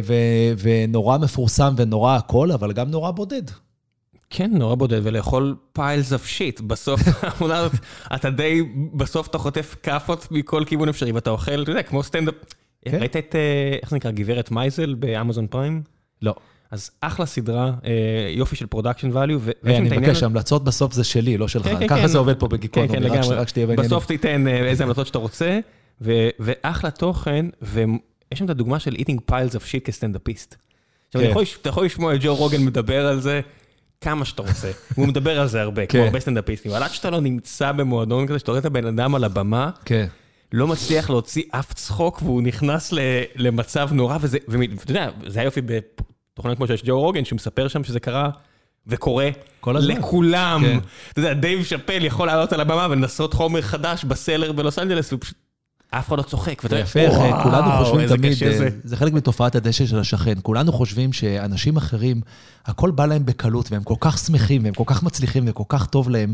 ונורא 0.57 1.17
מפורסם 1.17 1.73
ונורא 1.77 2.15
הכל, 2.15 2.51
אבל 2.51 2.73
גם 2.73 2.91
נורא 2.91 3.11
בודד. 3.11 3.43
כן, 4.29 4.51
נורא 4.53 4.75
בודד, 4.75 4.99
ולאכול 5.03 5.55
piles 5.73 6.13
of 6.13 6.25
shit. 6.25 6.61
בסוף, 6.61 7.01
אתה 8.15 8.29
די, 8.29 8.61
בסוף 8.93 9.27
אתה 9.27 9.37
חוטף 9.37 9.75
כאפות 9.83 10.27
מכל 10.31 10.63
כיוון 10.67 10.89
אפשרי, 10.89 11.11
ואתה 11.11 11.29
אוכל, 11.29 11.63
אתה 11.63 11.71
יודע, 11.71 11.83
כמו 11.83 12.03
סטנדאפ. 12.03 12.35
כן. 12.85 12.97
ראית 12.99 13.17
את, 13.17 13.35
אה, 13.35 13.77
איך 13.81 13.89
זה 13.89 13.95
נקרא, 13.95 14.11
גברת 14.11 14.51
מייזל 14.51 14.93
באמזון 14.93 15.47
פריים? 15.47 15.81
לא. 16.21 16.35
אז 16.71 16.91
אחלה 17.01 17.25
סדרה, 17.25 17.71
אה, 17.85 17.91
יופי 18.29 18.55
של 18.55 18.65
production 18.65 19.09
value. 19.13 19.41
אני 19.65 19.79
מבקש, 19.79 20.23
ההמלצות 20.23 20.63
בסוף 20.63 20.93
זה 20.93 21.03
שלי, 21.03 21.37
לא 21.37 21.47
שלך. 21.47 21.67
כן, 21.67 21.87
ככה 21.87 22.07
זה 22.07 22.17
עובד 22.17 22.39
פה 22.39 22.47
בגיקונומי, 22.47 23.07
רק 23.09 23.47
שתהיה 23.47 23.67
בעניינים. 23.67 23.89
בסוף 23.89 24.05
תיתן 24.05 24.47
איזה 24.47 24.83
המלצות 24.83 25.07
שאתה 25.07 25.17
רוצה, 25.19 25.59
ואחלה 26.39 26.91
תוכן, 26.91 27.45
יש 28.31 28.39
שם 28.39 28.45
את 28.45 28.49
הדוגמה 28.49 28.79
של 28.79 28.95
eating 28.95 29.31
piles 29.31 29.53
of 29.53 29.61
shit 29.71 29.79
כסטנדאפיסט. 29.83 30.55
עכשיו, 31.07 31.21
כן. 31.21 31.41
אתה 31.61 31.69
יכול 31.69 31.85
לשמוע 31.85 32.15
את 32.15 32.19
ג'ו 32.23 32.35
רוגן 32.35 32.65
מדבר 32.65 33.07
על 33.07 33.21
זה 33.21 33.41
כמה 34.01 34.25
שאתה 34.25 34.41
רוצה. 34.41 34.71
הוא 34.95 35.07
מדבר 35.07 35.39
על 35.39 35.47
זה 35.47 35.61
הרבה, 35.61 35.85
כמו 35.85 35.99
כן. 35.99 36.05
הרבה 36.05 36.19
סטנדאפיסטים. 36.19 36.71
אבל 36.71 36.83
עד 36.83 36.91
שאתה 36.91 37.09
לא 37.09 37.21
נמצא 37.21 37.71
במועדון 37.71 38.27
כזה, 38.27 38.39
שאתה 38.39 38.51
רואה 38.51 38.59
את 38.59 38.65
הבן 38.65 38.85
אדם 38.85 39.15
על 39.15 39.23
הבמה, 39.23 39.69
כן. 39.85 40.07
לא 40.51 40.67
מצליח 40.67 41.09
להוציא 41.09 41.43
אף 41.51 41.73
צחוק, 41.73 42.21
והוא 42.21 42.41
נכנס 42.41 42.93
למצב 43.35 43.89
נורא, 43.91 44.17
ואתה 44.21 44.91
יודע, 44.91 45.09
זה 45.27 45.39
היה 45.39 45.47
יופי 45.47 45.61
בתוכנית 45.61 46.57
כמו 46.57 46.67
שיש 46.67 46.83
ג'ו 46.85 46.99
רוגן, 46.99 47.25
שהוא 47.25 47.35
מספר 47.35 47.67
שם 47.67 47.83
שזה 47.83 47.99
קרה 47.99 48.29
וקורה 48.87 49.29
לכולם. 49.65 50.63
אתה 51.11 51.19
יודע, 51.19 51.33
דייב 51.33 51.63
שאפל 51.63 52.05
יכול 52.05 52.27
לעלות 52.27 52.53
על 52.53 52.61
הבמה 52.61 52.87
ולנסות 52.89 53.33
חומר 53.33 53.61
חדש 53.61 54.03
בסלר 54.03 54.51
בלוס 54.51 54.79
אנג'לס, 54.79 55.13
והוא 55.13 55.21
פשוט 55.21 55.37
אף 55.91 56.07
אחד 56.07 56.17
לא 56.17 56.23
צוחק. 56.23 56.67
זה 56.69 56.79
יפה, 56.79 56.99
כולנו 57.43 57.71
חושבים 57.71 58.07
תמיד, 58.07 58.37
זה 58.83 58.97
חלק 58.97 59.13
מתופעת 59.13 59.55
הדשא 59.55 59.85
של 59.85 59.99
השכן, 59.99 60.33
כולנו 60.41 60.71
חושבים 60.71 61.13
שאנשים 61.13 61.77
אחרים, 61.77 62.21
הכל 62.65 62.91
בא 62.91 63.05
להם 63.05 63.25
בקלות, 63.25 63.71
והם 63.71 63.83
כל 63.83 63.95
כך 63.99 64.17
שמחים, 64.17 64.63
והם 64.63 64.73
כל 64.73 64.83
כך 64.87 65.03
מצליחים, 65.03 65.43
וכל 65.47 65.63
כך 65.69 65.85
טוב 65.85 66.09
להם. 66.09 66.33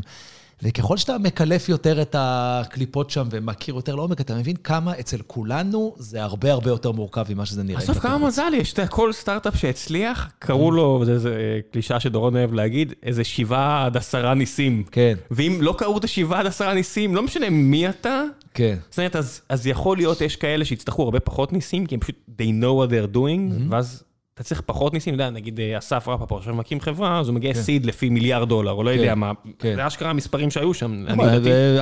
וככל 0.63 0.97
שאתה 0.97 1.17
מקלף 1.17 1.69
יותר 1.69 2.01
את 2.01 2.15
הקליפות 2.19 3.09
שם 3.09 3.27
ומכיר 3.31 3.75
יותר 3.75 3.95
לעומק, 3.95 4.21
אתה 4.21 4.35
מבין 4.35 4.55
כמה 4.55 4.99
אצל 4.99 5.17
כולנו 5.27 5.95
זה 5.97 6.23
הרבה 6.23 6.51
הרבה 6.51 6.69
יותר 6.69 6.91
מורכב 6.91 7.25
ממה 7.29 7.45
שזה 7.45 7.63
נראה. 7.63 7.79
בסוף 7.79 7.99
כמה 7.99 8.27
מזל 8.27 8.51
יש, 8.53 8.73
אתה 8.73 8.81
יודע, 8.81 8.91
כל 8.91 9.13
סטארט-אפ 9.13 9.55
שהצליח, 9.55 10.29
קראו 10.39 10.71
לו, 10.71 11.03
זה 11.15 11.59
קלישה 11.71 11.99
שדורון 11.99 12.35
אוהב 12.35 12.53
להגיד, 12.53 12.93
איזה 13.03 13.23
שבעה 13.23 13.85
עד 13.85 13.97
עשרה 13.97 14.33
ניסים. 14.33 14.83
כן. 14.91 15.13
ואם 15.31 15.57
לא 15.61 15.75
קראו 15.77 15.97
את 15.97 16.03
השבעה 16.03 16.39
עד 16.39 16.45
עשרה 16.45 16.73
ניסים, 16.73 17.15
לא 17.15 17.23
משנה 17.23 17.49
מי 17.49 17.89
אתה, 17.89 18.21
כן. 18.55 18.75
זאת 18.89 18.99
אומרת, 18.99 19.15
אז, 19.15 19.41
אז 19.49 19.67
יכול 19.67 19.97
להיות, 19.97 20.21
יש 20.21 20.35
כאלה 20.35 20.65
שיצטרכו 20.65 21.03
הרבה 21.03 21.19
פחות 21.19 21.53
ניסים, 21.53 21.85
כי 21.85 21.95
הם 21.95 22.01
פשוט, 22.01 22.15
they 22.41 22.61
know 22.61 22.87
what 22.87 22.89
they're 22.89 23.15
doing, 23.15 23.51
mm-hmm. 23.51 23.71
ואז 23.73 24.03
אתה 24.33 24.43
צריך 24.43 24.61
פחות 24.65 24.93
ניסים, 24.93 25.15
אתה 25.15 25.23
יודע, 25.23 25.31
נגיד 25.31 25.59
אה, 25.59 25.77
אסף 25.77 26.07
רפפורט, 26.07 26.41
עכשיו 26.41 26.55
מקים 26.55 26.81
חברה, 26.81 27.19
אז 27.19 27.27
הוא 27.27 27.35
מגיע 27.35 27.53
כן. 27.53 27.61
סיד 27.61 27.85
לפי 27.85 28.09
מיליארד 28.09 28.49
דולר, 28.49 28.71
או 28.71 28.83
לא 28.83 28.91
כן. 28.91 28.97
יודע 28.97 29.15
מה, 29.15 29.31
כן. 29.59 29.75
זה 29.75 29.87
אשכרה 29.87 30.09
המספרים 30.09 30.51
שהיו 30.51 30.73
שם. 30.73 31.05
נכון, 31.07 31.29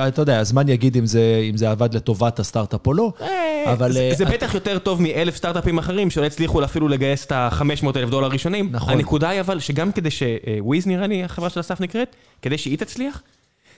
אתה 0.08 0.22
יודע, 0.22 0.38
הזמן 0.38 0.68
יגיד 0.68 0.96
אם 0.96 1.06
זה, 1.06 1.40
אם 1.50 1.56
זה 1.56 1.70
עבד 1.70 1.94
לטובת 1.94 2.38
הסטארט-אפ 2.38 2.86
או 2.86 2.94
לא, 2.94 3.12
אה, 3.20 3.72
אבל... 3.72 3.92
זה, 3.92 4.10
זה 4.16 4.24
אה, 4.24 4.30
בטח 4.30 4.54
יותר 4.54 4.78
טוב 4.78 5.02
מאלף 5.02 5.36
סטארט-אפים 5.36 5.78
אחרים, 5.78 6.10
שלא 6.10 6.26
הצליחו 6.26 6.64
אפילו 6.64 6.88
לגייס 6.88 7.26
את 7.26 7.32
ה-500 7.32 7.86
אלף 7.96 8.10
דולר 8.10 8.26
הראשונים. 8.26 8.68
נכון. 8.72 8.94
הנקודה 8.94 9.28
היא 9.28 9.40
אבל, 9.40 9.60
שגם 9.60 9.92
כדי 9.92 10.10
שוויז 10.10 10.86
נראה 10.86 11.06
לי, 11.06 11.24
החברה 11.24 11.50
של 11.50 11.60
אסף 11.60 11.80
נקראת, 11.80 12.16
כדי 12.42 12.58
שהיא 12.58 12.78
תצליח, 12.78 13.22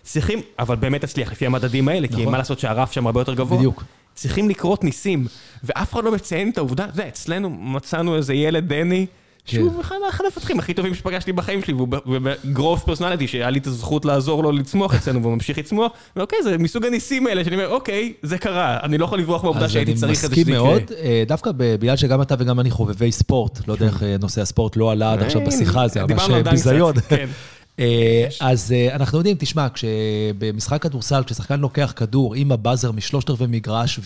צריכים, 0.06 0.40
אבל 0.58 0.76
באמת 0.76 1.00
תצליח 1.00 1.32
לפי 1.32 1.46
המדדים 1.46 1.88
האלה, 1.88 2.08
כי 2.08 2.14
נכון. 2.14 2.32
מה 2.32 2.38
לעשות 2.38 2.58
שהרף 2.58 2.92
שם 2.92 3.06
הרבה 3.06 3.20
יותר 3.20 3.34
גבוה. 3.34 3.58
בדיוק. 3.58 3.84
צריכים 4.14 4.48
לקרות 4.48 4.84
ניסים, 4.84 5.26
ואף 5.64 5.92
אחד 5.92 6.04
לא 6.04 6.12
מציין 6.12 6.50
את 6.50 6.58
העובדה, 6.58 6.84
יודע, 6.84 7.08
אצלנו 7.08 7.50
מצאנו 7.50 8.16
איזה 8.16 8.34
ילד 8.34 8.68
דני, 8.68 9.06
שהוא 9.44 9.70
כן. 9.70 9.80
אחד 9.80 10.22
המפתחים 10.24 10.58
הכי 10.58 10.74
טובים 10.74 10.94
שפגשתי 10.94 11.32
בחיים 11.32 11.62
שלי, 11.62 11.74
והוא 11.74 11.88
בגרוף 12.22 12.84
פרסונליטי, 12.84 13.28
שהיה 13.28 13.50
לי 13.50 13.58
את 13.58 13.66
הזכות 13.66 14.04
לעזור 14.04 14.42
לו 14.42 14.52
לצמוח 14.52 14.94
אצלנו, 14.94 15.22
והוא 15.22 15.34
ממשיך 15.34 15.58
לצמוח, 15.58 15.92
ואוקיי, 16.16 16.42
זה 16.42 16.58
מסוג 16.58 16.86
הניסים 16.86 17.26
האלה, 17.26 17.44
שאני 17.44 17.56
אומר, 17.56 17.68
אוקיי, 17.68 18.12
זה 18.22 18.38
קרה, 18.38 18.78
אני 18.82 18.98
לא 18.98 19.04
יכול 19.04 19.18
לברוח 19.18 19.42
מהעובדה 19.42 19.68
שהייתי 19.68 19.94
צריך 19.94 20.12
את 20.12 20.20
זה 20.20 20.26
אז 20.26 20.32
אני 20.32 20.40
מסכים. 20.40 20.54
מאוד, 20.54 20.82
אה, 20.98 21.22
דווקא 21.26 21.50
בגלל 21.56 21.96
שגם 21.96 22.22
אתה 22.22 22.34
וגם 22.38 22.60
אני 22.60 22.70
חובבי 22.70 23.12
ספורט, 23.12 23.68
לא 23.68 23.72
יודע 23.72 23.86
איך 23.86 24.02
אה, 24.02 24.16
נושא 24.20 24.40
הספורט 24.40 24.76
לא 24.76 24.92
עלה 24.92 25.12
עד 25.12 25.22
עכשיו 25.22 25.40
בשיחה, 25.46 25.88
זה 25.88 26.04
ממש 26.04 26.30
אה, 26.30 26.42
ביזיון. 26.42 26.94
אה, 27.80 28.28
אז 28.40 28.72
אה, 28.72 28.94
אנחנו 28.94 29.18
יודעים, 29.18 29.36
תשמע, 29.40 29.66
כשבמשחק 29.74 30.82
כדורסל, 30.82 31.22
כששחקן 31.26 31.60
לוקח 31.60 31.92
כדור 31.96 32.34
עם 32.34 32.52
הבאזר 32.52 32.92
משלושת 32.92 33.30
רבעי 33.30 33.46
מגרש 33.46 34.00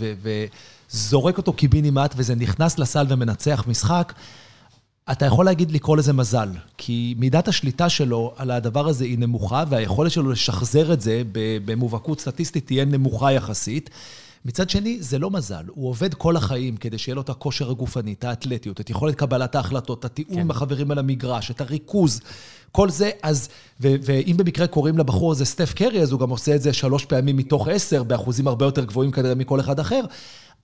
וזורק 0.93 1.39
אותו 1.39 1.53
קיבינימט 1.53 2.15
וזה 2.17 2.35
נכנס 2.35 2.79
לסל 2.79 3.07
ומנצח 3.09 3.65
משחק, 3.69 4.13
אתה 5.13 5.27
יכול 5.27 5.45
להגיד 5.45 5.71
לקרוא 5.71 5.97
לזה 5.97 6.13
מזל, 6.13 6.49
כי 6.77 7.15
מידת 7.19 7.49
השליטה 7.49 7.89
שלו 7.89 8.35
על 8.37 8.51
הדבר 8.51 8.89
הזה 8.89 9.05
היא 9.05 9.19
נמוכה, 9.19 9.65
והיכולת 9.69 10.11
שלו 10.13 10.31
לשחזר 10.31 10.93
את 10.93 11.01
זה 11.01 11.23
במובהקות 11.65 12.21
סטטיסטית 12.21 12.67
תהיה 12.67 12.85
נמוכה 12.85 13.33
יחסית. 13.33 13.91
מצד 14.45 14.71
שני, 14.71 14.97
זה 15.03 15.19
לא 15.19 15.31
מזל, 15.31 15.65
הוא 15.69 15.89
עובד 15.89 16.15
כל 16.15 16.37
החיים 16.37 16.77
כדי 16.77 16.99
שיהיה 16.99 17.15
לו 17.17 17.21
את 17.23 17.29
הכושר 17.29 17.71
הגופני, 17.71 18.13
את 18.13 18.25
האתלטיות, 18.25 18.81
את 18.81 18.91
יכולת 18.91 19.15
קבלת 19.15 19.55
ההחלטות, 19.55 19.99
את 20.01 20.05
התיאום 20.05 20.39
עם 20.41 20.51
החברים 20.51 20.91
על 20.91 20.99
המגרש, 20.99 21.51
את 21.51 21.61
הריכוז, 21.61 22.21
כל 22.73 22.89
זה, 22.91 23.11
אז, 23.23 23.49
ו- 23.81 23.95
ואם 24.03 24.37
במקרה 24.37 24.67
קוראים 24.67 24.99
לבחור 24.99 25.33
הזה 25.33 25.45
סטף 25.45 25.73
קרי, 25.75 26.03
אז 26.03 26.13
הוא 26.13 26.21
גם 26.21 26.31
עושה 26.31 26.55
את 26.55 26.63
זה 26.63 26.73
שלוש 26.73 27.05
פעמים 27.05 27.37
מתוך 27.37 27.69
עשר, 27.69 28.03
באחוזים 28.03 28.49
הרבה 28.49 28.65
יותר 28.65 28.85
גבוהים 28.85 29.11
כנראה 29.11 29.35
מכל 29.35 29.61
אחד 29.61 29.81
אחר. 29.81 30.01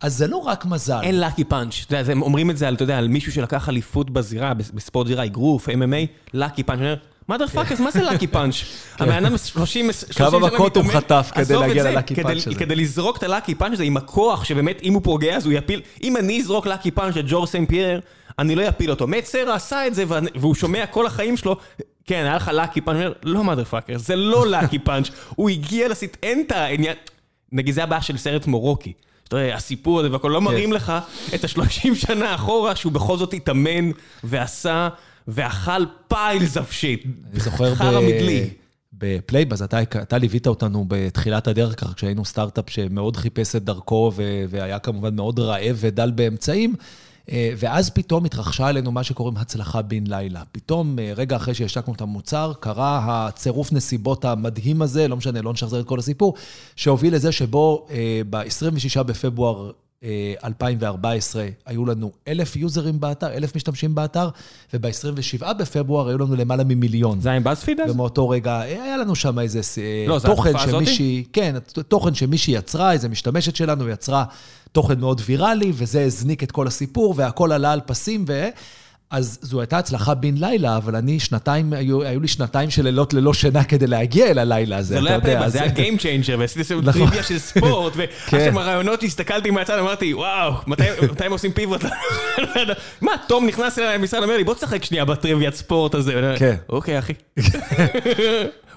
אז 0.00 0.16
זה 0.16 0.26
לא 0.26 0.36
רק 0.36 0.64
מזל. 0.66 1.00
אין 1.02 1.20
lucky 1.20 1.44
punch, 1.44 1.74
אתה 1.86 1.96
יודע, 1.96 2.12
הם 2.12 2.22
אומרים 2.22 2.50
את 2.50 2.58
זה 2.58 2.68
על, 2.68 2.74
אתה 2.74 2.82
יודע, 2.84 2.98
על 2.98 3.08
מישהו 3.08 3.32
שלקח 3.32 3.68
אליפות 3.68 4.10
בזירה, 4.10 4.54
בס- 4.54 4.70
בספורט 4.70 5.06
זירה, 5.06 5.24
אגרוף, 5.24 5.68
MMA, 5.68 6.06
lucky 6.34 6.62
punch, 6.62 6.98
mother 7.30 7.54
fuckers, 7.54 7.82
מה 7.82 7.90
זה 7.90 8.02
lucky 8.02 8.26
punch? 8.26 8.54
הבן 8.98 9.24
אדם 9.24 9.38
30 9.38 9.92
30 9.92 10.14
כמה 10.16 10.30
שנה 10.30 10.38
מכות 10.38 10.76
הוא 10.76 10.84
חטף 10.92 11.30
כדי 11.34 11.54
את 11.54 11.60
להגיע 11.60 11.84
ל 11.90 11.94
lucky 11.94 12.14
punch 12.14 12.46
הזה. 12.46 12.58
כדי 12.58 12.76
לזרוק 12.76 13.16
את 13.16 13.22
ה 13.22 13.27
lucky 13.27 13.54
punch 13.54 13.72
הזה 13.72 13.84
עם 13.84 13.96
הכוח, 13.96 14.44
שבאמת, 14.44 14.80
אם 14.82 14.94
הוא 14.94 15.02
פוגע, 15.02 15.36
אז 15.36 15.46
הוא 15.46 15.52
יפיל, 15.52 15.80
אם 16.02 16.16
אני 16.16 16.40
אזרוק 16.40 16.66
lucky 16.66 16.90
punch 16.90 17.16
לג'ורג' 17.16 17.46
סן 17.46 17.66
פייר, 17.66 18.00
אני 18.38 18.54
לא 18.54 18.68
אפיל 18.68 18.90
אותו. 18.90 19.06
סרה 19.24 19.54
עשה 19.54 19.86
את 19.86 19.94
זה, 19.94 20.04
והוא 20.34 20.54
שומע 20.54 20.86
כל 20.86 21.06
החיים 21.06 21.36
שלו, 21.36 21.56
כן, 22.04 22.24
היה 22.24 22.36
לך 22.36 22.48
לאקי 22.48 22.80
פאנץ', 22.80 23.12
לא 23.22 23.42
mother 23.42 23.72
fuckers, 23.72 23.98
זה 23.98 24.16
לא 24.16 24.46
לאקי 24.46 24.78
פאנץ', 24.78 25.10
הוא 25.36 25.50
הגיע 25.50 25.88
לסיט, 25.88 26.16
אין 26.22 26.44
את 26.46 26.52
העניין, 26.52 26.94
נגיד 27.52 27.74
זה 27.74 27.82
הבעיה 27.82 28.02
של 28.02 28.16
סרט 28.16 28.46
מורוקי. 28.46 28.92
אתה 29.28 29.36
יודע, 29.36 29.56
הסיפור 29.56 30.00
הזה 30.00 30.12
והכל, 30.12 30.28
לא 30.28 30.40
מראים 30.40 30.72
לך 30.72 30.92
את 31.34 31.44
השלושים 31.44 31.94
שנה 31.94 32.34
אחורה 32.34 32.76
שהוא 32.76 32.92
בכל 32.92 33.16
זאת 33.16 33.34
התאמן 33.34 33.90
ועשה 34.24 34.88
ואכל 35.28 35.84
פיילס 36.08 36.56
אף 36.56 36.72
שיט. 36.72 37.04
אני 37.32 37.40
זוכר 37.40 37.74
חרא 37.74 38.00
מדלי. 38.00 38.50
בפלייבאז, 38.92 39.62
אתה, 39.62 39.82
אתה 39.82 40.18
ליווית 40.18 40.46
אותנו 40.46 40.84
בתחילת 40.88 41.48
הדרך, 41.48 41.80
כך 41.80 41.94
כשהיינו 41.94 42.24
סטארט-אפ 42.24 42.70
שמאוד 42.70 43.16
חיפש 43.16 43.56
את 43.56 43.64
דרכו, 43.64 44.12
ו- 44.16 44.44
והיה 44.48 44.78
כמובן 44.78 45.16
מאוד 45.16 45.38
רעב 45.38 45.76
ודל 45.80 46.10
באמצעים. 46.10 46.74
אה, 47.30 47.52
ואז 47.56 47.90
פתאום 47.90 48.24
התרחשה 48.24 48.66
עלינו 48.66 48.92
מה 48.92 49.04
שקוראים 49.04 49.36
הצלחה 49.36 49.82
בן 49.82 50.06
לילה. 50.06 50.42
פתאום, 50.52 50.98
אה, 50.98 51.12
רגע 51.16 51.36
אחרי 51.36 51.54
שהשקנו 51.54 51.94
את 51.94 52.00
המוצר, 52.00 52.52
קרה 52.60 53.00
הצירוף 53.06 53.72
נסיבות 53.72 54.24
המדהים 54.24 54.82
הזה, 54.82 55.08
לא 55.08 55.16
משנה, 55.16 55.42
לא 55.42 55.52
נשחזר 55.52 55.80
את 55.80 55.86
כל 55.86 55.98
הסיפור, 55.98 56.34
שהוביל 56.76 57.14
לזה 57.14 57.32
שבו 57.32 57.86
ב-26 58.30 59.02
בפברואר 59.02 59.66
אה, 59.66 59.70
2014 60.44 61.46
היו 61.66 61.86
לנו 61.86 62.12
אלף 62.28 62.56
יוזרים 62.56 63.00
באתר, 63.00 63.32
אלף 63.32 63.56
משתמשים 63.56 63.94
באתר, 63.94 64.28
וב-27 64.74 65.52
בפברואר 65.52 66.08
היו 66.08 66.18
לנו 66.18 66.36
למעלה 66.36 66.64
ממיליון. 66.64 67.20
זה 67.20 67.28
היה 67.28 67.36
עם 67.36 67.44
באזפיד 67.44 67.80
אז? 67.80 67.90
ומאותו 67.90 68.28
רגע, 68.28 68.52
אה, 68.52 68.62
היה 68.64 68.96
לנו 68.96 69.14
שם 69.14 69.38
איזה 69.38 69.60
אה, 69.78 70.04
לא, 70.08 70.18
תוכן? 70.18 70.52
שמישהי, 70.58 71.24
כן, 71.32 71.54
תוכן 71.88 72.14
שמישהי 72.14 72.54
יצרה, 72.54 72.92
איזה 72.92 73.08
משתמשת 73.08 73.56
שלנו 73.56 73.88
יצרה 73.88 74.24
תוכן 74.72 75.00
מאוד 75.00 75.20
ויראלי, 75.24 75.72
וזה 75.74 76.04
הזניק 76.04 76.42
את 76.42 76.52
כל 76.52 76.66
הסיפור, 76.66 77.14
והכל 77.16 77.52
עלה 77.52 77.72
על 77.72 77.80
פסים, 77.86 78.24
ו... 78.28 78.48
אז 79.10 79.38
זו 79.42 79.60
הייתה 79.60 79.78
הצלחה 79.78 80.14
בן 80.14 80.34
לילה, 80.36 80.76
אבל 80.76 80.96
אני 80.96 81.20
שנתיים, 81.20 81.72
היו, 81.72 82.02
היו 82.02 82.20
לי 82.20 82.28
שנתיים 82.28 82.70
של 82.70 82.82
לילות 82.84 83.14
ללא 83.14 83.34
שינה 83.34 83.64
כדי 83.64 83.86
להגיע 83.86 84.26
אל 84.30 84.38
הלילה 84.38 84.76
הזה, 84.76 84.94
זה 84.94 85.00
לא 85.00 85.16
אתה 85.16 85.26
היה 85.28 85.34
יודע. 85.34 85.46
אז- 85.46 85.52
זה 85.52 85.62
היה 85.62 85.72
Game 85.72 85.98
Changer, 86.00 86.38
ועשיתי 86.38 86.64
שם 86.64 86.78
נכון. 86.80 86.92
טריוויה 86.92 87.22
של 87.22 87.38
ספורט, 87.38 87.92
כן. 88.28 88.50
שם 88.50 88.58
רעיונות 88.58 89.00
שהסתכלתי 89.00 89.50
מהצד, 89.50 89.78
אמרתי, 89.78 90.14
וואו, 90.14 90.52
מתי 90.66 90.82
מתי 91.12 91.24
הם 91.24 91.32
עושים 91.32 91.52
פיבוט? 91.52 91.84
מה, 93.00 93.12
תום 93.28 93.46
נכנס 93.46 93.78
אליי 93.78 93.98
למשרד, 93.98 94.22
אומר 94.22 94.36
לי, 94.36 94.44
בוא 94.44 94.54
תשחק 94.54 94.84
שנייה 94.84 95.04
בטריוויית 95.04 95.54
ספורט 95.54 95.94
הזה. 95.94 96.34
כן. 96.38 96.54
אוקיי, 96.68 96.98
אחי. 96.98 97.12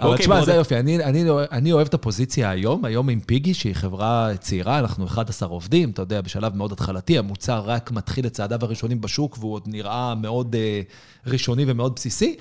אבל 0.01 0.09
אוקיי, 0.09 0.23
תשמע. 0.23 0.45
זה 0.45 0.53
יופי, 0.53 0.75
אני, 0.79 1.03
אני, 1.03 1.23
אני 1.51 1.71
אוהב 1.71 1.87
את 1.87 1.93
הפוזיציה 1.93 2.49
היום, 2.49 2.85
היום 2.85 3.09
עם 3.09 3.19
פיגי, 3.19 3.53
שהיא 3.53 3.73
חברה 3.75 4.29
צעירה, 4.39 4.79
אנחנו 4.79 5.05
11 5.05 5.49
עובדים, 5.49 5.89
אתה 5.89 6.01
יודע, 6.01 6.21
בשלב 6.21 6.55
מאוד 6.55 6.71
התחלתי, 6.71 7.17
המוצר 7.17 7.61
רק 7.65 7.91
מתחיל 7.91 8.25
את 8.25 8.31
צעדיו 8.33 8.59
הראשונים 8.61 9.01
בשוק, 9.01 9.37
והוא 9.39 9.53
עוד 9.53 9.63
נראה 9.65 10.13
מאוד 10.21 10.55
אה, 10.55 10.81
ראשוני 11.27 11.63
ומאוד 11.67 11.95
בסיסי. 11.95 12.35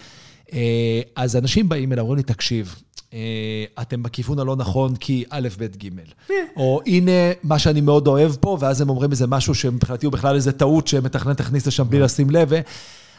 אה, 0.53 1.01
אז 1.17 1.37
אנשים 1.37 1.69
באים 1.69 1.93
אליי, 1.93 2.01
אומרים 2.01 2.17
לי, 2.17 2.23
תקשיב, 2.23 2.75
אה, 3.15 3.65
אתם 3.83 4.03
בכיוון 4.03 4.39
הלא 4.39 4.57
נכון 4.57 4.97
כי 4.97 5.25
א', 5.31 5.49
ב', 5.59 5.65
ג', 5.65 5.89
או 6.57 6.81
הנה 6.87 7.11
מה 7.43 7.59
שאני 7.59 7.81
מאוד 7.81 8.07
אוהב 8.07 8.33
פה, 8.41 8.57
ואז 8.61 8.81
הם 8.81 8.89
אומרים 8.89 9.11
איזה 9.11 9.27
משהו 9.27 9.55
שמבחינתי 9.55 10.07
הוא 10.07 10.13
בכלל 10.13 10.35
איזה 10.35 10.53
טעות 10.53 10.87
שמתכנן 10.87 11.35
תכניס 11.35 11.67
לשם 11.67 11.85
בלי 11.89 12.01
לשים 12.01 12.31
לב. 12.31 12.53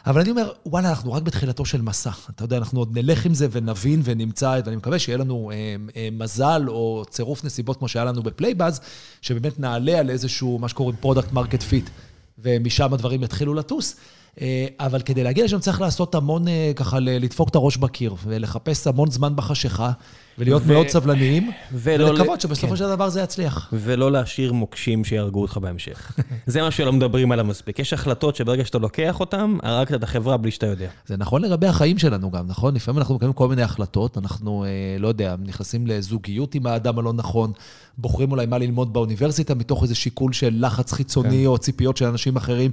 אבל 0.06 0.20
אני 0.20 0.30
אומר, 0.30 0.52
וואלה, 0.66 0.88
אנחנו 0.90 1.12
רק 1.12 1.22
בתחילתו 1.22 1.64
של 1.64 1.82
מסע. 1.82 2.10
אתה 2.30 2.44
יודע, 2.44 2.56
אנחנו 2.56 2.80
עוד 2.80 2.98
נלך 2.98 3.26
עם 3.26 3.34
זה 3.34 3.46
ונבין 3.50 4.00
ונמצא, 4.04 4.60
ואני 4.64 4.76
מקווה 4.76 4.98
שיהיה 4.98 5.18
לנו 5.18 5.50
אה, 5.50 5.76
אה, 5.96 6.08
מזל 6.12 6.64
או 6.68 7.04
צירוף 7.10 7.44
נסיבות 7.44 7.76
כמו 7.76 7.88
שהיה 7.88 8.04
לנו 8.04 8.22
בפלייבאז, 8.22 8.80
שבאמת 9.22 9.60
נעלה 9.60 9.98
על 9.98 10.10
איזשהו, 10.10 10.58
מה 10.58 10.68
שקוראים 10.68 10.96
product 11.00 11.32
market 11.32 11.62
fit, 11.62 11.90
ומשם 12.38 12.94
הדברים 12.94 13.22
יתחילו 13.22 13.54
לטוס. 13.54 13.96
אה, 14.40 14.66
אבל 14.80 15.00
כדי 15.00 15.24
להגיע 15.24 15.44
לשם 15.44 15.58
צריך 15.58 15.80
לעשות 15.80 16.14
המון, 16.14 16.48
אה, 16.48 16.72
ככה, 16.76 17.00
לדפוק 17.00 17.48
את 17.48 17.54
הראש 17.54 17.76
בקיר, 17.76 18.14
ולחפש 18.24 18.86
המון 18.86 19.10
זמן 19.10 19.36
בחשיכה, 19.36 19.92
ולהיות 20.38 20.62
ו- 20.66 20.72
מאוד 20.72 20.88
סבלניים, 20.88 21.50
ולא 21.72 22.04
ל- 22.06 22.10
ולקוות 22.10 22.40
שבסופו 22.40 22.68
כן. 22.70 22.76
של 22.76 22.88
דבר 22.88 23.08
זה 23.08 23.20
יצליח. 23.20 23.68
ולא 23.72 24.12
להשאיר 24.12 24.52
מוקשים 24.52 25.04
שיהרגו 25.04 25.42
אותך 25.42 25.56
בהמשך. 25.56 26.12
זה 26.46 26.62
מה 26.62 26.70
שלא 26.70 26.92
מדברים 26.92 27.32
עליו 27.32 27.44
מספיק. 27.44 27.78
יש 27.78 27.92
החלטות 27.92 28.36
שברגע 28.36 28.64
שאתה 28.64 28.78
לוקח 28.78 29.20
אותן, 29.20 29.56
הרגת 29.62 29.94
את 29.94 30.02
החברה 30.02 30.36
בלי 30.36 30.50
שאתה 30.50 30.66
יודע. 30.66 30.88
זה 31.06 31.16
נכון 31.16 31.42
לגבי 31.42 31.66
החיים 31.66 31.98
שלנו 31.98 32.30
גם, 32.30 32.46
נכון? 32.46 32.74
לפעמים 32.74 32.98
אנחנו 32.98 33.14
מקבלים 33.14 33.32
כל 33.32 33.48
מיני 33.48 33.62
החלטות, 33.62 34.18
אנחנו, 34.18 34.64
אה, 34.64 34.68
לא 34.98 35.08
יודע, 35.08 35.34
נכנסים 35.44 35.86
לזוגיות 35.86 36.54
עם 36.54 36.66
האדם 36.66 36.98
הלא 36.98 37.12
נכון, 37.12 37.52
בוחרים 37.98 38.30
אולי 38.30 38.46
מה 38.46 38.58
ללמוד 38.58 38.92
באוניברסיטה 38.92 39.54
מתוך 39.54 39.82
איזה 39.82 39.94
שיקול 39.94 40.32
של 40.32 40.56
לחץ 40.66 40.92
חיצוני 40.92 41.46
או 41.46 41.58
ציפיות 41.58 41.96
של 41.96 42.04
אנשים 42.04 42.36
אחרים, 42.36 42.70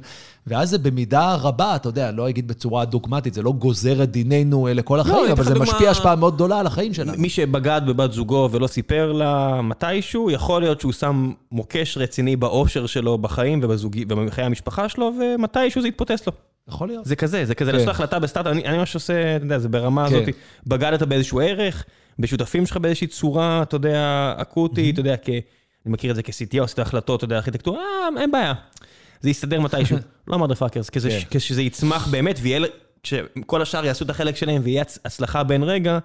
ואז 0.47 0.69
זה 0.69 0.77
במידה 0.77 1.35
רבה, 1.35 1.75
אתה 1.75 1.89
יודע, 1.89 2.11
לא 2.11 2.29
אגיד 2.29 2.47
בצורה 2.47 2.85
דוגמטית, 2.85 3.33
זה 3.33 3.41
לא 3.41 3.51
גוזר 3.53 4.03
את 4.03 4.11
דיננו 4.11 4.67
אה, 4.67 4.73
לכל 4.73 4.99
החיים, 4.99 5.23
אני 5.23 5.31
אבל 5.31 5.43
זה 5.43 5.49
דוגמה- 5.53 5.63
משפיע 5.65 5.89
השפעה 5.91 6.15
מאוד 6.15 6.35
גדולה 6.35 6.59
על 6.59 6.67
החיים 6.67 6.93
שלנו. 6.93 7.13
מי 7.17 7.29
שבגד 7.47 7.81
בבת 7.87 8.11
זוגו 8.11 8.49
ולא 8.51 8.67
סיפר 8.67 9.11
לה 9.11 9.61
מתישהו, 9.61 10.31
יכול 10.31 10.61
להיות 10.61 10.81
שהוא 10.81 10.91
שם 10.91 11.31
מוקש 11.51 11.97
רציני 11.97 12.35
באושר 12.35 12.85
שלו 12.85 13.17
בחיים 13.17 13.59
ובזוגי- 13.63 14.05
ובחיי 14.09 14.43
המשפחה 14.43 14.89
שלו, 14.89 15.11
ומתישהו 15.21 15.81
זה 15.81 15.87
יתפוצץ 15.87 16.27
לו. 16.27 16.33
יכול 16.69 16.87
להיות. 16.87 17.05
זה 17.05 17.15
כזה, 17.15 17.45
זה 17.45 17.55
כזה, 17.55 17.71
כן. 17.71 17.77
לעשות 17.77 17.89
החלטה 17.93 18.19
בסטארט, 18.19 18.47
אני 18.47 18.65
אני 18.65 18.77
ממש 18.77 18.95
עושה, 18.95 19.35
אתה 19.35 19.45
יודע, 19.45 19.59
זה 19.59 19.69
ברמה 19.69 20.09
כן. 20.09 20.15
הזאת, 20.15 20.29
בגדת 20.67 21.01
באיזשהו 21.03 21.39
ערך, 21.39 21.85
בשותפים 22.19 22.65
שלך 22.65 22.77
באיזושהי 22.77 23.07
צורה, 23.07 23.61
אתה 23.61 23.75
יודע, 23.75 24.33
אקוטית, 24.37 24.93
אתה 24.93 25.01
יודע, 25.01 25.15
כ... 25.21 25.29
אני 25.29 25.39
מכיר 25.93 26.11
את 26.11 26.15
זה 26.15 26.23
כ-CTO, 26.23 26.59
עושה 26.61 26.81
החלטות, 26.81 27.17
אתה 27.19 27.25
יודע, 27.25 27.35
ארכיטקטורה, 27.35 27.79
אה, 27.81 28.21
אין 28.21 28.31
בעיה. 28.31 28.53
זה 29.21 29.29
יסתדר 29.29 29.61
מתישהו. 29.61 29.97
לא 30.27 30.37
mother 30.37 30.55
fuckers, 30.59 30.89
כזה- 30.91 31.09
כן. 31.29 31.39
כשזה 31.39 31.61
יצמח 31.61 32.07
באמת, 32.07 32.39
ויהיה, 32.41 32.67
כשכל 33.03 33.61
השאר 33.61 33.85
יעשו 33.85 34.05
את 34.05 34.09
החלק 34.09 34.35
שלהם, 34.35 34.61
ויהיה 34.65 34.81
הצ- 34.83 34.99
הצלחה 35.05 35.43
בן 35.43 35.63
רגע, 35.63 35.99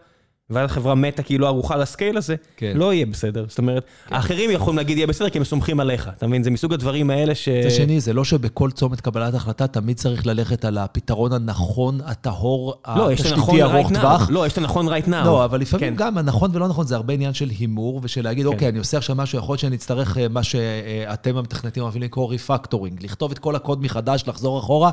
ואז 0.53 0.71
החברה 0.71 0.95
מתה 0.95 1.23
כי 1.23 1.35
היא 1.35 1.41
לא 1.41 1.47
ערוכה 1.47 1.77
ל 1.77 1.84
scale 1.84 2.17
הזה, 2.17 2.35
כן. 2.57 2.73
לא 2.75 2.95
יהיה 2.95 3.07
בסדר. 3.07 3.45
זאת 3.49 3.59
אומרת, 3.59 3.85
האחרים 4.11 4.51
יכולים 4.51 4.77
להגיד 4.77 4.97
יהיה 4.97 5.07
בסדר, 5.07 5.29
כי 5.29 5.39
הם 5.39 5.45
סומכים 5.45 5.81
עליך, 5.81 6.11
אתה 6.19 6.27
מבין? 6.27 6.43
זה 6.43 6.51
מסוג 6.51 6.73
הדברים 6.73 7.11
האלה 7.11 7.35
ש... 7.35 7.49
מצד 7.49 7.71
שני, 7.71 8.01
זה 8.01 8.13
לא 8.13 8.25
שבכל 8.25 8.71
צומת 8.71 9.01
קבלת 9.01 9.35
החלטה 9.35 9.67
תמיד 9.67 9.97
צריך 9.97 10.27
ללכת 10.27 10.65
על 10.65 10.79
הפתרון 10.79 11.33
הנכון, 11.33 12.01
הטהור, 12.05 12.75
לא, 12.97 13.11
התשתיתי 13.11 13.63
ארוך 13.63 13.91
right. 13.91 13.95
טווח. 13.95 14.31
לא, 14.31 14.47
יש 14.47 14.53
את 14.53 14.59
הנכון 14.59 14.89
right 14.89 15.07
now. 15.07 15.25
לא, 15.25 15.45
אבל 15.45 15.61
לפעמים 15.61 15.91
כן. 15.91 15.95
גם 15.97 16.19
הנכון 16.19 16.51
ולא 16.53 16.69
נכון 16.69 16.87
זה 16.87 16.97
הרבה 16.97 17.15
עניין 17.15 17.35
של 17.35 17.49
הימור, 17.59 18.01
ושל 18.03 18.25
להגיד, 18.25 18.47
אוקיי, 18.47 18.69
אני 18.69 18.79
עושה 18.79 18.97
עכשיו 18.97 19.17
משהו, 19.17 19.39
יכול 19.39 19.53
להיות 19.53 19.61
שאני 19.61 19.77
אצטרך 19.77 20.19
אה, 20.19 20.29
מה 20.29 20.43
שאתם 20.43 21.37
המתכנתים 21.37 21.83
אוהבים 21.83 22.03
לקרוא 22.03 22.31
refactoring, 22.31 23.05
לכתוב 23.05 23.31
את 23.31 23.39
כל 23.39 23.57
הקוד 23.57 23.83
מחדש, 23.83 24.25
לחזור 24.27 24.59
אחורה, 24.59 24.91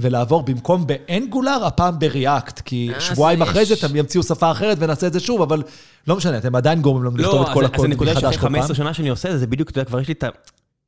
ולעבור 0.00 0.42
במקום 0.42 0.86
באנגולר, 0.86 1.64
הפעם 1.66 1.98
בריאקט, 1.98 2.60
כי 2.60 2.90
אז 2.96 3.02
שבועיים 3.02 3.42
אחרי 3.42 3.64
זה 3.64 3.74
אתם 3.74 3.96
ימציאו 3.96 4.22
שפה 4.22 4.50
אחרת 4.50 4.76
ונצליח 4.80 5.01
נעשה 5.02 5.06
את 5.06 5.12
זה 5.12 5.20
שוב, 5.20 5.42
אבל 5.42 5.62
לא 6.08 6.16
משנה, 6.16 6.38
אתם 6.38 6.54
עדיין 6.54 6.82
גורמים 6.82 7.04
לנו 7.04 7.16
לכתוב 7.16 7.34
לא, 7.34 7.42
את 7.42 7.54
כל 7.54 7.64
אז- 7.64 7.70
אז 7.70 7.74
הקוד 7.74 7.84
הנקודה 7.86 8.10
מחדש 8.12 8.22
שאחרי 8.22 8.38
כל 8.38 8.42
פעם. 8.42 8.54
15 8.54 8.76
שנה 8.76 8.94
שאני 8.94 9.08
עושה 9.08 9.32
זה, 9.32 9.38
זה 9.38 9.46
בדיוק, 9.46 9.70
אתה 9.70 9.78
יודע, 9.78 9.88
כבר 9.88 10.00
יש 10.00 10.08
לי 10.08 10.14
את 10.14 10.24
ה... 10.24 10.28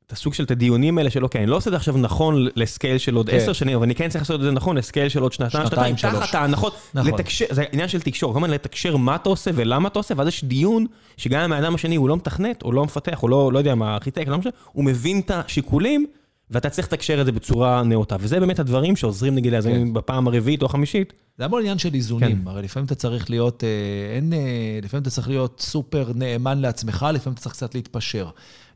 את 0.06 0.12
הסוג 0.12 0.34
של 0.34 0.44
את 0.44 0.50
הדיונים 0.50 0.98
האלה 0.98 1.10
של 1.10 1.24
אוקיי, 1.24 1.40
אני 1.40 1.50
לא 1.50 1.56
עושה 1.56 1.68
את 1.70 1.72
זה 1.72 1.76
עכשיו 1.76 1.96
נכון 1.96 2.46
לסקייל 2.56 2.98
של 2.98 3.14
עוד 3.14 3.30
כן. 3.30 3.36
עשר 3.36 3.52
שנים, 3.52 3.76
אבל 3.76 3.84
אני 3.84 3.94
כן 3.94 4.08
צריך 4.08 4.22
לעשות 4.22 4.40
את 4.40 4.44
זה 4.44 4.50
נכון 4.50 4.76
לסקייל 4.76 5.08
של 5.08 5.22
עוד 5.22 5.32
שנתיים, 5.32 5.66
שנתיים, 5.66 5.96
שלוש. 5.96 6.14
תחת 6.14 6.34
ההנחות, 6.34 6.76
נכון. 6.94 7.12
לתקשר, 7.12 7.44
זה 7.50 7.64
עניין 7.72 7.88
של 7.88 8.00
תקשור, 8.00 8.30
הזמן 8.36 8.50
לתקשר 8.50 8.96
מה 8.96 9.14
אתה 9.14 9.28
עושה 9.28 9.50
ולמה 9.54 9.88
אתה 9.88 9.98
עושה, 9.98 10.14
ואז 10.16 10.28
יש 10.28 10.44
דיון 10.44 10.86
שגם 11.16 11.40
אם 11.40 11.52
האדם 11.52 11.74
השני 11.74 11.96
הוא 11.96 12.08
לא 12.08 12.16
מתכנת, 12.16 12.62
או 12.62 12.72
לא 12.72 12.84
מפתח, 12.84 13.22
או 13.22 13.28
לא, 13.28 13.52
לא 13.52 13.58
יודע 13.58 13.74
מה, 13.74 13.94
ארכיטקט, 13.94 14.28
לא 14.28 14.38
הוא 14.72 14.84
מבין 14.84 15.20
את 15.20 15.30
השיקולים, 15.30 16.06
ואתה 16.50 16.70
צריך 16.70 16.88
לתקשר 16.88 17.20
את 17.20 17.26
זה 17.26 17.32
בצורה 17.32 17.82
נאותה, 17.82 18.16
וזה 18.20 18.40
באמת 18.40 18.58
הדברים 18.58 18.96
שעוזרים 18.96 19.34
נגיד 19.34 19.52
ליזמים 19.52 19.94
בפעם 19.94 20.28
הרביעית 20.28 20.62
או 20.62 20.66
החמישית, 20.66 21.12
זה 21.38 21.44
המון 21.44 21.60
עניין 21.60 21.78
של 21.78 21.94
איזונים, 21.94 22.42
כן. 22.42 22.48
הרי 22.48 22.62
לפעמים 22.62 22.86
אתה 22.86 22.94
צריך 22.94 23.30
להיות, 23.30 23.64
אה, 23.64 24.16
אין, 24.16 24.32
אה, 24.32 24.38
לפעמים 24.82 25.02
אתה 25.02 25.10
צריך 25.10 25.28
להיות 25.28 25.60
סופר 25.60 26.12
נאמן 26.14 26.58
לעצמך, 26.58 27.06
לפעמים 27.14 27.34
אתה 27.34 27.42
צריך 27.42 27.54
קצת 27.54 27.74
להתפשר. 27.74 28.28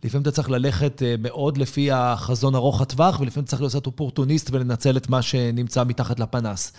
לפעמים 0.05 0.23
אתה 0.23 0.31
צריך 0.31 0.51
ללכת 0.51 1.03
אה, 1.03 1.15
מאוד 1.19 1.59
לפי 1.59 1.93
החזון 1.93 2.55
ארוך 2.55 2.81
הטווח, 2.81 3.21
ולפעמים 3.21 3.45
אתה 3.45 3.51
צריך 3.51 3.63
להיות 3.63 3.73
קצת 3.73 3.87
אופורטוניסט 3.87 4.51
ולנצל 4.53 4.97
את 4.97 5.09
מה 5.09 5.23
שנמצא 5.23 5.85
מתחת 5.85 6.21
לפנס. 6.21 6.73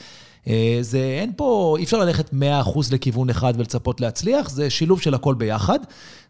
אה, 0.47 0.77
זה, 0.81 1.17
אין 1.21 1.31
פה, 1.35 1.75
אי 1.79 1.83
אפשר 1.83 1.97
ללכת 1.97 2.29
100% 2.29 2.33
לכיוון 2.91 3.29
אחד 3.29 3.53
ולצפות 3.57 4.01
להצליח, 4.01 4.49
זה 4.49 4.69
שילוב 4.69 5.01
של 5.01 5.13
הכל 5.13 5.33
ביחד. 5.33 5.79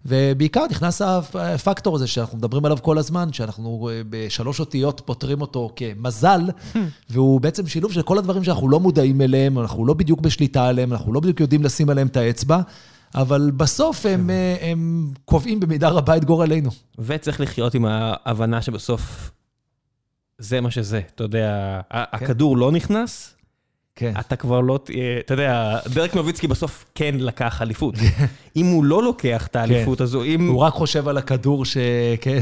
ובעיקר 0.06 0.65
נכנס 0.69 1.02
הפקטור 1.34 1.95
הזה 1.95 2.07
שאנחנו 2.07 2.38
מדברים 2.38 2.65
עליו 2.65 2.77
כל 2.81 2.98
הזמן, 2.98 3.34
שאנחנו 3.34 3.90
אה, 3.91 4.02
בשלוש 4.10 4.60
אותיות 4.60 5.02
פותרים 5.06 5.41
אותו 5.41 5.69
כמזל, 5.76 6.41
והוא 7.10 7.41
בעצם 7.41 7.68
שילוב 7.68 7.91
של 7.94 8.02
כל 8.02 8.18
הדברים 8.18 8.44
שאנחנו 8.44 8.69
לא 8.69 8.80
מודעים 8.80 9.22
אליהם, 9.22 9.60
אנחנו 9.60 9.86
לא 9.86 9.94
בדיוק 9.94 10.22
בשליטה 10.22 10.68
עליהם, 10.68 10.91
אנחנו 10.94 11.14
לא 11.14 11.19
בדיוק 11.19 11.40
יודעים 11.40 11.64
לשים 11.64 11.90
עליהם 11.90 12.07
את 12.07 12.18
האצבע, 12.18 12.61
אבל 13.15 13.52
בסוף 13.57 14.06
הם, 14.06 14.30
אה, 14.30 14.56
הם 14.61 15.11
קובעים 15.26 15.60
במידה 15.60 15.90
רבה 15.90 16.18
את 16.18 16.26
גורלנו. 16.26 16.69
וצריך 16.99 17.41
לחיות 17.41 17.76
עם 17.76 17.86
ההבנה 17.86 18.61
שבסוף 18.61 19.31
זה 20.38 20.61
מה 20.61 20.72
שזה, 20.72 21.02
אתה 21.15 21.23
יודע, 21.23 21.49
ה- 21.91 22.15
הכדור 22.15 22.57
לא 22.57 22.72
נכנס, 22.72 23.34
כן. 24.00 24.14
אתה 24.20 24.36
כבר 24.36 24.62
לא 24.62 24.80
תהיה, 24.84 25.20
אתה 25.20 25.34
יודע, 25.34 25.80
דרק 25.94 26.16
נוביצקי 26.16 26.48
בסוף 26.48 26.86
כן 26.96 27.16
לקח 27.20 27.62
אליפות. 27.62 27.96
אם 28.56 28.66
הוא 28.66 28.84
לא 28.84 29.04
לוקח 29.04 29.48
את 29.48 29.56
האליפות 29.56 30.02
הזו, 30.02 30.24
אם... 30.24 30.48
הוא 30.48 30.60
רק 30.60 30.74
חושב 30.74 31.08
על 31.08 31.18
הכדור 31.18 31.66
ש... 31.66 31.78
כן. 32.22 32.42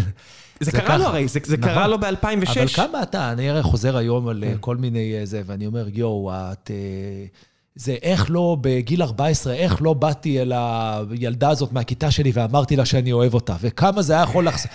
זה 0.60 0.66
זה 0.66 0.72
קרה 0.72 0.82
ככה. 0.82 0.98
לו 0.98 1.06
הרי, 1.06 1.28
זה 1.28 1.40
זה 1.44 1.58
נכון. 1.58 1.74
קרה 1.74 1.88
לו 1.88 2.00
ב-2006. 2.00 2.60
אבל 2.60 2.68
כמה 2.68 3.04
אתה, 3.04 3.32
אני 3.32 3.50
הרי 3.50 3.64
חוזר 3.64 3.98
היום 3.98 4.28
על 4.28 4.44
כן. 4.46 4.52
אה, 4.52 4.58
כל 4.60 4.78
מיני 4.78 5.20
אה, 5.20 5.26
זה, 5.26 5.42
ואני 5.46 5.66
אומר, 5.66 5.88
יואו, 5.94 6.32
את... 6.34 6.72
אה, 6.72 7.26
זה 7.76 7.96
איך 8.02 8.26
לא, 8.30 8.58
בגיל 8.62 9.02
14, 9.02 9.54
איך 9.54 9.82
לא 9.82 9.94
באתי 9.94 10.42
אל 10.42 10.54
הילדה 10.56 11.50
הזאת 11.50 11.74
מהכיתה 11.74 12.12
שלי 12.12 12.32
ואמרתי 12.34 12.76
לה 12.76 12.86
שאני 12.86 13.12
אוהב 13.12 13.34
אותה, 13.34 13.56
וכמה 13.62 14.02
זה 14.02 14.14
היה 14.14 14.24
יכול 14.24 14.48
לחזור. 14.48 14.72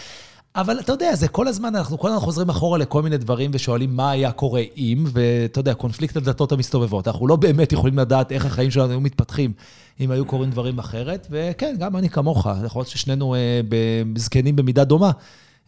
אבל 0.56 0.80
אתה 0.80 0.92
יודע, 0.92 1.14
זה 1.14 1.28
כל 1.28 1.48
הזמן, 1.48 1.76
אנחנו 1.76 1.98
כל 1.98 2.08
הזמן 2.08 2.20
חוזרים 2.20 2.48
אחורה 2.48 2.78
לכל 2.78 3.02
מיני 3.02 3.18
דברים 3.18 3.50
ושואלים 3.54 3.96
מה 3.96 4.10
היה 4.10 4.32
קורה 4.32 4.62
אם, 4.76 5.04
ואתה 5.12 5.60
יודע, 5.60 5.74
קונפליקט 5.74 6.16
הדלתות 6.16 6.52
המסתובבות. 6.52 7.08
אנחנו 7.08 7.26
לא 7.26 7.36
באמת 7.36 7.72
יכולים 7.72 7.98
לדעת 7.98 8.32
איך 8.32 8.46
החיים 8.46 8.70
שלנו 8.70 8.90
היו 8.90 9.00
מתפתחים 9.00 9.52
אם 10.00 10.10
היו 10.10 10.24
קורים 10.24 10.50
דברים 10.50 10.78
אחרת, 10.78 11.26
וכן, 11.30 11.76
גם 11.78 11.96
אני 11.96 12.08
כמוך, 12.08 12.46
יכול 12.64 12.80
להיות 12.80 12.88
ששנינו 12.88 13.34
אה, 13.34 13.60
זקנים 14.16 14.56
במידה 14.56 14.84
דומה. 14.84 15.10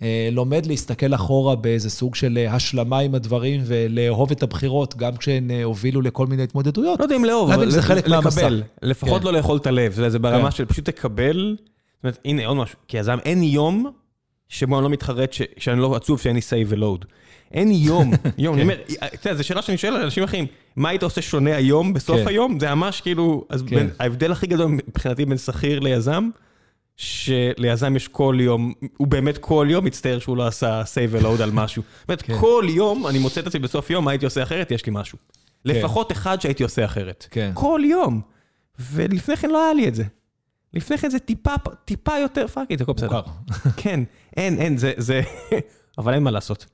אה, 0.02 0.28
לומד 0.32 0.66
להסתכל 0.66 1.14
אחורה 1.14 1.56
באיזה 1.56 1.90
סוג 1.90 2.14
של 2.14 2.38
אה, 2.38 2.54
השלמה 2.54 2.98
עם 2.98 3.14
הדברים 3.14 3.60
ולאהוב 3.64 4.30
את 4.30 4.42
הבחירות, 4.42 4.96
גם 4.96 5.16
כשהן 5.16 5.50
אה, 5.50 5.64
הובילו 5.64 6.00
לכל 6.00 6.26
מיני 6.26 6.42
התמודדויות. 6.42 6.98
לא 6.98 7.04
יודע 7.04 7.16
אם 7.16 7.24
לאהוב, 7.24 7.50
אבל 7.50 7.70
שזה 7.70 7.82
חלק 7.82 8.08
מהמסע. 8.08 8.40
לקבל. 8.40 8.62
לפחות 8.82 9.20
כן. 9.20 9.26
לא 9.26 9.32
לאכול 9.32 9.56
את 9.56 9.66
הלב, 9.66 9.92
זה 9.92 10.10
זה 10.10 10.18
ברמה 10.18 10.50
כן. 10.50 10.56
של 10.56 10.64
פשוט 10.64 10.84
תקבל. 10.84 11.56
זאת 11.58 12.04
אומרת, 12.04 12.18
הנה 12.24 12.46
עוד 12.46 12.56
משהו, 12.56 12.78
כיזם 12.88 13.18
אין 13.24 13.42
יום 13.42 13.90
שבו 14.48 14.76
אני 14.76 14.84
לא 14.84 14.90
מתחרט 14.90 15.32
ש- 15.32 15.42
שאני 15.58 15.80
לא 15.80 15.96
עצוב 15.96 16.20
שאין 16.20 16.34
לי 16.36 16.40
save 16.42 16.66
ולואוד. 16.68 17.04
אין 17.52 17.70
יום, 17.70 18.10
יום, 18.38 18.54
אני 18.54 18.62
אומר, 18.62 18.74
אתה 19.14 19.28
יודע, 19.28 19.36
זו 19.36 19.44
שאלה 19.44 19.62
שאני 19.62 19.78
שואל 19.78 19.94
על 19.94 20.02
אנשים 20.02 20.22
אחרים, 20.24 20.46
מה 20.76 20.88
היית 20.88 21.02
עושה 21.02 21.22
שונה 21.22 21.56
היום, 21.56 21.92
בסוף 21.92 22.16
כן. 22.20 22.28
היום? 22.28 22.60
זה 22.60 22.74
ממש 22.74 23.00
כאילו, 23.00 23.44
אז 23.48 23.62
כן. 23.62 23.76
בין- 23.76 23.90
ההבדל 23.98 24.32
הכי 24.32 24.46
גדול 24.46 24.66
מבחינתי 24.66 25.24
בין 25.24 25.38
שכיר 25.38 25.80
ליזם, 25.80 26.28
שליזם 26.96 27.96
יש 27.96 28.08
כל 28.08 28.36
יום, 28.40 28.72
הוא 28.96 29.08
באמת 29.08 29.38
כל 29.38 29.66
יום 29.70 29.84
מצטער 29.84 30.18
שהוא 30.18 30.36
לא 30.36 30.46
עשה 30.46 30.82
save 30.82 31.08
ו 31.10 31.16
load 31.16 31.40
על 31.40 31.50
משהו. 31.50 31.82
זאת 32.00 32.08
אומרת, 32.08 32.22
כן. 32.22 32.34
כל 32.40 32.64
יום 32.68 33.06
אני 33.06 33.18
מוצא 33.18 33.40
את 33.40 33.46
עצמי 33.46 33.60
בסוף 33.60 33.90
יום, 33.90 34.04
מה 34.04 34.10
הייתי 34.10 34.24
עושה 34.24 34.42
אחרת, 34.42 34.70
יש 34.70 34.86
לי 34.86 34.92
משהו. 34.94 35.18
לפחות 35.64 36.12
אחד 36.12 36.40
שהייתי 36.40 36.62
עושה 36.62 36.84
אחרת. 36.84 37.26
כן. 37.30 37.50
כל 37.54 37.80
יום. 37.84 38.20
ולפני 38.92 39.36
כן 39.36 39.50
לא 39.50 39.64
היה 39.64 39.74
לי 39.74 39.88
את 39.88 39.94
זה. 39.94 40.04
לפני 40.74 40.98
כן 40.98 41.10
זה 41.10 41.18
טיפה, 41.18 41.54
טיפה 41.84 42.18
יותר 42.18 42.46
fucking, 42.46 42.78
זה 42.78 42.84
הכל 42.84 42.92
בסדר. 42.92 43.20
כן, 43.82 44.00
אין, 44.36 44.58
אין, 44.58 44.76
זה, 44.76 44.92
זה, 44.96 45.20
אבל 45.98 46.14
אין 46.14 46.22
מה 46.22 46.30
לעשות. 46.30 46.66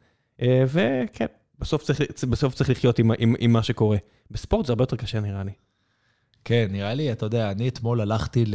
אה, 0.42 0.64
וכן, 0.66 1.26
בסוף 1.58 1.82
צריך, 1.82 2.00
בסוף 2.28 2.54
צריך 2.54 2.70
לחיות 2.70 2.98
עם, 2.98 3.10
עם, 3.18 3.34
עם 3.38 3.52
מה 3.52 3.62
שקורה. 3.62 3.96
בספורט 4.30 4.66
זה 4.66 4.72
הרבה 4.72 4.82
יותר 4.82 4.96
קשה 4.96 5.20
נראה 5.20 5.44
לי. 5.44 5.52
כן, 6.44 6.66
נראה 6.70 6.94
לי, 6.94 7.12
אתה 7.12 7.26
יודע, 7.26 7.50
אני 7.50 7.68
אתמול 7.68 8.00
הלכתי, 8.00 8.44
ל... 8.46 8.54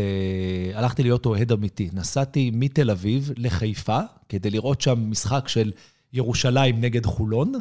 הלכתי 0.73 1.03
להיות 1.03 1.25
אוהד 1.25 1.51
אמיתי. 1.51 1.89
נסעתי 1.93 2.51
מתל 2.53 2.91
אביב 2.91 3.31
לחיפה, 3.37 3.99
כדי 4.29 4.49
לראות 4.49 4.81
שם 4.81 5.11
משחק 5.11 5.47
של 5.47 5.71
ירושלים 6.13 6.81
נגד 6.81 7.05
חולון, 7.05 7.51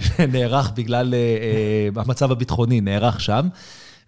שנערך 0.00 0.70
בגלל 0.70 1.14
אה, 1.14 1.18
אה, 1.18 2.02
המצב 2.02 2.32
הביטחוני, 2.32 2.80
נערך 2.80 3.20
שם. 3.20 3.48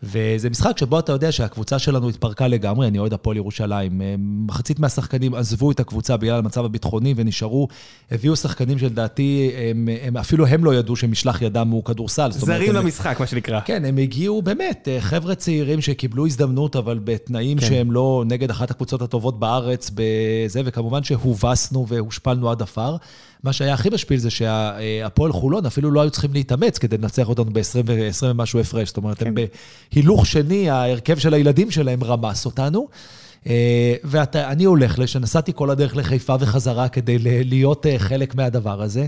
וזה 0.02 0.50
משחק 0.50 0.78
שבו 0.78 0.98
אתה 0.98 1.12
יודע 1.12 1.32
שהקבוצה 1.32 1.78
שלנו 1.78 2.08
התפרקה 2.08 2.48
לגמרי, 2.48 2.88
אני 2.88 2.98
אוהד 2.98 3.12
הפועל 3.12 3.36
ירושלים. 3.36 4.02
אה, 4.02 4.14
מחצית 4.18 4.78
מהשחקנים 4.78 5.34
עזבו 5.34 5.70
את 5.70 5.80
הקבוצה 5.80 6.16
בגלל 6.16 6.38
המצב 6.38 6.64
הביטחוני 6.64 7.14
ונשארו, 7.16 7.68
הביאו 8.10 8.36
שחקנים 8.36 8.78
שלדעתי, 8.78 9.50
הם, 9.70 9.88
הם, 10.02 10.16
אפילו 10.16 10.46
הם 10.46 10.64
לא 10.64 10.74
ידעו 10.74 10.96
שמשלח 10.96 11.42
ידם 11.42 11.68
הוא 11.68 11.84
כדורסל. 11.84 12.30
זאת 12.32 12.42
אומרת, 12.42 12.58
זרים 12.58 12.76
הם- 12.76 12.82
למשחק, 12.82 13.16
מה 13.20 13.26
שנקרא. 13.26 13.60
כן, 13.60 13.84
הם 13.84 13.96
הגיעו 13.98 14.42
באמת, 14.42 14.88
אה, 14.90 15.00
חבר'ה 15.00 15.34
צעירים 15.34 15.80
שקיבלו 15.80 16.26
הזדמנות, 16.26 16.76
אבל 16.76 16.98
בתנאים 17.04 17.58
כן. 17.58 17.66
שהם 17.66 17.92
לא 17.92 18.24
נגד 18.26 18.50
אחת 18.50 18.70
הקבוצות 18.70 19.02
הטובות 19.02 19.38
בארץ, 19.40 19.90
בזה, 19.94 20.60
וכמובן 20.64 21.02
שהובסנו 21.04 21.86
והושפלנו 21.88 22.50
עד 22.50 22.62
עפר. 22.62 22.96
מה 23.44 23.52
שהיה 23.52 23.74
הכי 23.74 23.88
משפיל 23.92 24.18
זה 24.18 24.30
שהפועל 24.30 25.32
חולון 25.32 25.66
אפילו 25.66 25.90
לא 25.90 26.00
היו 26.00 26.10
צריכים 26.10 26.32
להתאמץ 26.32 26.78
כדי 26.78 26.98
לנצח 26.98 27.28
אותנו 27.28 27.44
ב-20 27.44 27.82
ו- 27.86 28.08
ומשהו 28.22 28.60
הפרש. 28.60 28.88
זאת 28.88 28.96
אומרת, 28.96 29.22
הם 29.22 29.34
בהילוך 29.92 30.26
שני, 30.26 30.70
ההרכב 30.70 31.18
של 31.18 31.34
הילדים 31.34 31.70
שלהם 31.70 32.04
רמס 32.04 32.46
אותנו. 32.46 32.88
אה, 33.46 33.94
ואני 34.04 34.64
הולך, 34.64 34.98
לש- 34.98 35.16
נסעתי 35.16 35.52
כל 35.54 35.70
הדרך 35.70 35.96
לחיפה 35.96 36.34
וחזרה 36.40 36.88
כדי 36.88 37.18
להיות 37.44 37.86
אה, 37.86 37.98
חלק 37.98 38.34
מהדבר 38.34 38.82
הזה. 38.82 39.06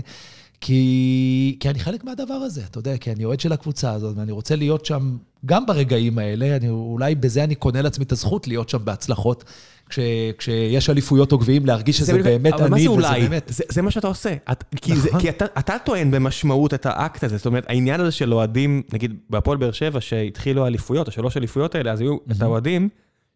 כי, 0.61 1.57
כי 1.59 1.69
אני 1.69 1.79
חלק 1.79 2.03
מהדבר 2.03 2.33
הזה, 2.33 2.61
אתה 2.71 2.79
יודע, 2.79 2.97
כי 2.97 3.11
אני 3.11 3.25
אוהד 3.25 3.39
של 3.39 3.51
הקבוצה 3.53 3.91
הזאת, 3.93 4.17
ואני 4.17 4.31
רוצה 4.31 4.55
להיות 4.55 4.85
שם 4.85 5.17
גם 5.45 5.65
ברגעים 5.65 6.17
האלה, 6.17 6.55
אני, 6.55 6.69
אולי 6.69 7.15
בזה 7.15 7.43
אני 7.43 7.55
קונה 7.55 7.81
לעצמי 7.81 8.05
את 8.05 8.11
הזכות 8.11 8.47
להיות 8.47 8.69
שם 8.69 8.77
בהצלחות, 8.83 9.43
כש, 9.89 9.99
כשיש 10.37 10.89
אליפויות 10.89 11.31
או 11.31 11.37
גביעים, 11.37 11.65
להרגיש 11.65 11.97
שזה 11.97 12.11
בדיוק- 12.13 12.27
באמת 12.27 12.53
אני, 12.53 12.83
זה 12.83 12.89
וזה 12.91 13.07
אולי? 13.07 13.21
באמת... 13.21 13.43
זה, 13.53 13.63
זה 13.69 13.81
מה 13.81 13.91
שאתה 13.91 14.07
עושה. 14.07 14.33
את, 14.51 14.63
כי 14.81 14.95
זה, 14.95 15.09
כי 15.19 15.29
אתה, 15.29 15.45
אתה 15.59 15.75
טוען 15.85 16.11
במשמעות 16.11 16.73
את 16.73 16.85
האקט 16.85 17.23
הזה. 17.23 17.37
זאת 17.37 17.45
אומרת, 17.45 17.65
העניין 17.67 18.01
הזה 18.01 18.11
של 18.11 18.33
אוהדים, 18.33 18.81
נגיד 18.93 19.15
בהפועל 19.29 19.57
באר 19.57 19.71
שבע, 19.71 20.01
שהתחילו 20.01 20.63
האליפויות, 20.63 21.07
השלוש 21.07 21.37
אליפויות 21.37 21.75
האלה, 21.75 21.91
אז 21.91 22.01
היו 22.01 22.17
את 22.31 22.41
האוהדים 22.41 22.89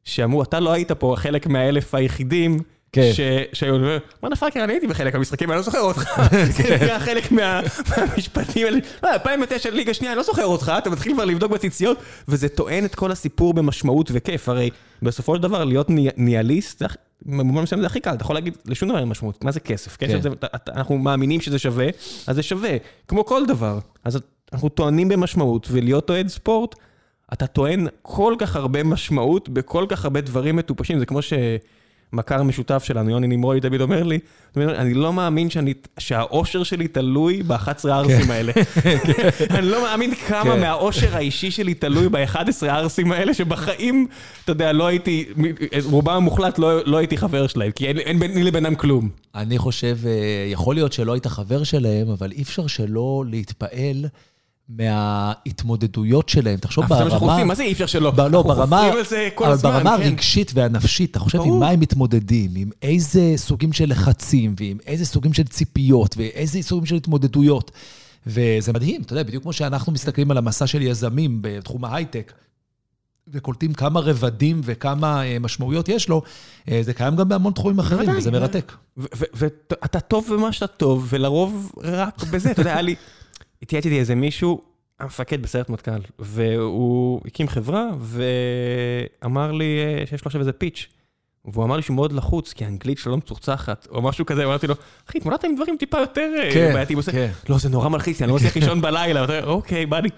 שאמרו, 0.03 0.43
אתה 0.43 0.59
לא 0.59 0.71
היית 0.71 0.91
פה 0.91 1.13
חלק 1.17 1.47
מהאלף 1.47 1.95
היחידים. 1.95 2.59
כן. 2.95 3.11
ש- 3.13 3.59
שהיו, 3.59 3.75
מה 4.23 4.29
נפקר, 4.29 4.63
אני 4.63 4.73
הייתי 4.73 4.87
בחלק 4.87 5.13
מהמשחקים, 5.13 5.49
אני 5.51 5.57
לא 5.57 5.61
זוכר 5.63 5.79
אותך. 5.81 6.21
זה 6.57 6.77
נראה 6.81 6.99
חלק 6.99 7.31
מה- 7.31 7.61
מהמשפטים 7.97 8.65
האלה. 8.65 8.77
לא, 9.03 9.13
2009 9.13 9.69
ליגה 9.69 9.93
שנייה, 9.93 10.13
אני 10.13 10.17
לא 10.17 10.23
זוכר 10.23 10.45
אותך, 10.45 10.71
אתה 10.77 10.89
מתחיל 10.89 11.13
כבר 11.13 11.25
לבדוק 11.25 11.51
בציציות, 11.51 11.97
וזה 12.27 12.49
טוען 12.49 12.85
את 12.85 12.95
כל 12.95 13.11
הסיפור 13.11 13.53
במשמעות 13.53 14.09
וכיף. 14.13 14.49
הרי 14.49 14.69
בסופו 15.01 15.35
של 15.35 15.41
דבר, 15.41 15.63
להיות 15.63 15.89
ני- 15.89 16.09
ניהליסט, 16.17 16.81
במובן 17.25 17.61
מסוים 17.63 17.81
זה 17.81 17.87
הכי 17.87 17.99
קל, 17.99 18.13
אתה 18.13 18.21
יכול 18.23 18.35
להגיד 18.35 18.57
לשום 18.65 18.89
דבר 18.89 18.99
אין 18.99 19.07
משמעות, 19.07 19.43
מה 19.43 19.51
זה 19.51 19.59
כסף? 19.59 19.97
כסף 19.97 20.13
כן. 20.13 20.21
זה, 20.21 20.29
אנחנו 20.69 20.97
מאמינים 20.97 21.41
שזה 21.41 21.59
שווה, 21.59 21.87
אז 22.27 22.35
זה 22.35 22.43
שווה, 22.43 22.77
כמו 23.07 23.25
כל 23.25 23.45
דבר. 23.45 23.79
אז 24.03 24.19
אנחנו 24.53 24.69
טוענים 24.69 25.07
במשמעות, 25.09 25.67
ולהיות 25.71 26.09
אוהד 26.09 26.27
ספורט, 26.27 26.75
אתה 27.33 27.47
טוען 27.47 27.87
כל 28.01 28.35
כך 28.39 28.55
הרבה 28.55 28.83
משמעות 28.83 29.49
בכל 29.49 29.85
כך 29.89 30.03
הרבה 30.03 30.21
דברים 30.21 30.55
מטופשים, 30.55 30.99
זה 30.99 31.05
כמו 31.05 31.19
שמכר 32.15 32.43
משותף 32.43 32.83
שלנו, 32.83 33.09
יוני 33.09 33.27
נמרודי 33.27 33.61
תמיד 33.61 33.81
אומר 33.81 34.03
לי, 34.03 34.19
אני 34.57 34.93
לא 34.93 35.13
מאמין 35.13 35.49
שאני, 35.49 35.73
שהאושר 35.97 36.63
שלי 36.63 36.87
תלוי 36.87 37.43
ב-11 37.43 37.89
הערסים 37.89 38.31
האלה. 38.31 38.51
אני 39.57 39.67
לא 39.67 39.83
מאמין 39.83 40.15
כמה 40.15 40.53
כן. 40.53 40.59
מהאושר 40.59 41.15
האישי 41.15 41.51
שלי 41.51 41.73
תלוי 41.73 42.09
ב-11 42.09 42.65
הערסים 42.67 43.11
האלה, 43.11 43.33
שבחיים, 43.33 44.07
אתה 44.43 44.51
יודע, 44.51 44.73
לא 44.73 44.87
הייתי, 44.87 45.25
רובם 45.83 46.15
המוחלט 46.15 46.59
לא, 46.59 46.85
לא 46.85 46.97
הייתי 46.97 47.17
חבר 47.17 47.47
שלהם, 47.47 47.71
כי 47.71 47.87
אין, 47.87 47.97
אין 47.97 48.19
ביני 48.19 48.43
לבינם 48.43 48.75
כלום. 48.75 49.09
אני 49.35 49.57
חושב, 49.57 49.97
אה, 50.05 50.11
יכול 50.51 50.75
להיות 50.75 50.93
שלא 50.93 51.13
היית 51.13 51.27
חבר 51.27 51.63
שלהם, 51.63 52.09
אבל 52.09 52.31
אי 52.31 52.41
אפשר 52.41 52.67
שלא 52.67 53.23
להתפעל 53.27 54.05
מההתמודדויות 54.69 56.29
שלהם. 56.29 56.57
תחשוב 56.57 56.83
אבל 56.83 56.97
זה 56.97 57.03
מה 57.03 57.09
שאנחנו 57.09 57.25
ברמה... 57.25 57.33
עושים, 57.33 57.47
מה 57.47 57.55
זה 57.55 57.63
אי 57.63 57.71
אפשר 57.71 57.85
שלא? 57.85 58.11
ב- 58.11 58.19
לא, 58.19 58.25
אנחנו 58.25 58.43
ברמה, 58.43 58.77
חופרים 58.77 58.97
על 58.97 59.05
זה 59.05 59.29
כל 59.35 59.43
אבל 59.43 59.53
הזמן, 59.53 59.71
ברמה 59.71 59.97
כן. 59.97 60.03
הרגשית 60.03 60.51
והנפשית, 60.53 61.11
אתה 61.11 61.19
חושב 61.19 61.39
עם. 61.45 61.59
מה 61.59 61.69
הם 61.69 61.79
מתמודדים, 61.79 62.51
עם 62.55 62.69
איזה 62.81 63.33
סוגים 63.35 63.73
של 63.73 63.89
לחצים, 63.89 64.55
ועם 64.59 64.77
איזה 64.87 65.05
סוגים 65.05 65.33
של 65.33 65.43
ציפיות, 65.43 66.15
ואיזה 66.17 66.61
סוגים 66.61 66.85
של 66.85 66.95
התמודדויות. 66.95 67.71
וזה 68.27 68.73
מדהים, 68.73 69.01
אתה 69.01 69.13
יודע, 69.13 69.23
בדיוק 69.23 69.43
כמו 69.43 69.53
שאנחנו 69.53 69.91
מסתכלים 69.91 70.31
על 70.31 70.37
המסע 70.37 70.67
של 70.67 70.81
יזמים 70.81 71.39
בתחום 71.41 71.85
ההייטק, 71.85 72.33
וקולטים 73.27 73.73
כמה 73.73 73.99
רבדים 73.99 74.61
וכמה 74.63 75.25
אה, 75.25 75.39
משמעויות 75.39 75.89
יש 75.89 76.09
לו, 76.09 76.21
אה, 76.71 76.79
זה 76.81 76.93
קיים 76.93 77.15
גם 77.15 77.29
בהמון 77.29 77.53
תחומים 77.53 77.79
אחרים, 77.79 78.09
וזה 78.17 78.31
מרתק. 78.31 78.73
ואתה 79.33 79.99
טוב 79.99 80.27
במה 80.33 80.51
שאתה 80.51 80.67
טוב, 80.67 81.07
ולרוב 81.09 81.71
רק 81.83 82.23
בזה. 82.23 82.51
אתה 82.51 82.61
יודע, 82.61 82.71
היה 82.73 82.81
לי... 82.81 82.95
התייעץ 83.61 83.85
איתי 83.85 83.99
איזה 83.99 84.15
מישהו, 84.15 84.61
המפקד 84.99 85.41
בסיירת 85.41 85.69
מטכ"ל, 85.69 85.99
והוא 86.19 87.21
הקים 87.25 87.47
חברה, 87.47 87.89
ואמר 87.99 89.51
לי 89.51 89.79
אה, 89.83 90.05
שיש 90.05 90.25
לו 90.25 90.29
עכשיו 90.29 90.41
איזה 90.41 90.53
פיץ'. 90.53 90.87
והוא 91.45 91.65
אמר 91.65 91.75
לי 91.75 91.81
שהוא 91.81 91.95
מאוד 91.95 92.11
לחוץ, 92.11 92.53
כי 92.53 92.65
האנגלית 92.65 92.97
שלו 92.97 93.11
לא 93.11 93.17
מצוחצחת, 93.17 93.87
או 93.91 94.01
משהו 94.01 94.25
כזה, 94.25 94.43
אמרתי 94.45 94.67
לו, 94.67 94.75
אחי, 95.09 95.17
התמודדת 95.17 95.43
עם 95.43 95.55
דברים 95.55 95.77
טיפה 95.79 95.99
יותר 95.99 96.31
אה, 96.39 96.53
כן, 96.53 96.73
בעייתיים. 96.73 97.01
כן. 97.01 97.31
לא, 97.49 97.57
זה 97.57 97.69
נורא 97.69 97.89
מלחיץ 97.89 98.21
אני 98.21 98.29
לא 98.29 98.35
מצליח 98.35 98.55
לישון 98.59 98.81
בלילה. 98.81 99.21
ואתה 99.21 99.39
אומר, 99.39 99.47
אוקיי, 99.47 99.85
בא 99.85 99.99
לי. 99.99 100.09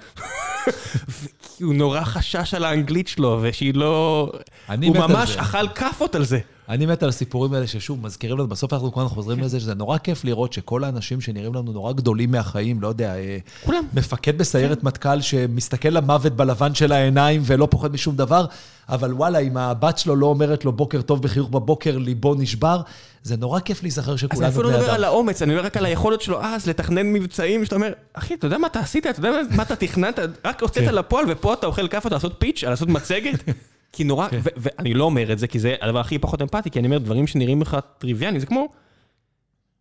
הוא 1.62 1.74
נורא 1.74 2.04
חשש 2.04 2.54
על 2.54 2.64
האנגלית 2.64 3.08
שלו, 3.08 3.40
ושהיא 3.42 3.74
לא... 3.74 4.32
הוא 4.68 4.98
ממש. 4.98 5.38
אכל 5.38 5.68
כאפות 5.68 6.16
על 6.16 6.24
זה. 6.24 6.40
אני 6.70 6.86
מת 6.86 7.04
על 7.04 7.10
הסיפורים 7.10 7.54
האלה 7.54 7.68
ששוב, 7.68 8.04
מזכירים 8.04 8.38
לנו, 8.38 8.48
בסוף 8.48 8.74
אנחנו 8.74 8.92
כולנו 8.92 9.10
חוזרים 9.10 9.40
לזה, 9.40 9.60
שזה 9.60 9.76
נורא 9.76 9.98
כיף 9.98 10.24
לראות 10.24 10.54
שכל 10.54 10.84
האנשים 10.84 11.22
שנראים 11.22 11.54
לנו 11.54 11.72
נורא 11.72 11.94
גדולים 11.94 12.32
מהחיים, 12.32 12.82
לא 12.82 12.88
יודע, 12.88 13.16
אה, 13.16 13.38
כולם. 13.64 13.84
מפקד 13.94 14.38
בסיירת 14.38 14.84
מטכ"ל 14.84 15.22
שמסתכל 15.22 15.90
למוות 15.90 16.34
בלבן 16.34 16.76
של 16.76 16.92
העיניים 16.92 17.42
ולא 17.46 17.68
פוחד 17.72 17.92
משום 17.92 18.16
דבר, 18.16 18.46
אבל 18.90 19.14
וואלה, 19.14 19.40
אם 19.40 19.58
הבת 19.58 19.98
שלו 19.98 20.16
לא 20.16 20.26
אומרת 20.26 20.66
לו 20.66 20.72
בוקר 20.72 21.02
טוב 21.02 21.22
בחיוך 21.22 21.50
בבוקר, 21.50 21.98
ליבו 21.98 22.36
נשבר, 22.36 22.82
זה 23.24 23.38
נורא 23.38 23.60
כיף 23.60 23.84
להיזכר 23.84 24.14
אז 24.14 24.20
שכולנו 24.20 24.46
אני 24.46 24.54
אפילו 24.54 24.64
בני 24.64 24.74
לא 24.74 24.80
מדבר 24.80 24.90
אדם. 24.92 24.96
על 24.96 25.04
האומץ, 25.04 25.42
אני 25.42 25.54
מדבר 25.54 25.66
רק 25.66 25.78
על 25.78 25.86
היכולת 25.86 26.22
שלו 26.22 26.44
אז 26.44 26.68
לתכנן 26.68 27.14
מבצעים, 27.14 27.66
שאתה 27.66 27.76
אומר, 27.76 27.92
אחי, 28.14 28.34
אתה 28.34 28.46
יודע 28.46 28.58
מה 28.58 28.68
אתה 28.68 28.80
עשית? 28.80 29.08
אתה 29.08 29.20
יודע 29.20 29.42
מה 29.56 29.64
אתה 29.64 29.76
תכננת? 29.76 30.20
רק 30.46 30.62
הוצאת 30.62 30.84
כן. 30.84 30.96
לפועל, 30.96 31.26
ופה 31.30 31.54
אתה 31.54 31.68
אוכל 31.68 31.88
כאפות 31.88 32.12
לעשות 32.12 32.36
פיץ', 32.38 32.64
לעשות 32.64 32.90
מצגת? 32.90 33.44
כי 33.92 34.04
נורא, 34.04 34.28
כן. 34.30 34.40
ואני 34.44 34.94
לא 34.94 35.04
אומר 35.04 35.32
את 35.32 35.40
זה, 35.40 35.48
כי 35.48 35.60
זה 35.60 35.76
הדבר 35.82 36.00
הכי 36.00 36.20
פחות 36.20 36.42
אמפתי, 36.42 36.72
כי 36.72 36.80
אני 36.80 36.88
אומר, 36.88 36.98
דברים 36.98 37.28
שנראים 37.28 37.62
לך 37.62 37.78
טריוויאליים, 37.98 38.40
זה 38.40 38.46
כמו, 38.46 38.68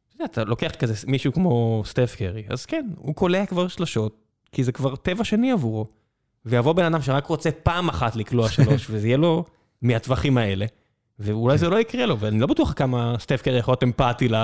אתה 0.08 0.14
יודע, 0.14 0.24
אתה 0.24 0.44
לוקח 0.44 0.70
כזה 0.78 0.94
מישהו 1.06 1.32
כמו 1.32 1.82
סטף 1.86 2.14
קרי, 2.18 2.42
אז 2.48 2.66
כן, 2.66 2.86
הוא 2.96 3.14
קולע 3.14 3.46
כבר 3.46 3.68
שלשות, 3.68 4.16
כי 4.52 4.64
זה 4.64 4.72
כבר 4.72 4.96
טבע 4.96 5.24
שני 5.24 5.52
עבורו. 5.52 5.86
ויבוא 6.44 6.72
בן 6.72 6.84
אדם 6.84 7.02
שרק 7.02 7.26
רוצה 7.26 7.50
פעם 7.50 7.88
אחת 7.88 8.16
לקלוע 8.16 8.48
שלוש, 8.56 8.86
וזה 8.90 9.06
יהיה 9.06 9.16
לו 9.16 9.44
מהטווחים 9.82 10.38
האלה. 10.38 10.66
ואולי 11.18 11.58
זה 11.58 11.68
לא 11.68 11.80
יקרה 11.80 12.06
לו, 12.06 12.18
ואני 12.18 12.40
לא 12.40 12.46
בטוח 12.46 12.72
כמה 12.76 13.14
סטף 13.18 13.42
קרי 13.42 13.58
יכול 13.58 13.72
להיות 13.72 13.82
אמפתי 13.84 14.28
ל- 14.28 14.34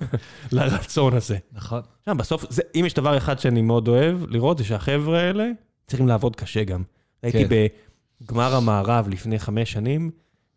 לרצון 0.52 1.14
הזה. 1.14 1.36
נכון. 1.52 1.80
עכשיו, 2.00 2.14
בסוף, 2.16 2.44
זה, 2.50 2.62
אם 2.74 2.84
יש 2.86 2.94
דבר 2.94 3.16
אחד 3.16 3.38
שאני 3.38 3.62
מאוד 3.62 3.88
אוהב 3.88 4.18
לראות, 4.28 4.58
זה 4.58 4.64
שהחבר'ה 4.64 5.20
האלה 5.20 5.50
צריכים 5.86 6.08
לעבוד 6.08 6.36
קשה 6.36 6.64
גם. 6.64 6.82
הייתי 7.22 7.68
בגמר 8.20 8.54
המערב 8.54 9.08
לפני 9.08 9.38
חמש 9.38 9.72
שנים, 9.72 10.10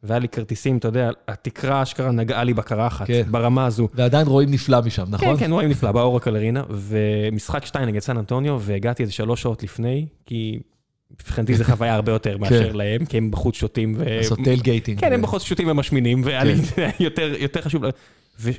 והיה 0.03 0.19
לי 0.19 0.27
כרטיסים, 0.27 0.77
אתה 0.77 0.87
יודע, 0.87 1.09
התקרה 1.27 1.83
אשכרה 1.83 2.11
נגעה 2.11 2.43
לי 2.43 2.53
בקרחת, 2.53 3.07
כן. 3.07 3.23
ברמה 3.31 3.65
הזו. 3.65 3.87
ועדיין 3.93 4.27
רואים 4.27 4.51
נפלא 4.51 4.81
משם, 4.81 5.05
נכון? 5.09 5.27
כן, 5.27 5.45
כן, 5.45 5.51
רואים 5.51 5.69
נפלא, 5.69 5.91
באורקל 5.91 6.35
ארינה, 6.35 6.63
ומשחק 6.69 7.65
שתיים 7.65 7.87
נגד 7.87 7.99
סן 7.99 8.17
אנטוניו, 8.17 8.57
והגעתי 8.61 9.03
איזה 9.03 9.13
שלוש 9.13 9.41
שעות 9.41 9.63
לפני, 9.63 10.05
כי 10.25 10.59
מבחינתי 11.13 11.55
זו 11.57 11.63
חוויה 11.63 11.95
הרבה 11.95 12.11
יותר 12.11 12.37
מאשר 12.41 12.71
להם, 12.71 13.05
כי 13.05 13.17
הם 13.17 13.31
בחוץ 13.31 13.55
שותים. 13.55 13.95
ו- 13.97 14.03
לעשות 14.17 14.39
tailgating. 14.43 14.99
כן, 14.99 15.13
הם 15.13 15.21
בחוץ 15.21 15.43
שותים 15.43 15.67
ומשמינים, 15.67 16.21
והיה 16.25 16.43
לי 16.43 16.53
יותר 16.99 17.33
יותר 17.39 17.61
חשוב. 17.61 17.83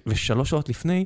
ושלוש 0.07 0.51
שעות 0.51 0.69
לפני, 0.69 1.05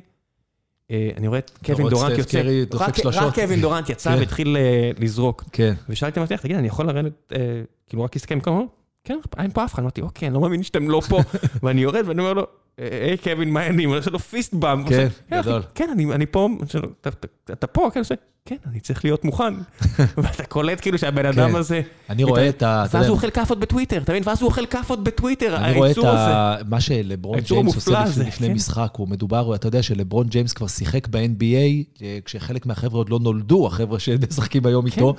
אני 0.91 1.27
רואה 1.27 1.39
את 1.39 1.51
קווין 1.65 1.89
דורנט 1.89 2.17
יוצא, 2.17 2.41
רק- 2.73 3.35
קווין 3.35 3.61
דורנט 3.61 3.89
יצא 3.89 4.11
כן. 4.13 4.19
והתחיל 4.19 4.57
אה, 4.57 4.91
לזרוק. 4.99 5.43
כן. 5.51 5.73
ושאלתי 5.89 6.19
אותי, 6.19 6.37
תגיד, 6.37 6.55
אני 6.57 6.67
יכול 6.67 6.85
לרדת, 6.85 7.33
אה, 7.35 7.39
כאילו 7.87 8.03
רק 8.03 8.15
הסכם 8.15 8.39
כמה? 8.39 8.61
כן, 9.03 9.19
אין 9.37 9.51
פה 9.51 9.63
אף 9.65 9.73
אחד. 9.73 9.81
אמרתי, 9.81 10.01
אוקיי, 10.01 10.27
אני 10.27 10.33
לא 10.35 10.41
מאמין 10.41 10.63
שאתם 10.63 10.89
לא 10.89 11.01
פה. 11.09 11.19
ואני 11.63 11.81
יורד 11.81 12.03
ואני 12.07 12.19
אומר 12.19 12.33
לו, 12.33 12.47
היי 12.77 13.17
קווין, 13.17 13.49
מה 13.49 13.59
העניינים? 13.59 13.89
אני 13.89 13.97
עושה 13.97 14.11
לו 14.11 14.19
fist 14.19 14.53
bump. 14.53 14.79
הוא 14.79 14.89
כן, 14.89 15.07
גדול. 15.31 15.61
כן, 15.75 15.89
אני 16.13 16.25
פה, 16.25 16.49
לו, 16.73 16.89
"אתה- 17.51 17.67
פה? 17.67 17.89
כן, 17.93 17.99
הוא 17.99 18.03
עושה, 18.03 18.15
כן, 18.45 18.55
אני 18.65 18.79
צריך 18.79 19.05
להיות 19.05 19.23
מוכן. 19.25 19.53
ואתה 20.17 20.43
קולט 20.45 20.81
כאילו 20.81 20.97
שהבן 20.97 21.25
אדם 21.25 21.49
כן. 21.51 21.55
הזה... 21.55 21.81
אני 22.09 22.23
רואה 22.23 22.49
את 22.49 22.63
ה... 22.63 22.85
ואז 22.91 23.07
הוא 23.07 23.15
אוכל 23.15 23.29
כאפות 23.29 23.59
בטוויטר, 23.59 23.97
אתה 23.97 24.11
מבין? 24.11 24.23
ואז 24.25 24.41
הוא 24.41 24.47
אוכל 24.49 24.65
כאפות 24.65 25.03
בטוויטר, 25.03 25.55
אני 25.57 25.77
רואה 25.77 25.91
את 25.91 25.97
הזה. 25.97 26.63
מה 26.69 26.81
שלברון 26.81 27.39
ג'יימס 27.39 27.75
עושה 27.75 28.01
הזה, 28.03 28.23
לפני, 28.23 28.47
כן. 28.47 28.53
משחק, 28.53 28.93
הוא 28.97 29.07
מדובר, 29.07 29.55
אתה 29.55 29.67
יודע 29.67 29.83
שלברון 29.83 30.27
ג'יימס 30.27 30.53
כבר 30.53 30.67
שיחק 30.67 31.07
ב-NBA, 31.07 32.01
אה, 32.01 32.17
כשחלק 32.25 32.65
מהחבר'ה 32.65 32.97
עוד 32.97 33.09
לא 33.09 33.19
נולדו, 33.19 33.67
החבר'ה 33.67 33.99
שמשחקים 33.99 34.65
היום 34.65 34.89
כן. 34.89 34.91
איתו. 34.95 35.15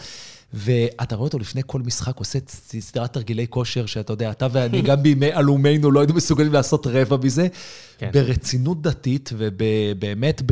ואתה 0.59 1.17
רואה 1.17 1.27
אותו 1.27 1.39
לפני 1.39 1.63
כל 1.67 1.81
משחק 1.85 2.17
עושה 2.17 2.39
סדרת 2.81 3.13
תרגילי 3.13 3.47
כושר, 3.51 3.87
שאתה 3.87 4.13
יודע, 4.13 4.31
אתה 4.31 4.47
ואני 4.53 4.83
גם 4.83 5.03
בימי 5.03 5.33
עלומנו 5.33 5.91
לא 5.91 6.01
היינו 6.01 6.15
מסוגלים 6.15 6.53
לעשות 6.53 6.87
רבע 6.87 7.17
מזה, 7.25 7.47
כן. 7.99 8.11
ברצינות 8.13 8.83
דתית 8.83 9.31
ובאמת 9.39 10.43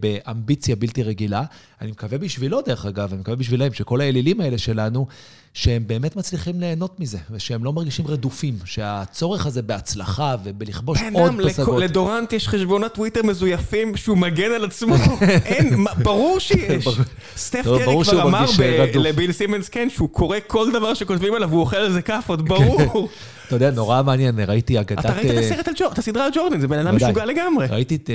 באמביציה 0.00 0.76
בלתי 0.76 1.02
רגילה. 1.02 1.42
אני 1.80 1.90
מקווה 1.90 2.18
בשבילו, 2.18 2.60
דרך 2.60 2.86
אגב, 2.86 3.12
אני 3.12 3.20
מקווה 3.20 3.36
בשבילם, 3.36 3.72
שכל 3.72 4.00
האלילים 4.00 4.40
האלה 4.40 4.58
שלנו, 4.58 5.06
שהם 5.54 5.82
באמת 5.86 6.16
מצליחים 6.16 6.60
ליהנות 6.60 7.00
מזה, 7.00 7.18
ושהם 7.30 7.64
לא 7.64 7.72
מרגישים 7.72 8.06
רדופים, 8.06 8.58
שהצורך 8.64 9.46
הזה 9.46 9.62
בהצלחה 9.62 10.36
ובלכבוש 10.44 10.98
עוד 11.12 11.34
לכ- 11.40 11.52
פסגות. 11.52 11.82
לדורנט 11.82 12.32
יש 12.32 12.48
חשבונות 12.48 12.94
טוויטר 12.94 13.22
מזויפים 13.22 13.96
שהוא 13.96 14.18
מגן 14.18 14.52
על 14.52 14.64
עצמו. 14.64 14.94
אין, 15.44 15.84
ברור 16.02 16.38
שיש. 16.38 16.88
סטף 17.36 17.62
קרי 17.64 17.84
כבר 18.04 18.22
אמר 18.22 18.30
מרגיש 18.40 18.60
ב- 18.60 18.62
רדוף. 18.62 18.96
לביל 18.96 19.32
סימונס, 19.46 19.68
כן, 19.68 19.90
שהוא 19.90 20.08
קורא 20.08 20.38
כל 20.46 20.72
דבר 20.72 20.94
שכותבים 20.94 21.34
עליו 21.34 21.48
והוא 21.50 21.60
אוכל 21.60 21.76
על 21.76 21.92
זה 21.92 22.02
כאפות, 22.02 22.42
ברור. 22.44 23.08
אתה 23.46 23.56
יודע, 23.56 23.70
נורא 23.70 24.02
מעניין, 24.02 24.40
ראיתי 24.40 24.80
אגדת... 24.80 24.98
אתה 24.98 25.12
ראית 25.12 25.30
את 25.30 25.30
אה, 25.30 25.38
הסרט 25.40 25.68
על 25.68 25.74
ג'ורדן, 25.76 25.92
את 25.92 25.98
הסדרה 25.98 26.24
על 26.24 26.30
ג'ורדן, 26.34 26.60
זה 26.60 26.68
בן 26.68 26.78
אדם. 26.78 26.96
משוגע 26.96 27.24
לגמרי. 27.24 27.66
ראיתי 27.66 27.96
את 27.96 28.10
אה, 28.10 28.14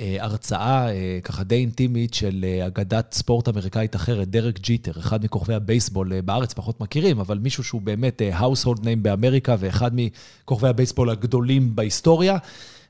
אה, 0.00 0.24
הרצאה 0.24 0.88
אה, 0.88 1.18
ככה 1.24 1.44
די 1.44 1.54
אינטימית 1.54 2.14
של 2.14 2.44
אגדת 2.66 3.12
ספורט 3.12 3.48
אמריקאית 3.48 3.96
אחרת, 3.96 4.28
דרק 4.28 4.58
ג'יטר, 4.58 4.92
אחד 4.98 5.24
מכוכבי 5.24 5.54
הבייסבול 5.54 6.20
בארץ, 6.20 6.52
פחות 6.52 6.80
מכירים, 6.80 7.20
אבל 7.20 7.38
מישהו 7.38 7.64
שהוא 7.64 7.80
באמת 7.80 8.22
household 8.40 8.78
name 8.80 8.98
באמריקה, 9.02 9.56
ואחד 9.58 9.90
מכוכבי 9.94 10.68
הבייסבול 10.68 11.10
הגדולים 11.10 11.76
בהיסטוריה. 11.76 12.38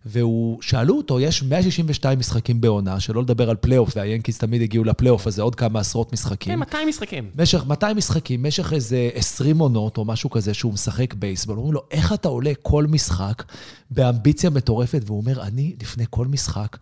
והוא, 0.06 0.62
שאלו 0.62 0.96
אותו, 0.96 1.20
יש 1.20 1.42
162 1.42 2.18
משחקים 2.18 2.60
בעונה, 2.60 3.00
שלא 3.00 3.22
לדבר 3.22 3.50
על 3.50 3.56
פלייאוף, 3.56 3.92
והיאנקיס 3.96 4.38
תמיד 4.38 4.62
הגיעו 4.62 4.84
לפלייאוף 4.84 5.26
הזה, 5.26 5.42
עוד 5.42 5.54
כמה 5.54 5.80
עשרות 5.80 6.12
משחקים. 6.12 6.52
כן, 6.52 6.58
200 6.58 6.88
משחקים. 6.88 7.30
משך 7.38 7.64
200 7.66 7.96
משחקים, 7.96 8.42
משך 8.42 8.72
איזה 8.72 9.10
20 9.14 9.58
עונות 9.58 9.96
או 9.96 10.04
משהו 10.04 10.30
כזה 10.30 10.54
שהוא 10.54 10.72
משחק 10.72 11.14
בייסבול, 11.14 11.56
אומרים 11.56 11.74
לו, 11.74 11.82
איך 11.90 12.12
אתה 12.12 12.28
עולה 12.28 12.52
כל 12.62 12.86
משחק 12.86 13.42
באמביציה 13.90 14.50
מטורפת? 14.50 15.02
והוא 15.06 15.18
אומר, 15.18 15.42
אני 15.42 15.76
לפני 15.82 16.04
כל 16.10 16.26
משחק 16.26 16.76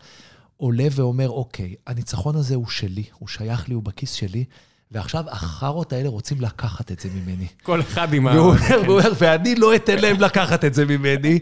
עולה 0.57 0.87
ואומר, 0.93 1.31
אוקיי, 1.31 1.75
הניצחון 1.87 2.37
הזה 2.37 2.55
הוא 2.55 2.69
שלי, 2.69 3.05
הוא 3.19 3.29
שייך 3.29 3.69
לי, 3.69 3.75
הוא 3.75 3.83
בכיס 3.83 4.13
שלי, 4.13 4.45
ועכשיו 4.93 5.25
החארות 5.31 5.93
האלה 5.93 6.09
רוצים 6.09 6.41
לקחת 6.41 6.93
את 6.93 7.01
זה 7.01 7.09
ממני. 7.15 7.47
כל 7.63 7.81
אחד 7.81 8.15
עם 8.15 8.27
ה... 8.27 8.31
והוא 8.31 8.55
אומר, 8.87 9.13
ואני 9.19 9.55
לא 9.55 9.75
אתן 9.75 9.99
להם 9.99 10.21
לקחת 10.21 10.65
את 10.65 10.75
זה 10.75 10.85
ממני. 10.85 11.39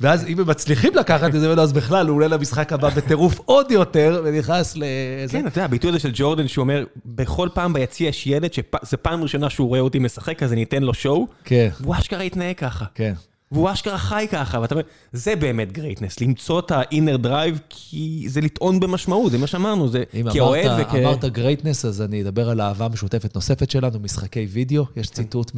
ואז 0.00 0.26
אם 0.26 0.40
הם 0.40 0.46
מצליחים 0.46 0.94
לקחת 0.94 1.34
את 1.34 1.40
זה 1.40 1.48
ממנו, 1.48 1.62
אז 1.62 1.72
בכלל 1.72 2.08
הוא 2.08 2.14
עולה 2.14 2.28
למשחק 2.28 2.72
הבא 2.72 2.88
בטירוף 2.88 3.40
עוד 3.44 3.70
יותר, 3.70 4.22
ונכנס 4.24 4.76
לאיזה... 4.76 5.32
כן, 5.32 5.46
אתה 5.46 5.58
יודע, 5.58 5.64
הביטוי 5.64 5.90
הזה 5.90 5.98
של 5.98 6.10
ג'ורדן, 6.14 6.48
שהוא 6.48 6.62
אומר, 6.62 6.84
בכל 7.06 7.48
פעם 7.54 7.72
ביציע 7.72 8.08
יש 8.08 8.26
ילד 8.26 8.52
שזו 8.52 8.96
פעם 9.02 9.22
ראשונה 9.22 9.50
שהוא 9.50 9.68
רואה 9.68 9.80
אותי 9.80 9.98
משחק, 9.98 10.42
אז 10.42 10.52
אני 10.52 10.62
אתן 10.62 10.82
לו 10.82 10.94
show, 10.94 11.26
כן, 11.44 11.68
והוא 11.80 11.94
אשכרה 11.94 12.24
יתנהג 12.24 12.56
ככה. 12.56 12.84
כן. 12.94 13.14
והוא 13.52 13.72
אשכרה 13.72 13.98
חי 13.98 14.26
ככה, 14.30 14.60
ואתה 14.60 14.74
אומר, 14.74 14.84
זה 15.12 15.36
באמת 15.36 15.72
greatness, 15.72 16.20
למצוא 16.20 16.58
את 16.58 16.70
ה-inner 16.70 17.24
drive, 17.24 17.58
כי 17.68 18.24
זה 18.28 18.40
לטעון 18.40 18.80
במשמעות, 18.80 19.32
זה 19.32 19.38
מה 19.38 19.46
שאמרנו, 19.46 19.88
זה 19.88 20.02
אם 20.14 20.26
כאוהד 20.32 20.80
וכ... 20.80 20.94
אמרת 20.94 21.24
גרייטנס, 21.24 21.84
אז 21.84 22.02
אני 22.02 22.22
אדבר 22.22 22.50
על 22.50 22.60
אהבה 22.60 22.88
משותפת 22.88 23.34
נוספת 23.34 23.70
שלנו, 23.70 23.98
משחקי 24.00 24.46
וידאו. 24.50 24.84
יש 24.96 25.08
כן. 25.08 25.14
ציטוט 25.14 25.52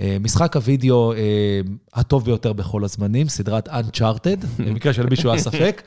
ממשחק 0.00 0.56
הוידאו 0.56 1.12
אה, 1.12 1.18
הטוב 1.94 2.24
ביותר 2.24 2.52
בכל 2.52 2.84
הזמנים, 2.84 3.28
סדרת 3.28 3.68
Uncharted, 3.68 4.46
במקרה 4.66 4.92
של 4.92 5.06
מישהו 5.06 5.30
היה 5.30 5.40
ספק. 5.40 5.82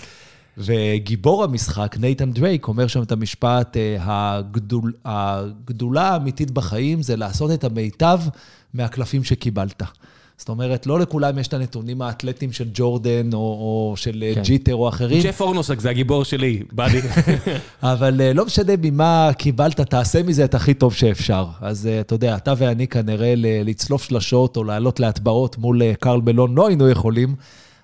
וגיבור 0.57 1.43
המשחק, 1.43 1.95
נייתן 1.99 2.31
דרייק, 2.31 2.67
אומר 2.67 2.87
שם 2.87 3.03
את 3.03 3.11
המשפט, 3.11 3.77
אה, 3.77 3.97
הגדול, 3.99 4.93
הגדולה 5.05 6.09
האמיתית 6.09 6.51
בחיים 6.51 7.01
זה 7.01 7.15
לעשות 7.15 7.51
את 7.51 7.63
המיטב 7.63 8.19
מהקלפים 8.73 9.23
שקיבלת. 9.23 9.83
זאת 10.37 10.49
אומרת, 10.49 10.85
לא 10.85 10.99
לכולם 10.99 11.39
יש 11.39 11.47
את 11.47 11.53
הנתונים 11.53 12.01
האתלטיים 12.01 12.51
של 12.51 12.67
ג'ורדן 12.73 13.33
או, 13.33 13.39
או 13.39 13.93
של 13.97 14.23
כן. 14.35 14.41
ג'יטר 14.41 14.75
או 14.75 14.89
אחרים. 14.89 15.23
ג'ף 15.23 15.41
הורנסק 15.41 15.79
זה 15.79 15.89
הגיבור 15.89 16.23
שלי, 16.23 16.63
buddy. 16.71 16.99
אבל 17.83 18.21
אה, 18.21 18.33
לא 18.33 18.45
משנה 18.45 18.73
ממה 18.81 19.29
קיבלת, 19.37 19.81
תעשה 19.81 20.23
מזה 20.23 20.45
את 20.45 20.55
הכי 20.55 20.73
טוב 20.73 20.93
שאפשר. 20.93 21.45
אז 21.61 21.87
אה, 21.87 21.99
אתה 21.99 22.15
יודע, 22.15 22.35
אתה 22.35 22.53
ואני 22.57 22.87
כנראה 22.87 23.33
ל- 23.37 23.69
לצלוף 23.69 24.03
שלשות 24.03 24.57
או 24.57 24.63
לעלות 24.63 24.99
להטבעות 24.99 25.57
מול 25.57 25.81
אה, 25.81 25.93
קרל 25.99 26.21
מלון 26.21 26.55
לא 26.55 26.67
היינו 26.67 26.89
יכולים, 26.89 27.35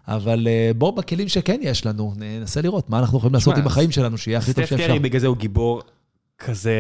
אבל 0.08 0.48
אה, 0.48 0.72
בואו 0.78 0.92
בכלים 0.92 1.28
שכן 1.28 1.60
יש 1.62 1.86
לנו, 1.86 2.14
ננסה 2.18 2.62
לראות 2.62 2.90
מה 2.90 3.00
אנחנו 3.00 3.18
יכולים 3.18 3.34
לעשות 3.34 3.58
עם 3.58 3.68
החיים 3.68 3.92
שלנו, 3.92 4.18
שיהיה 4.18 4.38
הכי 4.38 4.54
טוב 4.54 4.66
סטף 4.66 4.70
שאפשר. 4.70 4.88
קרי 4.88 5.00
בגלל 5.00 5.20
זה 5.22 5.28
הוא 5.28 5.38
גיבור 5.38 5.82
כזה, 6.38 6.74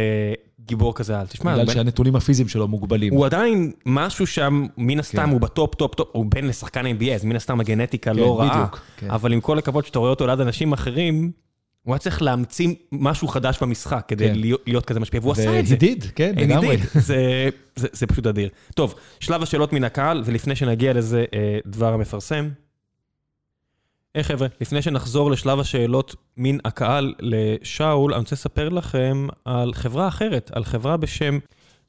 גיבור 0.72 0.96
כזה 0.96 1.20
על. 1.20 1.28
תשמע, 1.28 1.54
בגלל 1.54 1.74
שהנתונים 1.74 2.16
הפיזיים 2.16 2.48
שלו 2.48 2.68
מוגבלים. 2.68 3.14
הוא 3.14 3.26
עדיין 3.26 3.72
משהו 3.86 4.28
שם, 4.28 4.66
מן 4.78 5.00
הסתם 5.00 5.18
כן. 5.26 5.30
הוא 5.30 5.42
בטופ, 5.42 5.76
טופ, 5.76 5.96
טופ, 5.96 6.08
הוא 6.12 6.26
בן 6.30 6.46
לשחקן 6.46 6.86
NBA, 6.86 7.10
אז 7.16 7.26
מן 7.26 7.36
הסתם 7.36 7.60
הגנטיקה 7.60 8.12
כן, 8.14 8.18
לא 8.20 8.40
רעה. 8.40 8.68
כן. 8.98 9.10
אבל 9.12 9.34
עם 9.34 9.42
כל 9.42 9.58
הכבוד 9.58 9.86
שאתה 9.86 10.00
רואה 10.00 10.10
אותו 10.10 10.28
ליד 10.28 10.40
אנשים 10.42 10.74
אחרים, 10.74 11.32
הוא 11.84 11.94
היה 11.94 12.00
צריך 12.00 12.22
להמציא 12.22 12.68
משהו 12.92 13.28
חדש 13.28 13.58
במשחק 13.62 14.06
כדי 14.08 14.28
כן. 14.28 14.36
להיות- 14.40 14.62
להיות 14.68 14.86
כזה 14.86 15.00
משפיע, 15.00 15.20
והוא 15.24 15.32
עשה 15.32 15.60
את 15.60 15.68
זה. 15.68 15.76
ו 15.80 15.84
he 15.84 15.91
did, 15.91 16.06
כן, 16.16 16.34
לגמרי. 16.38 16.68
he 16.74 16.78
did. 16.78 16.86
זה, 16.94 17.50
זה, 17.76 17.88
זה 17.92 18.08
פשוט 18.08 18.28
אדיר. 18.28 18.50
טוב, 18.76 18.96
שלב 19.20 19.44
השאלות 19.44 19.74
מן 19.74 19.84
הקהל, 19.84 20.22
ולפני 20.26 20.56
שנגיע 20.56 20.94
לזה, 20.94 21.26
אה, 21.36 21.58
דבר 21.66 21.94
המפרסם. 21.94 22.50
היי 24.16 24.24
חבר'ה, 24.24 24.48
לפני 24.62 24.82
שנחזור 24.82 25.32
לשלב 25.32 25.60
השאלות 25.60 26.16
מן 26.38 26.58
הקהל 26.66 27.14
לשאול, 27.20 28.14
אני 28.14 28.20
רוצה 28.20 28.36
לספר 28.36 28.70
לכם 28.70 29.28
על 29.46 29.74
חברה 29.74 30.08
אחרת, 30.08 30.52
על 30.54 30.64
חברה 30.64 30.98
בשם 30.98 31.40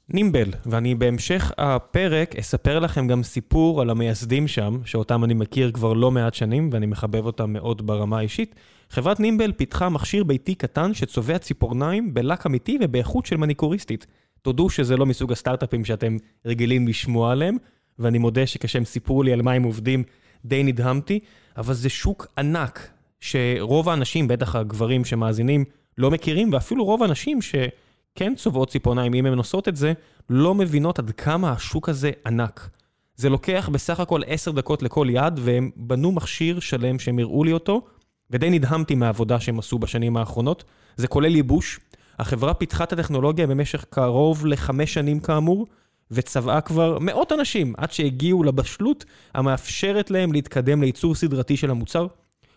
נימבל, 0.09 0.49
ואני 0.65 0.95
בהמשך 0.95 1.51
הפרק 1.57 2.35
אספר 2.35 2.79
לכם 2.79 3.07
גם 3.07 3.23
סיפור 3.23 3.81
על 3.81 3.89
המייסדים 3.89 4.47
שם, 4.47 4.79
שאותם 4.85 5.23
אני 5.23 5.33
מכיר 5.33 5.71
כבר 5.71 5.93
לא 5.93 6.11
מעט 6.11 6.33
שנים, 6.33 6.69
ואני 6.71 6.85
מחבב 6.85 7.25
אותם 7.25 7.53
מאוד 7.53 7.87
ברמה 7.87 8.17
האישית. 8.17 8.55
חברת 8.89 9.19
נימבל 9.19 9.51
פיתחה 9.51 9.89
מכשיר 9.89 10.23
ביתי 10.23 10.55
קטן 10.55 10.93
שצובע 10.93 11.37
ציפורניים 11.37 12.13
בלק 12.13 12.45
אמיתי 12.45 12.77
ובאיכות 12.81 13.25
של 13.25 13.37
מניקוריסטית. 13.37 14.07
תודו 14.41 14.69
שזה 14.69 14.97
לא 14.97 15.05
מסוג 15.05 15.31
הסטארט-אפים 15.31 15.85
שאתם 15.85 16.17
רגילים 16.45 16.87
לשמוע 16.87 17.31
עליהם, 17.31 17.57
ואני 17.99 18.17
מודה 18.17 18.47
שכשהם 18.47 18.85
סיפרו 18.85 19.23
לי 19.23 19.33
על 19.33 19.41
מה 19.41 19.51
הם 19.51 19.63
עובדים, 19.63 20.03
די 20.45 20.63
נדהמתי, 20.63 21.19
אבל 21.57 21.73
זה 21.73 21.89
שוק 21.89 22.27
ענק, 22.37 22.89
שרוב 23.19 23.89
האנשים, 23.89 24.27
בטח 24.27 24.55
הגברים 24.55 25.05
שמאזינים, 25.05 25.65
לא 25.97 26.11
מכירים, 26.11 26.53
ואפילו 26.53 26.85
רוב 26.85 27.01
האנשים 27.03 27.39
שכן 27.41 28.35
צובעות 28.35 28.69
ציפורניים, 28.69 29.13
אם 29.13 29.25
הן 29.25 29.37
עושות 29.37 29.67
את 29.67 29.75
זה, 29.75 29.93
לא 30.29 30.55
מבינות 30.55 30.99
עד 30.99 31.11
כמה 31.11 31.51
השוק 31.51 31.89
הזה 31.89 32.11
ענק. 32.25 32.69
זה 33.15 33.29
לוקח 33.29 33.69
בסך 33.71 33.99
הכל 33.99 34.21
עשר 34.27 34.51
דקות 34.51 34.83
לכל 34.83 35.07
יד, 35.09 35.39
והם 35.41 35.71
בנו 35.75 36.11
מכשיר 36.11 36.59
שלם 36.59 36.99
שהם 36.99 37.19
הראו 37.19 37.43
לי 37.43 37.53
אותו, 37.53 37.81
ודי 38.31 38.49
נדהמתי 38.49 38.95
מהעבודה 38.95 39.39
שהם 39.39 39.59
עשו 39.59 39.79
בשנים 39.79 40.17
האחרונות. 40.17 40.63
זה 40.95 41.07
כולל 41.07 41.35
ייבוש. 41.35 41.79
החברה 42.19 42.53
פיתחה 42.53 42.83
את 42.83 42.93
הטכנולוגיה 42.93 43.47
במשך 43.47 43.85
קרוב 43.89 44.45
לחמש 44.45 44.93
שנים 44.93 45.19
כאמור, 45.19 45.67
וצבעה 46.11 46.61
כבר 46.61 46.97
מאות 46.99 47.31
אנשים 47.31 47.73
עד 47.77 47.91
שהגיעו 47.91 48.43
לבשלות 48.43 49.05
המאפשרת 49.33 50.11
להם 50.11 50.33
להתקדם 50.33 50.81
לייצור 50.81 51.15
סדרתי 51.15 51.57
של 51.57 51.69
המוצר. 51.69 52.07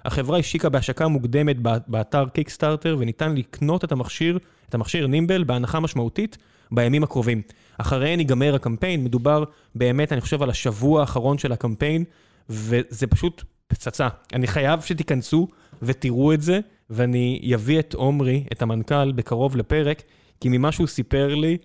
החברה 0.05 0.39
השיקה 0.39 0.69
בהשקה 0.69 1.09
מוקדמת 1.09 1.59
בא- 1.59 1.79
באתר 1.89 2.25
קיקסטארטר 2.29 2.97
וניתן 3.01 3.35
לקנות 3.35 3.85
את 3.85 3.93
המכשיר, 3.93 4.39
את 4.69 4.75
המכשיר 4.75 5.07
נימבל 5.07 5.45
בהנחה 5.45 5.81
משמעותית 5.81 6.39
בימים 6.71 7.03
הקרובים. 7.03 7.43
אחריהן 7.79 8.19
ייגמר 8.19 8.55
הקמפיין, 8.55 9.05
מדובר 9.05 9.45
באמת, 9.75 10.13
אני 10.13 10.21
חושב, 10.21 10.43
על 10.43 10.51
השבוע 10.51 11.01
האחרון 11.01 11.39
של 11.39 11.53
הקמפיין, 11.53 12.05
וזה 12.49 13.07
פשוט 13.07 13.43
פצצה. 13.67 14.09
אני 14.35 14.47
חייב 14.47 14.81
שתיכנסו 14.81 15.49
ותראו 15.83 16.33
את 16.33 16.43
זה, 16.43 16.61
ואני 16.91 17.53
אביא 17.55 17.79
את 17.79 17.95
עומרי, 17.95 18.45
את 18.53 18.63
המנכ"ל, 18.63 19.13
בקרוב 19.13 19.57
לפרק, 19.57 20.03
כי 20.41 20.49
ממה 20.49 20.73
שהוא 20.73 20.87
סיפר 20.87 21.35
לי, 21.35 21.57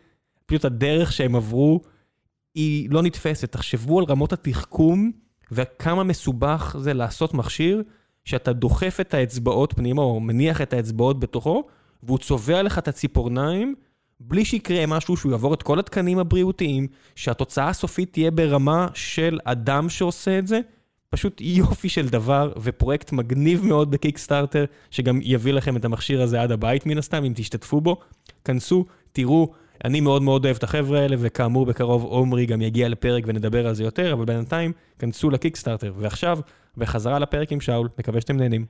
פשוט 0.52 0.66
הדרך 0.66 1.12
שהם 1.12 1.36
עברו 1.36 1.82
היא 2.56 2.90
לא 2.92 3.02
נתפסת. 3.02 3.52
תחשבו 3.52 4.00
על 4.00 4.06
רמות 4.06 4.34
התחכום 4.34 5.12
וכמה 5.52 6.04
מסובך 6.04 6.76
זה 6.80 6.94
לעשות 6.94 7.34
מכשיר 7.34 7.84
שאתה 8.26 8.54
דוחף 8.54 8.98
את 9.02 9.14
האצבעות 9.14 9.74
פנימה 9.74 10.02
או 10.02 10.20
מניח 10.20 10.62
את 10.62 10.74
האצבעות 10.74 11.20
בתוכו, 11.20 11.64
והוא 12.04 12.18
צובע 12.18 12.64
לך 12.64 12.78
את 12.78 12.88
הציפורניים 12.88 13.76
בלי 14.20 14.46
שיקרה 14.46 14.86
משהו 14.86 15.18
שהוא 15.18 15.32
יעבור 15.32 15.54
את 15.54 15.64
כל 15.64 15.80
התקנים 15.80 16.20
הבריאותיים, 16.20 16.88
שהתוצאה 17.16 17.70
הסופית 17.70 18.14
תהיה 18.14 18.32
ברמה 18.32 18.88
של 18.94 19.40
אדם 19.44 19.90
שעושה 19.90 20.40
את 20.40 20.48
זה. 20.48 20.60
פשוט 21.10 21.42
יופי 21.42 21.90
של 21.90 22.10
דבר 22.10 22.54
ופרויקט 22.62 23.12
מגניב 23.12 23.66
מאוד 23.66 23.92
בקיקסטארטר, 23.92 24.66
שגם 24.90 25.20
יביא 25.24 25.54
לכם 25.54 25.78
את 25.78 25.86
המכשיר 25.86 26.22
הזה 26.22 26.42
עד 26.42 26.52
הבית 26.52 26.86
מן 26.86 26.98
הסתם, 26.98 27.24
אם 27.24 27.34
תשתתפו 27.36 27.82
בו. 27.82 28.00
כנסו, 28.46 28.86
תראו, 29.12 29.52
אני 29.86 30.00
מאוד 30.02 30.22
מאוד 30.22 30.46
אוהב 30.46 30.56
את 30.58 30.64
החבר'ה 30.64 31.00
האלה, 31.00 31.16
וכאמור 31.20 31.66
בקרוב 31.66 32.04
עומרי 32.04 32.46
גם 32.46 32.62
יגיע 32.62 32.90
לפרק 32.90 33.24
ונדבר 33.28 33.68
על 33.68 33.74
זה 33.76 33.84
יותר, 33.84 34.14
אבל 34.14 34.26
בינתיים, 34.26 34.72
כנסו 35.00 35.30
לקיקסטארטר. 35.30 35.94
ועכשיו, 35.98 36.40
בחזרה 36.78 37.20
לפרק 37.20 37.52
עם 37.52 37.62
שאול, 37.62 37.90
מקווה 38.00 38.22
שאתם 38.22 38.38
נהנים. 38.38 38.66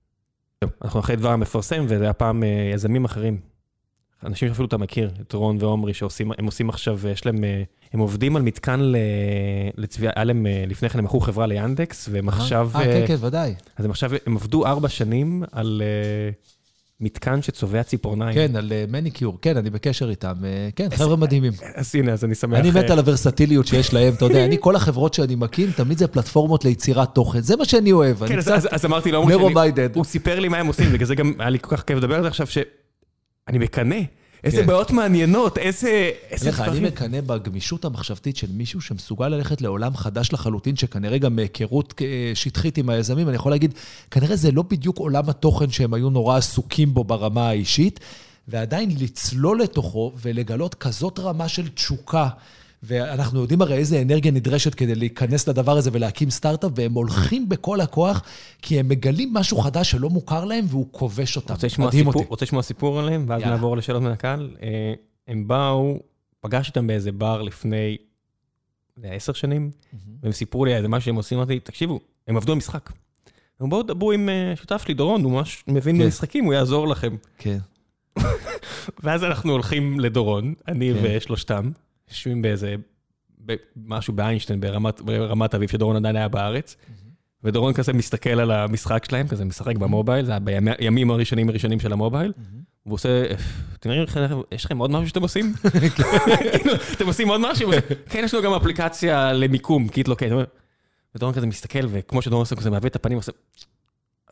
טוב, 0.60 0.72
אנחנו 0.82 1.00
אחרי 1.00 1.16
דבר 1.16 1.32
המפרסם, 1.32 1.86
וזה 1.88 2.10
הפעם 2.10 2.44
אה, 2.44 2.72
יזמים 2.74 3.06
אחרים. 3.06 3.38
אנשים 4.26 4.48
שאפילו 4.50 4.68
אתה 4.68 4.78
מכיר, 4.78 5.12
את 5.22 5.34
רון 5.34 5.58
ועומרי, 5.60 5.94
שעושים, 5.94 6.32
הם 6.38 6.46
עושים 6.46 6.70
עכשיו, 6.70 7.00
יש 7.08 7.26
להם, 7.26 7.44
אה, 7.44 7.64
הם 7.94 8.00
עובדים 8.00 8.36
על 8.36 8.42
מתקן 8.42 8.80
ל- 8.80 8.96
לצביעה, 9.78 10.14
היה 10.16 10.24
להם, 10.26 10.46
אה, 10.46 10.64
לפני 10.68 10.90
כן 10.90 11.00
הם 11.00 11.06
מכרו 11.06 11.20
חברה 11.20 11.48
ליאנדקס, 11.48 12.10
והם 12.12 12.30
עכשיו, 12.30 12.70
אה, 12.76 12.80
אה, 12.82 13.08
כן, 13.08 13.18
כן, 13.18 13.26
ודאי. 13.26 13.56
אז 13.78 13.86
הם 13.86 13.92
עכשיו, 13.92 14.12
הם 14.26 14.36
עבדו 14.36 14.66
ארבע 14.66 14.90
שנים 14.90 15.44
על 15.52 15.82
אה, 15.86 16.32
מתקן 17.02 17.41
שצובע 17.41 17.84
ציפורניים. 17.84 18.34
כן, 18.34 18.56
על 18.56 18.72
אה, 18.72 18.86
מניקיור. 18.90 19.38
כן, 19.41 19.57
אני 19.57 19.69
בקשר 19.69 20.10
איתם. 20.10 20.34
אה, 20.44 20.69
כן, 20.76 20.88
חבר'ה 20.95 21.15
מדהימים. 21.15 21.52
אז 21.76 21.95
הנה, 21.95 22.11
אז 22.11 22.26
אני 22.26 22.36
שמח. 22.36 22.60
אני 22.60 22.72
מת 22.72 22.78
אה, 22.78 22.91
על 22.91 22.99
הוורסטיליות 22.99 23.68
שיש 23.68 23.94
להם, 23.94 24.14
אתה 24.14 24.26
יודע, 24.26 24.45
אני, 24.45 24.57
כל 24.60 24.76
החברות 24.76 25.14
שאני 25.14 25.36
מקים, 25.36 25.72
תמיד 25.72 25.98
זה 25.98 26.07
פלטפורמות 26.07 26.65
ליצירת 26.65 27.15
תוכן. 27.15 27.40
זה 27.41 27.56
מה 27.56 27.65
שאני 27.65 27.91
אוהב. 27.91 28.26
כן, 28.26 28.38
אז, 28.38 28.86
אמרתי 28.86 29.11
לעומרי 29.11 29.36
שאני. 29.36 29.95
הוא 29.95 30.03
סיפר 30.03 30.40
לי 30.40 30.48
מה 30.48 30.57
הם 30.57 30.68
עושים, 30.68 30.91
בגלל 30.91 31.07
זה 31.07 31.15
גם 31.15 31.34
היה 31.40 31.49
לי 31.49 31.60
כל 31.60 31.76
כך 31.76 31.84
כיף 31.84 31.98
לדבר 31.98 32.15
על 32.15 32.22
זה 32.22 32.28
עכשיו, 32.28 32.48
שאני 32.48 33.57
מקנא. 33.57 33.95
איזה 34.44 34.62
כן. 34.62 34.68
בעיות 34.68 34.92
מעניינות, 34.92 35.58
איזה, 35.58 36.12
איזה 36.30 36.50
לך, 36.50 36.60
אני. 36.60 36.80
מקנא 36.80 37.22
בגמישות 37.22 37.86
המחשבתית 37.86 38.38
של 38.38 38.48
מישהו 38.54 38.82
שמסוגל 38.82 39.28
ללכת 39.28 39.62
לעולם 39.62 39.96
חדש 39.96 40.34
לחלוטין, 40.34 40.76
שכנראה 40.76 41.18
גם 41.18 41.36
מהיכרות 41.36 41.94
אה, 42.02 42.32
שטחית 42.36 42.78
עם 42.78 42.90
היזמים, 42.90 43.28
אני 43.28 43.36
יכול 43.36 43.52
להגיד, 43.52 43.74
כנראה 44.12 44.36
זה 44.36 44.52
לא 44.52 44.62
בדיוק 44.62 44.98
עולם 44.98 45.30
התוכן 45.30 45.70
שהם 45.70 45.94
היו 45.94 46.10
נורא 46.10 46.38
עסוקים 46.38 46.94
בו 46.94 47.04
ברמה 47.04 47.50
האישית, 47.50 48.00
ועדיין 48.48 48.90
לצלול 49.00 49.62
לתוכו 49.62 50.14
ולגלות 50.22 50.76
כזאת 50.76 51.20
רמה 51.20 51.48
של 51.48 51.68
תשוקה. 51.68 52.30
ואנחנו 52.84 53.41
יודעים 53.41 53.62
הרי 53.62 53.78
איזה 53.78 54.02
אנרגיה 54.02 54.32
נדרשת 54.32 54.76
כדי 54.76 54.95
להיכנס 54.95 55.48
לדבר 55.48 55.78
הזה 55.78 55.90
ולהקים 55.94 56.30
סטארט-אפ, 56.30 56.72
והם 56.76 56.94
הולכים 56.94 57.49
בכל 57.49 57.82
הכוח, 57.82 58.24
כי 58.62 58.80
הם 58.80 58.90
מגלים 58.90 59.34
משהו 59.34 59.58
חדש 59.58 59.91
שלא 59.91 60.10
מוכר 60.10 60.45
להם, 60.45 60.66
והוא 60.70 60.88
כובש 60.91 61.36
אותם. 61.36 61.53
רוצה 61.53 61.68
לשמוע 61.68 61.88
מדהים 61.88 62.06
סיפור, 62.06 62.22
אותי. 62.22 62.30
רוצה 62.30 62.45
לשמוע 62.45 62.62
סיפור 62.62 62.99
עליהם, 62.99 63.26
ואז 63.28 63.41
יאללה. 63.41 63.56
נעבור 63.56 63.78
לשאלות 63.78 64.02
מהקהל. 64.02 64.56
אה, 64.62 64.94
הם 65.28 65.48
באו, 65.48 65.99
פגשתי 66.40 66.70
אותם 66.70 66.88
באיזה 66.88 67.12
בר 67.12 67.41
לפני 67.41 67.98
עשר 69.03 69.34
שנים, 69.34 69.72
והם 70.24 70.32
סיפרו 70.32 70.66
לי 70.66 70.76
איזה 70.76 70.88
משהו 70.88 71.06
שהם 71.06 71.16
עושים, 71.16 71.38
אמרתי, 71.38 71.60
תקשיבו, 71.60 71.99
הם 72.28 72.38
עבדו 72.38 72.56
במשחק. 72.56 72.91
הם 73.60 73.70
בואו 73.70 73.84
דברו 73.84 74.12
עם 74.12 74.30
אה, 74.30 74.53
שותף 74.56 74.84
שלי, 74.86 74.94
דורון, 74.94 75.24
הוא 75.24 75.32
ממש 75.32 75.64
מבין 75.68 75.98
כן. 75.98 76.03
במשחקים, 76.03 76.45
הוא 76.45 76.53
יעזור 76.53 76.88
לכם. 76.88 77.16
כן. 77.38 77.58
ואז 79.03 79.24
אנחנו 79.24 79.52
הולכים 79.52 79.99
לדורון, 79.99 80.53
אני 80.68 80.94
כן. 80.94 80.99
ושלושתם, 81.03 81.72
יושבים 82.12 82.42
באיזה, 82.42 82.76
משהו 83.86 84.14
באיינשטיין 84.14 84.62
ברמת, 84.62 85.02
ברמת 85.02 85.56
אביב, 85.56 85.70
שדורון 85.70 85.96
עדיין 85.96 86.16
היה 86.16 86.28
בארץ, 86.28 86.76
ודורון 87.44 87.74
כזה 87.74 87.94
מסתכל 87.94 88.40
על 88.40 88.52
המשחק 88.52 89.06
שלהם, 89.06 89.28
כזה 89.28 89.46
משחק 89.46 89.76
במובייל, 89.76 90.26
זה 90.26 90.32
היה 90.32 90.40
בימים 90.40 91.12
הראשונים 91.12 91.50
הראשונים 91.50 91.80
של 91.80 91.94
המובייל, 91.94 92.34
והוא 92.86 92.94
עושה, 92.94 93.24
אתם 93.80 93.90
יודעים, 93.90 94.08
יש 94.52 94.66
לכם 94.66 94.78
עוד 94.78 94.92
משהו 94.92 95.08
שאתם 95.08 95.22
עושים? 95.22 95.54
כאילו, 96.54 96.74
אתם 96.94 97.06
עושים 97.06 97.28
עוד 97.28 97.42
משהו? 97.42 97.72
כן, 98.10 98.22
יש 98.24 98.34
לנו 98.34 98.44
גם 98.44 98.54
אפליקציה 98.54 99.34
למיקום, 99.34 99.88
Kid 99.88 100.08
Locate. 100.08 100.34
ודורון 101.16 101.36
כזה 101.36 101.48
מסתכל, 101.48 101.80
וכמו 101.90 102.22
שדורון 102.22 102.42
עושה, 102.42 102.56
כזה 102.56 102.70
מעוות 102.70 102.86
את 102.86 102.96
הפנים, 102.96 103.18
עושה, 103.18 103.32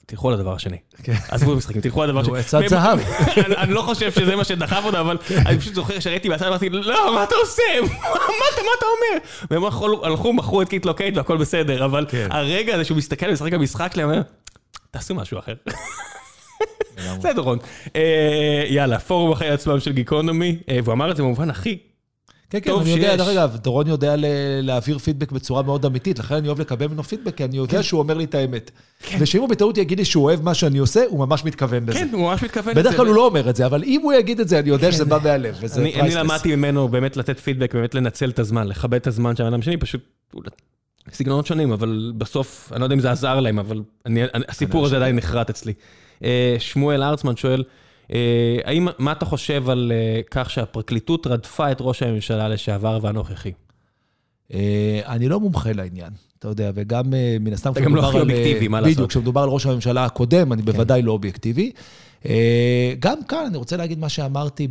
תלכו 0.10 0.31
לדבר 0.31 0.53
השני. 0.53 0.77
כן. 1.03 1.14
עזבו 1.30 1.56
משחקים, 1.56 1.81
תלכו 1.81 2.03
לדבר 2.03 2.19
השני. 2.19 2.30
הוא 2.31 2.38
עצת 2.38 2.53
והם- 2.57 2.68
זהב. 2.68 2.99
אני- 3.57 3.73
לא 3.73 3.81
חושב 3.81 4.11
שזה 4.11 4.36
מה 4.36 4.44
שדחף 4.44 4.81
אותם, 4.86 4.98
אבל 4.98 5.18
אני 5.45 5.60
פשוט 5.60 5.73
זוכר 5.73 5.99
שראיתי 5.99 6.30
מהצד, 6.30 6.48
אמרתי, 6.48 6.69
לא, 6.69 7.15
מה 7.15 7.23
אתה 7.23 7.36
עושה? 7.36 7.64
מה 8.40 8.45
אתה 8.77 8.86
אומר? 8.86 9.26
והם 9.52 9.64
הלכו- 10.03 10.34
מכרו 10.34 10.61
את 10.61 10.69
Kid 10.69 10.85
Locate 10.85 11.17
והכל 11.18 11.38
בסדר, 11.38 11.86
אבל 11.86 12.06
כן. 12.10 12.27
הרגע 12.31 12.76
הזה 12.76 12.84
שהוא 12.84 12.98
מסתכל 12.98 13.26
ומשחק 13.30 13.53
במשחק 13.53 13.91
שלהם, 13.94 14.10
תעשו 14.91 15.15
משהו 15.15 15.40
אחר. 15.40 15.53
זה 17.22 17.34
דורון. 17.34 17.57
אה, 17.95 18.02
יאללה, 18.69 18.99
פורום 18.99 19.31
החיים 19.31 19.53
עצמם 19.53 19.80
של 19.80 19.91
גיקונומי, 19.91 20.57
אה, 20.69 20.80
והוא 20.84 20.94
אמר 20.94 21.11
את 21.11 21.18
זה 21.18 21.23
במובן 21.23 21.49
הכי 21.49 21.77
כן, 22.49 22.59
כן, 22.59 22.71
אני 22.81 22.89
יודע. 22.89 23.15
דרך 23.15 23.27
אגב, 23.27 23.57
דורון 23.63 23.88
יודע 23.88 24.15
להעביר 24.61 24.97
פידבק 24.97 25.31
בצורה 25.31 25.63
מאוד 25.63 25.85
אמיתית, 25.85 26.19
לכן 26.19 26.35
אני 26.35 26.47
אוהב 26.47 26.61
לקבל 26.61 26.88
ממנו 26.88 27.03
פידבק, 27.03 27.35
כי 27.35 27.43
אני 27.43 27.57
יודע 27.57 27.77
כן. 27.77 27.84
שהוא 27.84 27.99
אומר 27.99 28.17
לי 28.17 28.23
את 28.23 28.35
האמת. 28.35 28.71
ושאם 29.19 29.41
הוא 29.41 29.49
בטעות 29.49 29.77
יגיד 29.77 29.99
לי 29.99 30.05
שהוא 30.05 30.23
אוהב 30.23 30.41
מה 30.41 30.53
שאני 30.53 30.77
עושה, 30.77 31.03
הוא 31.09 31.19
ממש 31.19 31.45
מתכוון 31.45 31.84
לזה. 31.84 31.99
כן, 31.99 32.09
הוא 32.11 32.21
ממש 32.21 32.43
מתכוון 32.43 32.73
בדרך 32.73 32.88
לזה. 32.88 32.97
כלל 32.97 33.07
הוא 33.07 33.15
לא 33.15 33.26
אומר 33.26 33.49
את 33.49 33.55
זה, 33.55 33.65
אבל 33.65 33.84
אם 33.84 34.01
הוא 34.03 34.13
יגיד 34.13 34.39
את 34.39 34.49
זה, 34.49 34.59
אני 34.59 34.69
יודע 34.69 34.91
שזה 34.91 35.05
בא 35.05 35.19
מהלב, 35.23 35.57
וזה 35.61 35.81
אני, 35.81 36.01
אני. 36.01 36.15
למדתי 36.15 36.55
ממנו 36.55 36.88
באמת 36.88 37.17
לתת 37.17 37.39
פידבק, 37.39 37.76
באמת 37.76 37.95
לנצל 37.95 38.30
את 38.30 38.39
הזמן, 38.39 38.67
לכבד 38.67 38.95
את 38.95 39.07
הזמן 39.07 39.35
של 39.35 39.43
האדם 39.43 39.61
שני, 39.61 39.77
פשוט... 39.77 40.01
סגנונות 41.13 41.45
שונים, 41.45 41.71
אבל 41.71 42.11
בסוף, 42.17 42.71
אני 42.71 42.80
לא 42.80 42.85
יודע 42.85 42.95
אם 42.95 42.99
זה 42.99 43.11
עזר 43.11 43.39
להם, 43.39 43.59
אבל 43.59 43.81
אני, 44.05 44.23
אני, 44.34 44.43
הסיפור 44.47 44.85
הזה 44.85 44.95
עדיין 44.95 45.15
נחרט 45.15 45.49
אצלי. 45.49 45.73
אה, 46.23 46.55
שמואל 46.59 47.03
ארצמן 47.03 47.35
שואל, 47.35 47.63
האם, 48.65 48.88
מה 48.98 49.11
אתה 49.11 49.26
חושב 49.26 49.69
על 49.69 49.91
אה, 49.95 50.22
כך 50.31 50.49
שהפרקליטות 50.49 51.27
רדפה 51.27 51.72
את 51.72 51.77
ראש 51.80 52.03
הממשלה 52.03 52.49
לשעבר 52.49 52.99
והנוכחי? 53.02 53.52
אה, 54.53 55.02
אני 55.06 55.30
לא 55.30 55.40
מומחה 55.40 55.72
לעניין, 55.73 56.10
אתה 56.40 56.48
יודע, 56.48 56.72
וגם 56.76 57.14
אה, 57.14 57.38
מן 57.40 57.53
הסתם... 57.53 57.72
אתה 57.72 57.81
גם 57.81 57.95
לא 57.95 58.10
הכי 58.10 58.19
אובייקטיבי, 58.19 58.65
אה, 58.65 58.72
מה 58.72 58.81
לעשות? 58.81 58.94
בדיוק, 58.95 59.10
כשמדובר 59.10 59.41
על 59.41 59.49
ראש 59.49 59.65
הממשלה 59.65 60.06
הקודם, 60.06 60.53
אני 60.53 60.61
בוודאי 60.61 61.02
לא 61.02 61.11
אובייקטיבי. 61.11 61.72
אה, 62.26 62.94
גם 62.99 63.23
כאן, 63.27 63.45
אני 63.48 63.57
רוצה 63.57 63.77
להגיד 63.77 63.99
מה 63.99 64.10
שאמרתי 64.10 64.68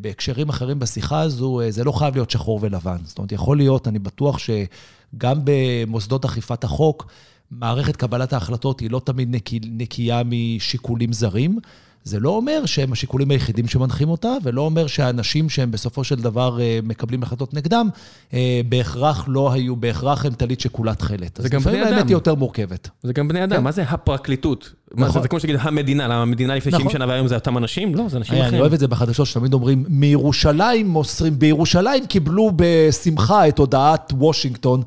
בהקשרים 0.00 0.48
אחרים 0.48 0.78
בשיחה 0.78 1.20
הזו, 1.20 1.60
אה, 1.60 1.70
זה 1.70 1.84
לא 1.84 1.92
חייב 1.92 2.14
להיות 2.14 2.30
שחור 2.30 2.58
ולבן. 2.62 2.96
זאת 3.04 3.18
אומרת, 3.18 3.32
יכול 3.32 3.56
להיות, 3.56 3.88
אני 3.88 3.98
בטוח 3.98 4.38
שגם 4.38 5.40
במוסדות 5.44 6.24
אכיפת 6.24 6.64
החוק, 6.64 7.06
מערכת 7.50 7.96
קבלת 7.96 8.32
ההחלטות 8.32 8.80
היא 8.80 8.90
לא 8.90 9.00
תמיד 9.04 9.34
נקי, 9.34 9.60
נקייה 9.62 10.22
משיקולים 10.24 11.12
זרים. 11.12 11.58
זה 12.04 12.20
לא 12.20 12.30
אומר 12.30 12.66
שהם 12.66 12.92
השיקולים 12.92 13.30
היחידים 13.30 13.68
שמנחים 13.68 14.08
אותה, 14.08 14.32
ולא 14.42 14.62
אומר 14.62 14.86
שהאנשים 14.86 15.48
שהם 15.50 15.70
בסופו 15.70 16.04
של 16.04 16.14
דבר 16.14 16.60
אה, 16.60 16.78
מקבלים 16.82 17.22
החלטות 17.22 17.54
נגדם, 17.54 17.88
אה, 18.34 18.60
בהכרח 18.68 19.24
לא 19.28 19.52
היו, 19.52 19.76
בהכרח 19.76 20.26
הם 20.26 20.32
טלית 20.32 20.60
שכולה 20.60 20.94
תכלת. 20.94 21.40
זה 21.42 21.48
גם 21.48 21.60
בני 21.60 21.70
לפעמים 21.70 21.86
האמת 21.86 21.98
אדם. 21.98 22.06
היא 22.08 22.14
יותר 22.14 22.34
מורכבת. 22.34 22.88
זה 23.02 23.12
גם 23.12 23.28
בני 23.28 23.44
אדם, 23.44 23.56
כן. 23.56 23.62
מה 23.64 23.72
זה 23.72 23.82
הפרקליטות? 23.82 24.72
מה 24.94 25.06
נכון. 25.06 25.20
זה, 25.20 25.22
זה 25.22 25.28
כמו 25.28 25.40
שתגיד 25.40 25.56
המדינה, 25.60 26.04
למה 26.08 26.22
המדינה 26.22 26.54
לפני 26.56 26.72
70 26.72 26.86
נכון. 26.86 26.92
שנה 26.92 27.06
והיום 27.08 27.28
זה 27.28 27.34
אותם 27.34 27.58
אנשים? 27.58 27.94
לא, 27.94 28.08
זה 28.08 28.16
אנשים 28.16 28.34
אה, 28.34 28.40
אני 28.40 28.46
אחרים. 28.46 28.60
אוהב 28.60 28.72
את 28.72 28.78
זה 28.78 28.88
בחדשות, 28.88 29.26
שתמיד 29.26 29.54
אומרים, 29.54 29.84
מירושלים 29.88 30.88
מוסרים, 30.88 31.38
בירושלים 31.38 32.06
קיבלו 32.06 32.52
בשמחה 32.56 33.48
את 33.48 33.58
הודעת 33.58 34.12
וושינגטון. 34.16 34.82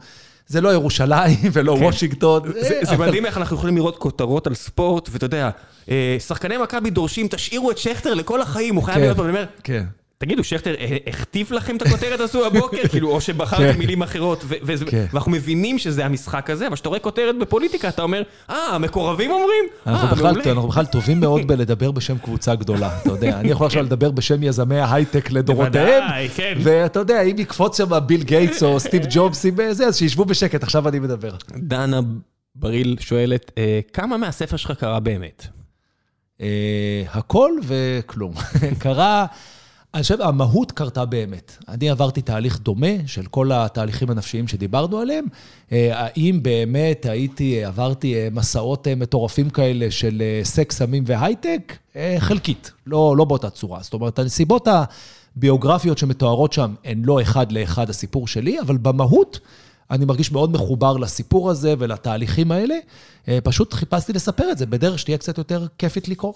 זה 0.48 0.62
לא 0.62 0.74
ירושלים 0.74 1.38
ולא 1.54 1.72
וושינגטון. 1.72 2.44
כן. 2.44 2.52
זה, 2.62 2.80
אה, 2.80 2.86
זה 2.86 2.92
אבל- 2.96 3.08
מדהים 3.08 3.26
איך 3.26 3.38
אנחנו 3.38 3.56
יכולים 3.56 3.76
לראות 3.78 3.98
כותרות 3.98 4.48
על 4.48 4.56
ספורט, 4.56 5.10
ואתה 5.12 5.26
יודע, 5.26 5.50
אה, 5.90 6.18
שחקני 6.28 6.58
מכבי 6.58 6.90
דורשים, 6.90 7.28
תשאירו 7.28 7.72
את 7.72 7.78
שכטר 7.78 8.14
לכל 8.14 8.42
החיים, 8.42 8.76
הוא 8.76 8.84
חייב 8.84 8.96
כן. 8.98 9.02
להיות 9.02 9.18
פה, 9.18 9.24
ואני 9.24 9.34
אומר, 9.34 9.46
כן. 9.64 9.84
תגידו, 10.18 10.44
שכטר 10.44 10.76
אה, 10.80 10.98
הכתיב 11.08 11.54
לכם 11.54 11.78
את 11.78 11.82
הכותרת 11.82 12.20
הזו 12.20 12.46
הבוקר? 12.46 12.88
כאילו, 12.92 13.12
או 13.12 13.22
שבחרתם 13.22 13.74
כן. 13.74 13.80
מילים 13.80 14.02
אחרות, 14.02 14.44
כן. 14.88 15.06
ואנחנו 15.12 15.32
מבינים 15.32 15.78
שזה 15.78 16.06
המשחק 16.06 16.50
הזה, 16.50 16.68
אבל 16.68 16.76
כשאתה 16.76 16.90
רואה 16.90 17.00
כותרת 17.00 17.40
בפוליטיקה, 17.40 17.90
אתה 17.90 18.02
אומר, 18.02 18.24
אה, 18.50 18.56
המקורבים 18.56 19.32
אומרים? 19.32 19.66
אנחנו 19.88 20.08
אה, 20.08 20.14
בכלל, 20.14 20.34
מעולה. 20.34 20.52
אנחנו 20.52 20.68
בכלל 20.68 20.86
טובים 20.86 21.20
מאוד 21.20 21.48
בלדבר 21.48 21.92
בשם 21.92 22.18
קבוצה 22.18 22.56
גדולה, 22.56 23.00
אתה 23.02 23.10
יודע. 23.10 23.40
אני 23.40 23.50
יכול 23.50 23.66
עכשיו 23.68 23.84
לדבר 23.84 24.12
בשם 24.12 24.44
יזמי 24.44 24.80
ההייטק 24.80 25.32
לדורותיהם, 25.32 26.04
כן. 26.36 26.54
ואתה 26.64 27.00
יודע, 27.00 27.22
אם 27.22 27.36
יקפוץ 27.38 27.78
שם 27.78 28.08
ביל 28.08 28.24
גייטס 28.24 28.64
או 28.64 28.80
סטיב 28.80 29.04
ג'ובס, 29.14 29.46
אז 29.88 29.98
שישבו 29.98 30.26
בשקט, 30.26 30.64
עכשיו 30.64 30.88
אני 30.88 31.00
מדבר. 31.00 31.32
דנה 31.58 32.00
בריל 32.56 32.96
שואלת, 33.00 33.52
אה, 33.58 33.80
כמה 33.94 34.18
מהספר 34.18 34.58
שלך 34.58 34.72
קרה 34.72 35.00
באמת? 35.00 35.48
אה, 36.42 37.04
הכל 37.12 37.52
וכלום. 37.64 38.34
קרה, 38.80 39.26
אני 39.98 40.02
חושב, 40.02 40.22
המהות 40.22 40.72
קרתה 40.72 41.06
באמת. 41.06 41.58
אני 41.68 41.90
עברתי 41.90 42.22
תהליך 42.22 42.60
דומה 42.60 42.88
של 43.06 43.26
כל 43.26 43.52
התהליכים 43.52 44.10
הנפשיים 44.10 44.48
שדיברנו 44.48 45.00
עליהם. 45.00 45.26
אה, 45.72 45.90
האם 45.94 46.40
באמת 46.44 47.06
הייתי, 47.06 47.66
עברתי 47.66 48.16
אה, 48.16 48.28
מסעות 48.32 48.88
אה, 48.88 48.96
מטורפים 48.96 49.50
כאלה 49.50 49.92
של 49.92 50.24
סקס, 50.44 50.78
סמים 50.78 51.04
והייטק? 51.08 51.78
חלקית, 52.20 52.72
לא, 52.88 53.16
לא 53.18 53.26
באותה 53.26 53.50
צורה. 53.50 53.80
זאת 53.82 53.94
אומרת, 53.94 54.20
הנסיבות 54.20 54.68
הביוגרפיות 55.36 55.98
שמתוארות 55.98 56.54
שם 56.54 56.74
הן 56.84 57.02
לא 57.06 57.22
אחד 57.22 57.52
לאחד 57.52 57.90
הסיפור 57.90 58.28
שלי, 58.28 58.60
אבל 58.62 58.78
במהות... 58.78 59.40
אני 59.92 60.06
מרגיש 60.06 60.32
מאוד 60.32 60.52
מחובר 60.52 60.98
לסיפור 60.98 61.50
הזה 61.50 61.74
ולתהליכים 61.80 62.52
האלה. 62.52 62.76
פשוט 63.44 63.74
חיפשתי 63.74 64.14
לספר 64.14 64.52
את 64.52 64.58
זה 64.58 64.66
בדרך 64.66 65.00
שתהיה 65.00 65.18
קצת 65.18 65.38
יותר 65.38 65.66
כיפית 65.78 66.08
לקרוא. 66.08 66.34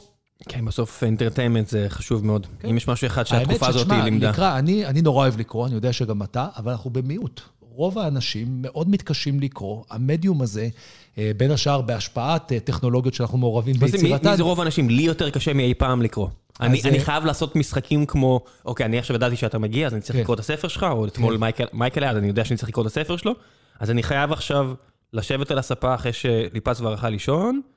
כן, 0.50 0.66
בסוף 0.66 1.04
אינטרטיימנט 1.04 1.68
זה 1.68 1.86
חשוב 1.90 2.26
מאוד. 2.26 2.48
אם 2.70 2.78
יש 2.78 2.88
משהו 2.88 3.08
אחד 3.08 3.28
כן. 3.28 3.36
האמת 3.36 3.48
שהתקופה 3.48 3.68
הזאת 3.68 3.82
שתשמע, 3.82 4.04
לימדה. 4.04 4.30
לקרוא, 4.30 4.48
אני, 4.48 4.86
אני 4.86 5.02
נורא 5.02 5.24
אוהב 5.24 5.40
לקרוא, 5.40 5.68
אני 5.68 5.76
יודע 5.76 5.94
שגם 5.94 6.24
אתה, 6.24 6.48
אבל 6.58 6.72
אנחנו 6.72 6.90
במיעוט. 6.90 7.42
רוב 7.60 8.00
האנשים 8.00 8.48
מאוד 8.50 8.90
מתקשים 8.90 9.40
לקרוא. 9.40 9.84
המדיום 9.90 10.42
הזה, 10.42 10.70
אה, 11.18 11.32
בין 11.38 11.52
השאר 11.52 11.82
בהשפעת 11.82 12.52
אה, 12.52 12.60
טכנולוגיות 12.60 13.14
שאנחנו 13.14 13.38
מעורבים 13.38 13.76
זה, 13.76 13.86
מי, 13.86 13.92
ביצירתן. 13.92 14.30
מי 14.30 14.38
זה 14.38 14.44
רוב 14.44 14.60
האנשים? 14.60 14.90
לי 14.90 15.02
יותר 15.02 15.30
קשה 15.30 15.54
מאי 15.54 15.74
פעם 15.74 16.02
לקרוא. 16.02 16.28
אני, 16.62 16.80
אז, 16.80 16.86
אני 16.86 17.00
אה, 17.00 17.04
חייב 17.04 17.26
לעשות 17.26 17.56
משחקים 17.56 18.06
כמו, 18.06 18.42
אוקיי, 18.66 18.86
אני 18.86 19.00
עכשיו 19.00 19.16
ידעתי 19.16 19.36
שאתה 19.36 19.60
מגיע, 19.60 19.88
אז 19.88 19.94
אני 19.94 20.02
צריך 20.02 20.16
כן. 20.16 20.22
לקרוא 20.22 20.36
את 20.36 20.40
הספר 20.40 20.68
שלך, 20.68 20.84
או 20.84 21.06
אתמול 21.06 21.38
מייקל, 21.38 21.66
מייקל 21.74 22.04
היה, 22.04 22.12
אז 22.12 22.18
אני 22.18 22.28
יודע 22.28 22.46
שאני 22.46 22.58
צריך 22.58 22.70
לקרוא 22.70 22.82
את 22.82 22.92
הספר 22.92 23.18
שלו, 23.18 23.34
אז 23.80 23.92
אני 23.92 24.04
חייב 24.04 24.32
עכשיו 24.32 24.74
לשבת 25.14 25.52
על 25.52 25.58
הספה 25.58 25.96
אחרי 25.96 26.14
שליפץ 26.14 26.78
כבר 26.78 26.90
הלכה 26.90 27.10
לישון, 27.10 27.62
כן, 27.66 27.72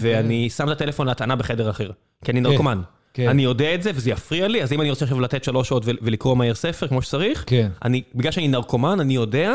ואני 0.00 0.50
שם 0.50 0.66
את 0.66 0.72
הטלפון 0.72 1.06
להטענה 1.06 1.36
בחדר 1.36 1.70
אחר, 1.70 1.90
כי 2.24 2.32
אני 2.32 2.40
נרקומן. 2.40 2.80
כן. 3.14 3.28
אני 3.28 3.42
יודע 3.42 3.74
את 3.74 3.82
זה, 3.82 3.90
וזה 3.94 4.10
יפריע 4.10 4.48
לי, 4.48 4.62
אז 4.62 4.72
אם 4.72 4.80
אני 4.80 4.90
רוצה 4.90 5.04
עכשיו 5.04 5.20
לתת 5.20 5.44
שלוש 5.44 5.68
שעות 5.68 5.82
ול- 5.86 5.98
ולקרוא 6.02 6.36
מהר 6.36 6.54
ספר 6.54 6.88
כמו 6.88 7.02
שצריך, 7.02 7.44
כן. 7.46 7.68
אני, 7.84 8.02
בגלל 8.14 8.32
שאני 8.32 8.48
נרקומן, 8.48 9.00
אני 9.00 9.14
יודע 9.14 9.54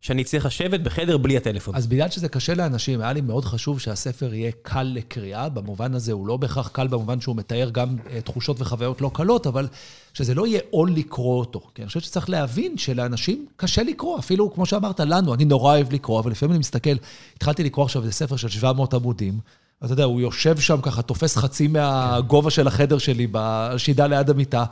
שאני 0.00 0.24
צריך 0.24 0.46
לשבת 0.46 0.80
בחדר 0.80 1.16
בלי 1.16 1.36
הטלפון. 1.36 1.74
אז 1.74 1.86
בגלל 1.86 2.10
שזה 2.10 2.28
קשה 2.28 2.54
לאנשים, 2.54 3.00
היה 3.00 3.12
לי 3.12 3.20
מאוד 3.20 3.44
חשוב 3.44 3.80
שהספר 3.80 4.34
יהיה 4.34 4.50
קל 4.62 4.82
לקריאה. 4.82 5.48
במובן 5.48 5.94
הזה 5.94 6.12
הוא 6.12 6.26
לא 6.26 6.36
בהכרח 6.36 6.68
קל 6.68 6.86
במובן 6.86 7.20
שהוא 7.20 7.36
מתאר 7.36 7.70
גם 7.72 7.96
אה, 8.10 8.20
תחושות 8.20 8.60
וחוויות 8.60 9.00
לא 9.00 9.10
קלות, 9.14 9.46
אבל 9.46 9.68
שזה 10.14 10.34
לא 10.34 10.46
יהיה 10.46 10.60
עול 10.70 10.92
לקרוא 10.92 11.40
אותו. 11.40 11.60
כי 11.74 11.82
אני 11.82 11.88
חושב 11.88 12.00
שצריך 12.00 12.30
להבין 12.30 12.78
שלאנשים 12.78 13.46
קשה 13.56 13.82
לקרוא. 13.82 14.18
אפילו, 14.18 14.54
כמו 14.54 14.66
שאמרת, 14.66 15.00
לנו, 15.00 15.34
אני 15.34 15.44
נורא 15.44 15.74
אוהב 15.74 15.92
לקרוא, 15.92 16.20
אבל 16.20 16.30
לפעמים 16.30 16.52
אני 16.52 16.58
מסתכל, 16.58 16.94
התחלתי 17.36 17.64
לקרוא 17.64 17.84
עכשיו 17.84 18.02
איזה 18.02 18.12
ספר 18.12 18.36
של 18.36 18.48
700 18.48 18.94
עמודים. 18.94 19.38
אתה 19.84 19.92
יודע, 19.92 20.04
הוא 20.04 20.20
יושב 20.20 20.58
שם 20.58 20.80
ככה, 20.82 21.02
תופס 21.02 21.36
חצי 21.36 21.68
מהגובה 21.68 22.50
של 22.50 22.66
החדר 22.66 22.98
שלי 22.98 23.26
בשידה 23.32 24.06
ליד 24.06 24.30
המיטה, 24.30 24.64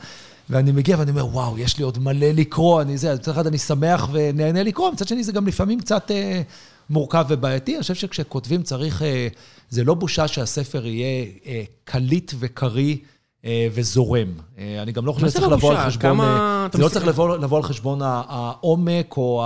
ואני 0.51 0.73
מגיע 0.73 0.97
ואני 0.99 1.11
אומר, 1.11 1.27
וואו, 1.27 1.59
יש 1.59 1.79
לי 1.79 1.85
עוד 1.85 1.99
מלא 1.99 2.27
לקרוא, 2.27 2.83
אני 2.83 2.99
זה, 2.99 3.15
מצד 3.15 3.33
אחד 3.33 3.47
אני 3.47 3.59
שמח 3.59 4.09
ונהנה 4.13 4.63
לקרוא, 4.63 4.91
מצד 4.91 5.09
שני 5.09 5.25
זה 5.25 5.33
גם 5.33 5.47
לפעמים 5.47 5.81
קצת 5.81 6.11
אה, 6.11 6.43
מורכב 6.91 7.27
ובעייתי. 7.29 7.75
אני 7.75 7.83
חושב 7.83 7.95
שכשכותבים 7.95 8.63
צריך, 8.63 9.03
אה, 9.03 9.29
זה 9.71 9.85
לא 9.85 9.95
בושה 9.95 10.29
שהספר 10.29 10.87
יהיה 10.87 11.27
אה, 11.47 11.63
קליט 11.85 12.33
וקריא. 12.39 12.97
אה, 13.45 13.69
וזורם. 13.73 14.29
אה, 14.59 14.83
אני 14.83 14.93
גם 14.93 15.07
לא 15.07 15.13
חושב 15.13 15.29
שצריך 15.29 15.49
לבוא 15.49 15.71
על? 15.75 15.87
חשבון... 15.87 16.21
אה, 16.21 16.67
זה 16.73 16.83
לא 16.83 16.89
צריך 16.89 17.07
לבוא, 17.07 17.57
על 17.57 17.63
חשבון 17.63 17.99
העומק 18.03 19.17
או 19.17 19.45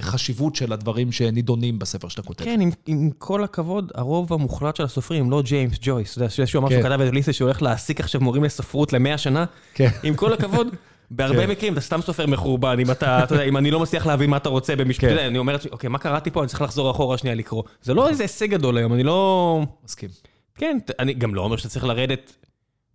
החשיבות 0.00 0.56
של 0.56 0.72
הדברים 0.72 1.12
שנידונים 1.12 1.78
בספר 1.78 2.08
שאתה 2.08 2.22
כותב. 2.22 2.44
כן, 2.44 2.60
עם, 2.86 3.10
כל 3.18 3.44
הכבוד, 3.44 3.92
הרוב 3.94 4.32
המוחלט 4.32 4.76
של 4.76 4.84
הסופרים 4.84 5.30
לא 5.30 5.42
ג'יימס 5.42 5.78
ג'ויס. 5.80 6.12
אתה 6.12 6.24
יודע, 6.24 6.46
שהוא 6.46 6.60
אמר. 6.60 6.70
שהוא 6.70 6.82
כתב 6.82 7.00
את 7.00 7.12
ליסה 7.12 7.32
שהוא 7.32 7.46
הולך 7.46 7.62
להעסיק 7.62 8.00
עכשיו 8.00 8.20
מורים 8.20 8.44
לספרות 8.44 8.92
למאה 8.92 9.18
שנה. 9.18 9.44
כן. 9.74 9.88
עם 10.02 10.14
כל 10.14 10.32
הכבוד, 10.32 10.68
בהרבה 11.10 11.42
כן. 11.46 11.50
מקרים 11.50 11.72
אתה 11.72 11.80
סתם 11.80 12.00
סופר 12.02 12.26
מחורבן, 12.26 12.78
אם 12.80 12.90
אתה, 12.90 13.24
אתה 13.24 13.34
יודע, 13.34 13.44
אם 13.44 13.56
אני 13.56 13.70
לא 13.70 13.80
מצליח 13.80 14.06
להבין 14.06 14.30
מה 14.30 14.36
אתה 14.36 14.48
רוצה 14.48 14.76
במשפט, 14.76 15.04
כן. 15.04 15.18
אני 15.18 15.38
אומר 15.38 15.56
אוקיי, 15.72 15.90
מה 15.90 15.98
קראתי 15.98 16.30
פה? 16.30 16.40
אני 16.40 16.48
צריך 16.48 16.62
לחזור 16.62 16.90
אחורה 16.90 17.18
שנייה 17.18 17.36
לקרוא. 17.36 17.62
זה 17.82 17.94
לא 17.94 18.08
איזה 18.08 18.22
הישג 18.24 18.50
גדול 18.50 18.76
היום, 18.76 18.92
אני 18.94 19.02
לא... 19.02 19.60
מסכים. 19.84 20.08
כן, 20.54 20.78
אני 20.98 21.14
גם 21.14 21.34
לא 21.34 21.40
אומר 21.40 21.56
שאתה 21.56 21.68
צריך 21.68 21.84
לרדת, 21.84 22.45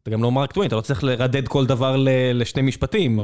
אתה 0.03 0.09
גם 0.11 0.23
לא 0.23 0.31
מרק 0.31 0.51
טוויין, 0.51 0.67
אתה 0.67 0.75
לא 0.75 0.81
צריך 0.81 1.03
לרדד 1.03 1.47
כל 1.47 1.65
דבר 1.65 1.95
לשני 2.33 2.61
משפטים. 2.61 3.19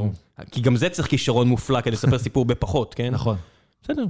כי 0.50 0.60
גם 0.60 0.76
זה 0.76 0.88
צריך 0.88 1.08
כישרון 1.08 1.48
מופלא 1.48 1.80
כדי 1.80 1.90
לספר 1.90 2.18
סיפור 2.18 2.44
בפחות, 2.44 2.94
כן? 2.94 3.14
נכון. 3.14 3.36
בסדר. 3.82 4.04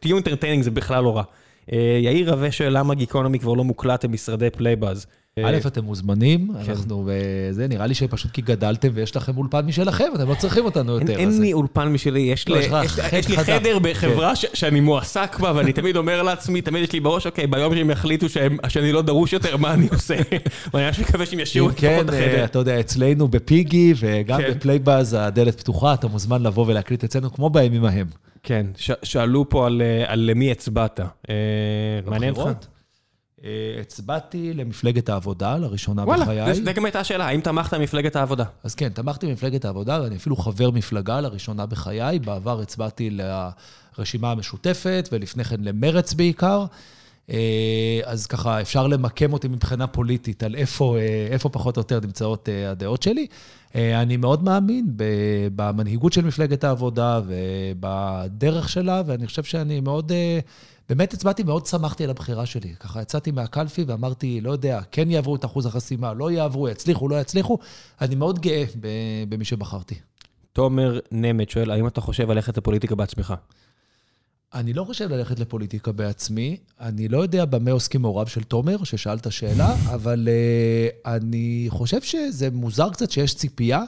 תהיו 0.00 0.16
entertaining, 0.16 0.64
זה 0.64 0.70
בכלל 0.70 1.04
לא 1.04 1.16
רע. 1.16 1.22
אה, 1.72 1.98
יאיר 2.02 2.30
רווה 2.30 2.52
שואל 2.52 2.78
למה 2.78 2.94
גיקונומי 2.94 3.38
כבר 3.38 3.52
לא 3.54 3.64
מוקלט 3.64 4.04
במשרדי 4.04 4.50
Playbuzz. 4.50 5.06
אה, 5.38 5.48
א', 5.48 5.56
אתם 5.66 5.84
מוזמנים, 5.84 6.48
כן. 6.64 6.70
אנחנו, 6.70 7.10
זה 7.50 7.68
נראה 7.68 7.86
לי 7.86 7.94
שפשוט 7.94 8.30
כי 8.30 8.42
גדלתם 8.42 8.88
ויש 8.94 9.16
לכם 9.16 9.36
אולפן 9.36 9.66
משלכם, 9.66 10.04
אתם 10.14 10.28
לא 10.28 10.34
צריכים 10.34 10.64
אותנו 10.64 10.92
יותר. 10.92 11.18
אין 11.18 11.40
לי 11.40 11.52
אולפן 11.52 11.88
משלי, 11.88 12.20
יש 12.20 12.48
לא, 12.48 12.58
לי 12.58 12.68
חדר. 12.68 13.44
חדר 13.44 13.78
בחברה 13.78 14.36
שאני 14.36 14.80
מועסק 14.80 15.38
בה, 15.40 15.52
ואני 15.56 15.72
תמיד 15.72 15.96
אומר 15.96 16.22
לעצמי, 16.22 16.62
תמיד 16.62 16.82
יש 16.82 16.92
לי 16.92 17.00
בראש, 17.00 17.26
אוקיי, 17.26 17.46
ביום 17.46 17.74
שהם 17.74 17.90
יחליטו 17.90 18.26
שאני 18.68 18.92
לא 18.92 19.02
דרוש 19.02 19.32
יותר, 19.32 19.56
מה 19.56 19.74
אני 19.74 19.88
עושה? 19.92 20.14
ואני 20.74 20.86
ממש 20.86 20.98
מקווה 20.98 21.26
שהם 21.26 21.40
ישאירו 21.40 21.70
את 21.70 21.82
לפחות 21.82 21.90
כן, 21.90 22.08
החדר. 22.08 22.38
אה, 22.38 22.44
אתה 22.44 22.58
יודע, 22.58 22.80
אצלנו 22.80 23.28
בפיגי 23.28 23.94
וגם 23.96 24.40
כן. 24.40 24.50
ב 24.50 24.57
Playbuzz 24.57 25.16
הדלת 25.20 25.58
פתוחה, 25.60 25.94
אתה 25.94 26.08
מוזמן 26.08 26.42
לבוא 26.42 26.66
ולהקליט 26.66 27.04
אצלנו 27.04 27.32
כמו 27.32 27.50
בימים 27.50 27.84
ההם. 27.84 28.06
כן, 28.42 28.66
שאלו 29.02 29.48
פה 29.48 29.66
על, 29.66 29.82
אה, 29.82 30.16
למי 30.16 30.50
הצבעת. 30.50 31.00
אה, 31.00 31.34
מעניין 32.06 32.34
אותך? 32.34 32.66
אה, 33.44 33.50
הצבעתי 33.80 34.54
למפלגת 34.54 35.08
העבודה, 35.08 35.56
לראשונה 35.56 36.04
וואלה, 36.04 36.24
בחיי. 36.24 36.54
זה 36.54 36.72
גם 36.72 36.84
הייתה 36.84 37.00
השאלה, 37.00 37.26
האם 37.26 37.40
תמכת 37.40 37.74
במפלגת 37.74 38.16
העבודה? 38.16 38.44
אז 38.64 38.74
כן, 38.74 38.88
תמכתי 38.88 39.26
במפלגת 39.26 39.64
העבודה, 39.64 40.00
ואני 40.02 40.16
אפילו 40.16 40.36
חבר 40.36 40.70
מפלגה 40.70 41.20
לראשונה 41.20 41.66
בחיי. 41.66 42.18
בעבר 42.18 42.60
הצבעתי 42.60 43.10
לרשימה 43.98 44.30
המשותפת, 44.30 45.08
ולפני 45.12 45.44
כן 45.44 45.60
למרץ 45.60 46.14
בעיקר. 46.14 46.64
אה, 47.30 48.00
אז 48.04 48.26
ככה, 48.26 48.60
אפשר 48.60 48.86
למקם 48.86 49.32
אותי 49.32 49.48
מבחינה 49.48 49.86
פוליטית 49.86 50.42
על 50.42 50.54
איפה, 50.54 50.96
אה, 50.98 51.28
איפה 51.30 51.48
פחות 51.48 51.76
או 51.76 51.80
יותר 51.80 52.00
נמצאות 52.00 52.48
הדעות 52.70 53.02
שלי. 53.02 53.26
אני 53.74 54.16
מאוד 54.16 54.44
מאמין 54.44 54.86
במנהיגות 55.54 56.12
של 56.12 56.24
מפלגת 56.24 56.64
העבודה 56.64 57.20
ובדרך 57.26 58.68
שלה, 58.68 59.02
ואני 59.06 59.26
חושב 59.26 59.44
שאני 59.44 59.80
מאוד... 59.80 60.12
באמת 60.94 61.14
הצבעתי, 61.14 61.42
מאוד 61.42 61.66
שמחתי 61.66 62.04
על 62.04 62.10
הבחירה 62.10 62.46
שלי. 62.46 62.74
ככה 62.80 63.02
יצאתי 63.02 63.30
מהקלפי 63.30 63.84
ואמרתי, 63.86 64.40
לא 64.40 64.52
יודע, 64.52 64.80
כן 64.90 65.10
יעברו 65.10 65.36
את 65.36 65.44
אחוז 65.44 65.66
החסימה, 65.66 66.12
לא 66.12 66.30
יעברו, 66.30 66.68
יצליחו, 66.68 67.08
לא 67.08 67.20
יצליחו. 67.20 67.58
אני 68.00 68.14
מאוד 68.14 68.38
גאה 68.38 68.64
במי 69.28 69.44
שבחרתי. 69.44 69.94
תומר 70.52 70.98
נמט 71.12 71.50
שואל, 71.50 71.70
האם 71.70 71.86
אתה 71.86 72.00
חושב 72.00 72.30
ללכת 72.30 72.58
לפוליטיקה 72.58 72.94
בעצמך? 72.94 73.34
אני 74.54 74.72
לא 74.72 74.84
חושב 74.84 75.08
ללכת 75.10 75.38
לפוליטיקה 75.38 75.92
בעצמי. 75.92 76.56
אני 76.80 77.08
לא 77.08 77.22
יודע 77.22 77.44
במה 77.44 77.70
עוסקים 77.70 78.02
מעורב 78.02 78.26
של 78.26 78.42
תומר, 78.42 78.84
ששאלת 78.84 79.32
שאלה, 79.32 79.74
אבל 79.94 80.28
uh, 80.28 81.08
אני 81.08 81.66
חושב 81.68 82.02
שזה 82.02 82.50
מוזר 82.50 82.90
קצת 82.90 83.10
שיש 83.10 83.34
ציפייה 83.34 83.82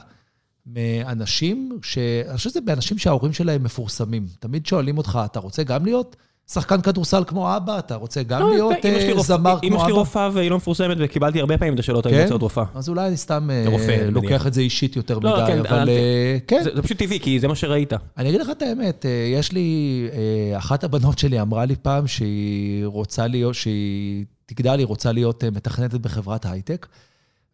מאנשים, 0.65 1.79
ש... 1.83 1.97
אני 2.27 2.37
חושב 2.37 2.49
שזה 2.49 2.61
באנשים 2.61 2.97
שההורים 2.97 3.33
שלהם 3.33 3.63
מפורסמים. 3.63 4.27
תמיד 4.39 4.65
שואלים 4.65 4.97
אותך, 4.97 5.19
אתה 5.25 5.39
רוצה 5.39 5.63
גם 5.63 5.85
להיות 5.85 6.15
שחקן 6.51 6.81
כדורסל 6.81 7.23
כמו 7.27 7.57
אבא, 7.57 7.79
אתה 7.79 7.95
רוצה 7.95 8.23
גם 8.23 8.41
לא, 8.41 8.49
להיות 8.49 8.73
uh, 8.73 9.21
זמר 9.21 9.59
כמו 9.61 9.67
אבא? 9.67 9.67
אמא 9.67 9.79
שלי 9.83 9.91
רופאה 9.91 10.29
והיא 10.33 10.49
לא 10.51 10.57
מפורסמת, 10.57 10.97
וקיבלתי 10.99 11.39
הרבה 11.39 11.57
פעמים 11.57 11.73
את 11.73 11.79
השאלות 11.79 12.05
האם 12.05 12.21
רוצה 12.21 12.33
רופאה. 12.33 12.63
אז 12.75 12.89
אולי 12.89 13.07
אני 13.07 13.17
סתם 13.17 13.49
uh, 13.65 14.11
לוקח 14.11 14.47
את 14.47 14.53
זה 14.53 14.61
אישית 14.61 14.95
יותר 14.95 15.19
לא, 15.19 15.37
מדי, 15.37 15.45
כן, 15.47 15.59
אבל 15.59 15.87
uh, 15.87 16.41
כן. 16.47 16.63
זה, 16.63 16.75
זה 16.75 16.81
פשוט 16.81 16.97
טבעי, 16.97 17.19
כי 17.19 17.39
זה 17.39 17.47
מה 17.47 17.55
שראית. 17.55 17.93
אני 18.17 18.29
אגיד 18.29 18.41
לך 18.41 18.49
את 18.49 18.61
האמת, 18.61 19.05
uh, 19.05 19.37
יש 19.39 19.51
לי, 19.51 20.09
uh, 20.11 20.57
אחת 20.57 20.83
הבנות 20.83 21.19
שלי 21.19 21.41
אמרה 21.41 21.65
לי 21.65 21.75
פעם 21.75 22.07
שהיא 22.07 22.85
רוצה 22.85 23.27
להיות, 23.27 23.55
שהיא 23.55 24.25
תגדל, 24.45 24.79
היא 24.79 24.85
רוצה 24.85 25.11
להיות 25.11 25.43
uh, 25.43 25.55
מתכנתת 25.55 25.99
בחברת 25.99 26.45
הייטק. 26.45 26.87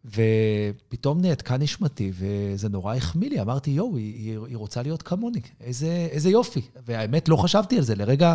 ופתאום 0.04 1.20
נעתקה 1.20 1.56
נשמתי, 1.56 2.12
וזה 2.14 2.68
נורא 2.68 2.94
החמיא 2.94 3.30
לי. 3.30 3.40
אמרתי, 3.40 3.70
יואו, 3.70 3.96
היא, 3.96 4.38
היא 4.48 4.56
רוצה 4.56 4.82
להיות 4.82 5.02
כמוני, 5.02 5.40
איזה, 5.60 6.08
איזה 6.10 6.30
יופי. 6.30 6.60
והאמת, 6.86 7.28
לא 7.28 7.36
חשבתי 7.36 7.76
על 7.76 7.82
זה. 7.82 7.94
לרגע, 7.94 8.34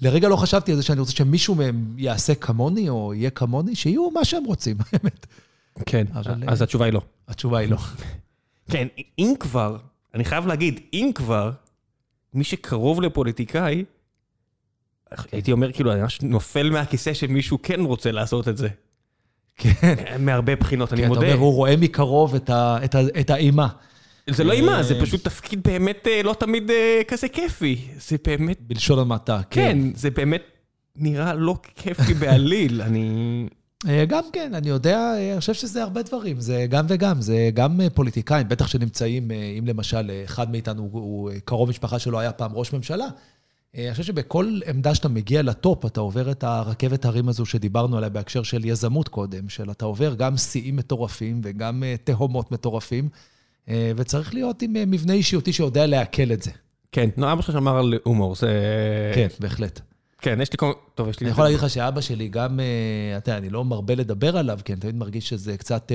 לרגע 0.00 0.28
לא 0.28 0.36
חשבתי 0.36 0.70
על 0.70 0.76
זה 0.76 0.82
שאני 0.82 1.00
רוצה 1.00 1.12
שמישהו 1.12 1.54
מהם 1.54 1.94
יעשה 1.96 2.34
כמוני, 2.34 2.88
או 2.88 3.14
יהיה 3.14 3.30
כמוני, 3.30 3.74
שיהיו 3.74 4.10
מה 4.10 4.24
שהם 4.24 4.44
רוצים, 4.44 4.76
האמת. 4.92 5.26
כן, 5.86 6.06
אבל, 6.14 6.34
אז 6.46 6.62
התשובה 6.62 6.84
היא 6.84 6.92
לא. 6.92 7.00
התשובה 7.28 7.58
היא 7.58 7.70
לא. 7.70 7.76
כן, 8.72 8.88
אם 9.18 9.34
כבר, 9.40 9.76
אני 10.14 10.24
חייב 10.24 10.46
להגיד, 10.46 10.80
אם 10.92 11.10
כבר, 11.14 11.50
מי 12.34 12.44
שקרוב 12.44 13.02
לפוליטיקאי, 13.02 13.84
הייתי 15.32 15.52
אומר, 15.52 15.72
כאילו, 15.72 15.92
אני 15.92 16.00
ממש 16.00 16.22
נופל 16.22 16.70
מהכיסא 16.70 17.14
שמישהו 17.14 17.58
כן 17.62 17.80
רוצה 17.80 18.12
לעשות 18.12 18.48
את 18.48 18.56
זה. 18.56 18.68
כן. 19.56 19.94
מהרבה 20.18 20.56
בחינות, 20.56 20.92
אני 20.92 21.06
מודה. 21.06 21.20
כן, 21.20 21.26
אתה 21.26 21.34
אומר, 21.34 21.44
הוא 21.44 21.54
רואה 21.54 21.76
מקרוב 21.76 22.34
את 23.20 23.30
האימה. 23.30 23.68
זה 24.30 24.44
לא 24.44 24.52
אימה, 24.52 24.82
זה 24.82 25.00
פשוט 25.00 25.24
תפקיד 25.24 25.62
באמת 25.62 26.06
אה, 26.06 26.22
לא 26.22 26.34
תמיד 26.38 26.70
אה, 26.70 27.00
כזה 27.08 27.28
כיפי. 27.28 27.78
זה 27.98 28.16
באמת... 28.26 28.58
בלשון 28.60 28.98
המעטה, 28.98 29.40
כן. 29.50 29.62
כן, 29.62 29.78
זה 29.94 30.10
באמת 30.10 30.42
נראה 30.96 31.34
לא 31.34 31.56
כיפי 31.74 32.14
בעליל, 32.20 32.82
אני... 32.82 33.46
אה, 33.88 34.04
גם 34.08 34.22
כן, 34.32 34.54
אני 34.54 34.68
יודע, 34.68 35.14
אני 35.32 35.40
חושב 35.40 35.54
שזה 35.54 35.82
הרבה 35.82 36.02
דברים, 36.02 36.40
זה 36.40 36.66
גם 36.68 36.86
וגם, 36.88 37.20
זה 37.20 37.50
גם 37.54 37.80
פוליטיקאים, 37.94 38.48
בטח 38.48 38.66
שנמצאים, 38.66 39.30
אם 39.58 39.66
למשל 39.66 40.10
אחד 40.24 40.50
מאיתנו, 40.50 40.88
הוא 40.92 41.30
קרוב 41.44 41.68
משפחה 41.68 41.98
שלו 41.98 42.20
היה 42.20 42.32
פעם 42.32 42.52
ראש 42.54 42.72
ממשלה, 42.72 43.06
אני 43.74 43.90
חושב 43.90 44.02
שבכל 44.02 44.60
עמדה 44.66 44.94
שאתה 44.94 45.08
מגיע 45.08 45.42
לטופ, 45.42 45.86
אתה 45.86 46.00
עובר 46.00 46.30
את 46.30 46.44
הרכבת 46.44 47.04
הרים 47.04 47.28
הזו 47.28 47.46
שדיברנו 47.46 47.96
עליה 47.96 48.08
בהקשר 48.08 48.42
של 48.42 48.64
יזמות 48.64 49.08
קודם, 49.08 49.48
של 49.48 49.70
אתה 49.70 49.84
עובר 49.84 50.14
גם 50.14 50.36
שיאים 50.36 50.76
מטורפים 50.76 51.40
וגם 51.44 51.82
תהומות 52.04 52.52
מטורפים. 52.52 53.08
אה, 53.68 53.92
וצריך 53.96 54.34
להיות 54.34 54.62
עם 54.62 54.76
אה, 54.76 54.84
מבנה 54.86 55.12
אישיותי 55.12 55.52
שיודע 55.52 55.86
לעכל 55.86 56.32
את 56.32 56.42
זה. 56.42 56.50
כן, 56.92 57.10
נו, 57.16 57.32
אבא 57.32 57.42
שלך 57.42 57.54
שמר 57.54 57.76
על 57.76 57.94
הומור, 58.02 58.36
זה... 58.36 58.50
כן, 59.14 59.26
בהחלט. 59.40 59.80
כן, 60.18 60.40
יש 60.40 60.52
לי 60.52 60.58
כל... 60.58 60.72
טוב, 60.94 61.08
יש 61.08 61.20
לי... 61.20 61.24
אני 61.26 61.32
יכול 61.32 61.44
להגיד 61.44 61.58
לך 61.58 61.70
שאבא 61.70 62.00
שלי 62.00 62.28
גם, 62.28 62.60
אה, 62.60 63.16
אתה 63.16 63.30
יודע, 63.30 63.38
אני 63.38 63.50
לא 63.50 63.64
מרבה 63.64 63.94
לדבר 63.94 64.36
עליו, 64.36 64.58
כי 64.64 64.72
אני 64.72 64.80
תמיד 64.80 64.94
מרגיש 64.94 65.28
שזה 65.28 65.56
קצת... 65.56 65.92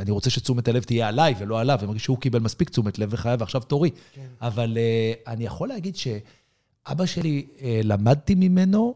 אני 0.00 0.10
רוצה 0.10 0.30
שתשומת 0.30 0.68
הלב 0.68 0.82
תהיה 0.82 1.08
עליי 1.08 1.34
ולא 1.38 1.60
עליו, 1.60 1.78
אני 1.78 1.86
מרגיש 1.86 2.04
שהוא 2.04 2.18
קיבל 2.18 2.38
מספיק 2.38 2.70
תשומת 2.70 2.98
לב 2.98 3.08
וחייב, 3.12 3.40
ועכשיו 3.40 3.60
תורי. 3.60 3.90
כן. 4.14 4.26
אבל 4.40 4.78
אני 5.26 5.44
יכול 5.44 5.68
להגיד 5.68 5.96
שאבא 5.96 7.06
שלי, 7.06 7.46
למדתי 7.84 8.34
ממנו 8.34 8.94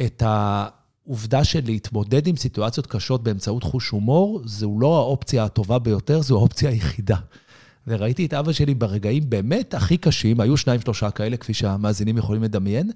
את 0.00 0.22
ה... 0.22 0.68
העובדה 1.08 1.44
של 1.44 1.60
להתמודד 1.64 2.26
עם 2.26 2.36
סיטואציות 2.36 2.86
קשות 2.86 3.22
באמצעות 3.22 3.62
חוש 3.62 3.88
הומור, 3.88 4.42
זו 4.44 4.76
לא 4.80 4.96
האופציה 4.96 5.44
הטובה 5.44 5.78
ביותר, 5.78 6.22
זו 6.22 6.36
האופציה 6.36 6.70
היחידה. 6.70 7.16
וראיתי 7.86 8.26
את 8.26 8.34
אבא 8.34 8.52
שלי 8.52 8.74
ברגעים 8.74 9.30
באמת 9.30 9.74
הכי 9.74 9.96
קשים, 9.96 10.40
היו 10.40 10.56
שניים, 10.56 10.80
שלושה 10.80 11.10
כאלה, 11.10 11.36
כפי 11.36 11.54
שהמאזינים 11.54 12.18
יכולים 12.18 12.42
לדמיין. 12.42 12.90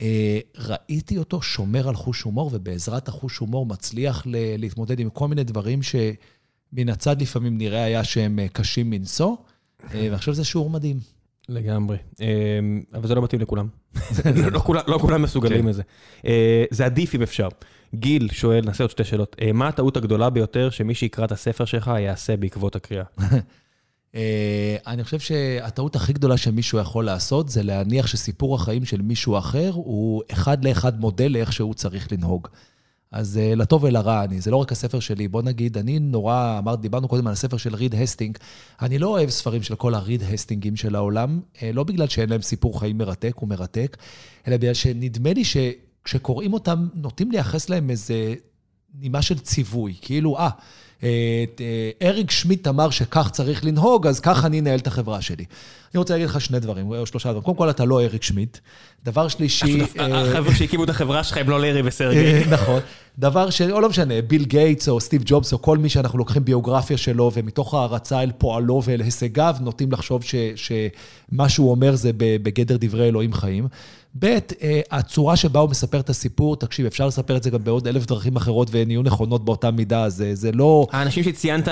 אה, 0.00 0.38
ראיתי 0.58 1.18
אותו 1.18 1.42
שומר 1.42 1.88
על 1.88 1.94
חוש 1.94 2.22
הומור, 2.22 2.50
ובעזרת 2.52 3.08
החוש 3.08 3.38
הומור 3.38 3.66
מצליח 3.66 4.22
להתמודד 4.58 5.00
עם 5.00 5.10
כל 5.10 5.28
מיני 5.28 5.44
דברים 5.44 5.80
שמן 5.82 6.88
הצד 6.88 7.22
לפעמים 7.22 7.58
נראה 7.58 7.84
היה 7.84 8.04
שהם 8.04 8.38
אה, 8.38 8.48
קשים 8.48 8.90
מנשוא, 8.90 9.36
אה, 9.94 10.18
חושב 10.18 10.32
שזה 10.32 10.44
שיעור 10.44 10.70
מדהים. 10.70 11.00
לגמרי, 11.48 11.96
אמ, 12.20 12.82
אבל 12.94 13.08
זה 13.08 13.14
לא 13.14 13.22
מתאים 13.22 13.40
לכולם. 13.40 13.68
לא, 14.52 14.60
לא 14.86 14.98
כולם 14.98 15.22
מסוגלים 15.22 15.62
כן. 15.62 15.68
לזה. 15.68 15.82
אה, 16.26 16.64
זה 16.70 16.84
עדיף 16.84 17.14
אם 17.14 17.22
אפשר. 17.22 17.48
גיל 17.94 18.28
שואל, 18.32 18.64
נעשה 18.64 18.84
עוד 18.84 18.90
שתי 18.90 19.04
שאלות. 19.04 19.36
אה, 19.40 19.52
מה 19.52 19.68
הטעות 19.68 19.96
הגדולה 19.96 20.30
ביותר 20.30 20.70
שמי 20.70 20.94
שיקרא 20.94 21.24
את 21.24 21.32
הספר 21.32 21.64
שלך 21.64 21.90
יעשה 21.98 22.36
בעקבות 22.36 22.76
הקריאה? 22.76 23.04
אה, 24.14 24.76
אני 24.86 25.04
חושב 25.04 25.18
שהטעות 25.18 25.96
הכי 25.96 26.12
גדולה 26.12 26.36
שמישהו 26.36 26.78
יכול 26.78 27.04
לעשות 27.04 27.48
זה 27.48 27.62
להניח 27.62 28.06
שסיפור 28.06 28.54
החיים 28.54 28.84
של 28.84 29.02
מישהו 29.02 29.38
אחר 29.38 29.70
הוא 29.74 30.22
אחד 30.32 30.64
לאחד 30.64 31.00
מודל 31.00 31.28
לאיך 31.32 31.52
שהוא 31.52 31.74
צריך 31.74 32.12
לנהוג. 32.12 32.48
אז 33.14 33.40
אה, 33.42 33.56
לטוב 33.56 33.84
ולרע, 33.84 34.24
אני, 34.24 34.40
זה 34.40 34.50
לא 34.50 34.56
רק 34.56 34.72
הספר 34.72 35.00
שלי, 35.00 35.28
בוא 35.28 35.42
נגיד, 35.42 35.78
אני 35.78 35.98
נורא, 35.98 36.58
אמרת, 36.58 36.80
דיברנו 36.80 37.08
קודם 37.08 37.26
על 37.26 37.32
הספר 37.32 37.56
של 37.56 37.74
ריד 37.74 37.94
הסטינג, 37.94 38.38
אני 38.82 38.98
לא 38.98 39.08
אוהב 39.08 39.30
ספרים 39.30 39.62
של 39.62 39.74
כל 39.74 39.94
הריד 39.94 40.22
הסטינגים 40.22 40.76
של 40.76 40.94
העולם, 40.94 41.40
אה, 41.54 41.58
לא 41.72 41.84
בגלל 41.84 42.08
שאין 42.08 42.28
להם 42.28 42.42
סיפור 42.42 42.80
חיים 42.80 42.98
מרתק 42.98 43.42
ומרתק, 43.42 43.96
אלא 44.48 44.56
בגלל 44.56 44.74
שנדמה 44.74 45.32
לי 45.32 45.42
שכשקוראים 45.44 46.52
אותם, 46.52 46.88
נוטים 46.94 47.30
לייחס 47.30 47.68
להם 47.68 47.90
איזה 47.90 48.34
נימה 48.98 49.22
של 49.22 49.38
ציווי, 49.38 49.94
כאילו, 50.00 50.38
אה, 50.38 50.42
אה, 50.44 50.50
אריק 52.02 52.30
שמיט 52.30 52.68
אמר 52.68 52.90
שכך 52.90 53.28
צריך 53.32 53.64
לנהוג, 53.64 54.06
אז 54.06 54.20
ככה 54.20 54.46
אני 54.46 54.60
אנהל 54.60 54.78
את 54.78 54.86
החברה 54.86 55.20
שלי. 55.20 55.44
אני 55.94 55.98
רוצה 55.98 56.14
להגיד 56.14 56.28
לך 56.28 56.40
שני 56.40 56.60
דברים, 56.60 56.90
או 56.90 57.06
שלושה 57.06 57.28
דברים. 57.28 57.42
קודם 57.42 57.56
כל, 57.56 57.70
אתה 57.70 57.84
לא 57.84 58.02
אריק 58.02 58.22
שמיט. 58.22 58.58
דבר 59.04 59.28
שלישי... 59.28 59.80
החבר'ה 59.98 60.54
שהקימו 60.54 60.84
את 60.84 60.88
החברה 60.88 61.24
שלך 61.24 61.36
הם 61.36 61.50
לא 61.50 61.60
לארי 61.60 61.82
וסרגי. 61.84 62.44
נכון. 62.50 62.80
דבר 63.18 63.50
ש... 63.50 63.62
או 63.62 63.80
לא 63.80 63.88
משנה, 63.88 64.22
ביל 64.22 64.44
גייטס 64.44 64.88
או 64.88 65.00
סטיב 65.00 65.22
ג'ובס 65.24 65.52
או 65.52 65.62
כל 65.62 65.78
מי 65.78 65.88
שאנחנו 65.88 66.18
לוקחים 66.18 66.44
ביוגרפיה 66.44 66.96
שלו, 66.96 67.30
ומתוך 67.34 67.74
הערצה 67.74 68.22
אל 68.22 68.30
פועלו 68.38 68.82
ואל 68.84 69.00
הישגיו, 69.00 69.56
נוטים 69.60 69.92
לחשוב. 69.92 70.22
שמה 70.56 71.48
שהוא 71.48 71.70
אומר 71.70 71.94
זה 71.94 72.10
בגדר 72.16 72.76
דברי 72.80 73.08
אלוהים 73.08 73.32
חיים. 73.32 73.68
ב', 74.18 74.24
אה, 74.62 74.80
הצורה 74.90 75.36
שבה 75.36 75.60
הוא 75.60 75.70
מספר 75.70 76.00
את 76.00 76.10
הסיפור, 76.10 76.56
תקשיב, 76.56 76.86
אפשר 76.86 77.06
לספר 77.06 77.36
את 77.36 77.42
זה 77.42 77.50
גם 77.50 77.64
בעוד 77.64 77.88
אלף 77.88 78.06
דרכים 78.06 78.36
אחרות 78.36 78.68
והן 78.70 78.90
יהיו 78.90 79.02
נכונות 79.02 79.44
באותה 79.44 79.70
מידה, 79.70 80.08
זה, 80.08 80.34
זה 80.34 80.52
לא... 80.52 80.86
האנשים 80.92 81.24
שציינת 81.24 81.68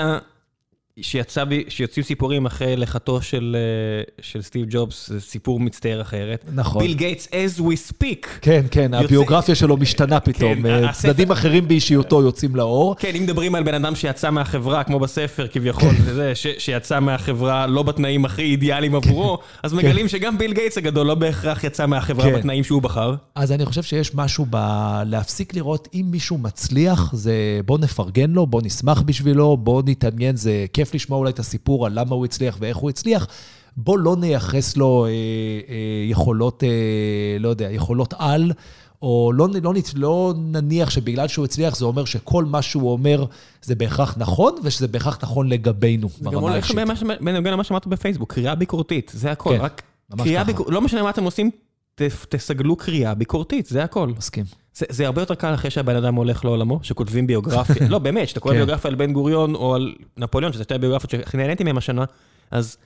שיצא 1.01 1.43
שיוצאים 1.69 2.03
סיפורים 2.03 2.45
אחרי 2.45 2.75
לכתו 2.75 3.21
של, 3.21 3.55
אה, 3.59 4.13
של 4.21 4.41
סטיב 4.41 4.65
ג'ובס, 4.69 5.09
זה 5.09 5.21
סיפור 5.21 5.59
מצטייר 5.59 6.01
אחרת. 6.01 6.45
נכון. 6.53 6.83
ביל 6.83 6.93
גייטס, 6.93 7.27
as 7.27 7.59
we 7.59 7.91
speak. 7.91 8.27
כן, 8.41 8.65
כן, 8.71 8.91
יוצא... 8.93 9.05
הביוגרפיה 9.05 9.55
שלו 9.55 9.77
משתנה 9.77 10.19
פתאום. 10.19 10.61
כן, 10.61 10.91
צדדים 10.91 11.31
הספר... 11.31 11.33
אחרים 11.33 11.67
באישיותו 11.67 12.21
יוצאים 12.21 12.55
לאור. 12.55 12.95
כן, 12.95 13.15
אם 13.15 13.23
מדברים 13.23 13.55
על 13.55 13.63
בן 13.63 13.73
אדם 13.73 13.95
שיצא 13.95 14.29
מהחברה, 14.29 14.83
כמו 14.83 14.99
בספר 14.99 15.47
כביכול, 15.47 15.89
כן. 15.89 16.13
זה, 16.13 16.35
ש, 16.35 16.47
שיצא 16.57 16.99
מהחברה 16.99 17.67
לא 17.67 17.83
בתנאים 17.83 18.25
הכי 18.25 18.41
אידיאליים 18.41 18.95
עבורו, 18.95 19.37
כן. 19.37 19.43
אז 19.63 19.73
מגלים 19.73 20.01
כן. 20.01 20.07
שגם 20.07 20.37
ביל 20.37 20.53
גייטס 20.53 20.77
הגדול 20.77 21.07
לא 21.07 21.15
בהכרח 21.15 21.63
יצא 21.63 21.85
מהחברה 21.85 22.31
כן. 22.31 22.35
בתנאים 22.35 22.63
שהוא 22.63 22.81
בחר. 22.81 23.15
אז 23.35 23.51
אני 23.51 23.65
חושב 23.65 23.83
שיש 23.83 24.15
משהו 24.15 24.45
ב... 24.49 24.57
להפסיק 25.05 25.55
לראות 25.55 25.87
אם 25.93 26.05
מישהו 26.11 26.37
מצליח, 26.37 27.13
זה 27.13 27.59
בוא 27.65 27.77
נפרגן 27.77 28.29
לו, 28.31 28.47
בוא 28.47 28.61
נשמח 28.63 29.01
בשבילו, 29.01 29.57
בוא 29.57 29.83
נתעניין, 29.85 30.35
זה 30.35 30.65
כיף 30.73 30.82
לשמוע 30.93 31.19
אולי 31.19 31.31
את 31.31 31.39
הסיפור 31.39 31.85
על 31.85 31.99
למה 31.99 32.15
הוא 32.15 32.25
הצליח 32.25 32.57
ואיך 32.59 32.77
הוא 32.77 32.89
הצליח. 32.89 33.27
בוא 33.77 33.99
לא 33.99 34.15
נייחס 34.15 34.77
לו 34.77 35.05
אה, 35.05 35.09
אה, 35.09 35.15
יכולות, 36.09 36.63
אה, 36.63 37.37
לא 37.39 37.49
יודע, 37.49 37.71
יכולות 37.71 38.13
על, 38.17 38.51
או 39.01 39.31
לא, 39.35 39.47
לא, 39.63 39.73
לא 39.95 40.33
נניח 40.37 40.89
שבגלל 40.89 41.27
שהוא 41.27 41.45
הצליח, 41.45 41.75
זה 41.75 41.85
אומר 41.85 42.05
שכל 42.05 42.45
מה 42.45 42.61
שהוא 42.61 42.91
אומר 42.91 43.25
זה 43.61 43.75
בהכרח 43.75 44.15
נכון, 44.17 44.55
ושזה 44.63 44.87
בהכרח 44.87 45.17
נכון 45.21 45.49
לגבינו 45.49 46.09
ברמה 46.21 46.53
האישית. 46.53 46.75
זה 46.75 46.81
גם 46.81 46.87
הולך 46.87 47.03
בנוגע 47.21 47.51
למה 47.51 47.63
שאמרת 47.63 47.87
בפייסבוק, 47.87 48.33
קריאה 48.33 48.55
ביקורתית, 48.55 49.11
זה 49.15 49.31
הכל. 49.31 49.49
כן, 49.49 49.61
רק 49.61 49.81
קריאה 50.17 50.43
ביקורתית, 50.43 50.73
לא 50.73 50.81
משנה 50.81 51.03
מה 51.03 51.09
אתם 51.09 51.23
עושים, 51.23 51.51
תסגלו 52.29 52.75
קריאה 52.75 53.13
ביקורתית, 53.13 53.65
זה 53.65 53.83
הכל. 53.83 54.11
מסכים. 54.17 54.62
זה, 54.75 54.85
זה 54.89 55.05
הרבה 55.05 55.21
יותר 55.21 55.35
קל 55.35 55.53
אחרי 55.53 55.71
שהבן 55.71 55.95
אדם 55.95 56.15
הולך 56.15 56.45
לעולמו, 56.45 56.79
שכותבים 56.83 57.27
ביוגרפיה, 57.27 57.87
לא 57.93 57.99
באמת, 57.99 58.27
שאתה 58.27 58.39
קורא 58.39 58.53
כן. 58.53 58.59
ביוגרפיה 58.59 58.89
על 58.89 58.95
בן 58.95 59.13
גוריון 59.13 59.55
או 59.55 59.75
על 59.75 59.93
נפוליאון, 60.17 60.53
שזה 60.53 60.63
שתי 60.63 60.77
ביוגרפיות 60.77 61.09
שהכי 61.09 61.37
נהניתי 61.37 61.63
מהם 61.63 61.77
השנה, 61.77 62.05
אז 62.51 62.77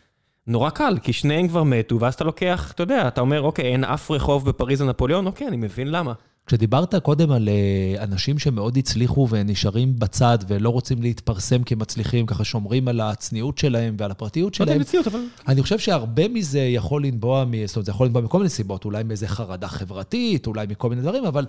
נורא 0.48 0.70
קל, 0.70 0.98
כי 1.02 1.14
שניהם 1.14 1.48
כבר 1.48 1.64
מתו, 1.64 2.00
ואז 2.00 2.14
אתה 2.14 2.24
לוקח, 2.24 2.72
אתה 2.72 2.84
יודע, 2.84 3.08
אתה 3.08 3.22
אומר, 3.22 3.42
אוקיי, 3.42 3.66
אין 3.66 3.84
אף 3.84 4.12
רחוב 4.12 4.50
בפריז 4.50 4.82
או 4.82 4.88
נפוליאון, 4.88 5.26
אוקיי, 5.28 5.48
אני 5.48 5.58
מבין 5.58 5.92
למה. 5.92 6.14
כשדיברת 6.48 6.96
קודם 6.96 7.32
על 7.32 7.50
אה, 7.50 8.04
אנשים 8.04 8.40
שמאוד 8.40 8.78
הצליחו 8.78 9.28
ונשארים 9.30 10.00
בצד 10.00 10.38
ולא 10.48 10.70
רוצים 10.70 11.02
להתפרסם 11.02 11.64
כמצליחים, 11.64 12.26
ככה 12.26 12.44
שומרים 12.44 12.88
על 12.88 13.02
הצניעות 13.02 13.58
שלהם 13.58 13.96
ועל 14.00 14.12
הפרטיות 14.12 14.54
שלהם. 14.54 14.68
לא 14.68 14.74
יודע 14.74 14.82
מציאות, 14.82 15.08
אבל... 15.08 15.20
אני 15.48 15.64
חושב 15.64 15.80
שהרבה 15.80 16.28
מזה 16.28 16.60
יכול 16.60 17.06
לנבוע, 17.06 17.46
זאת 17.66 17.76
אומרת, 17.76 17.86
זה 17.86 17.92
יכול 17.92 18.08
לנבוע 18.08 18.22
מכל 18.22 18.38
מיני 18.38 18.50
סיבות, 18.50 18.86
אולי 18.86 19.04
מאיזה 19.04 19.28
חרדה 19.28 19.68
חברתית, 19.68 20.48
אולי 20.48 20.66
מכל 20.70 20.90
מיני 20.90 21.02
דברים, 21.02 21.26
אבל 21.26 21.46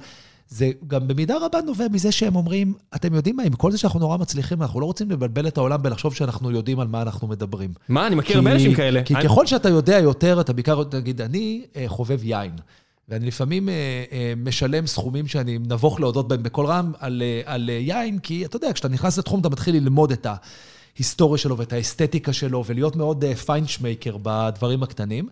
זה 0.48 0.70
גם 0.86 1.08
במידה 1.08 1.36
רבה 1.40 1.60
נובע 1.66 1.86
מזה 1.92 2.12
שהם 2.12 2.36
אומרים, 2.36 2.74
אתם 2.94 3.14
יודעים 3.14 3.36
מה, 3.36 3.42
עם 3.42 3.52
כל 3.52 3.72
זה 3.72 3.78
שאנחנו 3.78 4.00
נורא 4.00 4.16
מצליחים, 4.16 4.62
אנחנו 4.62 4.80
לא 4.80 4.86
רוצים 4.86 5.10
לבלבל 5.10 5.48
את 5.48 5.58
העולם 5.58 5.80
ולחשוב 5.84 6.14
שאנחנו 6.14 6.50
יודעים 6.50 6.80
על 6.80 6.88
מה 6.88 7.02
אנחנו 7.02 7.28
מדברים. 7.28 7.72
מה, 7.88 8.06
אני 8.06 8.14
מכיר 8.14 8.36
הרבה 8.36 8.52
אנשים 8.52 8.74
כאלה. 8.74 9.02
כי 9.02 9.14
ככל 9.24 9.46
שאתה 9.46 9.68
יודע 9.68 9.98
יותר, 9.98 10.40
אתה 10.40 10.52
בעיקר, 10.52 10.82
נגיד, 10.94 11.20
אני 11.20 11.64
אה, 11.76 11.84
חובב 11.88 12.24
יין. 12.24 12.52
ואני 13.08 13.26
לפעמים 13.26 13.68
אה, 13.68 13.74
אה, 14.12 14.32
משלם 14.36 14.86
סכומים 14.86 15.28
שאני 15.28 15.58
נבוך 15.58 16.00
להודות 16.00 16.28
בהם 16.28 16.42
בקול 16.42 16.66
רם 16.66 16.92
על, 16.98 17.22
אה, 17.22 17.40
על 17.44 17.68
יין, 17.68 18.18
כי 18.18 18.44
אתה 18.44 18.56
יודע, 18.56 18.72
כשאתה 18.72 18.88
נכנס 18.88 19.18
לתחום 19.18 19.40
אתה 19.40 19.48
מתחיל 19.48 19.74
ללמוד 19.74 20.12
את 20.12 20.26
ההיסטוריה 20.96 21.38
שלו 21.38 21.58
ואת 21.58 21.72
האסתטיקה 21.72 22.32
שלו, 22.32 22.64
ולהיות 22.66 22.96
מאוד 22.96 23.24
פיינשמייקר 23.46 24.16
בדברים 24.22 24.82
הקטנים. 24.82 25.28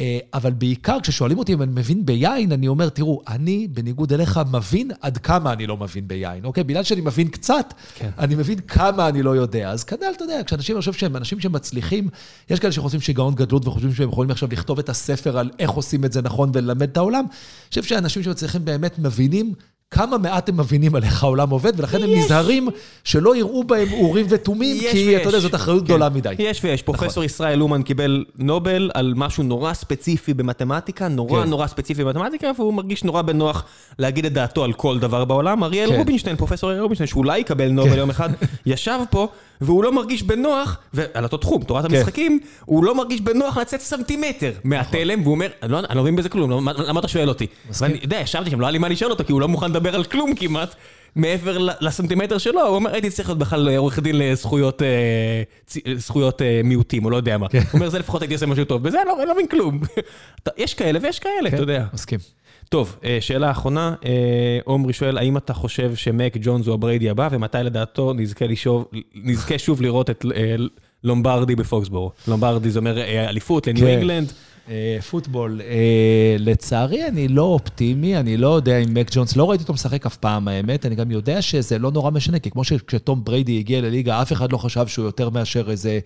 אה, 0.00 0.18
אבל 0.34 0.52
בעיקר 0.52 0.98
כששואלים 1.02 1.38
אותי 1.38 1.52
אם 1.52 1.62
אני 1.62 1.72
מבין 1.74 2.06
ביין, 2.06 2.52
אני 2.52 2.68
אומר, 2.68 2.88
תראו, 2.88 3.22
אני, 3.28 3.68
בניגוד 3.68 4.12
אליך, 4.12 4.40
מבין 4.52 4.90
עד 5.00 5.18
כמה 5.18 5.52
אני 5.52 5.66
לא 5.66 5.76
מבין 5.76 6.08
ביין, 6.08 6.44
אוקיי? 6.44 6.64
בגלל 6.64 6.82
שאני 6.82 7.00
מבין 7.00 7.28
קצת, 7.28 7.74
כן. 7.94 8.10
אני 8.18 8.34
מבין 8.34 8.58
כמה 8.58 9.08
אני 9.08 9.22
לא 9.22 9.36
יודע. 9.36 9.70
אז 9.70 9.84
כנ"ל, 9.84 10.12
אתה 10.16 10.24
יודע, 10.24 10.40
כשאנשים, 10.46 10.76
אני 10.76 10.80
חושב 10.80 10.92
שהם 10.92 11.16
אנשים 11.16 11.40
שמצליחים, 11.40 12.08
יש 12.50 12.60
כאלה 12.60 12.72
שחושבים 12.72 13.00
שיגעון 13.00 13.34
גדלות 13.34 13.68
וחושבים 13.68 13.94
שהם 13.94 14.08
יכולים 14.08 14.30
עכשיו 14.30 14.48
לכתוב 14.52 14.78
את 14.78 14.88
הספר 14.88 15.38
על 15.38 15.50
איך 15.58 15.70
עושים 15.70 16.04
את 16.04 16.12
זה 16.12 16.22
נכון 16.22 16.50
וללמד 16.54 16.82
את 16.90 16.96
העולם. 16.96 17.24
אני 17.24 17.68
חושב 17.68 17.82
שאנשים 17.82 18.22
שמצליחים 18.22 18.64
באמת 18.64 18.98
מבינים 18.98 19.54
כמה 19.90 20.18
מעט 20.18 20.48
הם 20.48 20.56
מבינים 20.56 20.94
על 20.94 21.04
איך 21.04 21.22
העולם 21.22 21.50
עובד, 21.50 21.80
ולכן 21.80 22.02
הם 22.02 22.10
נזהרים 22.14 22.68
שלא 23.04 23.36
יראו 23.36 23.64
בהם 23.64 23.92
אורים 23.92 24.26
ותומים, 24.28 24.76
כי 24.92 25.16
אתה 25.16 25.28
יודע, 25.28 25.38
זאת 25.38 25.54
אחריות 25.54 25.80
כן. 25.80 25.84
גדולה 25.84 26.08
מדי. 26.08 26.34
יש 26.38 26.60
ויש. 26.64 26.82
נכון. 26.82 26.96
פרופסור 26.96 27.24
ישראל 27.24 27.62
אומן 27.62 27.82
קיבל 27.82 28.24
נובל 28.38 28.90
על 28.94 29.12
משהו 29.16 29.42
נורא 29.42 29.72
ספציפי 29.72 30.34
במתמטיקה, 30.34 31.08
נורא 31.08 31.42
כן. 31.42 31.50
נורא 31.50 31.66
ספציפי 31.66 32.04
במתמטיקה, 32.04 32.50
והוא 32.58 32.74
מרגיש 32.74 33.04
נורא 33.04 33.22
בנוח 33.22 33.64
להגיד 33.98 34.26
את 34.26 34.32
דעתו 34.32 34.64
על 34.64 34.72
כל 34.72 34.98
דבר 34.98 35.24
בעולם. 35.24 35.64
אריאל 35.64 35.90
כן. 35.90 35.96
רובינשטיין, 35.96 36.36
פרופסור 36.36 36.70
אריאל 36.70 36.82
רובינשטיין, 36.82 37.06
שאולי 37.06 37.38
יקבל 37.38 37.68
נובל 37.68 37.98
יום 37.98 38.10
אחד, 38.10 38.30
ישב 38.66 38.98
פה, 39.10 39.28
והוא 39.60 39.84
לא 39.84 39.92
מרגיש 39.92 40.22
בנוח, 40.22 40.78
ועל 40.94 41.24
אותו 41.24 41.36
תחום, 41.36 41.62
תורת 41.62 41.84
המשחקים, 41.84 42.40
הוא 42.64 42.84
לא 42.84 42.94
מרגיש 42.94 43.20
בנוח 43.20 43.56
לצאת 43.56 43.80
סנטימטר 43.80 44.52
מהתלם, 44.64 45.22
והוא 45.22 45.34
אומר, 45.34 45.48
אני 45.62 45.96
לא 45.96 46.02
מבין 46.02 46.16
בזה 46.16 46.28
כלום, 46.28 46.68
למה 46.68 47.00
אתה 47.00 47.08
שואל 47.08 47.28
אותי? 47.28 47.46
ואני 47.80 47.98
יודע, 48.02 48.16
ישבתי 48.16 48.50
שם, 48.50 48.60
לא 48.60 48.66
היה 48.66 48.70
לי 48.70 48.78
מה 48.78 48.88
לשאול 48.88 49.10
אותו, 49.10 49.24
כי 49.24 49.32
הוא 49.32 49.40
לא 49.40 49.48
מוכן 49.48 49.70
לדבר 49.70 49.94
על 49.94 50.04
כלום 50.04 50.34
כמעט, 50.34 50.74
מעבר 51.16 51.58
לסנטימטר 51.80 52.38
שלו, 52.38 52.66
הוא 52.66 52.74
אומר, 52.74 52.92
הייתי 52.92 53.10
צריך 53.10 53.28
להיות 53.28 53.38
בכלל 53.38 53.76
עורך 53.76 53.98
דין 53.98 54.18
לזכויות 54.18 54.82
אה, 54.82 56.46
אה, 56.46 56.60
מיעוטים, 56.64 57.04
או 57.04 57.10
לא 57.10 57.16
יודע 57.16 57.38
מה. 57.38 57.48
כן. 57.48 57.58
הוא 57.58 57.66
אומר, 57.74 57.88
זה 57.88 57.98
לפחות 57.98 58.22
הייתי 58.22 58.34
עושה 58.34 58.46
משהו 58.46 58.64
טוב, 58.64 58.82
בזה 58.82 59.02
אני 59.02 59.08
לא, 59.08 59.26
לא 59.26 59.34
מבין 59.34 59.46
כלום. 59.46 59.80
יש 60.56 60.74
כאלה 60.74 60.98
ויש 61.02 61.18
כאלה, 61.18 61.48
אתה 61.48 61.56
יודע. 61.56 61.84
מסכים. 61.94 62.18
טוב, 62.68 62.96
אה, 63.04 63.18
שאלה 63.20 63.50
אחרונה, 63.50 63.94
עומרי 64.64 64.92
שואל, 64.92 65.18
האם 65.18 65.36
אתה 65.36 65.54
חושב 65.54 65.94
שמק 65.94 66.36
ג'ונס 66.40 66.66
הוא 66.66 66.74
הבריידי 66.74 67.10
הבא, 67.10 67.28
ומתי 67.30 67.58
לדעתו 67.64 68.12
נזכה 69.14 69.58
שוב 69.58 69.82
לראות 69.82 70.10
את 70.10 70.24
לומברדי 71.04 71.56
בפוקסבורו? 71.56 72.10
לומברדי 72.28 72.70
זה 72.70 72.78
אומר 72.78 73.02
אליפות 73.28 73.66
לניו 73.66 73.86
אינגלנד. 73.86 74.28
כן. 74.28 74.34
אה, 74.68 74.98
פוטבול. 75.10 75.60
אה, 75.64 76.36
לצערי, 76.38 77.08
אני 77.08 77.28
לא 77.28 77.42
אופטימי, 77.42 78.16
אני 78.16 78.36
לא 78.36 78.56
יודע 78.56 78.78
אם 78.78 78.94
מק 78.94 79.08
ג'ונס, 79.14 79.36
לא 79.36 79.50
ראיתי 79.50 79.62
אותו 79.62 79.72
משחק 79.72 80.06
אף 80.06 80.16
פעם, 80.16 80.48
האמת. 80.48 80.86
אני 80.86 80.94
גם 80.94 81.10
יודע 81.10 81.42
שזה 81.42 81.78
לא 81.78 81.90
נורא 81.90 82.10
משנה, 82.10 82.38
כי 82.38 82.50
כמו 82.50 82.64
שכשתום 82.64 83.24
בריידי 83.24 83.58
הגיע 83.58 83.80
לליגה, 83.80 84.22
אף 84.22 84.32
אחד 84.32 84.52
לא 84.52 84.58
חשב 84.58 84.86
שהוא 84.86 85.04
יותר 85.04 85.30
מאשר 85.30 85.70
איזה 85.70 85.98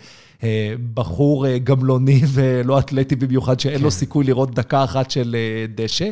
אה, 0.42 0.74
בחור 0.94 1.56
גמלוני 1.58 2.20
ולא 2.26 2.78
אתלטי 2.78 3.16
במיוחד, 3.16 3.60
שאין 3.60 3.82
לו 3.82 3.90
כן. 3.90 3.96
סיכוי 3.96 4.24
לראות 4.24 4.54
דקה 4.54 4.84
אחת 4.84 5.10
של 5.10 5.36
דשא. 5.74 6.10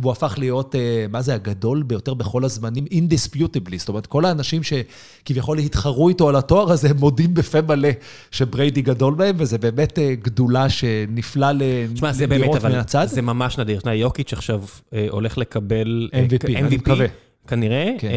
והוא 0.00 0.12
הפך 0.12 0.34
להיות, 0.38 0.74
אה, 0.74 1.06
מה 1.10 1.22
זה, 1.22 1.34
הגדול 1.34 1.82
ביותר 1.82 2.14
בכל 2.14 2.44
הזמנים, 2.44 2.84
אינדיספיוטיבלי. 2.90 3.78
זאת 3.78 3.88
אומרת, 3.88 4.06
כל 4.06 4.24
האנשים 4.24 4.62
שכביכול 4.62 5.58
התחרו 5.58 6.08
איתו 6.08 6.28
על 6.28 6.36
התואר 6.36 6.72
הזה, 6.72 6.90
הם 6.90 6.96
מודים 6.96 7.34
בפה 7.34 7.60
מלא 7.60 7.88
שבריידי 8.30 8.82
גדול 8.82 9.14
בהם, 9.14 9.34
וזה 9.38 9.58
באמת 9.58 9.98
אה, 9.98 10.14
גדולה 10.14 10.68
שנפלא 10.68 11.52
לראות 11.52 12.64
מהצד. 12.64 13.06
זה 13.06 13.22
ממש 13.22 13.58
נדיר. 13.58 13.80
יוקיץ' 13.94 14.32
עכשיו 14.32 14.62
אה, 14.92 15.06
הולך 15.10 15.38
לקבל... 15.38 16.08
MVP, 16.12 16.58
אני 16.58 16.76
מקווה. 16.76 17.06
כנראה. 17.48 17.92
כן. 17.98 18.08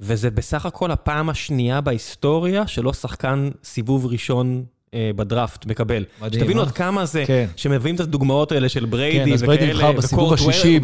וזה 0.00 0.30
בסך 0.30 0.66
הכל 0.66 0.90
הפעם 0.90 1.30
השנייה 1.30 1.80
בהיסטוריה 1.80 2.66
שלא 2.66 2.92
שחקן 2.92 3.50
סיבוב 3.64 4.06
ראשון 4.06 4.64
בדראפט 4.96 5.66
מקבל. 5.66 6.04
מדהים, 6.22 6.42
שתבינו 6.42 6.62
עד 6.62 6.70
כמה 6.70 7.06
זה, 7.06 7.24
כן. 7.26 7.46
שמביאים 7.56 7.94
את 7.94 8.00
הדוגמאות 8.00 8.52
האלה 8.52 8.68
של 8.68 8.84
בריידי 8.84 9.34
וכאלה, 9.34 9.46
בריידי 9.46 9.66
נבחר 9.66 9.92
בסיבוב 9.92 10.32
השישי, 10.32 10.80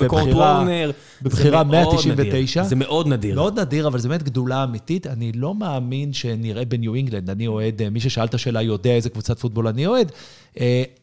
בבחירה 1.22 1.64
199. 1.64 2.62
זה 2.62 2.76
מאוד 2.76 3.08
נדיר. 3.08 3.34
מאוד 3.34 3.60
נדיר, 3.60 3.86
אבל 3.86 3.98
זו 3.98 4.08
באמת 4.08 4.22
גדולה 4.22 4.64
אמיתית. 4.64 5.06
אני 5.06 5.32
לא 5.32 5.54
מאמין 5.54 6.12
שנראה 6.12 6.64
בניו 6.64 6.94
אינגלנד, 6.94 7.30
אני 7.30 7.46
אוהד, 7.46 7.82
אה, 7.82 7.90
מי 7.90 8.00
ששאל 8.00 8.24
את 8.24 8.34
השאלה 8.34 8.62
יודע 8.62 8.90
איזה 8.90 9.10
קבוצת 9.10 9.38
פוטבול 9.38 9.68
אני 9.68 9.86
אוהד. 9.86 10.12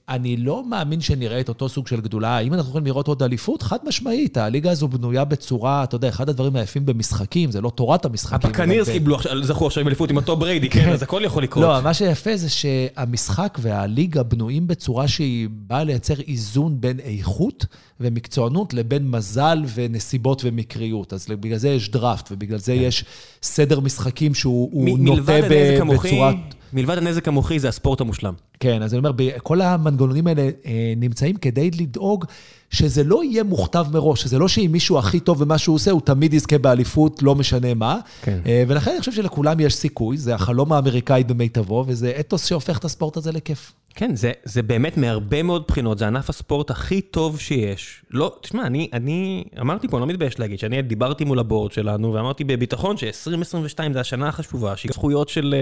אני 0.09 0.37
לא 0.37 0.63
מאמין 0.69 1.01
שנראה 1.01 1.39
את 1.39 1.49
אותו 1.49 1.69
סוג 1.69 1.87
של 1.87 2.01
גדולה. 2.01 2.39
אם 2.39 2.53
אנחנו 2.53 2.69
יכולים 2.69 2.85
לראות 2.85 3.07
עוד 3.07 3.23
אליפות, 3.23 3.61
חד 3.61 3.77
משמעית, 3.87 4.37
הליגה 4.37 4.71
הזו 4.71 4.87
בנויה 4.87 5.25
בצורה, 5.25 5.83
אתה 5.83 5.95
יודע, 5.95 6.09
אחד 6.09 6.29
הדברים 6.29 6.55
היפים 6.55 6.85
במשחקים, 6.85 7.51
זה 7.51 7.61
לא 7.61 7.69
תורת 7.69 8.05
המשחקים. 8.05 8.49
הבקנירס 8.49 8.89
קיבלו, 8.89 9.17
זכו 9.41 9.67
עכשיו 9.67 9.81
עם 9.81 9.87
אליפות 9.87 10.09
עם 10.09 10.17
אותו 10.17 10.35
בריידי, 10.35 10.69
כן, 10.69 10.89
אז 10.89 11.03
הכל 11.03 11.21
יכול 11.25 11.43
לקרות. 11.43 11.65
לא, 11.65 11.81
מה 11.81 11.93
שיפה 11.93 12.37
זה 12.37 12.49
שהמשחק 12.49 13.57
והליגה 13.61 14.23
בנויים 14.23 14.67
בצורה 14.67 15.07
שהיא 15.07 15.47
באה 15.51 15.83
לייצר 15.83 16.21
איזון 16.27 16.81
בין 16.81 16.99
איכות 16.99 17.65
ומקצוענות 17.99 18.73
לבין 18.73 19.11
מזל 19.11 19.63
ונסיבות 19.73 20.41
ומקריות. 20.45 21.13
אז 21.13 21.27
בגלל 21.29 21.57
זה 21.57 21.69
יש 21.69 21.91
דראפט, 21.91 22.29
ובגלל 22.31 22.59
זה 22.59 22.75
כן. 22.75 22.81
יש 22.81 23.05
סדר 23.43 23.79
משחקים 23.79 24.33
שהוא 24.33 24.89
נוטה 24.99 25.39
בצורה... 25.49 26.33
מלבד 26.73 26.97
הנזק 26.97 27.27
המוחי 27.27 27.59
זה 27.59 27.69
הספורט 27.69 28.01
המושלם. 28.01 28.33
כן, 28.59 28.81
אז 28.81 28.93
אני 28.93 28.97
אומר, 28.97 29.11
כל 29.43 29.61
המנגנונים 29.61 30.27
האלה 30.27 30.49
אה, 30.65 30.93
נמצאים 30.97 31.35
כדי 31.35 31.71
לדאוג 31.79 32.25
שזה 32.69 33.03
לא 33.03 33.23
יהיה 33.23 33.43
מוכתב 33.43 33.85
מראש, 33.93 34.21
שזה 34.21 34.39
לא 34.39 34.47
שאם 34.47 34.69
מישהו 34.71 34.97
הכי 34.97 35.19
טוב 35.19 35.43
במה 35.43 35.57
שהוא 35.57 35.75
עושה, 35.75 35.91
הוא 35.91 36.01
תמיד 36.01 36.33
יזכה 36.33 36.57
באליפות, 36.57 37.23
לא 37.23 37.35
משנה 37.35 37.73
מה. 37.73 37.99
כן. 38.21 38.39
אה, 38.45 38.63
ולכן 38.67 38.91
אני 38.91 38.99
חושב 38.99 39.11
שלכולם 39.11 39.59
יש 39.59 39.75
סיכוי, 39.75 40.17
זה 40.17 40.35
החלום 40.35 40.73
האמריקאי 40.73 41.23
במיטבו, 41.23 41.83
וזה 41.87 42.11
אתוס 42.19 42.45
שהופך 42.45 42.77
את 42.77 42.85
הספורט 42.85 43.17
הזה 43.17 43.31
לכיף. 43.31 43.73
כן, 43.95 44.15
זה, 44.15 44.31
זה 44.43 44.63
באמת 44.63 44.97
מהרבה 44.97 45.43
מאוד 45.43 45.63
בחינות, 45.67 45.97
זה 45.97 46.07
ענף 46.07 46.29
הספורט 46.29 46.71
הכי 46.71 47.01
טוב 47.01 47.39
שיש. 47.39 48.01
לא, 48.11 48.35
תשמע, 48.41 48.65
אני, 48.67 48.89
אני 48.93 49.43
אמרתי 49.61 49.87
פה, 49.87 49.97
אני 49.97 50.01
לא 50.01 50.07
מתבייש 50.07 50.39
להגיד, 50.39 50.59
שאני 50.59 50.81
דיברתי 50.81 51.25
מול 51.25 51.39
הבורד 51.39 51.71
שלנו, 51.71 52.13
ואמרתי 52.13 52.43
בביטחון 52.43 52.97
ש-2022 52.97 53.93
זה 53.93 53.99
השנה 53.99 54.27
החשובה, 54.27 54.77
שהיא 54.77 54.91
זכויות 54.93 55.29
של... 55.29 55.55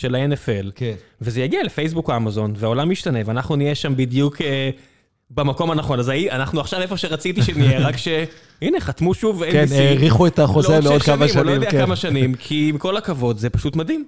של 0.00 0.14
ה-NFL, 0.14 0.70
כן. 0.74 0.94
וזה 1.20 1.40
יגיע 1.40 1.62
לפייסבוק 1.62 2.10
או 2.10 2.16
אמזון, 2.16 2.54
והעולם 2.56 2.90
משתנה, 2.90 3.18
ואנחנו 3.24 3.56
נהיה 3.56 3.74
שם 3.74 3.96
בדיוק 3.96 4.42
אה, 4.42 4.70
במקום 5.30 5.70
הנכון. 5.70 5.98
אז 5.98 6.12
אנחנו 6.30 6.60
עכשיו 6.60 6.80
איפה 6.80 6.96
שרציתי 6.96 7.42
שנהיה, 7.42 7.80
רק 7.80 7.96
ש... 7.96 8.08
הנה, 8.62 8.80
חתמו 8.80 9.14
שוב 9.14 9.42
כן, 9.52 9.64
האריכו 9.72 10.26
את 10.26 10.38
החוזה 10.38 10.80
לעוד 10.80 11.02
כמה 11.02 11.28
שנים. 11.28 11.46
לא 11.46 11.50
יודע 11.50 11.70
כן. 11.70 11.78
כמה 11.78 11.96
שנים, 11.96 12.34
כי 12.34 12.68
עם 12.68 12.78
כל 12.78 12.96
הכבוד, 12.96 13.38
זה 13.38 13.50
פשוט 13.50 13.76
מדהים. 13.76 14.04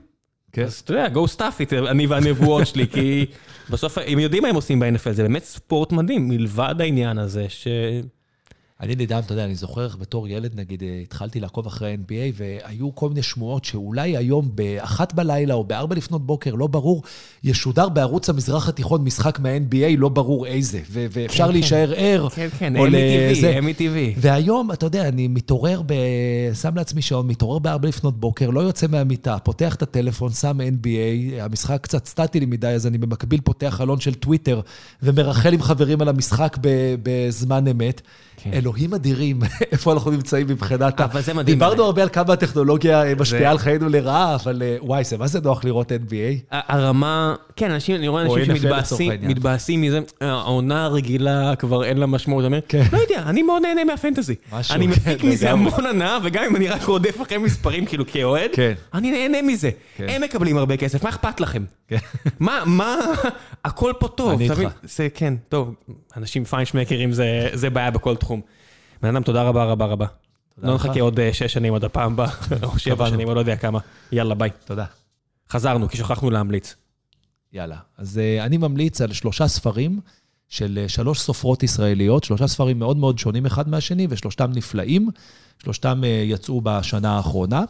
כן. 0.52 0.62
אז 0.62 0.74
אתה 0.84 0.92
יודע, 0.92 1.06
go 1.06 1.36
stuff 1.36 1.70
it, 1.70 1.90
אני 1.90 2.06
והנבואות 2.06 2.66
שלי, 2.66 2.88
כי 2.88 3.26
בסוף, 3.70 3.98
הם 4.06 4.18
יודעים 4.18 4.42
מה 4.42 4.48
הם 4.48 4.54
עושים 4.54 4.80
ב-NFL, 4.80 5.12
זה 5.12 5.22
באמת 5.22 5.44
ספורט 5.44 5.92
מדהים, 5.92 6.28
מלבד 6.28 6.74
העניין 6.78 7.18
הזה 7.18 7.44
ש... 7.48 7.68
אני 8.82 8.94
נדהם, 8.94 9.18
אתה 9.18 9.32
יודע, 9.32 9.44
אני 9.44 9.54
זוכר 9.54 9.88
בתור 10.00 10.28
ילד, 10.28 10.52
נגיד, 10.54 10.82
אה, 10.82 10.98
התחלתי 11.02 11.40
לעקוב 11.40 11.66
אחרי 11.66 11.92
ה-NBA, 11.92 12.34
והיו 12.34 12.94
כל 12.94 13.08
מיני 13.08 13.22
שמועות 13.22 13.64
שאולי 13.64 14.16
היום 14.16 14.50
באחת 14.54 15.14
בלילה 15.14 15.54
או 15.54 15.64
בארבע 15.64 15.94
לפנות 15.94 16.26
בוקר, 16.26 16.54
לא 16.54 16.66
ברור, 16.66 17.02
ישודר 17.44 17.88
בערוץ 17.88 18.28
המזרח 18.28 18.68
התיכון 18.68 19.04
משחק 19.04 19.38
מה-NBA, 19.40 19.96
לא 19.98 20.08
ברור 20.08 20.46
איזה, 20.46 20.80
ו- 20.90 21.06
ואפשר 21.10 21.46
כן, 21.46 21.52
להישאר 21.52 21.92
ער. 21.96 22.28
כן, 22.28 22.48
כן, 22.58 22.72
לזה. 22.72 23.40
טבעי, 23.40 23.58
אמי 23.58 23.74
טבעי. 23.74 24.14
והיום, 24.16 24.72
אתה 24.72 24.86
יודע, 24.86 25.08
אני 25.08 25.28
מתעורר, 25.28 25.82
ב... 25.86 25.94
שם 26.54 26.76
לעצמי 26.76 27.02
שעון, 27.02 27.26
מתעורר 27.26 27.58
בארבע 27.58 27.88
לפנות 27.88 28.20
בוקר, 28.20 28.50
לא 28.50 28.60
יוצא 28.60 28.86
מהמיטה, 28.86 29.38
פותח 29.38 29.74
את 29.74 29.82
הטלפון, 29.82 30.32
שם 30.32 30.60
NBA, 30.60 31.42
המשחק 31.42 31.80
קצת 31.82 32.06
סטטי 32.06 32.40
לי 32.40 32.46
מדי, 32.46 32.66
אז 32.66 32.86
אני 32.86 32.98
במקביל 32.98 33.40
פותח 33.40 33.74
חלון 33.76 34.00
של 34.00 34.14
טוויטר 34.14 34.60
ומרחל 35.02 35.52
עם 35.52 35.62
חברים 35.62 36.02
על 36.02 36.08
המשחק 36.08 36.58
ב... 36.60 36.94
בזמן 37.02 37.68
אמת. 37.68 38.00
כן. 38.36 38.50
אלוהים 38.72 38.94
אדירים, 38.94 39.40
איפה 39.72 39.92
אנחנו 39.92 40.10
נמצאים 40.10 40.46
מבחינת 40.46 41.00
ה... 41.00 41.04
אבל 41.04 41.20
זה 41.20 41.34
מדהים. 41.34 41.58
דיברנו 41.58 41.84
הרבה 41.84 42.02
על 42.02 42.08
כמה 42.08 42.32
הטכנולוגיה 42.32 43.04
אה, 43.04 43.14
משפיעה 43.20 43.50
על 43.50 43.58
חיינו 43.58 43.88
לרעה, 43.88 44.34
אבל 44.34 44.62
אה, 44.62 44.76
וואי, 44.80 45.04
זה 45.04 45.18
מה 45.18 45.26
זה 45.26 45.40
נוח 45.40 45.64
לראות 45.64 45.92
NBA? 45.92 46.54
הרמה, 46.68 47.34
כן, 47.56 47.70
אנשים, 47.70 47.96
אני 47.96 48.08
רואה 48.08 48.22
אנשים 48.22 48.56
שמתבאסים 48.56 49.80
מזה, 49.82 50.00
העונה 50.20 50.84
הרגילה 50.84 51.52
כבר 51.58 51.84
אין 51.84 51.98
לה 51.98 52.06
משמעות, 52.06 52.44
כן. 52.68 52.82
לא 52.92 52.98
יודע, 52.98 53.22
אני 53.26 53.42
מאוד 53.42 53.62
נהנה 53.62 53.84
מהפנטזי. 53.84 54.34
אני 54.70 54.86
מפיק 54.86 55.20
כן, 55.20 55.28
מזה 55.28 55.46
לגמרי. 55.46 55.70
המון 55.70 55.86
הנאה, 55.86 56.18
וגם 56.22 56.44
אם 56.44 56.56
אני 56.56 56.68
רק 56.68 56.82
רודף 56.82 57.22
אחרי 57.22 57.38
מספרים, 57.38 57.86
כאילו 57.86 58.04
כאוהד, 58.06 58.50
כן. 58.52 58.72
אני 58.94 59.10
נהנה 59.10 59.42
מזה. 59.42 59.70
הם 59.98 60.22
מקבלים 60.22 60.56
הרבה 60.56 60.76
כסף, 60.76 61.02
מה 61.02 61.08
אכפת 61.08 61.40
לכם? 61.40 61.64
מה, 62.40 62.62
מה, 62.66 62.96
הכל 63.64 63.92
פה 63.98 64.08
טוב, 64.08 64.32
אני 64.32 64.44
איתך. 64.44 64.60
זה, 64.82 65.08
כן, 65.14 65.34
טוב, 65.48 65.74
אנשים 66.16 66.44
פיינשמקרים 66.44 67.12
זה 67.52 67.70
בעיה 67.70 67.90
בכל 67.90 68.16
תחום. 68.16 68.40
בן 69.02 69.08
אדם, 69.08 69.22
תודה 69.22 69.42
רבה 69.42 69.64
רבה 69.64 69.86
רבה. 69.86 70.06
לא. 70.62 70.74
נחכה 70.74 71.00
עוד 71.00 71.20
אה, 71.20 71.32
שש 71.32 71.52
שנים 71.52 71.74
עד 71.74 71.84
הפעם 71.84 72.12
הבאה, 72.12 72.30
או 72.62 72.78
שבע. 72.78 73.08
שנים, 73.08 73.28
או 73.28 73.34
לא 73.34 73.40
יודע 73.40 73.56
כמה. 73.56 73.78
יאללה, 74.12 74.34
ביי. 74.34 74.50
תודה. 74.64 74.84
חזרנו, 75.50 75.88
כי 75.88 75.96
שכחנו 75.96 76.30
להמליץ. 76.30 76.74
יאללה. 77.52 77.76
אז 77.98 78.20
uh, 78.40 78.44
אני 78.44 78.56
ממליץ 78.56 79.00
על 79.00 79.12
שלושה 79.12 79.48
ספרים 79.48 80.00
של 80.48 80.84
uh, 80.86 80.88
שלוש 80.88 81.20
סופרות 81.20 81.62
ישראליות, 81.62 82.24
שלושה 82.24 82.46
ספרים 82.46 82.78
מאוד 82.78 82.96
מאוד 82.96 83.18
שונים 83.18 83.46
אחד 83.46 83.68
מהשני, 83.68 84.06
ושלושתם 84.10 84.52
נפלאים. 84.54 85.10
שלושתם 85.62 86.02
יצאו 86.24 86.60
בשנה 86.60 87.16
האחרונה. 87.16 87.64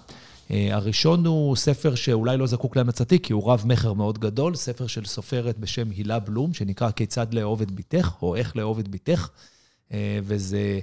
הראשון 0.50 1.26
הוא 1.26 1.56
ספר 1.56 1.94
שאולי 1.94 2.36
לא 2.36 2.46
זקוק 2.46 2.76
להמלצתי, 2.76 3.18
כי 3.18 3.32
הוא 3.32 3.52
רב-מכר 3.52 3.92
מאוד 3.92 4.18
גדול, 4.18 4.54
ספר 4.54 4.86
של 4.86 5.04
סופרת 5.04 5.58
בשם 5.58 5.90
הילה 5.90 6.18
בלום, 6.18 6.54
שנקרא 6.54 6.90
כיצד 6.90 7.34
לאהוב 7.34 7.62
את 7.62 7.70
בתך, 7.70 8.12
או 8.22 8.36
איך 8.36 8.56
לאהוב 8.56 8.78
את. 8.78 8.88
Uh, 9.90 9.94
וזה 10.22 10.80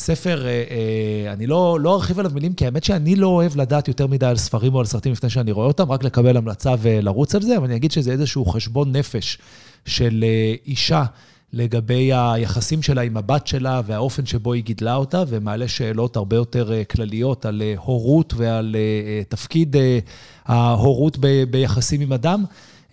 ספר, 0.00 0.46
אה, 0.46 0.50
אה, 0.50 1.32
אני 1.32 1.46
לא, 1.46 1.78
לא 1.80 1.94
ארחיב 1.94 2.18
עליו 2.18 2.30
מילים, 2.34 2.52
כי 2.52 2.64
האמת 2.64 2.84
שאני 2.84 3.16
לא 3.16 3.26
אוהב 3.26 3.56
לדעת 3.56 3.88
יותר 3.88 4.06
מדי 4.06 4.26
על 4.26 4.36
ספרים 4.36 4.74
או 4.74 4.80
על 4.80 4.86
סרטים 4.86 5.12
לפני 5.12 5.30
שאני 5.30 5.52
רואה 5.52 5.66
אותם, 5.66 5.92
רק 5.92 6.04
לקבל 6.04 6.36
המלצה 6.36 6.74
ולרוץ 6.80 7.34
על 7.34 7.42
זה, 7.42 7.56
אבל 7.56 7.64
אני 7.64 7.76
אגיד 7.76 7.92
שזה 7.92 8.12
איזשהו 8.12 8.44
חשבון 8.44 8.96
נפש 8.96 9.38
של 9.86 10.24
אה, 10.26 10.54
אישה 10.66 11.04
לגבי 11.52 12.10
היחסים 12.14 12.82
שלה 12.82 13.00
עם 13.00 13.16
הבת 13.16 13.46
שלה 13.46 13.82
והאופן 13.86 14.26
שבו 14.26 14.52
היא 14.52 14.62
גידלה 14.62 14.94
אותה, 14.94 15.22
ומעלה 15.28 15.68
שאלות 15.68 16.16
הרבה 16.16 16.36
יותר 16.36 16.72
כלליות 16.90 17.46
על 17.46 17.62
הורות 17.76 18.34
ועל 18.36 18.76
תפקיד 19.28 19.76
ההורות 20.46 21.16
ב- 21.20 21.44
ביחסים 21.50 22.00
עם 22.00 22.12
אדם. 22.12 22.44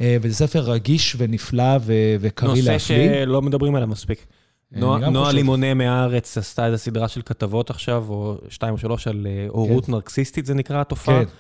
וזה 0.02 0.36
ספר 0.36 0.60
רגיש 0.60 1.16
ונפלא 1.18 1.78
וקריא 2.20 2.50
נושא 2.50 2.70
להפליא. 2.70 3.26
שלא 3.26 3.42
מדברים 3.42 3.76
עליו 3.76 3.88
מספיק. 3.88 4.26
אני 4.74 4.82
נועה. 5.12 5.32
לימונה 5.32 5.74
מהארץ 5.74 6.38
עשתה 6.38 6.66
איזו 6.66 6.78
סדרה 6.78 7.08
של 7.08 7.22
כתבות 7.26 7.70
עכשיו, 7.70 8.06
או 8.10 8.38
שתיים 8.50 8.74
או 8.74 8.78
שלוש, 8.78 9.08
על 9.08 9.28
אה, 9.30 9.46
הורות 9.50 9.90
נרקסיסטית, 9.90 10.46
זה 10.46 10.54
נקרא 10.54 10.82
התופעה. 10.82 11.26
כן. 11.26 11.32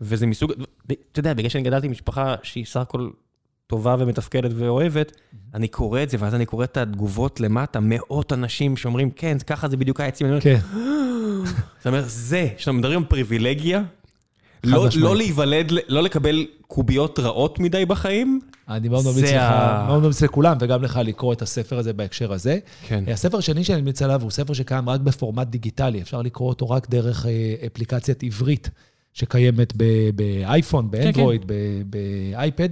וזה 0.00 0.26
מסוג, 0.26 0.52
אתה 1.12 1.20
יודע, 1.20 1.34
בגלל 1.34 1.48
שאני 1.48 1.64
גדלתי 1.64 1.88
במשפחה 1.88 2.34
שהיא 2.42 2.64
סך 2.64 2.80
הכל 2.80 3.08
טובה 3.66 3.96
ומתפקדת 3.98 4.50
ואוהבת, 4.54 5.12
אני 5.54 5.68
קורא 5.68 6.02
את 6.02 6.10
זה, 6.10 6.16
ואז 6.20 6.34
אני 6.34 6.46
קורא 6.46 6.64
את 6.64 6.76
התגובות 6.76 7.40
למטה, 7.40 7.80
מאות 7.82 8.32
אנשים 8.32 8.76
שאומרים, 8.76 9.10
כן, 9.10 9.38
ככה 9.46 9.68
זה 9.68 9.76
בדיוק 9.76 10.00
היה 10.00 10.08
אצלי, 10.08 10.26
ואני 10.26 10.32
אומר, 10.32 10.42
כן. 10.42 10.58
זאת 11.78 11.86
אומרת, 11.86 12.04
זה, 12.06 12.48
שאתה 12.56 12.72
מדברים 12.72 12.98
על 12.98 13.04
פריבילגיה, 13.04 13.82
לא. 14.64 14.88
לא 14.96 15.16
להיוולד, 15.16 15.72
לא 15.88 16.02
לקבל 16.02 16.46
קוביות 16.66 17.18
רעות 17.18 17.58
מדי 17.58 17.86
בחיים, 17.86 18.40
אני 18.68 18.88
מאוד 18.88 19.04
ממליץ 19.04 19.30
לך, 19.30 19.52
מאוד 19.86 20.02
ממליץ 20.02 20.22
לכולם, 20.22 20.56
וגם 20.60 20.82
לך 20.82 21.00
לקרוא 21.04 21.32
את 21.32 21.42
הספר 21.42 21.78
הזה 21.78 21.92
בהקשר 21.92 22.32
הזה. 22.32 22.58
כן. 22.86 23.04
הספר 23.12 23.38
השני 23.38 23.64
שאני 23.64 23.80
ממליץ 23.80 24.02
עליו 24.02 24.22
הוא 24.22 24.30
ספר 24.30 24.52
שקיים 24.52 24.88
רק 24.88 25.00
בפורמט 25.00 25.46
דיגיטלי, 25.46 26.02
אפשר 26.02 26.22
לקרוא 26.22 26.48
אותו 26.48 26.70
רק 26.70 26.90
דרך 26.90 27.26
אה, 27.26 27.54
אפליקציית 27.66 28.22
עברית 28.22 28.70
שקיימת 29.16 29.72
באייפון, 30.14 30.90
באנדרואיד, 30.90 31.42
ב- 31.46 31.82
באייפד, 31.86 32.68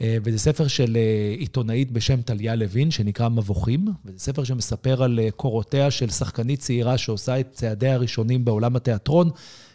אה, 0.00 0.16
וזה 0.24 0.38
ספר 0.38 0.66
של 0.66 0.96
אה, 0.96 1.34
עיתונאית 1.38 1.90
בשם 1.90 2.22
טליה 2.22 2.54
לוין, 2.54 2.90
שנקרא 2.90 3.28
מבוכים, 3.28 3.84
וזה 4.04 4.18
ספר 4.18 4.44
שמספר 4.44 5.02
על 5.02 5.20
אה, 5.22 5.30
קורותיה 5.30 5.90
של 5.90 6.10
שחקנית 6.10 6.60
צעירה 6.60 6.98
שעושה 6.98 7.40
את 7.40 7.48
צעדיה 7.52 7.94
הראשונים 7.94 8.44
בעולם 8.44 8.76
התיאטרון. 8.76 9.30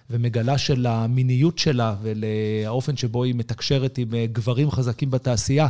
ומגלה 0.10 0.58
של 0.58 0.86
המיניות 0.86 1.58
שלה 1.58 1.96
ולאופן 2.02 2.98
שבו 2.98 3.24
היא 3.24 3.36
מתקשרת 3.36 3.98
עם 3.98 4.16
אה, 4.16 4.26
גברים 4.32 4.72
חזקים 4.72 5.12
בתעשייה, 5.12 5.68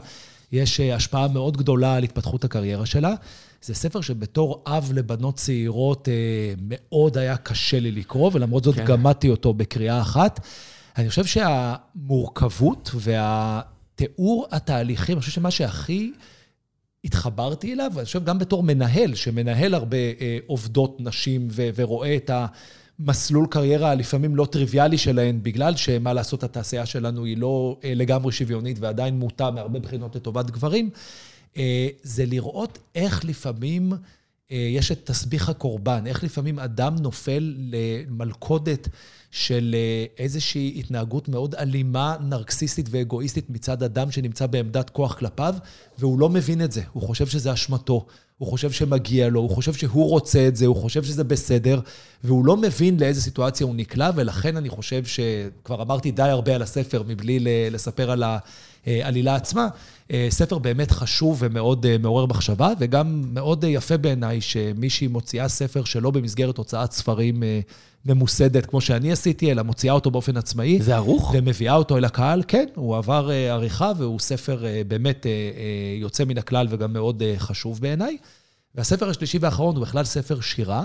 יש 0.51 0.79
אה, 0.79 0.95
השפעה 0.95 1.27
מאוד 1.27 1.57
גדולה 1.57 1.95
על 1.95 2.03
התפתחות 2.03 2.43
הקריירה 2.43 2.85
שלה. 2.85 3.13
זה 3.61 3.73
ספר 3.73 4.01
שבתור 4.01 4.63
אב 4.67 4.91
לבנות 4.93 5.35
צעירות 5.35 6.09
אה, 6.09 6.13
מאוד 6.61 7.17
היה 7.17 7.37
קשה 7.37 7.79
לי 7.79 7.91
לקרוא, 7.91 8.31
ולמרות 8.33 8.63
זאת 8.63 8.75
כן. 8.75 8.85
גמדתי 8.85 9.29
אותו 9.29 9.53
בקריאה 9.53 10.01
אחת. 10.01 10.39
אני 10.97 11.09
חושב 11.09 11.25
שהמורכבות 11.25 12.91
והתיאור 12.95 14.47
התהליכים, 14.51 15.15
אני 15.15 15.19
חושב 15.19 15.31
שמה 15.31 15.51
שהכי 15.51 16.11
התחברתי 17.05 17.73
אליו, 17.73 17.91
ואני 17.95 18.05
חושב 18.05 18.23
גם 18.23 18.39
בתור 18.39 18.63
מנהל, 18.63 19.15
שמנהל 19.15 19.73
הרבה 19.73 19.97
אה, 19.97 20.37
עובדות 20.47 20.97
נשים 20.99 21.47
ו- 21.51 21.69
ורואה 21.75 22.15
את 22.15 22.31
המסלול 22.99 23.47
קריירה 23.49 23.91
הלפעמים 23.91 24.35
לא 24.35 24.45
טריוויאלי 24.45 24.97
שלהן, 24.97 25.39
בגלל 25.43 25.75
שמה 25.75 26.13
לעשות, 26.13 26.43
התעשייה 26.43 26.85
שלנו 26.85 27.25
היא 27.25 27.37
לא 27.37 27.77
אה, 27.83 27.93
לגמרי 27.95 28.31
שוויונית 28.31 28.77
ועדיין 28.79 29.19
מוטה 29.19 29.51
מהרבה 29.51 29.79
בחינות 29.79 30.15
לטובת 30.15 30.51
גברים, 30.51 30.89
אה, 31.57 31.87
זה 32.03 32.25
לראות 32.25 32.77
איך 32.95 33.25
לפעמים 33.25 33.93
אה, 34.51 34.57
יש 34.57 34.91
את 34.91 34.99
תסביך 35.03 35.49
הקורבן, 35.49 36.07
איך 36.07 36.23
לפעמים 36.23 36.59
אדם 36.59 36.95
נופל 36.95 37.55
למלכודת 37.57 38.87
של 39.31 39.75
איזושהי 40.17 40.75
התנהגות 40.79 41.29
מאוד 41.29 41.55
אלימה, 41.55 42.15
נרקסיסטית 42.21 42.85
ואגואיסטית 42.89 43.49
מצד 43.49 43.83
אדם 43.83 44.11
שנמצא 44.11 44.47
בעמדת 44.47 44.89
כוח 44.89 45.13
כלפיו, 45.13 45.55
והוא 45.99 46.19
לא 46.19 46.29
מבין 46.29 46.61
את 46.61 46.71
זה. 46.71 46.81
הוא 46.93 47.03
חושב 47.03 47.27
שזה 47.27 47.53
אשמתו, 47.53 48.05
הוא 48.39 48.49
חושב 48.49 48.71
שמגיע 48.71 49.29
לו, 49.29 49.39
הוא 49.39 49.49
חושב 49.49 49.73
שהוא 49.73 50.09
רוצה 50.09 50.47
את 50.47 50.55
זה, 50.55 50.65
הוא 50.65 50.75
חושב 50.75 51.03
שזה 51.03 51.23
בסדר, 51.23 51.79
והוא 52.23 52.45
לא 52.45 52.57
מבין 52.57 52.99
לאיזה 52.99 53.21
סיטואציה 53.21 53.67
הוא 53.67 53.75
נקלע, 53.75 54.09
ולכן 54.15 54.57
אני 54.57 54.69
חושב 54.69 55.05
שכבר 55.05 55.81
אמרתי 55.81 56.11
די 56.11 56.21
הרבה 56.21 56.55
על 56.55 56.61
הספר 56.61 57.03
מבלי 57.07 57.39
לספר 57.71 58.11
על 58.11 58.23
העלילה 58.85 59.35
עצמה. 59.35 59.67
אה, 60.11 60.27
ספר 60.29 60.57
באמת 60.57 60.91
חשוב 60.91 61.37
ומאוד 61.39 61.85
אה, 61.85 61.97
מעורר 61.97 62.25
מחשבה, 62.25 62.69
וגם 62.79 63.23
מאוד 63.33 63.63
אה, 63.65 63.69
יפה 63.69 63.97
בעיניי 63.97 64.41
שמישהי 64.41 65.07
מוציאה 65.07 65.47
ספר 65.47 65.83
שלא 65.83 66.11
במסגרת 66.11 66.57
הוצאת 66.57 66.91
ספרים 66.91 67.43
אה, 67.43 67.59
ממוסדת, 68.05 68.65
כמו 68.65 68.81
שאני 68.81 69.11
עשיתי, 69.11 69.51
אלא 69.51 69.61
מוציאה 69.63 69.93
אותו 69.93 70.11
באופן 70.11 70.37
עצמאי. 70.37 70.81
זה 70.81 70.95
ערוך? 70.95 71.33
ומביאה 71.37 71.73
אותו 71.75 71.97
אל 71.97 72.05
הקהל, 72.05 72.43
כן, 72.47 72.65
הוא 72.75 72.97
עבר 72.97 73.31
אה, 73.31 73.53
עריכה 73.53 73.91
והוא 73.97 74.19
ספר 74.19 74.65
אה, 74.65 74.81
באמת 74.87 75.25
אה, 75.25 75.31
יוצא 76.01 76.23
מן 76.25 76.37
הכלל 76.37 76.67
וגם 76.69 76.93
מאוד 76.93 77.23
חשוב 77.37 77.81
בעיניי. 77.81 78.17
והספר 78.75 79.09
השלישי 79.09 79.37
והאחרון 79.41 79.75
הוא 79.75 79.81
בכלל 79.81 80.03
ספר 80.03 80.41
שירה, 80.41 80.83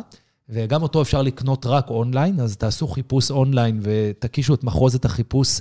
וגם 0.48 0.82
אותו 0.82 1.02
אפשר 1.02 1.22
לקנות 1.22 1.66
רק 1.66 1.90
אונליין, 1.90 2.40
אז 2.40 2.56
תעשו 2.56 2.88
חיפוש 2.88 3.30
אונליין 3.30 3.80
ותקישו 3.82 4.54
את 4.54 4.64
מחוזת 4.64 5.04
החיפוש 5.04 5.60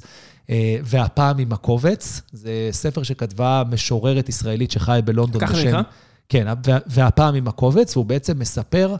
והפעם 0.83 1.39
עם 1.39 1.53
הקובץ. 1.53 2.21
זה 2.33 2.69
ספר 2.71 3.03
שכתבה 3.03 3.63
משוררת 3.69 4.29
ישראלית 4.29 4.71
שחיה 4.71 5.01
בלונדון 5.01 5.41
ככה 5.47 5.63
נקרא? 5.63 5.81
כן, 6.29 6.47
וה- 6.65 6.77
והפעם 6.87 7.35
עם 7.35 7.47
הקובץ, 7.47 7.97
והוא 7.97 8.05
בעצם 8.05 8.39
מספר, 8.39 8.95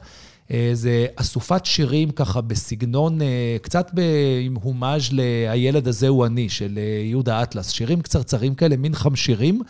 זה 0.74 1.06
אסופת 1.16 1.66
שירים 1.66 2.12
ככה 2.12 2.42
בסגנון, 2.42 3.22
אה, 3.22 3.58
קצת 3.62 3.92
עם 4.42 4.56
הומאז' 4.56 5.10
ל"הילד 5.12 5.88
הזה 5.88 6.08
הוא 6.08 6.26
אני" 6.26 6.50
של 6.50 6.78
אה, 6.78 7.04
יהודה 7.06 7.44
אטלס. 7.44 7.70
שירים 7.70 8.02
קצרצרים 8.02 8.56
כאלה, 8.56 8.78
מין 8.78 8.96
חמשירים, 8.96 9.62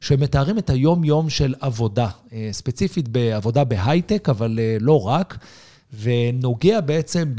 שמתארים 0.00 0.58
את 0.58 0.70
היום-יום 0.70 1.30
של 1.30 1.54
עבודה, 1.60 2.08
אה, 2.32 2.48
ספציפית 2.52 3.08
בעבודה 3.08 3.64
בהייטק, 3.64 4.28
אבל 4.28 4.58
אה, 4.58 4.76
לא 4.80 5.06
רק. 5.06 5.38
ונוגע 6.00 6.80
בעצם 6.80 7.32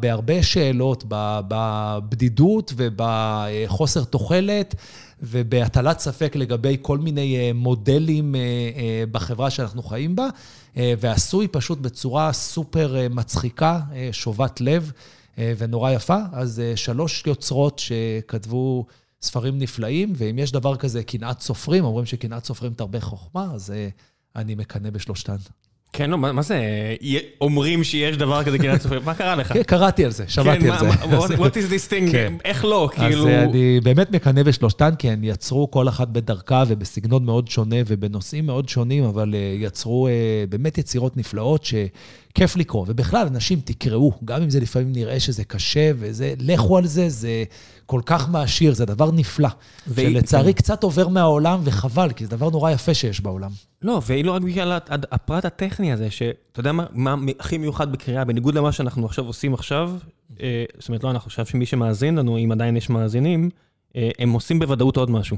בהרבה 0.00 0.42
שאלות, 0.42 1.04
בבדידות 1.08 2.72
ובחוסר 2.76 4.04
תוחלת 4.04 4.74
ובהטלת 5.22 5.98
ספק 5.98 6.36
לגבי 6.36 6.76
כל 6.82 6.98
מיני 6.98 7.36
אה, 7.36 7.52
מודלים 7.54 8.34
אה, 8.34 8.40
אה, 8.40 9.04
בחברה 9.10 9.50
שאנחנו 9.50 9.82
חיים 9.82 10.16
בה, 10.16 10.28
ועשוי 10.76 11.48
פשוט 11.48 11.78
בצורה 11.78 12.32
סופר 12.32 13.08
מצחיקה, 13.10 13.80
שובת 14.12 14.60
לב 14.60 14.92
ונורא 15.38 15.90
יפה. 15.90 16.18
אז 16.32 16.62
שלוש 16.74 17.22
יוצרות 17.26 17.78
שכתבו 17.78 18.86
ספרים 19.22 19.58
נפלאים, 19.58 20.12
ואם 20.16 20.38
יש 20.38 20.52
דבר 20.52 20.76
כזה, 20.76 21.02
קנאת 21.02 21.40
סופרים, 21.40 21.84
אומרים 21.84 22.06
שקנאת 22.06 22.44
סופרים 22.44 22.74
תרבה 22.74 23.00
חוכמה, 23.00 23.48
אז 23.54 23.72
אני 24.36 24.54
מקנא 24.54 24.90
בשלושתן. 24.90 25.36
כן, 25.96 26.10
לא, 26.10 26.18
מה 26.18 26.42
זה, 26.42 26.60
אומרים 27.40 27.84
שיש 27.84 28.16
דבר 28.16 28.44
כזה 28.44 28.58
קנאת 28.58 28.82
סופרים, 28.82 29.02
מה 29.04 29.14
קרה 29.14 29.36
לך? 29.36 29.52
כן, 29.52 29.62
קראתי 29.62 30.04
על 30.04 30.10
זה, 30.10 30.24
שמעתי 30.28 30.60
כן, 30.60 30.70
על 30.70 30.78
זה. 30.78 31.34
What 31.44 31.52
is 31.52 31.70
this 31.70 31.90
thing, 31.90 32.12
כן. 32.12 32.34
איך 32.44 32.64
לא, 32.64 32.88
כאילו... 32.92 33.28
אז 33.28 33.34
אני 33.50 33.80
באמת 33.80 34.10
מקנא 34.10 34.42
בשלושתן, 34.42 34.94
כי 34.98 35.10
הן 35.10 35.24
יצרו 35.24 35.70
כל 35.70 35.88
אחת 35.88 36.08
בדרכה 36.08 36.64
ובסגנון 36.68 37.24
מאוד 37.24 37.48
שונה 37.48 37.76
ובנושאים 37.86 38.46
מאוד 38.46 38.68
שונים, 38.68 39.04
אבל 39.04 39.34
אה, 39.34 39.56
יצרו 39.58 40.08
אה, 40.08 40.12
באמת 40.48 40.78
יצירות 40.78 41.16
נפלאות 41.16 41.64
שכיף 41.64 42.56
לקרוא. 42.56 42.84
ובכלל, 42.88 43.26
אנשים, 43.26 43.60
תקראו, 43.64 44.12
גם 44.24 44.42
אם 44.42 44.50
זה 44.50 44.60
לפעמים 44.60 44.92
נראה 44.92 45.20
שזה 45.20 45.44
קשה 45.44 45.90
וזה, 45.98 46.34
לכו 46.38 46.78
על 46.78 46.86
זה, 46.86 47.08
זה... 47.08 47.44
כל 47.86 48.00
כך 48.06 48.28
מעשיר, 48.28 48.74
זה 48.74 48.84
דבר 48.84 49.10
נפלא. 49.10 49.48
ו... 49.88 50.00
שלצערי 50.00 50.52
קצת 50.52 50.82
עובר 50.82 51.08
מהעולם, 51.08 51.60
וחבל, 51.64 52.12
כי 52.12 52.24
זה 52.24 52.30
דבר 52.30 52.50
נורא 52.50 52.70
יפה 52.70 52.94
שיש 52.94 53.20
בעולם. 53.20 53.50
לא, 53.82 54.00
והיא 54.06 54.24
לא 54.24 54.32
רק 54.32 54.42
בגלל 54.42 54.78
הפרט 54.88 55.44
הטכני 55.44 55.92
הזה, 55.92 56.10
שאתה 56.10 56.60
יודע 56.60 56.72
מה, 56.72 56.86
מה 56.92 57.14
הכי 57.38 57.58
מיוחד 57.58 57.92
בקריאה, 57.92 58.24
בניגוד 58.24 58.54
למה 58.54 58.72
שאנחנו 58.72 59.06
עכשיו 59.06 59.26
עושים 59.26 59.54
עכשיו, 59.54 59.92
אה, 60.40 60.64
זאת 60.78 60.88
אומרת, 60.88 61.04
לא, 61.04 61.10
אנחנו 61.10 61.30
חושב 61.30 61.46
שמי 61.46 61.66
שמאזין 61.66 62.16
לנו, 62.16 62.38
אם 62.38 62.52
עדיין 62.52 62.76
יש 62.76 62.90
מאזינים, 62.90 63.50
אה, 63.96 64.10
הם 64.18 64.32
עושים 64.32 64.58
בוודאות 64.58 64.96
עוד 64.96 65.10
משהו. 65.10 65.36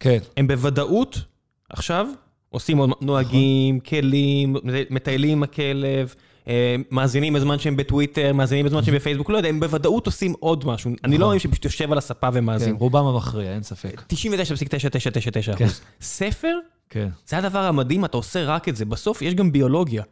כן. 0.00 0.18
הם 0.36 0.46
בוודאות, 0.46 1.20
עכשיו, 1.68 2.06
עושים 2.50 2.78
עוד 2.78 2.90
נוהגים, 3.00 3.80
כלים, 3.80 4.56
מטיילים 4.90 5.30
עם 5.30 5.42
הכלב. 5.42 6.14
אה, 6.48 6.76
מאזינים 6.90 7.32
בזמן 7.32 7.58
שהם 7.58 7.76
בטוויטר, 7.76 8.32
מאזינים 8.32 8.66
בזמן 8.66 8.84
שהם 8.84 8.94
בפייסבוק, 8.94 9.30
לא 9.30 9.36
יודע, 9.36 9.48
הם 9.48 9.60
בוודאות 9.60 10.06
עושים 10.06 10.34
עוד 10.40 10.66
משהו. 10.66 10.90
אני 11.04 11.18
לא 11.18 11.26
רואה 11.26 11.38
שפשוט 11.38 11.64
יושב 11.64 11.92
על 11.92 11.98
הספה 11.98 12.28
ומאזין. 12.32 12.68
כן, 12.68 12.76
רובם 12.78 13.06
המכריע, 13.06 13.52
אין 13.52 13.62
ספק. 13.62 14.02
99.9999 14.12 15.54
אחוז. 15.54 15.80
ספר, 16.00 16.56
כן. 16.90 17.08
זה 17.26 17.38
הדבר 17.38 17.64
המדהים, 17.64 18.04
אתה 18.04 18.16
עושה 18.16 18.44
רק 18.44 18.68
את 18.68 18.76
זה. 18.76 18.84
בסוף 18.84 19.22
יש 19.22 19.34
גם 19.34 19.52
ביולוגיה. 19.52 20.02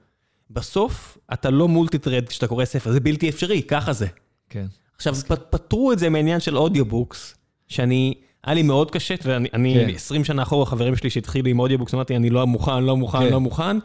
בסוף 0.51 1.19
אתה 1.32 1.51
לא 1.51 1.69
multi-thread 1.68 2.28
כשאתה 2.28 2.47
קורא 2.47 2.65
ספר, 2.65 2.93
זה 2.93 3.01
בלתי 3.01 3.28
אפשרי, 3.28 3.62
ככה 3.62 3.93
זה. 3.93 4.06
כן. 4.51 4.66
עכשיו, 4.97 5.15
פתרו 5.51 5.93
את 5.93 5.98
זה 5.98 6.11
מעניין 6.11 6.40
של 6.40 6.56
audiobooks, 6.56 7.34
שאני... 7.69 8.15
היה 8.44 8.55
לי 8.55 8.62
מאוד 8.62 8.90
קשה, 8.90 9.15
ואני 9.24 9.74
כן. 9.74 9.94
20 9.94 10.24
שנה 10.24 10.43
אחורה, 10.43 10.66
חברים 10.66 10.97
שלי 10.97 11.11
שהתחילו 11.11 11.48
עם 11.48 11.59
audiobooks, 11.59 11.94
אמרתי, 11.94 12.16
אני 12.16 12.31
לא 12.31 12.47
מוכן, 12.47 12.85
לא 12.85 12.97
מוכן, 12.97 13.19
כן. 13.19 13.31
לא 13.31 13.40
מוכן. 13.40 13.77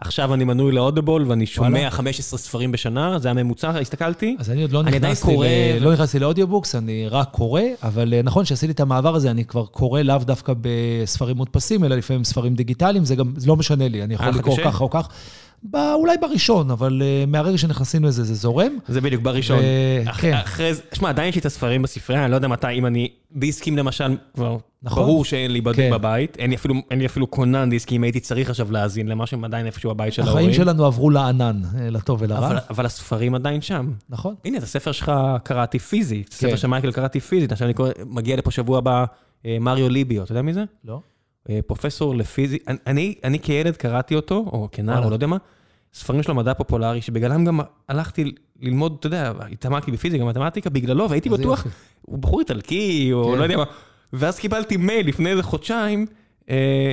עכשיו 0.00 0.34
אני 0.34 0.44
מנוי 0.44 0.72
ל 0.72 0.78
Audible 0.78 1.24
ואני 1.28 1.46
שומע 1.46 1.90
15 1.90 2.38
ספרים 2.38 2.72
בשנה, 2.72 3.18
זה 3.18 3.30
הממוצע, 3.30 3.78
הסתכלתי. 3.78 4.36
אז 4.38 4.50
אני 4.50 4.62
עוד 4.62 4.72
לא 4.72 4.82
נכנסתי, 4.82 5.36
לא 5.80 5.92
נכנסתי 5.92 6.18
ל 6.18 6.23
audiobooks, 6.23 6.74
אני 6.74 7.08
רק 7.08 7.28
קורא, 7.30 7.62
אבל 7.82 8.14
אה, 8.14 8.22
נכון 8.22 8.44
שעשיתי 8.44 8.72
את 8.72 8.80
המעבר 8.80 9.14
הזה, 9.14 9.30
אני 9.30 9.44
כבר 9.44 9.66
קורא 9.66 10.02
לאו 10.02 10.18
דווקא 10.18 10.52
בספרים 10.60 11.36
מודפסים, 11.36 11.84
אלא 11.84 11.96
לפעמים 11.96 12.24
ספרים 12.24 12.54
דיגיטליים, 12.54 13.04
זה 13.04 13.16
גם, 13.16 13.32
זה 13.36 13.48
לא 13.48 13.56
משנה 13.56 13.88
לי, 13.88 14.02
אני 14.02 14.14
יכול 14.14 14.28
לקרוא 14.28 14.56
ככה 14.64 14.84
או 14.84 14.90
כך. 14.90 15.08
אולי 15.74 16.16
בראשון, 16.20 16.70
אבל 16.70 17.02
uh, 17.02 17.30
מהרגע 17.30 17.58
שנכנסים 17.58 18.04
לזה, 18.04 18.24
זה 18.24 18.34
זורם. 18.34 18.72
זה 18.88 19.00
בדיוק, 19.00 19.22
בראשון. 19.22 19.58
ו... 19.58 20.10
אח, 20.10 20.20
כן. 20.20 20.34
אחרי 20.34 20.74
זה, 20.74 20.82
שמע, 20.92 21.08
עדיין 21.08 21.28
יש 21.28 21.34
לי 21.34 21.40
את 21.40 21.46
הספרים 21.46 21.82
בספרייה, 21.82 22.22
אני 22.24 22.30
לא 22.30 22.36
יודע 22.36 22.48
מתי, 22.48 22.70
אם 22.70 22.86
אני, 22.86 23.08
דיסקים 23.32 23.78
למשל, 23.78 24.16
כבר 24.34 24.56
נכון. 24.82 25.02
ברור 25.02 25.24
שאין 25.24 25.52
לי 25.52 25.62
כן. 25.74 25.90
בבית, 25.92 26.36
אין 26.38 26.50
לי, 26.50 26.56
אפילו, 26.56 26.74
אין 26.90 26.98
לי 26.98 27.06
אפילו 27.06 27.26
קונן 27.26 27.70
דיסקים, 27.70 28.02
הייתי 28.02 28.20
צריך 28.20 28.50
עכשיו 28.50 28.72
להאזין 28.72 29.08
למה 29.08 29.26
שהם 29.26 29.44
עדיין 29.44 29.66
איפשהו 29.66 29.90
בבית 29.90 30.12
של 30.12 30.22
ההורים. 30.22 30.48
החיים 30.48 30.64
שלנו 30.64 30.84
עברו 30.84 31.10
לענן, 31.10 31.62
אה, 31.78 31.90
לטוב 31.90 32.22
ולרע. 32.22 32.46
אבל, 32.46 32.58
אבל 32.70 32.86
הספרים 32.86 33.34
עדיין 33.34 33.60
שם. 33.60 33.90
נכון. 34.08 34.34
הנה, 34.44 34.58
את 34.58 34.62
הספר 34.62 34.92
שלך 34.92 35.12
קראתי 35.44 35.78
פיזית, 35.78 36.28
את 36.28 36.32
הספר 36.32 36.50
כן. 36.50 36.56
של 36.56 36.68
מייקל 36.68 36.92
קראתי 36.92 37.20
פיזית, 37.20 37.52
עכשיו 37.52 37.66
אני 37.66 37.74
קורא, 37.74 37.90
מגיע 38.06 38.36
לפה 38.36 38.50
שבוע 38.50 38.78
הבא, 38.78 39.04
אה, 39.46 39.56
מריו 39.60 39.88
ליביו, 39.88 40.22
אתה 40.22 40.32
יודע 40.32 40.42
מי 40.42 40.54
זה? 40.54 40.64
לא. 40.84 41.00
פרופסור 41.66 42.14
לפיזיקה, 42.14 42.72
אני, 42.86 43.14
אני, 43.24 43.40
כילד 43.40 43.76
קראתי 43.76 44.14
אותו, 44.14 44.34
או 44.34 44.68
כנער, 44.72 45.04
או 45.04 45.10
לא 45.10 45.14
יודע 45.14 45.26
מה. 45.26 45.36
ספרים 45.94 46.22
של 46.22 46.30
המדע 46.30 46.50
הפופולרי, 46.50 47.00
שבגללם 47.00 47.44
גם 47.44 47.60
הלכתי 47.88 48.32
ללמוד, 48.60 48.96
אתה 48.98 49.06
יודע, 49.06 49.32
התעמקתי 49.52 49.90
בפיזיקה, 49.90 50.24
מתמטיקה 50.24 50.70
בגללו, 50.70 51.10
והייתי 51.10 51.28
בטוח, 51.28 51.66
הוא 52.02 52.18
בחור 52.18 52.40
איטלקי, 52.40 53.10
או 53.12 53.32
כן. 53.32 53.38
לא 53.38 53.42
יודע 53.42 53.56
מה. 53.56 53.64
ואז 54.12 54.38
קיבלתי 54.38 54.76
מייל 54.76 55.08
לפני 55.08 55.30
איזה 55.30 55.42
חודשיים, 55.42 56.00
אה, 56.00 56.19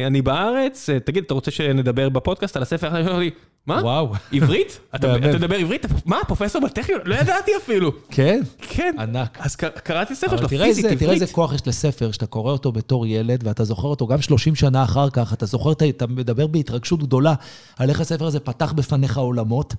אני 0.08 0.22
בארץ, 0.22 0.90
אה, 0.90 1.00
תגיד, 1.00 1.24
אתה 1.24 1.34
רוצה 1.34 1.52
שנדבר 1.52 2.10
בפודקאסט 2.10 2.56
על 2.56 2.62
הספר? 2.62 2.88
אני 2.88 3.08
אומר 3.08 3.20
לי, 3.20 3.30
מה? 3.68 3.82
וואו. 3.84 4.12
עברית? 4.32 4.80
אתה 4.96 5.18
מדבר 5.38 5.56
עברית? 5.56 5.86
מה, 6.06 6.18
פרופסור 6.28 6.62
בטכניון? 6.62 7.02
לא 7.06 7.16
ידעתי 7.16 7.52
אפילו. 7.58 7.92
כן? 8.10 8.42
כן. 8.60 8.96
ענק. 9.00 9.38
אז 9.42 9.56
קראתי 9.56 10.16
ספר 10.16 10.38
שלו, 10.38 10.50
פיזית, 10.50 10.86
עברית. 10.86 11.00
תראה 11.00 11.14
איזה 11.14 11.28
כוח 11.28 11.54
יש 11.54 11.68
לספר, 11.68 12.12
שאתה 12.12 12.26
קורא 12.26 12.52
אותו 12.52 12.72
בתור 12.72 13.08
ילד, 13.08 13.48
ואתה 13.48 13.64
זוכר 13.64 13.88
אותו 13.88 14.08
גם 14.08 14.22
30 14.22 14.56
שנה 14.56 14.84
אחר 14.84 15.10
כך, 15.10 15.34
אתה 15.34 15.46
זוכר, 15.46 15.72
אתה 15.72 16.08
מדבר 16.08 16.48
בהתרגשות 16.48 17.04
גדולה 17.04 17.34
על 17.78 17.90
איך 17.90 18.02
הספר 18.02 18.26
הזה 18.26 18.40
פתח 18.40 18.72
בפניך 18.72 19.18
עולמות. 19.18 19.76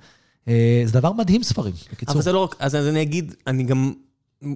אה, 0.49 0.83
זה 0.85 0.93
דבר 0.93 1.13
מדהים, 1.13 1.43
ספרים, 1.43 1.73
בקיצור. 1.93 2.15
אבל 2.15 2.23
זה 2.23 2.33
לא 2.33 2.39
רק, 2.39 2.57
אז 2.59 2.75
אני 2.75 3.03
אגיד, 3.03 3.35
אני 3.47 3.63
גם 3.63 3.93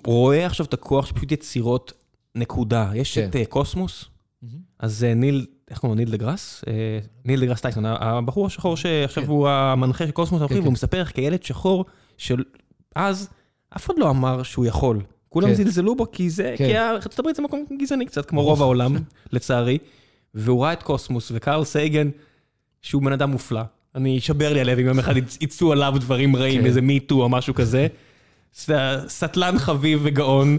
רואה 0.04 0.46
עכשיו 0.46 0.66
את 0.66 0.74
הכוח 0.74 1.06
שפשוט 1.06 1.32
יצירות 1.32 1.92
נקודה. 2.34 2.90
יש 2.94 3.18
כן. 3.18 3.30
את 3.42 3.48
קוסמוס, 3.48 4.04
אז 4.78 5.04
ניל... 5.16 5.46
איך 5.70 5.78
קוראים 5.78 5.98
לו? 5.98 6.04
ניל 6.04 6.10
דה 6.10 6.16
גראס? 6.16 6.64
אה, 6.68 6.98
ניל 7.24 7.40
דה 7.40 7.46
גראס 7.46 7.60
טייסון, 7.60 7.84
הבחור 7.86 8.46
השחור 8.46 8.76
שעכשיו 8.76 9.22
כן. 9.22 9.28
הוא 9.28 9.48
המנחה 9.48 10.06
של 10.06 10.10
קוסמוס 10.10 10.40
הנוכחי, 10.40 10.54
כן, 10.54 10.60
והוא 10.60 10.70
כן. 10.70 10.72
מספר 10.72 11.00
איך 11.00 11.12
כילד 11.14 11.42
שחור, 11.42 11.84
שאז 12.18 13.28
אף 13.76 13.86
אחד 13.86 13.94
לא 13.98 14.10
אמר 14.10 14.42
שהוא 14.42 14.66
יכול. 14.66 15.00
כולם 15.28 15.54
זלזלו 15.54 15.96
בו 15.96 16.10
כי 16.12 16.30
זה, 16.30 16.54
כי 16.56 16.78
ארצות 16.78 17.18
הברית 17.18 17.36
זה 17.36 17.42
מקום 17.42 17.64
גזעני 17.78 18.06
קצת, 18.06 18.26
כמו 18.26 18.42
רוב 18.42 18.62
העולם, 18.62 18.96
לצערי. 19.32 19.78
והוא 20.34 20.62
ראה 20.62 20.72
את 20.72 20.82
קוסמוס, 20.82 21.32
וקרל 21.34 21.64
סייגן, 21.64 22.10
שהוא 22.82 23.02
בן 23.02 23.12
אדם 23.12 23.30
מופלא. 23.30 23.62
אני, 23.94 24.18
אשבר 24.18 24.52
לי 24.52 24.60
הלב 24.60 24.78
אם 24.78 24.86
יום 24.86 24.98
אחד 24.98 25.16
יצאו 25.40 25.72
עליו 25.72 25.94
דברים 26.00 26.36
רעים, 26.36 26.66
איזה 26.66 26.80
me 26.80 26.97
too 26.97 27.22
או 27.22 27.28
משהו 27.28 27.54
כזה. 27.54 27.86
סטלן 29.08 29.58
חביב 29.58 30.00
וגאון, 30.02 30.52
אה, 30.52 30.58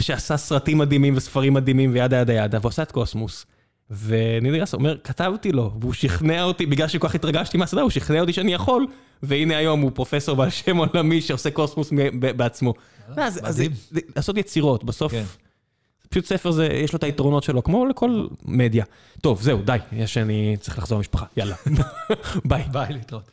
שעשה 0.00 0.36
סרטים 0.36 0.78
מדהימים 0.78 1.16
וספרים 1.16 1.54
מדהימים 1.54 1.90
ו 1.92 1.97
yada 1.97 2.16
yada 2.16 2.32
yada, 2.32 2.58
ועושה 2.62 2.82
את 2.82 2.92
קוסמוס. 2.92 3.46
וניל 3.90 4.35
דה 4.35 4.58
גראס 4.58 4.74
אומר, 4.74 4.96
כתבתי 5.04 5.52
לו, 5.52 5.72
והוא 5.80 5.92
שכנע 5.92 6.42
אותי, 6.42 6.66
בגלל 6.66 6.88
שכל 6.88 7.08
כך 7.08 7.14
התרגשתי 7.14 7.58
מהסדרה, 7.58 7.82
הוא 7.82 7.90
שכנע 7.90 8.20
אותי 8.20 8.32
שאני 8.32 8.54
יכול, 8.54 8.86
והנה 9.22 9.56
היום 9.56 9.80
הוא 9.80 9.90
פרופסור 9.94 10.36
בעל 10.36 10.50
שם 10.50 10.76
עולמי 10.76 11.20
שעושה 11.20 11.50
קוסמוס 11.50 11.92
בעצמו. 12.20 12.74
מדהים. 13.42 13.72
לעשות 14.16 14.36
יצירות, 14.36 14.84
בסוף, 14.84 15.12
כן. 15.12 15.24
פשוט 16.08 16.24
ספר 16.24 16.50
זה, 16.50 16.66
יש 16.66 16.92
לו 16.92 16.96
את 16.96 17.04
היתרונות 17.04 17.42
שלו, 17.42 17.62
כמו 17.62 17.86
לכל 17.86 18.26
מדיה. 18.44 18.84
טוב, 19.20 19.42
זהו, 19.42 19.62
די, 19.62 19.76
יש 19.92 20.14
שאני 20.14 20.56
צריך 20.60 20.78
לחזור 20.78 20.98
למשפחה, 20.98 21.26
יאללה. 21.36 21.54
ביי. 22.44 22.64
ביי, 22.72 22.92
להתראות. 22.92 23.30